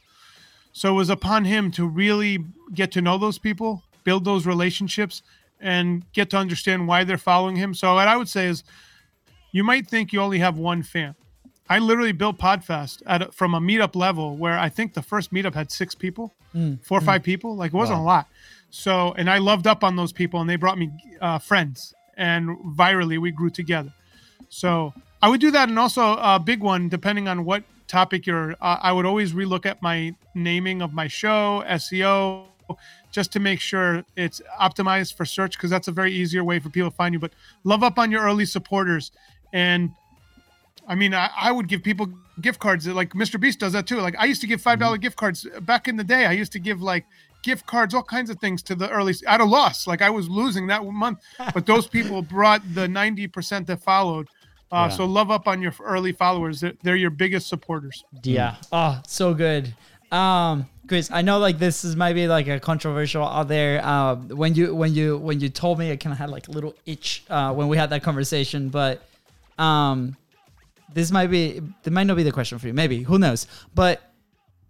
So 0.73 0.89
it 0.89 0.97
was 0.97 1.09
upon 1.09 1.45
him 1.45 1.71
to 1.71 1.87
really 1.87 2.43
get 2.73 2.91
to 2.91 3.01
know 3.01 3.17
those 3.17 3.39
people, 3.39 3.83
build 4.03 4.25
those 4.25 4.45
relationships, 4.45 5.21
and 5.59 6.03
get 6.13 6.29
to 6.31 6.37
understand 6.37 6.87
why 6.87 7.03
they're 7.03 7.17
following 7.17 7.55
him. 7.55 7.73
So 7.73 7.95
what 7.95 8.07
I 8.07 8.17
would 8.17 8.29
say 8.29 8.47
is, 8.47 8.63
you 9.51 9.63
might 9.63 9.87
think 9.87 10.13
you 10.13 10.21
only 10.21 10.39
have 10.39 10.57
one 10.57 10.83
fan. 10.83 11.15
I 11.69 11.79
literally 11.79 12.11
built 12.11 12.37
Podfest 12.37 13.01
at 13.05 13.21
a, 13.21 13.31
from 13.31 13.53
a 13.53 13.59
meetup 13.59 13.95
level 13.95 14.37
where 14.37 14.57
I 14.57 14.69
think 14.69 14.93
the 14.93 15.01
first 15.01 15.33
meetup 15.33 15.53
had 15.53 15.71
six 15.71 15.95
people, 15.95 16.33
four 16.83 16.97
or 16.97 17.01
five 17.01 17.23
people. 17.23 17.55
Like 17.55 17.73
it 17.73 17.77
wasn't 17.77 17.99
a 17.99 18.03
lot. 18.03 18.27
So 18.69 19.13
and 19.17 19.29
I 19.29 19.37
loved 19.39 19.67
up 19.67 19.83
on 19.83 19.95
those 19.95 20.11
people, 20.11 20.39
and 20.41 20.49
they 20.49 20.55
brought 20.55 20.77
me 20.77 20.91
uh, 21.21 21.39
friends, 21.39 21.93
and 22.15 22.57
virally 22.75 23.17
we 23.17 23.31
grew 23.31 23.49
together. 23.49 23.91
So 24.49 24.93
I 25.21 25.29
would 25.29 25.41
do 25.41 25.51
that, 25.51 25.69
and 25.69 25.79
also 25.79 26.17
a 26.17 26.39
big 26.39 26.61
one, 26.61 26.89
depending 26.89 27.27
on 27.27 27.43
what 27.43 27.63
topic 27.87 28.25
you're. 28.27 28.51
Uh, 28.61 28.77
I 28.81 28.91
would 28.91 29.05
always 29.05 29.33
relook 29.33 29.65
at 29.65 29.81
my 29.81 30.15
naming 30.35 30.81
of 30.81 30.93
my 30.93 31.07
show, 31.07 31.63
SEO, 31.67 32.45
just 33.11 33.31
to 33.33 33.39
make 33.39 33.59
sure 33.59 34.03
it's 34.15 34.41
optimized 34.59 35.15
for 35.15 35.25
search, 35.25 35.57
because 35.57 35.69
that's 35.69 35.87
a 35.87 35.91
very 35.91 36.11
easier 36.11 36.43
way 36.43 36.59
for 36.59 36.69
people 36.69 36.89
to 36.89 36.95
find 36.95 37.13
you. 37.13 37.19
But 37.19 37.33
love 37.63 37.83
up 37.83 37.97
on 37.97 38.11
your 38.11 38.23
early 38.23 38.45
supporters, 38.45 39.11
and 39.53 39.91
I 40.87 40.95
mean, 40.95 41.13
I, 41.13 41.29
I 41.35 41.51
would 41.51 41.67
give 41.67 41.83
people 41.83 42.07
gift 42.41 42.59
cards. 42.59 42.87
Like 42.87 43.13
Mr. 43.13 43.39
Beast 43.39 43.59
does 43.59 43.73
that 43.73 43.87
too. 43.87 43.97
Like 44.01 44.15
I 44.17 44.25
used 44.25 44.41
to 44.41 44.47
give 44.47 44.61
five 44.61 44.79
dollar 44.79 44.97
gift 44.97 45.17
cards 45.17 45.45
back 45.61 45.87
in 45.87 45.97
the 45.97 46.03
day. 46.03 46.25
I 46.25 46.31
used 46.31 46.51
to 46.53 46.59
give 46.59 46.81
like 46.81 47.05
gift 47.43 47.65
cards, 47.65 47.93
all 47.93 48.03
kinds 48.03 48.29
of 48.29 48.39
things 48.39 48.61
to 48.63 48.75
the 48.75 48.89
early 48.89 49.13
at 49.27 49.41
a 49.41 49.45
loss. 49.45 49.87
Like 49.87 50.01
I 50.01 50.09
was 50.09 50.29
losing 50.29 50.67
that 50.67 50.85
month, 50.85 51.19
but 51.53 51.65
those 51.65 51.87
people 51.87 52.21
brought 52.21 52.61
the 52.73 52.87
ninety 52.87 53.27
percent 53.27 53.67
that 53.67 53.83
followed. 53.83 54.27
Uh, 54.71 54.87
Yeah. 54.89 54.97
So 54.97 55.05
love 55.05 55.31
up 55.31 55.47
on 55.47 55.61
your 55.61 55.73
early 55.81 56.11
followers. 56.11 56.59
They're, 56.59 56.73
they're 56.83 56.95
your 56.97 57.09
biggest 57.09 57.47
supporters. 57.47 58.03
Yeah. 58.23 58.55
Oh, 58.71 59.01
so 59.07 59.33
good. 59.33 59.73
Um, 60.11 60.67
Chris, 60.87 61.09
I 61.11 61.21
know 61.21 61.39
like 61.39 61.59
this 61.59 61.83
is 61.83 61.95
maybe 61.95 62.27
like 62.27 62.47
a 62.47 62.59
controversial 62.59 63.23
out 63.23 63.47
there. 63.47 63.83
Uh, 63.83 64.15
when 64.15 64.55
you 64.55 64.73
when 64.73 64.93
you 64.93 65.17
when 65.17 65.39
you 65.39 65.49
told 65.49 65.79
me, 65.79 65.91
I 65.91 65.95
kind 65.97 66.13
of 66.13 66.17
had 66.17 66.29
like 66.29 66.47
a 66.47 66.51
little 66.51 66.75
itch 66.85 67.23
uh, 67.29 67.53
when 67.53 67.67
we 67.67 67.77
had 67.77 67.89
that 67.89 68.03
conversation. 68.03 68.69
But 68.69 69.01
um, 69.57 70.15
this 70.93 71.11
might 71.11 71.27
be 71.27 71.61
it 71.83 71.91
might 71.91 72.05
not 72.05 72.17
be 72.17 72.23
the 72.23 72.31
question 72.31 72.57
for 72.57 72.67
you. 72.67 72.73
Maybe 72.73 73.03
who 73.03 73.19
knows? 73.19 73.47
But 73.75 74.01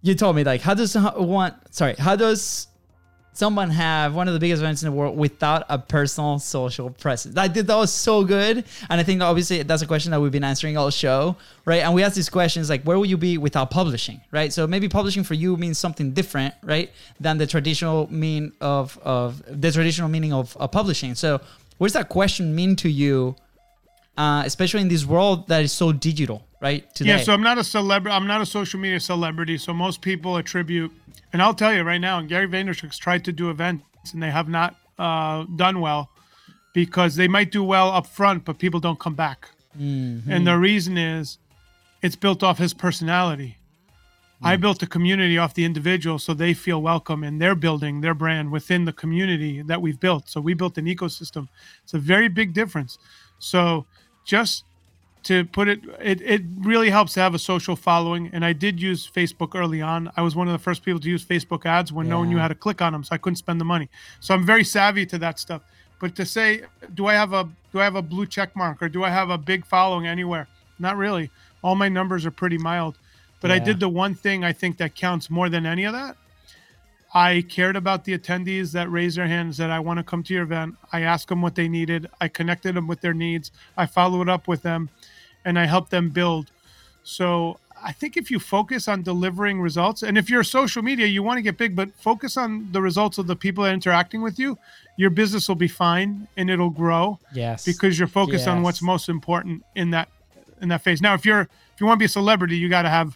you 0.01 0.15
told 0.15 0.35
me 0.35 0.43
like 0.43 0.61
how 0.61 0.73
does 0.73 0.95
one 0.95 1.53
sorry 1.69 1.95
how 1.97 2.15
does 2.15 2.67
someone 3.37 3.69
have 3.69 4.15
one 4.15 4.27
of 4.27 4.33
the 4.33 4.39
biggest 4.39 4.61
events 4.61 4.81
in 4.81 4.89
the 4.89 4.95
world 4.95 5.15
without 5.15 5.63
a 5.69 5.77
personal 5.77 6.39
social 6.39 6.89
presence? 6.89 7.35
Did 7.35 7.67
that 7.67 7.75
was 7.75 7.93
so 7.93 8.23
good, 8.23 8.65
and 8.89 8.99
I 8.99 9.03
think 9.03 9.21
obviously 9.21 9.61
that's 9.63 9.81
a 9.81 9.87
question 9.87 10.11
that 10.11 10.19
we've 10.19 10.31
been 10.31 10.43
answering 10.43 10.75
all 10.75 10.89
show, 10.89 11.35
right? 11.65 11.83
And 11.83 11.93
we 11.93 12.03
ask 12.03 12.15
these 12.15 12.29
questions 12.29 12.69
like, 12.69 12.83
where 12.83 12.97
will 12.97 13.05
you 13.05 13.17
be 13.17 13.37
without 13.37 13.69
publishing, 13.69 14.21
right? 14.31 14.51
So 14.51 14.65
maybe 14.65 14.89
publishing 14.89 15.23
for 15.23 15.35
you 15.35 15.55
means 15.57 15.77
something 15.77 16.11
different, 16.13 16.55
right, 16.63 16.91
than 17.19 17.37
the 17.37 17.47
traditional 17.47 18.11
mean 18.11 18.53
of 18.59 18.97
of 19.03 19.43
the 19.47 19.71
traditional 19.71 20.09
meaning 20.09 20.33
of, 20.33 20.57
of 20.57 20.71
publishing. 20.71 21.15
So, 21.15 21.39
what 21.77 21.87
does 21.87 21.93
that 21.93 22.09
question 22.09 22.55
mean 22.55 22.75
to 22.77 22.89
you, 22.89 23.35
uh, 24.17 24.41
especially 24.45 24.81
in 24.81 24.87
this 24.87 25.05
world 25.05 25.47
that 25.47 25.61
is 25.63 25.71
so 25.71 25.91
digital, 25.91 26.43
right? 26.59 26.83
Today, 26.95 27.11
Yeah, 27.11 27.17
so 27.17 27.33
I'm 27.33 27.43
not 27.43 27.57
a 27.57 27.63
celebrity. 27.63 28.15
I'm 28.15 28.25
not 28.27 28.41
a 28.41 28.45
social 28.45 28.79
media 28.79 28.99
celebrity. 28.99 29.57
So 29.57 29.73
most 29.73 30.01
people 30.01 30.37
attribute, 30.37 30.91
and 31.33 31.41
I'll 31.41 31.53
tell 31.53 31.73
you 31.73 31.83
right 31.83 31.99
now, 31.99 32.21
Gary 32.21 32.47
Vaynerchuk's 32.47 32.97
tried 32.97 33.25
to 33.25 33.31
do 33.31 33.49
events 33.49 34.13
and 34.13 34.21
they 34.23 34.31
have 34.31 34.47
not 34.47 34.75
uh, 34.97 35.45
done 35.55 35.81
well 35.81 36.09
because 36.73 37.15
they 37.15 37.27
might 37.27 37.51
do 37.51 37.63
well 37.63 37.89
up 37.89 38.07
front, 38.07 38.45
but 38.45 38.57
people 38.59 38.79
don't 38.79 38.99
come 38.99 39.15
back. 39.15 39.49
And 40.31 40.47
the 40.47 40.57
reason 40.57 40.97
is, 40.97 41.37
it's 42.01 42.15
built 42.15 42.43
off 42.43 42.57
his 42.57 42.73
personality. 42.73 43.57
I 44.43 44.55
built 44.55 44.83
a 44.83 44.87
community 44.87 45.39
off 45.39 45.55
the 45.55 45.65
individual 45.65 46.19
so 46.19 46.33
they 46.35 46.53
feel 46.53 46.79
welcome 46.81 47.23
and 47.23 47.41
they're 47.41 47.55
building 47.55 48.01
their 48.01 48.13
brand 48.13 48.51
within 48.51 48.85
the 48.85 48.93
community 48.93 49.63
that 49.63 49.81
we've 49.81 49.99
built. 49.99 50.29
So 50.29 50.39
we 50.39 50.53
built 50.53 50.77
an 50.77 50.85
ecosystem. 50.85 51.47
It's 51.83 51.95
a 51.95 51.99
very 51.99 52.27
big 52.27 52.53
difference. 52.53 52.99
So 53.39 53.87
just 54.25 54.63
to 55.27 55.43
put 55.43 55.67
it, 55.67 55.81
it, 56.01 56.21
it 56.21 56.41
really 56.59 56.89
helps 56.89 57.13
to 57.15 57.19
have 57.19 57.35
a 57.35 57.39
social 57.39 57.75
following. 57.75 58.29
And 58.31 58.45
I 58.45 58.53
did 58.53 58.81
use 58.81 59.09
Facebook 59.09 59.55
early 59.55 59.81
on. 59.81 60.09
I 60.15 60.21
was 60.21 60.37
one 60.37 60.47
of 60.47 60.53
the 60.53 60.59
first 60.59 60.83
people 60.83 61.01
to 61.01 61.09
use 61.09 61.23
Facebook 61.23 61.65
ads 61.65 61.91
when 61.91 62.07
no 62.07 62.19
one 62.19 62.29
knew 62.29 62.37
how 62.37 62.47
to 62.47 62.55
click 62.55 62.81
on 62.81 62.93
them, 62.93 63.03
so 63.03 63.13
I 63.13 63.17
couldn't 63.17 63.35
spend 63.35 63.59
the 63.59 63.65
money. 63.65 63.89
So 64.21 64.33
I'm 64.33 64.45
very 64.45 64.63
savvy 64.63 65.05
to 65.07 65.17
that 65.17 65.37
stuff. 65.37 65.63
But 65.99 66.15
to 66.15 66.25
say, 66.25 66.61
do 66.93 67.07
I 67.07 67.13
have 67.13 67.33
a 67.33 67.49
do 67.73 67.81
I 67.81 67.83
have 67.83 67.95
a 67.95 68.01
blue 68.01 68.25
check 68.25 68.55
mark 68.55 68.81
or 68.81 68.87
do 68.87 69.03
I 69.03 69.09
have 69.09 69.29
a 69.29 69.37
big 69.37 69.65
following 69.65 70.07
anywhere? 70.07 70.47
Not 70.79 70.95
really. 70.95 71.29
All 71.61 71.75
my 71.75 71.89
numbers 71.89 72.25
are 72.25 72.31
pretty 72.31 72.57
mild. 72.57 72.97
But 73.41 73.51
I 73.51 73.59
did 73.59 73.79
the 73.79 73.89
one 73.89 74.15
thing 74.15 74.43
I 74.43 74.53
think 74.53 74.77
that 74.77 74.95
counts 74.95 75.29
more 75.29 75.49
than 75.49 75.65
any 75.65 75.83
of 75.83 75.93
that. 75.93 76.15
I 77.13 77.43
cared 77.47 77.75
about 77.75 78.03
the 78.03 78.17
attendees 78.17 78.71
that 78.73 78.91
raised 78.91 79.17
their 79.17 79.27
hands 79.27 79.57
that 79.57 79.69
I 79.69 79.79
want 79.79 79.97
to 79.97 80.03
come 80.03 80.23
to 80.23 80.33
your 80.33 80.43
event. 80.43 80.75
I 80.91 81.01
asked 81.01 81.27
them 81.29 81.41
what 81.41 81.55
they 81.55 81.67
needed. 81.67 82.09
I 82.19 82.27
connected 82.27 82.75
them 82.75 82.87
with 82.87 83.01
their 83.01 83.13
needs. 83.13 83.51
I 83.77 83.85
followed 83.85 84.27
up 84.27 84.47
with 84.47 84.61
them 84.61 84.89
and 85.47 85.57
I 85.57 85.65
help 85.65 85.89
them 85.89 86.09
build. 86.09 86.51
So 87.03 87.57
I 87.81 87.91
think 87.93 88.17
if 88.17 88.29
you 88.29 88.39
focus 88.39 88.87
on 88.87 89.01
delivering 89.01 89.61
results, 89.61 90.03
and 90.03 90.17
if 90.17 90.29
you're 90.29 90.43
social 90.43 90.81
media, 90.83 91.05
you 91.07 91.23
want 91.23 91.37
to 91.37 91.41
get 91.41 91.57
big, 91.57 91.75
but 91.75 91.89
focus 91.95 92.35
on 92.37 92.71
the 92.73 92.81
results 92.81 93.17
of 93.17 93.27
the 93.27 93.35
people 93.35 93.63
that 93.63 93.69
are 93.71 93.73
interacting 93.73 94.21
with 94.21 94.37
you, 94.37 94.57
your 94.97 95.09
business 95.09 95.47
will 95.47 95.55
be 95.55 95.67
fine 95.69 96.27
and 96.35 96.49
it'll 96.49 96.69
grow 96.83 97.17
Yes. 97.33 97.63
because 97.65 97.97
you're 97.97 98.07
focused 98.21 98.47
on 98.47 98.61
what's 98.61 98.81
most 98.81 99.07
important 99.09 99.63
in 99.75 99.91
that 99.91 100.09
in 100.61 100.69
that 100.69 100.81
phase. 100.83 101.01
Now, 101.01 101.13
if 101.13 101.23
you're 101.25 101.41
if 101.41 101.79
you 101.79 101.85
want 101.87 101.97
to 101.97 101.99
be 101.99 102.05
a 102.05 102.09
celebrity, 102.21 102.57
you 102.57 102.67
got 102.67 102.81
to 102.81 102.89
have 102.89 103.15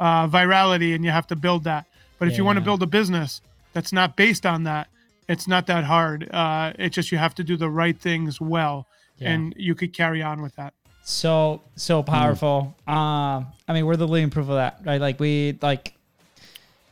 uh, 0.00 0.28
virality 0.28 0.94
and 0.94 1.04
you 1.04 1.10
have 1.10 1.26
to 1.26 1.36
build 1.36 1.64
that. 1.64 1.84
But 2.18 2.28
if 2.28 2.38
you 2.38 2.44
want 2.44 2.56
to 2.58 2.64
build 2.64 2.82
a 2.82 2.86
business 2.86 3.42
that's 3.74 3.92
not 3.92 4.16
based 4.16 4.46
on 4.46 4.62
that, 4.64 4.86
it's 5.28 5.46
not 5.48 5.66
that 5.66 5.84
hard. 5.84 6.30
Uh, 6.32 6.72
it's 6.78 6.94
just 6.94 7.10
you 7.12 7.18
have 7.18 7.34
to 7.34 7.44
do 7.44 7.56
the 7.56 7.68
right 7.68 7.98
things 8.08 8.40
well, 8.40 8.86
Yeah. 9.18 9.32
and 9.32 9.52
you 9.58 9.74
could 9.74 9.92
carry 9.92 10.22
on 10.22 10.40
with 10.42 10.54
that. 10.56 10.72
So 11.08 11.62
so 11.76 12.02
powerful. 12.02 12.74
Um, 12.86 13.46
I 13.68 13.72
mean, 13.72 13.86
we're 13.86 13.96
the 13.96 14.08
living 14.08 14.28
proof 14.30 14.48
of 14.48 14.56
that, 14.56 14.80
right? 14.84 15.00
Like 15.00 15.20
we 15.20 15.56
like 15.62 15.94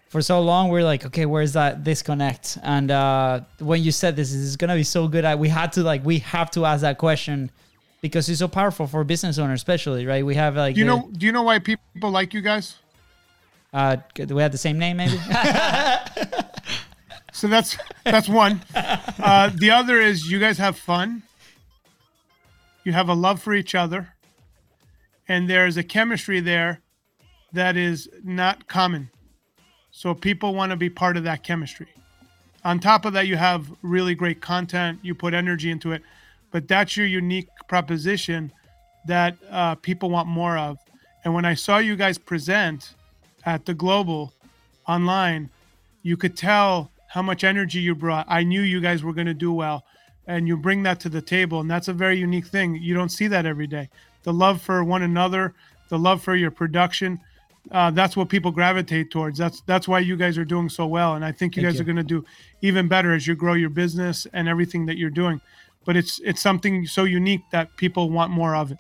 for 0.08 0.22
so 0.22 0.40
long 0.40 0.68
we're 0.68 0.84
like, 0.84 1.04
okay, 1.06 1.26
where's 1.26 1.54
that 1.54 1.82
disconnect? 1.82 2.56
And 2.62 2.92
uh, 2.92 3.40
when 3.58 3.82
you 3.82 3.90
said 3.90 4.14
this, 4.14 4.30
this 4.30 4.40
is 4.40 4.56
gonna 4.56 4.76
be 4.76 4.84
so 4.84 5.08
good, 5.08 5.24
I, 5.24 5.34
we 5.34 5.48
had 5.48 5.72
to 5.72 5.82
like 5.82 6.04
we 6.04 6.20
have 6.20 6.48
to 6.52 6.64
ask 6.64 6.82
that 6.82 6.96
question 6.98 7.50
because 8.02 8.28
it's 8.28 8.38
so 8.38 8.46
powerful 8.46 8.86
for 8.86 9.02
business 9.02 9.36
owners, 9.38 9.58
especially, 9.58 10.06
right? 10.06 10.24
We 10.24 10.36
have 10.36 10.54
like 10.56 10.76
Do 10.76 10.80
you 10.80 10.86
the- 10.86 10.96
know? 10.96 11.10
Do 11.12 11.26
you 11.26 11.32
know 11.32 11.42
why 11.42 11.58
people 11.58 12.10
like 12.10 12.32
you 12.34 12.40
guys? 12.40 12.76
uh, 13.72 13.96
do 14.14 14.36
we 14.36 14.42
have 14.42 14.52
the 14.52 14.58
same 14.58 14.78
name 14.78 14.96
maybe? 14.98 15.18
So 17.32 17.48
that's 17.48 17.76
that's 18.04 18.28
one. 18.28 18.62
Uh, 18.76 19.50
the 19.52 19.72
other 19.72 19.98
is 20.00 20.30
you 20.30 20.38
guys 20.38 20.56
have 20.58 20.78
fun. 20.78 21.24
You 22.84 22.92
have 22.92 23.08
a 23.08 23.14
love 23.14 23.42
for 23.42 23.54
each 23.54 23.74
other, 23.74 24.14
and 25.26 25.48
there's 25.48 25.76
a 25.76 25.82
chemistry 25.82 26.40
there 26.40 26.80
that 27.52 27.76
is 27.76 28.08
not 28.22 28.68
common. 28.68 29.10
So 29.90 30.14
people 30.14 30.54
want 30.54 30.70
to 30.70 30.76
be 30.76 30.90
part 30.90 31.16
of 31.16 31.24
that 31.24 31.42
chemistry. 31.42 31.86
On 32.64 32.80
top 32.80 33.04
of 33.04 33.12
that, 33.12 33.26
you 33.26 33.36
have 33.36 33.70
really 33.82 34.14
great 34.14 34.40
content. 34.40 34.98
You 35.02 35.14
put 35.14 35.34
energy 35.34 35.70
into 35.70 35.92
it, 35.92 36.02
but 36.50 36.68
that's 36.68 36.96
your 36.96 37.06
unique 37.06 37.48
proposition 37.68 38.52
that 39.06 39.36
uh, 39.50 39.74
people 39.76 40.10
want 40.10 40.28
more 40.28 40.58
of. 40.58 40.78
And 41.24 41.34
when 41.34 41.44
I 41.44 41.54
saw 41.54 41.78
you 41.78 41.96
guys 41.96 42.18
present 42.18 42.94
at 43.46 43.66
the 43.66 43.74
global 43.74 44.32
online, 44.88 45.50
you 46.02 46.16
could 46.16 46.36
tell 46.36 46.90
how 47.08 47.22
much 47.22 47.44
energy 47.44 47.80
you 47.80 47.94
brought. 47.94 48.26
I 48.28 48.42
knew 48.42 48.62
you 48.62 48.80
guys 48.80 49.02
were 49.02 49.12
going 49.12 49.26
to 49.26 49.34
do 49.34 49.52
well, 49.52 49.84
and 50.26 50.48
you 50.48 50.56
bring 50.56 50.82
that 50.84 51.00
to 51.00 51.08
the 51.08 51.22
table, 51.22 51.60
and 51.60 51.70
that's 51.70 51.88
a 51.88 51.92
very 51.92 52.18
unique 52.18 52.46
thing. 52.46 52.76
You 52.76 52.94
don't 52.94 53.10
see 53.10 53.26
that 53.28 53.46
every 53.46 53.66
day. 53.66 53.88
The 54.22 54.32
love 54.32 54.62
for 54.62 54.82
one 54.82 55.02
another, 55.02 55.54
the 55.88 55.98
love 55.98 56.22
for 56.22 56.34
your 56.34 56.50
production, 56.50 57.20
uh, 57.70 57.90
that's 57.90 58.16
what 58.16 58.28
people 58.28 58.50
gravitate 58.50 59.10
towards. 59.10 59.38
That's 59.38 59.62
that's 59.62 59.88
why 59.88 60.00
you 60.00 60.16
guys 60.16 60.36
are 60.36 60.44
doing 60.44 60.68
so 60.68 60.86
well, 60.86 61.14
and 61.14 61.24
I 61.24 61.32
think 61.32 61.56
you 61.56 61.62
Thank 61.62 61.72
guys 61.72 61.78
you. 61.78 61.82
are 61.82 61.86
going 61.86 61.96
to 61.96 62.02
do 62.02 62.24
even 62.62 62.88
better 62.88 63.14
as 63.14 63.26
you 63.26 63.34
grow 63.34 63.54
your 63.54 63.70
business 63.70 64.26
and 64.32 64.48
everything 64.48 64.86
that 64.86 64.98
you're 64.98 65.10
doing. 65.10 65.40
But 65.84 65.96
it's 65.96 66.20
it's 66.24 66.42
something 66.42 66.86
so 66.86 67.04
unique 67.04 67.42
that 67.52 67.76
people 67.76 68.10
want 68.10 68.30
more 68.30 68.54
of 68.54 68.72
it. 68.72 68.78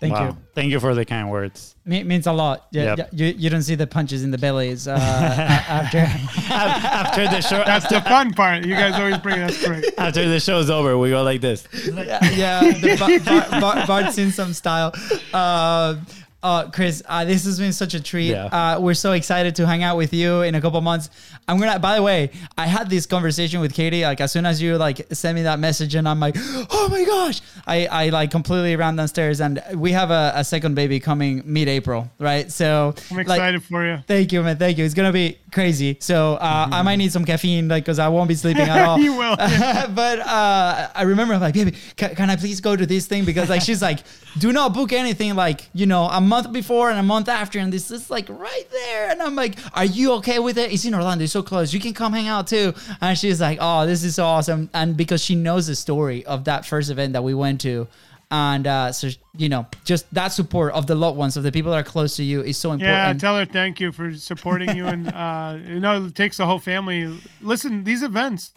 Thank 0.00 0.14
Wow. 0.14 0.28
you. 0.28 0.36
Thank 0.54 0.70
you 0.72 0.80
for 0.80 0.94
the 0.94 1.04
kind 1.04 1.30
words. 1.30 1.76
Me- 1.84 2.02
means 2.04 2.26
a 2.26 2.32
lot. 2.32 2.68
Yeah, 2.72 2.94
Yep. 2.96 2.98
yeah, 3.12 3.26
you, 3.28 3.34
you 3.36 3.50
don't 3.50 3.62
see 3.62 3.74
the 3.74 3.86
punches 3.86 4.24
in 4.24 4.30
the 4.30 4.38
bellies 4.38 4.88
uh, 4.88 4.92
after. 4.98 5.98
After 6.50 7.24
the 7.28 7.40
show, 7.40 7.62
That's 7.64 7.86
the 7.88 8.00
fun 8.00 8.32
part. 8.32 8.64
You 8.64 8.74
guys 8.74 8.94
always 8.94 9.18
bring. 9.18 9.38
That's 9.40 9.64
great. 9.64 9.84
after 9.98 10.28
the 10.28 10.40
show's 10.40 10.68
over, 10.70 10.96
we 10.98 11.10
go 11.10 11.22
like 11.22 11.40
this. 11.40 11.66
yeah, 11.86 12.60
the 12.60 12.96
Bar- 12.98 13.20
Bar- 13.50 13.60
Bar- 13.60 13.86
Bart 13.86 14.12
Simpson 14.14 14.54
style. 14.54 14.92
Uh, 15.32 15.96
uh, 16.42 16.70
Chris, 16.70 17.02
uh, 17.06 17.24
this 17.24 17.44
has 17.44 17.58
been 17.58 17.72
such 17.72 17.94
a 17.94 18.02
treat. 18.02 18.30
Yeah. 18.30 18.46
Uh, 18.46 18.80
we're 18.80 18.94
so 18.94 19.12
excited 19.12 19.54
to 19.56 19.66
hang 19.66 19.82
out 19.82 19.96
with 19.96 20.12
you 20.14 20.42
in 20.42 20.54
a 20.54 20.60
couple 20.60 20.80
months. 20.80 21.10
I'm 21.46 21.58
gonna. 21.58 21.78
By 21.78 21.96
the 21.96 22.02
way, 22.02 22.30
I 22.56 22.66
had 22.66 22.88
this 22.88 23.04
conversation 23.06 23.60
with 23.60 23.74
Katie. 23.74 24.02
Like 24.02 24.20
as 24.20 24.32
soon 24.32 24.46
as 24.46 24.62
you 24.62 24.76
like 24.78 25.06
send 25.12 25.36
me 25.36 25.42
that 25.42 25.58
message, 25.58 25.94
and 25.94 26.08
I'm 26.08 26.18
like, 26.18 26.36
oh 26.38 26.88
my 26.90 27.04
gosh, 27.04 27.40
I 27.66 27.86
I 27.86 28.08
like 28.08 28.30
completely 28.30 28.76
ran 28.76 28.96
downstairs, 28.96 29.40
and 29.40 29.62
we 29.74 29.92
have 29.92 30.10
a, 30.10 30.32
a 30.34 30.44
second 30.44 30.74
baby 30.74 30.98
coming 30.98 31.42
mid-April, 31.44 32.10
right? 32.18 32.50
So 32.50 32.94
I'm 33.10 33.16
like, 33.18 33.26
excited 33.26 33.62
for 33.64 33.86
you. 33.86 33.98
Thank 34.06 34.32
you, 34.32 34.42
man. 34.42 34.56
Thank 34.56 34.78
you. 34.78 34.84
It's 34.84 34.94
gonna 34.94 35.12
be 35.12 35.38
crazy. 35.52 35.98
So 36.00 36.34
uh, 36.34 36.68
I 36.70 36.82
might 36.82 36.96
need 36.96 37.12
some 37.12 37.24
caffeine, 37.24 37.68
like, 37.68 37.84
cause 37.84 37.98
I 37.98 38.08
won't 38.08 38.28
be 38.28 38.34
sleeping 38.34 38.62
at 38.68 38.84
all. 38.86 38.98
You 38.98 39.12
will, 39.14 39.36
but 39.36 40.20
uh, 40.20 40.88
I 40.94 41.02
remember, 41.02 41.34
I'm 41.34 41.40
like, 41.40 41.54
baby, 41.54 41.76
can, 41.96 42.14
can 42.14 42.30
I 42.30 42.36
please 42.36 42.60
go 42.60 42.76
to 42.76 42.86
this 42.86 43.06
thing? 43.06 43.24
Because 43.24 43.50
like, 43.50 43.62
she's 43.62 43.82
like, 43.82 44.00
do 44.38 44.52
not 44.52 44.72
book 44.72 44.92
anything 44.92 45.34
like 45.34 45.68
you 45.74 45.86
know 45.86 46.04
a 46.04 46.20
month 46.30 46.52
before 46.52 46.90
and 46.90 46.98
a 46.98 47.02
month 47.02 47.28
after, 47.28 47.58
and 47.58 47.72
this 47.72 47.90
is 47.90 48.08
like 48.08 48.28
right 48.28 48.66
there. 48.70 49.10
And 49.10 49.20
I'm 49.20 49.34
like, 49.34 49.58
are 49.76 49.84
you 49.84 50.12
okay 50.14 50.38
with 50.38 50.56
it? 50.56 50.72
It's 50.72 50.84
in 50.84 50.94
Orlando. 50.94 51.24
It's 51.24 51.32
so 51.32 51.42
close. 51.42 51.74
You 51.74 51.80
can 51.80 51.92
come 51.92 52.12
hang 52.12 52.28
out 52.28 52.46
too. 52.46 52.72
And 53.00 53.18
she's 53.18 53.40
like, 53.40 53.58
oh, 53.60 53.86
this 53.86 54.04
is 54.04 54.14
so 54.14 54.24
awesome. 54.24 54.70
And 54.72 54.96
because 54.96 55.22
she 55.22 55.34
knows 55.34 55.66
the 55.66 55.74
story 55.76 56.24
of 56.24 56.44
that 56.44 56.64
first 56.64 56.88
event 56.90 57.12
that 57.14 57.24
we 57.24 57.34
went 57.34 57.60
to. 57.62 57.88
And 58.32 58.64
uh, 58.66 58.92
so 58.92 59.08
you 59.36 59.48
know, 59.48 59.66
just 59.84 60.12
that 60.14 60.28
support 60.28 60.72
of 60.74 60.86
the 60.86 60.94
loved 60.94 61.18
ones, 61.18 61.36
of 61.36 61.42
the 61.42 61.50
people 61.50 61.72
that 61.72 61.78
are 61.78 61.90
close 61.90 62.14
to 62.16 62.22
you, 62.22 62.42
is 62.42 62.56
so 62.56 62.70
important. 62.70 62.96
Yeah, 62.96 63.12
tell 63.14 63.36
her 63.36 63.44
thank 63.44 63.80
you 63.80 63.90
for 63.90 64.14
supporting 64.14 64.76
you, 64.76 64.86
and 64.86 65.08
uh, 65.08 65.58
you 65.66 65.80
know 65.80 66.04
it 66.04 66.14
takes 66.14 66.36
the 66.36 66.46
whole 66.46 66.60
family. 66.60 67.18
Listen, 67.40 67.82
these 67.82 68.04
events, 68.04 68.52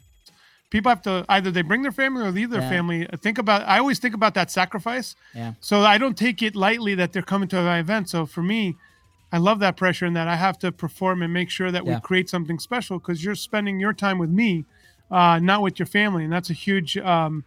people 0.74 0.90
have 0.90 1.04
to 1.04 1.24
either 1.30 1.52
they 1.52 1.62
bring 1.62 1.84
their 1.84 1.92
family 1.92 2.22
or 2.26 2.32
leave 2.32 2.50
their 2.50 2.62
Yeah. 2.62 2.70
family. 2.76 3.08
Think 3.22 3.38
about. 3.38 3.62
I 3.68 3.78
always 3.78 4.00
think 4.00 4.16
about 4.16 4.34
that 4.34 4.50
sacrifice. 4.52 5.16
Yeah. 5.34 5.54
So 5.62 5.82
I 5.82 5.98
don't 5.98 6.18
take 6.18 6.42
it 6.42 6.56
lightly 6.56 6.96
that 6.96 7.14
they're 7.14 7.22
coming 7.34 7.48
to 7.50 7.62
my 7.62 7.78
event. 7.80 8.10
So 8.10 8.26
for 8.26 8.42
me, 8.42 8.76
I 9.32 9.38
love 9.38 9.60
that 9.60 9.78
pressure 9.78 10.06
and 10.08 10.16
that 10.16 10.28
I 10.28 10.36
have 10.36 10.58
to 10.60 10.72
perform 10.72 11.22
and 11.22 11.32
make 11.32 11.50
sure 11.52 11.72
that 11.72 11.86
Yeah. 11.86 11.96
we 11.96 12.02
create 12.02 12.28
something 12.30 12.58
special 12.60 12.98
because 13.00 13.24
you're 13.24 13.36
spending 13.36 13.80
your 13.80 13.94
time 13.94 14.18
with 14.18 14.32
me, 14.32 14.66
uh, 15.12 15.38
not 15.40 15.62
with 15.62 15.78
your 15.78 15.86
family, 15.86 16.24
and 16.24 16.34
that's 16.34 16.50
a 16.50 16.54
huge. 16.54 16.98
Um, 16.98 17.44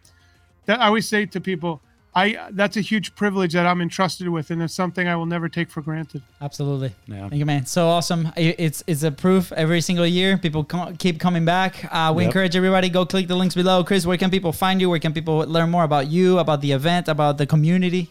that 0.65 0.79
I 0.81 0.85
always 0.87 1.07
say 1.07 1.25
to 1.25 1.39
people. 1.41 1.81
I, 2.21 2.49
that's 2.51 2.77
a 2.77 2.81
huge 2.91 3.07
privilege 3.15 3.53
that 3.53 3.65
I'm 3.67 3.81
entrusted 3.81 4.27
with, 4.35 4.49
and 4.51 4.59
it's 4.63 4.73
something 4.73 5.07
I 5.07 5.15
will 5.15 5.27
never 5.35 5.47
take 5.57 5.69
for 5.69 5.81
granted. 5.81 6.21
Absolutely. 6.41 6.91
Yeah. 7.05 7.29
Thank 7.29 7.39
you, 7.41 7.45
man. 7.45 7.65
So 7.67 7.87
awesome. 7.87 8.31
It's 8.35 8.83
it's 8.87 9.03
a 9.03 9.11
proof 9.11 9.51
every 9.63 9.81
single 9.81 10.07
year. 10.07 10.37
People 10.37 10.63
co- 10.63 10.93
keep 10.97 11.19
coming 11.19 11.45
back. 11.45 11.73
Uh, 11.91 12.11
we 12.15 12.23
Yep. 12.23 12.29
encourage 12.29 12.55
everybody 12.55 12.89
go 12.89 13.05
click 13.05 13.27
the 13.27 13.35
links 13.35 13.55
below. 13.55 13.83
Chris, 13.83 14.05
where 14.05 14.17
can 14.17 14.31
people 14.31 14.51
find 14.51 14.81
you? 14.81 14.89
Where 14.89 14.99
can 15.05 15.13
people 15.13 15.37
learn 15.55 15.69
more 15.69 15.83
about 15.83 16.07
you, 16.07 16.39
about 16.39 16.61
the 16.61 16.71
event, 16.71 17.07
about 17.07 17.37
the 17.37 17.45
community? 17.45 18.09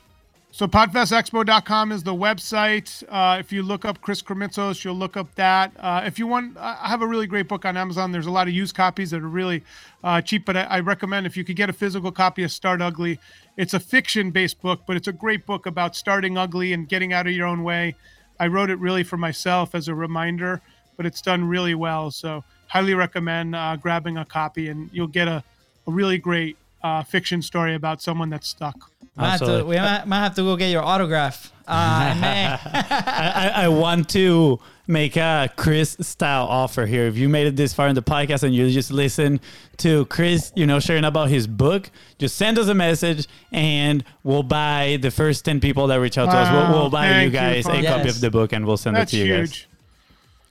So 0.56 0.66
podfestexpo.com 0.66 1.92
is 1.92 2.02
the 2.02 2.14
website. 2.14 3.04
Uh, 3.10 3.36
if 3.38 3.52
you 3.52 3.62
look 3.62 3.84
up 3.84 4.00
Chris 4.00 4.22
Krimitsos, 4.22 4.82
you'll 4.82 4.94
look 4.94 5.18
up 5.18 5.34
that. 5.34 5.70
Uh, 5.78 6.00
if 6.06 6.18
you 6.18 6.26
want, 6.26 6.56
I 6.56 6.88
have 6.88 7.02
a 7.02 7.06
really 7.06 7.26
great 7.26 7.46
book 7.46 7.66
on 7.66 7.76
Amazon. 7.76 8.10
There's 8.10 8.24
a 8.24 8.30
lot 8.30 8.48
of 8.48 8.54
used 8.54 8.74
copies 8.74 9.10
that 9.10 9.22
are 9.22 9.28
really 9.28 9.62
uh, 10.02 10.22
cheap, 10.22 10.46
but 10.46 10.56
I, 10.56 10.62
I 10.62 10.80
recommend 10.80 11.26
if 11.26 11.36
you 11.36 11.44
could 11.44 11.56
get 11.56 11.68
a 11.68 11.74
physical 11.74 12.10
copy 12.10 12.42
of 12.42 12.50
Start 12.50 12.80
Ugly. 12.80 13.18
It's 13.58 13.74
a 13.74 13.78
fiction-based 13.78 14.62
book, 14.62 14.80
but 14.86 14.96
it's 14.96 15.08
a 15.08 15.12
great 15.12 15.44
book 15.44 15.66
about 15.66 15.94
starting 15.94 16.38
ugly 16.38 16.72
and 16.72 16.88
getting 16.88 17.12
out 17.12 17.26
of 17.26 17.34
your 17.34 17.46
own 17.46 17.62
way. 17.62 17.94
I 18.40 18.46
wrote 18.46 18.70
it 18.70 18.78
really 18.78 19.04
for 19.04 19.18
myself 19.18 19.74
as 19.74 19.88
a 19.88 19.94
reminder, 19.94 20.62
but 20.96 21.04
it's 21.04 21.20
done 21.20 21.44
really 21.44 21.74
well. 21.74 22.10
So 22.10 22.42
highly 22.68 22.94
recommend 22.94 23.54
uh, 23.54 23.76
grabbing 23.76 24.16
a 24.16 24.24
copy, 24.24 24.70
and 24.70 24.88
you'll 24.90 25.06
get 25.06 25.28
a, 25.28 25.44
a 25.86 25.90
really 25.90 26.16
great 26.16 26.56
uh, 26.86 27.02
fiction 27.02 27.42
story 27.42 27.74
about 27.74 28.00
someone 28.02 28.30
that's 28.30 28.48
stuck. 28.48 28.90
Might 29.16 29.30
have 29.30 29.40
to, 29.40 29.64
we 29.64 29.76
might, 29.76 30.06
might 30.06 30.20
have 30.20 30.34
to 30.34 30.42
go 30.42 30.56
get 30.56 30.70
your 30.70 30.82
autograph. 30.82 31.50
Uh, 31.66 32.14
man. 32.20 32.58
I, 32.62 33.52
I, 33.54 33.64
I 33.64 33.68
want 33.68 34.08
to 34.10 34.60
make 34.86 35.16
a 35.16 35.50
Chris 35.56 35.96
style 36.00 36.46
offer 36.46 36.84
here. 36.86 37.06
If 37.06 37.16
you 37.16 37.28
made 37.28 37.46
it 37.46 37.56
this 37.56 37.72
far 37.74 37.88
in 37.88 37.94
the 37.94 38.02
podcast 38.02 38.42
and 38.42 38.54
you 38.54 38.70
just 38.70 38.90
listen 38.92 39.40
to 39.78 40.04
Chris, 40.06 40.52
you 40.54 40.66
know, 40.66 40.78
sharing 40.80 41.04
about 41.04 41.28
his 41.30 41.46
book, 41.46 41.90
just 42.18 42.36
send 42.36 42.58
us 42.58 42.68
a 42.68 42.74
message 42.74 43.26
and 43.52 44.04
we'll 44.22 44.42
buy 44.44 44.98
the 45.00 45.10
first 45.10 45.44
10 45.46 45.60
people 45.60 45.86
that 45.88 45.96
reach 45.96 46.18
out 46.18 46.26
to 46.30 46.36
us. 46.36 46.52
We'll, 46.52 46.78
we'll 46.82 46.90
buy 46.90 47.08
thank 47.08 47.20
you 47.20 47.26
you, 47.26 47.30
guys 47.32 47.66
a 47.66 47.70
Father. 47.70 47.82
copy 47.88 48.04
Yes. 48.04 48.14
of 48.16 48.20
the 48.20 48.30
book 48.30 48.52
and 48.52 48.66
we'll 48.66 48.76
send 48.76 48.96
That's 48.96 49.12
it 49.12 49.16
to 49.16 49.26
you 49.26 49.36
guys. 49.38 49.66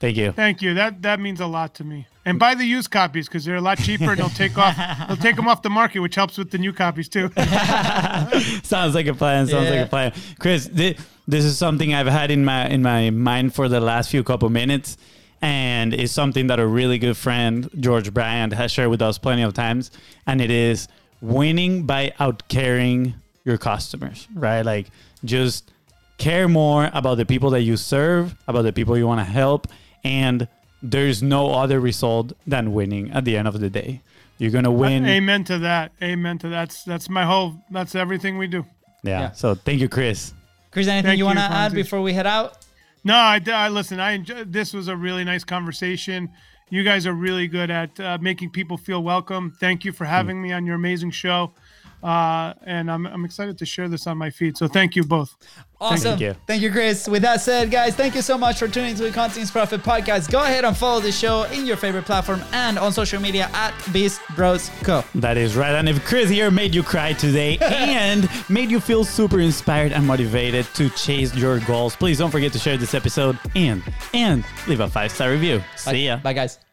Thank 0.00 0.16
you. 0.16 0.32
Thank 0.32 0.62
you. 0.62 0.74
That 0.74 1.02
that 1.02 1.20
means 1.20 1.40
a 1.40 1.46
lot 1.46 1.74
to 1.76 1.84
me. 1.84 2.06
And 2.24 2.38
buy 2.40 2.56
the 2.56 2.64
used 2.64 2.90
copies 2.90 3.28
because 3.28 3.44
they're 3.44 3.54
a 3.56 3.60
lot 3.60 3.78
cheaper 3.78 4.10
and 4.10 4.18
they'll 4.18 4.28
take 4.30 4.58
off 4.58 4.76
they'll 5.08 5.16
take 5.16 5.36
them 5.36 5.46
off 5.48 5.62
the 5.62 5.70
market, 5.70 6.00
which 6.00 6.16
helps 6.16 6.36
with 6.38 6.50
the 6.50 6.58
new 6.58 6.72
copies 6.72 7.08
too. 7.08 7.30
Sounds 8.62 8.94
like 8.94 9.06
a 9.06 9.14
plan. 9.14 9.46
Sounds 9.46 9.64
Yeah. 9.68 9.70
like 9.76 9.86
a 9.86 9.88
plan. 9.88 10.12
Chris, 10.38 10.66
thi- 10.66 10.96
this 11.28 11.44
is 11.44 11.56
something 11.58 11.94
I've 11.94 12.06
had 12.06 12.30
in 12.30 12.44
my 12.44 12.66
in 12.68 12.82
my 12.82 13.10
mind 13.10 13.54
for 13.54 13.68
the 13.68 13.80
last 13.80 14.10
few 14.10 14.22
couple 14.24 14.48
minutes, 14.50 14.96
and 15.42 15.94
it's 15.94 16.12
something 16.12 16.48
that 16.48 16.58
a 16.60 16.66
really 16.66 16.98
good 16.98 17.16
friend 17.16 17.68
George 17.78 18.12
Bryant 18.12 18.52
has 18.54 18.70
shared 18.72 18.90
with 18.90 19.02
us 19.02 19.18
plenty 19.18 19.42
of 19.42 19.54
times, 19.54 19.90
and 20.26 20.40
it 20.40 20.50
is 20.50 20.88
winning 21.20 21.84
by 21.86 22.12
outcaring 22.20 23.14
your 23.44 23.58
customers. 23.58 24.28
Right, 24.34 24.62
like 24.62 24.90
just 25.24 25.70
care 26.18 26.48
more 26.48 26.90
about 26.92 27.16
the 27.16 27.26
people 27.26 27.50
that 27.50 27.62
you 27.62 27.76
serve, 27.76 28.34
about 28.48 28.62
the 28.62 28.72
people 28.72 28.96
you 28.96 29.06
want 29.06 29.20
to 29.20 29.24
help, 29.24 29.66
and 30.06 30.48
there's 30.82 31.22
no 31.22 31.52
other 31.52 31.80
result 31.80 32.32
than 32.46 32.72
winning 32.72 33.10
at 33.10 33.24
the 33.24 33.36
end 33.36 33.48
of 33.48 33.60
the 33.60 33.70
day. 33.70 34.02
You're 34.38 34.50
gonna 34.50 34.70
win. 34.70 35.06
Amen 35.06 35.44
to 35.44 35.58
that. 35.58 35.92
Amen 36.02 36.38
to 36.38 36.48
that. 36.48 36.68
That's 36.68 36.84
that's 36.84 37.08
my 37.08 37.24
whole 37.24 37.56
that's 37.70 37.94
everything 37.94 38.38
we 38.38 38.46
do. 38.46 38.64
Yeah. 39.02 39.20
Yeah. 39.20 39.32
So 39.32 39.54
thank 39.54 39.80
you, 39.80 39.88
Chris. 39.88 40.34
Chris, 40.70 40.88
anything 40.88 41.08
Thank 41.08 41.18
you 41.18 41.24
want 41.24 41.38
to 41.38 41.44
add 41.44 41.72
before 41.72 42.02
we 42.02 42.12
head 42.12 42.26
out? 42.26 42.66
No, 43.02 43.14
I, 43.14 43.40
I 43.46 43.68
listen. 43.68 43.98
I 44.00 44.12
enjoy, 44.12 44.44
this 44.44 44.74
was 44.74 44.88
a 44.88 44.96
really 44.96 45.24
nice 45.24 45.44
conversation. 45.44 46.28
You 46.68 46.82
guys 46.82 47.06
are 47.06 47.12
really 47.12 47.46
good 47.46 47.70
at 47.70 47.98
uh, 48.00 48.18
making 48.20 48.50
people 48.50 48.76
feel 48.76 49.02
welcome. 49.02 49.56
Thank 49.60 49.84
you 49.84 49.92
for 49.92 50.04
having 50.04 50.42
me 50.42 50.52
on 50.52 50.66
your 50.66 50.74
amazing 50.74 51.12
show, 51.12 51.54
uh, 52.02 52.54
and 52.64 52.90
I'm 52.90 53.06
I'm 53.06 53.24
excited 53.24 53.58
to 53.58 53.66
share 53.66 53.88
this 53.88 54.06
on 54.06 54.18
my 54.18 54.30
feed. 54.30 54.56
So 54.56 54.68
thank 54.68 54.96
you 54.96 55.04
both. 55.04 55.34
Awesome. 55.80 56.18
you. 56.18 56.34
Thank 56.46 56.62
you, 56.62 56.72
Chris. 56.72 57.06
With 57.06 57.22
that 57.22 57.42
said, 57.42 57.70
guys, 57.70 57.94
thank 57.94 58.14
you 58.14 58.22
so 58.22 58.38
much 58.38 58.58
for 58.58 58.66
tuning 58.66 58.94
to 58.94 59.02
the 59.02 59.10
Content 59.10 59.44
is 59.44 59.50
Profit 59.50 59.82
Podcast. 59.82 60.30
Go 60.30 60.42
ahead 60.42 60.64
and 60.64 60.74
follow 60.74 61.00
the 61.00 61.12
show 61.12 61.42
in 61.44 61.66
your 61.66 61.76
favorite 61.76 62.06
platform 62.06 62.42
and 62.52 62.78
on 62.78 62.92
social 62.92 63.20
media 63.20 63.50
at 63.52 63.74
Beast 63.92 64.20
Bros 64.34 64.70
Co. 64.82 65.04
That 65.16 65.36
is 65.36 65.54
right. 65.54 65.74
And 65.74 65.88
if 65.88 66.02
Chris 66.04 66.30
here 66.30 66.50
made 66.50 66.74
you 66.74 66.82
cry 66.82 67.12
today 67.12 67.58
and 67.60 68.28
made 68.48 68.70
you 68.70 68.80
feel 68.80 69.04
super 69.04 69.40
inspired 69.40 69.92
and 69.92 70.06
motivated 70.06 70.66
to 70.74 70.88
chase 70.90 71.34
your 71.34 71.60
goals, 71.60 71.94
please 71.94 72.18
don't 72.18 72.30
forget 72.30 72.52
to 72.54 72.58
share 72.58 72.78
this 72.78 72.94
episode 72.94 73.38
and 73.54 73.82
and 74.14 74.44
leave 74.66 74.80
a 74.80 74.88
five 74.88 75.12
star 75.12 75.30
review. 75.30 75.62
See 75.76 76.06
ya. 76.06 76.16
Bye, 76.16 76.32
guys. 76.32 76.65